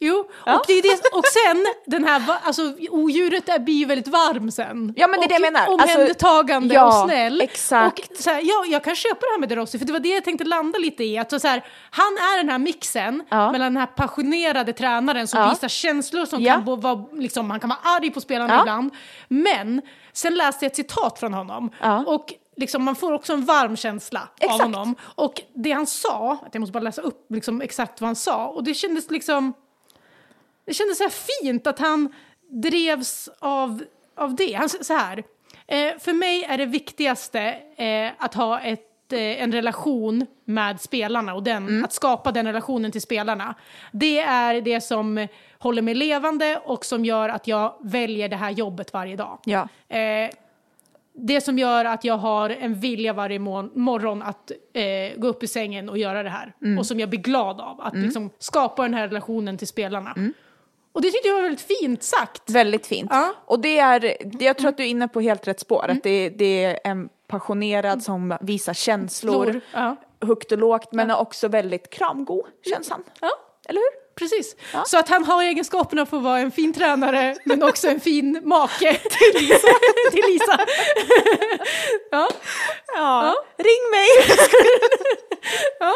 Jo, 0.03 0.29
Ja. 0.45 0.55
och, 0.57 0.63
det 0.67 0.73
är 0.73 0.81
det, 0.81 1.17
och 1.17 1.25
sen 1.25 1.65
den 1.85 2.03
här, 2.05 2.23
alltså 2.43 2.61
odjuret 2.89 3.49
är, 3.49 3.59
blir 3.59 3.73
ju 3.75 3.85
väldigt 3.85 4.07
varm 4.07 4.51
sen. 4.51 4.93
Ja, 4.97 5.07
men 5.07 5.19
det 5.19 5.23
är 5.23 5.25
och 5.25 5.27
det 5.29 5.33
jag 5.33 5.41
menar. 5.41 5.59
Alltså, 5.59 5.73
Omhändertagande 5.97 6.75
ja, 6.75 6.85
och 7.03 7.09
snäll. 7.09 7.41
exakt. 7.41 8.11
Och 8.11 8.17
så 8.17 8.29
här, 8.29 8.41
ja, 8.43 8.65
jag 8.67 8.83
kan 8.83 8.95
köpa 8.95 9.19
det 9.19 9.31
här 9.31 9.39
med 9.39 9.49
De 9.49 9.55
Rossi, 9.55 9.79
för 9.79 9.85
det 9.85 9.93
var 9.93 9.99
det 9.99 10.09
jag 10.09 10.23
tänkte 10.23 10.43
landa 10.45 10.79
lite 10.79 11.03
i. 11.03 11.17
Att 11.17 11.41
så 11.41 11.47
här, 11.47 11.65
han 11.91 12.05
är 12.13 12.37
den 12.37 12.49
här 12.49 12.57
mixen 12.57 13.23
Ja. 13.29 13.51
mellan 13.51 13.73
den 13.73 13.77
här 13.77 13.85
passionerade 13.87 14.73
tränaren 14.73 15.27
som 15.27 15.39
Ja. 15.41 15.49
visar 15.49 15.67
känslor, 15.67 16.25
som 16.25 16.45
kan 16.45 16.65
vara, 16.65 17.05
liksom, 17.13 17.51
han 17.51 17.59
kan 17.59 17.69
vara 17.69 17.79
arg 17.83 18.11
på 18.11 18.21
spelarna 18.21 18.59
ibland. 18.61 18.93
Men 19.27 19.81
sen 20.13 20.35
läste 20.35 20.65
jag 20.65 20.69
ett 20.69 20.75
citat 20.75 21.19
från 21.19 21.33
honom. 21.33 21.69
Och 22.05 22.33
liksom, 22.57 22.83
man 22.83 22.95
får 22.95 23.11
också 23.13 23.33
en 23.33 23.45
varm 23.45 23.75
känsla 23.77 24.29
Exakt. 24.39 24.53
av 24.61 24.65
honom. 24.73 24.95
Och 25.15 25.41
det 25.55 25.71
han 25.71 25.87
sa, 25.87 26.37
att 26.45 26.49
jag 26.55 26.59
måste 26.61 26.71
bara 26.73 26.79
läsa 26.83 27.01
upp 27.01 27.25
liksom, 27.29 27.61
exakt 27.61 28.01
vad 28.01 28.07
han 28.07 28.15
sa, 28.15 28.47
och 28.47 28.63
det 28.63 28.73
kändes 28.73 29.11
liksom 29.11 29.53
det 30.65 30.73
kändes 30.73 30.97
så 30.97 31.09
fint 31.09 31.67
att 31.67 31.79
han 31.79 32.13
drevs 32.49 33.29
av, 33.39 33.83
av 34.15 34.35
det. 34.35 34.53
Han 34.53 34.69
så 34.69 34.93
här, 34.93 35.17
eh, 35.67 35.97
för 35.99 36.13
mig 36.13 36.43
är 36.43 36.57
det 36.57 36.65
viktigaste 36.65 37.41
eh, 37.75 38.11
att 38.17 38.33
ha 38.33 38.59
ett, 38.59 39.13
eh, 39.13 39.19
en 39.43 39.51
relation 39.51 40.25
med 40.45 40.81
spelarna 40.81 41.33
och 41.33 41.43
den, 41.43 41.85
att 41.85 41.93
skapa 41.93 42.31
den 42.31 42.45
relationen 42.45 42.91
till 42.91 43.01
spelarna. 43.01 43.55
Det 43.91 44.19
är 44.19 44.61
det 44.61 44.81
som 44.81 45.27
håller 45.59 45.81
mig 45.81 45.93
levande 45.93 46.61
och 46.65 46.85
som 46.85 47.05
gör 47.05 47.29
att 47.29 47.47
jag 47.47 47.75
väljer 47.81 48.29
det 48.29 48.35
här 48.35 48.51
jobbet 48.51 48.93
varje 48.93 49.15
dag. 49.15 49.39
Ja. 49.45 49.67
Eh, 49.97 50.29
det 51.13 51.41
som 51.41 51.59
gör 51.59 51.85
att 51.85 52.03
jag 52.03 52.17
har 52.17 52.49
en 52.49 52.75
vilja 52.75 53.13
varje 53.13 53.39
mor- 53.39 53.71
morgon 53.77 54.21
att 54.21 54.51
eh, 54.73 55.17
gå 55.19 55.27
upp 55.27 55.43
i 55.43 55.47
sängen 55.47 55.89
och 55.89 55.97
göra 55.97 56.23
det 56.23 56.29
här. 56.29 56.53
Och 56.79 56.85
som 56.85 56.99
jag 56.99 57.09
blir 57.09 57.19
glad 57.19 57.61
av. 57.61 57.81
Att 57.81 57.93
liksom 57.97 58.29
skapa 58.39 58.83
den 58.83 58.93
här 58.93 59.07
relationen 59.07 59.57
till 59.57 59.67
spelarna. 59.67 60.13
Och 60.93 61.01
det 61.01 61.11
tyckte 61.11 61.27
jag 61.27 61.35
var 61.35 61.41
väldigt 61.41 61.61
fint 61.79 62.03
sagt. 62.03 62.49
Väldigt 62.49 62.87
fint. 62.87 63.07
Ja. 63.13 63.23
Mm. 63.23 63.33
Och 63.45 63.59
det 63.59 63.79
är, 63.79 64.17
jag 64.43 64.57
tror 64.57 64.69
att 64.69 64.77
du 64.77 64.83
är 64.83 64.87
inne 64.87 65.07
på 65.07 65.21
helt 65.21 65.47
rätt 65.47 65.59
spår. 65.59 65.85
Att 65.89 66.03
det, 66.03 66.29
det 66.29 66.63
är 66.65 66.79
en 66.83 67.09
passionerad 67.27 68.03
som 68.03 68.37
visar 68.41 68.73
känslor, 68.73 69.45
Lor. 69.45 69.61
Ja. 69.73 69.95
högt 70.27 70.51
och 70.51 70.57
lågt, 70.57 70.91
men 70.91 71.09
är 71.11 71.17
också 71.19 71.47
väldigt 71.47 71.89
kramgod, 71.89 72.45
känns 72.69 72.89
han. 72.89 73.03
ja, 73.21 73.29
Eller 73.69 73.79
hur? 73.81 74.01
precis. 74.15 74.55
Så 74.85 74.97
att 74.99 75.09
han 75.09 75.23
har 75.25 75.43
egenskaperna 75.43 76.05
för 76.05 76.17
att 76.17 76.23
vara 76.23 76.39
en 76.39 76.51
fin 76.51 76.73
tränare 76.73 77.35
men 77.45 77.63
också 77.63 77.87
en 77.87 77.99
fin 77.99 78.41
make 78.43 78.93
till 79.09 79.41
Lisa. 79.41 79.67
till 80.11 80.23
Lisa. 80.27 80.59
ja. 82.11 82.29
Ja. 82.95 83.35
Ring 83.57 83.91
mig! 83.91 84.07
Ja. 85.79 85.93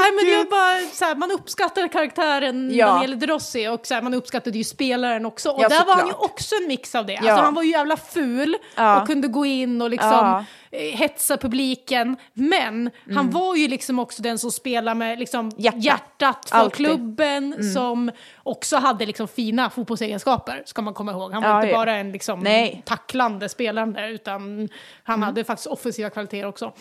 Nej, 0.00 0.12
men 0.16 0.32
jag 0.38 0.48
bara, 0.48 0.78
så 0.92 1.04
här, 1.04 1.14
man 1.14 1.30
uppskattar 1.30 1.88
karaktären 1.88 2.70
Ja. 2.74 3.02
gäller 3.02 3.16
Drossi 3.16 3.68
och 3.68 3.86
så 3.86 3.94
här, 3.94 4.02
man 4.02 4.14
uppskattade 4.14 4.58
ju 4.58 4.64
spelaren 4.64 5.26
också. 5.26 5.50
Och 5.50 5.62
Ja, 5.62 5.68
där 5.68 5.84
var 5.84 5.94
han 5.94 6.06
ju 6.06 6.12
också 6.12 6.54
en 6.62 6.68
mix 6.68 6.94
av 6.94 7.06
det. 7.06 7.12
Ja. 7.12 7.18
Alltså, 7.18 7.44
han 7.44 7.54
var 7.54 7.62
ju 7.62 7.70
jävla 7.70 7.96
ful 7.96 8.56
Ja. 8.76 9.00
och 9.00 9.06
kunde 9.06 9.28
gå 9.28 9.46
in 9.46 9.82
och 9.82 9.90
liksom 9.90 10.44
eh, 10.70 10.78
hetsa 10.98 11.36
publiken. 11.36 12.16
Men 12.34 12.90
han 13.14 13.30
var 13.30 13.56
ju 13.56 13.68
liksom 13.68 13.98
också 13.98 14.22
den 14.22 14.38
som 14.38 14.50
spelade 14.52 14.94
med 14.94 15.18
liksom 15.18 15.50
Hjärta. 15.56 15.78
hjärtat 15.78 16.48
för 16.48 16.56
Alltid. 16.56 16.76
klubben 16.86 17.72
som 17.74 18.10
också 18.42 18.76
hade 18.76 19.06
liksom 19.06 19.28
fina 19.28 19.70
fotbollsegenskaper, 19.70 20.62
ska 20.66 20.82
man 20.82 20.94
komma 20.94 21.12
ihåg. 21.12 21.32
Han 21.32 21.42
var 21.42 21.62
inte 21.62 21.74
bara 21.74 21.96
en 21.96 22.12
liksom 22.12 22.40
Nej. 22.40 22.82
tacklande 22.86 23.48
spelare 23.48 24.10
utan 24.10 24.68
han 25.02 25.22
hade 25.22 25.44
faktiskt 25.44 25.66
offensiva 25.66 26.10
kvaliteter 26.10 26.46
också. 26.48 26.72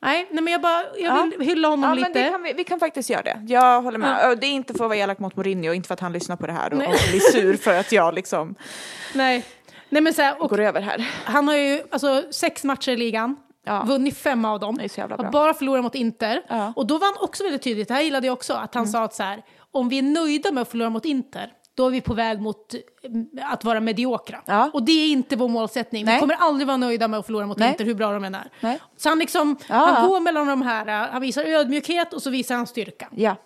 Ja. 0.00 0.06
Nej, 0.08 0.28
nej 0.30 0.42
men 0.44 0.52
jag, 0.52 0.60
bara, 0.62 0.82
jag 0.82 1.16
Ja. 1.18 1.28
vill 1.38 1.48
hylla 1.48 1.68
honom 1.68 1.88
Ja, 1.90 1.94
lite. 1.94 2.10
men 2.22 2.30
kan 2.32 2.42
vi, 2.42 2.52
vi 2.52 2.64
kan 2.64 2.80
faktiskt 2.80 3.10
göra 3.10 3.22
det. 3.22 3.42
Jag 3.48 3.82
håller 3.82 3.98
med. 3.98 4.30
Och 4.30 4.38
Det 4.38 4.46
är 4.46 4.50
inte 4.50 4.74
för 4.74 4.84
att 4.84 4.88
vara 4.88 4.98
elak 4.98 5.18
mot 5.18 5.36
Mourinho, 5.36 5.72
inte 5.72 5.86
för 5.86 5.94
att 5.94 6.00
han 6.00 6.12
lyssnar 6.12 6.36
på 6.36 6.46
det 6.46 6.52
här 6.52 6.72
och, 6.74 6.78
och 6.82 6.94
blir 7.10 7.20
sur 7.32 7.56
för 7.56 7.74
att 7.78 7.92
jag 7.92 8.14
liksom 8.14 8.54
Nej. 9.14 9.44
Nej 9.88 10.02
men 10.02 10.14
så 10.14 10.22
här, 10.22 10.42
och 10.42 10.50
går 10.50 10.60
över 10.60 10.80
här. 10.80 11.10
han 11.24 11.48
har 11.48 11.56
ju 11.56 11.82
alltså, 11.90 12.22
sex 12.30 12.64
matcher 12.64 12.92
i 12.92 12.96
ligan, 12.96 13.36
Ja. 13.68 13.84
vunnit 13.86 14.18
fem 14.18 14.44
av 14.44 14.60
dem, 14.60 14.78
har 14.78 15.30
bara 15.30 15.54
förlorat 15.54 15.82
mot 15.84 15.94
Inter. 15.94 16.42
Ja. 16.48 16.54
Mm. 16.54 16.72
Och 16.72 16.86
då 16.86 16.98
var 16.98 17.06
han 17.06 17.24
också 17.24 17.42
väldigt 17.44 17.62
tydligt, 17.62 17.88
det 17.88 17.94
här 17.94 18.02
gillade 18.02 18.26
jag 18.26 18.32
också, 18.34 18.54
att 18.54 18.74
han 18.74 18.86
sa 18.88 19.02
att 19.04 19.14
så 19.14 19.22
här, 19.22 19.42
om 19.72 19.88
vi 19.88 19.98
är 19.98 20.02
nöjda 20.02 20.52
med 20.52 20.62
att 20.62 20.68
förlora 20.70 20.90
mot 20.90 21.04
Inter, 21.04 21.52
då 21.76 21.86
är 21.86 21.90
vi 21.90 22.00
på 22.00 22.14
väg 22.14 22.40
mot 22.40 22.74
mm, 23.04 23.26
att 23.42 23.64
vara 23.64 23.80
mediokra. 23.80 24.42
Ja. 24.46 24.70
Och 24.72 24.82
det 24.82 24.92
är 24.92 25.08
inte 25.08 25.36
vår 25.36 25.48
målsättning. 25.48 26.04
Vi 26.04 26.10
Nej. 26.10 26.20
kommer 26.20 26.34
aldrig 26.34 26.66
vara 26.66 26.76
nöjda 26.76 27.08
med 27.08 27.20
att 27.20 27.26
förlora 27.26 27.46
mot 27.46 27.58
Nej. 27.58 27.68
Inter, 27.68 27.84
hur 27.84 27.94
bra 27.94 28.12
de 28.12 28.24
än 28.24 28.34
är. 28.34 28.50
Nej. 28.60 28.80
Så 28.96 29.08
han, 29.08 29.18
liksom, 29.18 29.56
Ja. 29.68 29.74
han 29.74 30.08
går 30.08 30.20
mellan 30.20 30.46
de 30.46 30.62
här, 30.62 30.86
äh, 30.86 31.12
han 31.12 31.20
visar 31.20 31.44
ödmjukhet 31.44 32.12
och 32.12 32.22
så 32.22 32.30
visar 32.30 32.54
han 32.54 32.66
styrka. 32.66 33.08
Ja. 33.10 33.36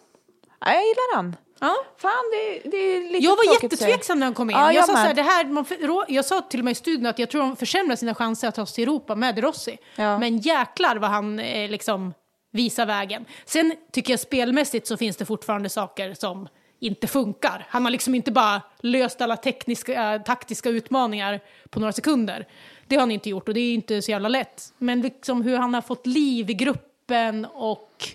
ja 0.61 0.72
jag 0.72 0.83
gillar 0.83 1.16
han. 1.16 1.37
Ja. 1.61 1.76
Fan, 1.97 2.11
det, 2.33 2.70
det 2.70 2.76
är 2.76 3.12
lite 3.12 3.24
Jag 3.24 3.37
var 3.37 3.53
jättetveksam 3.53 4.18
när 4.18 4.26
han 4.26 4.35
kom 4.35 4.51
in. 4.51 4.57
Ja, 4.57 4.64
jag, 4.64 4.74
jag 4.74 4.87
sa 4.87 4.93
så 4.93 4.99
här, 4.99 5.14
det 5.14 5.22
här, 5.22 5.45
man, 5.45 5.64
jag 6.09 6.24
sa 6.24 6.41
till 6.41 6.61
och 6.61 6.64
med 6.64 6.72
i 6.72 6.74
studion 6.74 7.07
att 7.07 7.18
jag 7.18 7.31
tror 7.31 7.41
de 7.41 7.57
försämrar 7.57 7.97
sina 7.97 8.14
chanser 8.14 8.49
att 8.49 8.55
ta 8.55 8.66
sig 8.66 8.74
till 8.74 8.85
Europa 8.85 9.14
med 9.14 9.39
Rossi. 9.39 9.78
Ja. 9.97 10.18
Men 10.18 10.39
jäklar 10.39 10.97
vad 10.97 11.11
han 11.11 11.39
eh, 11.39 11.70
liksom 11.70 12.14
visar 12.53 12.87
vägen. 12.87 13.24
Sen 13.45 13.74
tycker 13.93 14.12
jag 14.12 14.20
spelmässigt 14.20 14.87
så 14.87 14.97
finns 14.97 15.16
det 15.16 15.24
fortfarande 15.24 15.68
saker 15.68 16.14
som 16.14 16.49
inte 16.81 17.07
funkar. 17.07 17.66
Han 17.68 17.85
har 17.85 17.91
liksom 17.91 18.14
inte 18.14 18.33
bara 18.33 18.62
löst 18.81 19.20
alla 19.20 19.37
tekniska, 19.37 20.14
äh, 20.14 20.22
taktiska 20.22 20.68
utmaningar 20.70 21.41
på 21.70 21.81
några 21.81 21.93
sekunder. 21.93 22.47
Det 22.87 22.97
har 22.97 23.01
han 23.01 23.11
inte 23.11 23.31
gjort 23.31 23.49
och 23.49 23.55
det 23.55 23.61
är 23.61 23.74
inte 23.74 24.03
så 24.03 24.11
jävla 24.11 24.28
lätt. 24.28 24.72
Men 24.78 25.01
liksom 25.01 25.43
hur 25.43 25.57
han 25.57 25.74
har 25.74 25.81
fått 25.83 26.07
liv 26.07 26.51
i 26.51 26.55
gruppen 26.55 27.45
och 27.45 28.09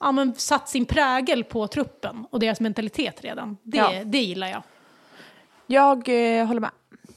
ja, 0.00 0.12
men 0.12 0.34
satt 0.34 0.68
sin 0.68 0.84
prägel 0.86 1.44
på 1.44 1.66
truppen 1.66 2.26
och 2.30 2.40
deras 2.40 2.60
mentalitet 2.60 3.24
redan. 3.24 3.56
Det, 3.62 3.76
Ja. 3.78 3.92
det 4.04 4.18
gillar 4.18 4.48
jag. 4.48 4.62
Jag 5.66 6.08
eh, 6.08 6.46
håller 6.46 6.60
med. 6.60 6.70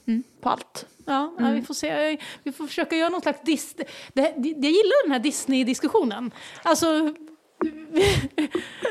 Mm. 0.05 0.24
På 0.41 0.49
allt. 0.49 0.86
Ja, 1.05 1.34
ja, 1.39 1.49
vi 1.49 1.62
får 1.62 1.74
se. 1.74 2.18
Vi 2.43 2.51
får 2.51 2.68
försöka 2.68 2.95
göra 2.95 3.09
någon 3.09 3.22
slags... 3.22 3.39
Dis 3.43 3.74
det, 3.76 3.86
det, 4.14 4.49
jag 4.49 4.72
gillar 4.72 5.03
den 5.03 5.12
här 5.12 5.20
Disney-diskussionen. 5.20 6.32
Alltså, 6.64 7.16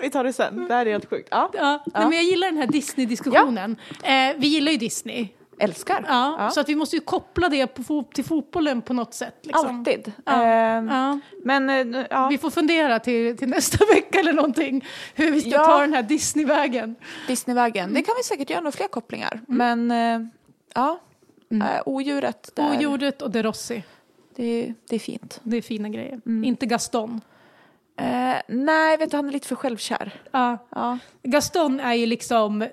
Vi 0.02 0.10
tar 0.10 0.24
det 0.24 0.32
sen. 0.32 0.66
Det 0.68 0.74
här 0.74 0.86
är 0.86 0.90
helt 0.90 1.10
sjukt. 1.10 1.28
Ja. 1.30 1.50
ja, 1.54 1.82
Nej, 1.94 2.02
men 2.04 2.12
jag 2.12 2.24
gillar 2.24 2.46
den 2.46 2.56
här 2.56 2.66
Disney-diskussionen. 2.66 3.76
Eh, 4.02 4.12
vi 4.36 4.46
gillar 4.46 4.72
ju 4.72 4.78
Disney. 4.78 5.28
älskar. 5.58 6.04
Ja, 6.08 6.36
Ja. 6.38 6.50
Så 6.50 6.60
att 6.60 6.68
vi 6.68 6.74
måste 6.74 6.96
ju 6.96 7.00
koppla 7.02 7.48
det 7.48 7.66
på, 7.66 8.04
till 8.14 8.24
fotbollen 8.24 8.82
på 8.82 8.92
något 8.92 9.14
sätt. 9.14 9.34
Liksom. 9.42 9.78
Alltid. 9.78 10.12
Ja. 10.24 10.44
Ja. 10.82 11.20
Men 11.44 11.94
eh, 11.94 12.06
ja, 12.10 12.28
Vi 12.28 12.38
får 12.38 12.50
fundera 12.50 12.98
till, 12.98 13.36
till 13.36 13.48
nästa 13.48 13.84
vecka 13.94 14.18
eller 14.20 14.32
någonting 14.32 14.84
hur 15.14 15.30
vi 15.30 15.40
ska 15.40 15.50
Ja. 15.50 15.64
ta 15.64 15.80
den 15.80 15.92
här 15.94 16.02
Disneyvägen. 16.02 16.94
Disneyvägen, 17.26 17.94
det 17.94 18.02
kan 18.02 18.14
vi 18.18 18.22
säkert 18.22 18.50
göra 18.50 18.60
några 18.60 18.72
fler 18.76 18.88
kopplingar. 18.88 19.40
Men 19.48 19.90
eh, 19.90 20.20
ja, 20.74 21.00
eh, 21.50 21.82
odjuret, 21.86 22.50
där, 22.54 22.70
Odjuret 22.76 23.22
och 23.22 23.30
De 23.30 23.42
Rossi, 23.42 23.82
det, 24.36 24.74
det 24.88 24.94
är 24.96 25.00
fint. 25.00 25.40
det 25.42 25.56
är 25.56 25.62
fina 25.62 25.88
grejer. 25.88 26.20
Inte 26.44 26.66
Gaston. 26.66 27.20
Eh, 28.00 28.36
nej, 28.48 28.96
vet 28.96 29.10
du, 29.10 29.16
han 29.16 29.28
är 29.28 29.32
lite 29.32 29.48
för 29.48 29.56
självkär. 29.56 30.12
Ja. 30.32 30.58
Ja. 30.70 30.98
Gaston 31.22 31.80
är 31.80 31.94
ju 31.94 32.06
liksom... 32.06 32.66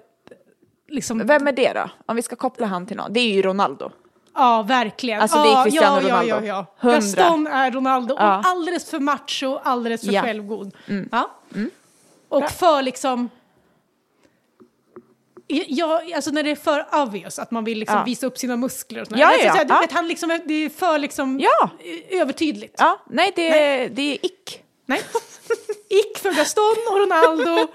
liksom 0.88 1.28
Vem 1.28 1.48
är 1.48 1.52
det 1.52 1.74
då? 1.74 1.90
Om 2.06 2.16
vi 2.16 2.22
ska 2.22 2.36
koppla 2.36 2.68
han 2.68 2.86
till 2.86 2.98
någon. 2.98 3.14
Det 3.14 3.20
är 3.20 3.34
ju 3.34 3.42
Ronaldo. 3.42 3.92
Ja, 4.34 4.62
verkligen. 4.68 5.22
Alltså, 5.22 5.38
det 5.44 5.50
är 5.50 5.54
ja, 5.54 5.64
Cristiano 5.64 5.96
ja, 6.02 6.08
Ronaldo. 6.08 6.30
Ja, 6.30 6.42
ja, 6.46 6.66
ja. 6.82 6.92
Gaston 6.92 7.48
är 7.48 7.72
Ronaldo. 7.72 8.16
Ja. 8.18 8.40
Och 8.40 8.46
alldeles 8.46 8.90
för 8.90 9.00
macho, 9.00 9.56
alldeles 9.64 10.06
för 10.06 10.12
Ja. 10.14 10.22
självgod. 10.22 10.76
Ja. 11.12 11.30
Och 12.30 12.50
för 12.52 12.82
liksom... 12.82 13.30
Ja, 15.48 16.02
alltså 16.16 16.32
när 16.32 16.44
det 16.44 16.52
är 16.52 16.56
för 16.56 16.86
obvious, 17.04 17.40
att 17.40 17.52
man 17.52 17.64
vill 17.64 17.80
liksom 17.80 17.98
Ja. 17.98 18.04
visa 18.04 18.26
upp 18.28 18.38
sina 18.38 18.56
muskler 18.56 19.02
och 19.02 19.08
sånt 19.08 19.20
Ja, 19.20 19.28
ja, 19.32 19.34
Alltså, 19.34 19.58
här, 19.58 19.66
du 19.66 19.74
ja. 19.74 19.80
vet, 19.80 19.92
han 19.92 20.08
liksom, 20.08 20.40
det 20.46 20.54
är 20.54 20.70
för 20.70 20.98
liksom 20.98 21.40
Ja. 21.40 21.70
övertydligt. 22.10 22.76
Ja, 22.78 23.00
nej, 23.10 23.32
det, 23.36 23.60
är- 23.60 23.90
det 23.90 24.02
är 24.02 24.26
ick. 24.26 24.64
Nej. 24.88 25.02
Ick 25.90 26.18
för 26.18 26.32
Gaston 26.34 26.76
och 26.92 26.98
Ronaldo, 27.00 27.68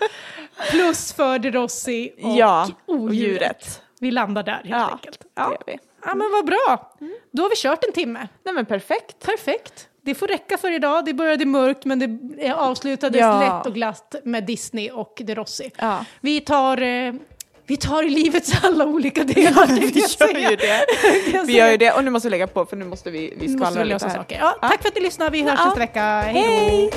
plus 0.71 1.13
för 1.13 1.39
De 1.39 1.51
Rossi 1.51 2.13
och 2.23 2.37
Ja, 2.37 2.69
odjuret. 2.87 3.15
djuret. 3.29 3.83
Vi 4.01 4.11
landar 4.11 4.43
där 4.43 4.53
helt 4.53 4.69
Ja, 4.69 4.89
enkelt. 4.93 5.21
det 5.21 5.27
Ja. 5.35 5.51
gör 5.51 5.63
vi. 5.67 5.79
ja, 6.05 6.15
men 6.15 6.31
vad 6.33 6.47
bra. 6.47 6.97
Då 7.33 7.43
har 7.43 7.51
vi 7.51 7.57
kört 7.57 7.85
en 7.85 7.93
timme. 7.93 8.29
Nej 8.45 8.55
men 8.55 8.67
perfekt. 8.67 9.19
Perfekt. 9.27 9.89
Det 10.05 10.15
får 10.15 10.29
räcka 10.29 10.59
för 10.59 10.73
idag. 10.73 11.05
Det 11.05 11.15
började 11.15 11.45
mörkt 11.47 11.85
men 11.85 11.99
det 12.39 12.53
avslutades 12.53 13.21
Ja. 13.21 13.41
lätt 13.41 13.67
och 13.67 13.75
glatt 13.75 14.15
med 14.25 14.45
Disney 14.47 14.91
och 14.91 15.23
De 15.25 15.35
Rossi. 15.35 15.71
Ja. 15.79 16.05
Vi 16.21 16.41
tar... 16.41 16.83
Eh, 16.83 17.15
vi 17.67 17.77
tar 17.77 18.03
i 18.03 18.11
livets 18.11 18.53
alla 18.65 18.85
olika 18.87 19.25
delar. 19.25 19.67
tänkte 19.67 20.27
Vi 20.27 20.41
gör 20.43 20.51
ju 20.51 20.57
det. 20.57 20.87
Vi 21.47 21.53
gör 21.53 21.71
ju 21.71 21.77
det 21.77 21.93
och 21.93 22.05
nu 22.05 22.11
måste 22.11 22.27
vi 22.29 22.31
lägga 22.31 22.47
på 22.47 22.65
för 22.67 22.77
nu 22.77 22.85
måste 22.85 23.11
vi, 23.11 23.35
vi 23.37 23.47
vi 23.47 23.85
lite 23.85 24.07
här. 24.07 24.15
saker. 24.15 24.39
Ja, 24.41 24.57
tack 24.61 24.83
för 24.83 24.89
att 24.89 24.95
ni 24.95 25.01
lyssnade. 25.01 25.31
Vi 25.31 25.43
hörs 25.43 25.55
Ja. 25.59 25.65
nästa 25.65 25.79
vecka. 25.81 26.21
Hej! 26.21 26.33
Hej! 26.43 26.91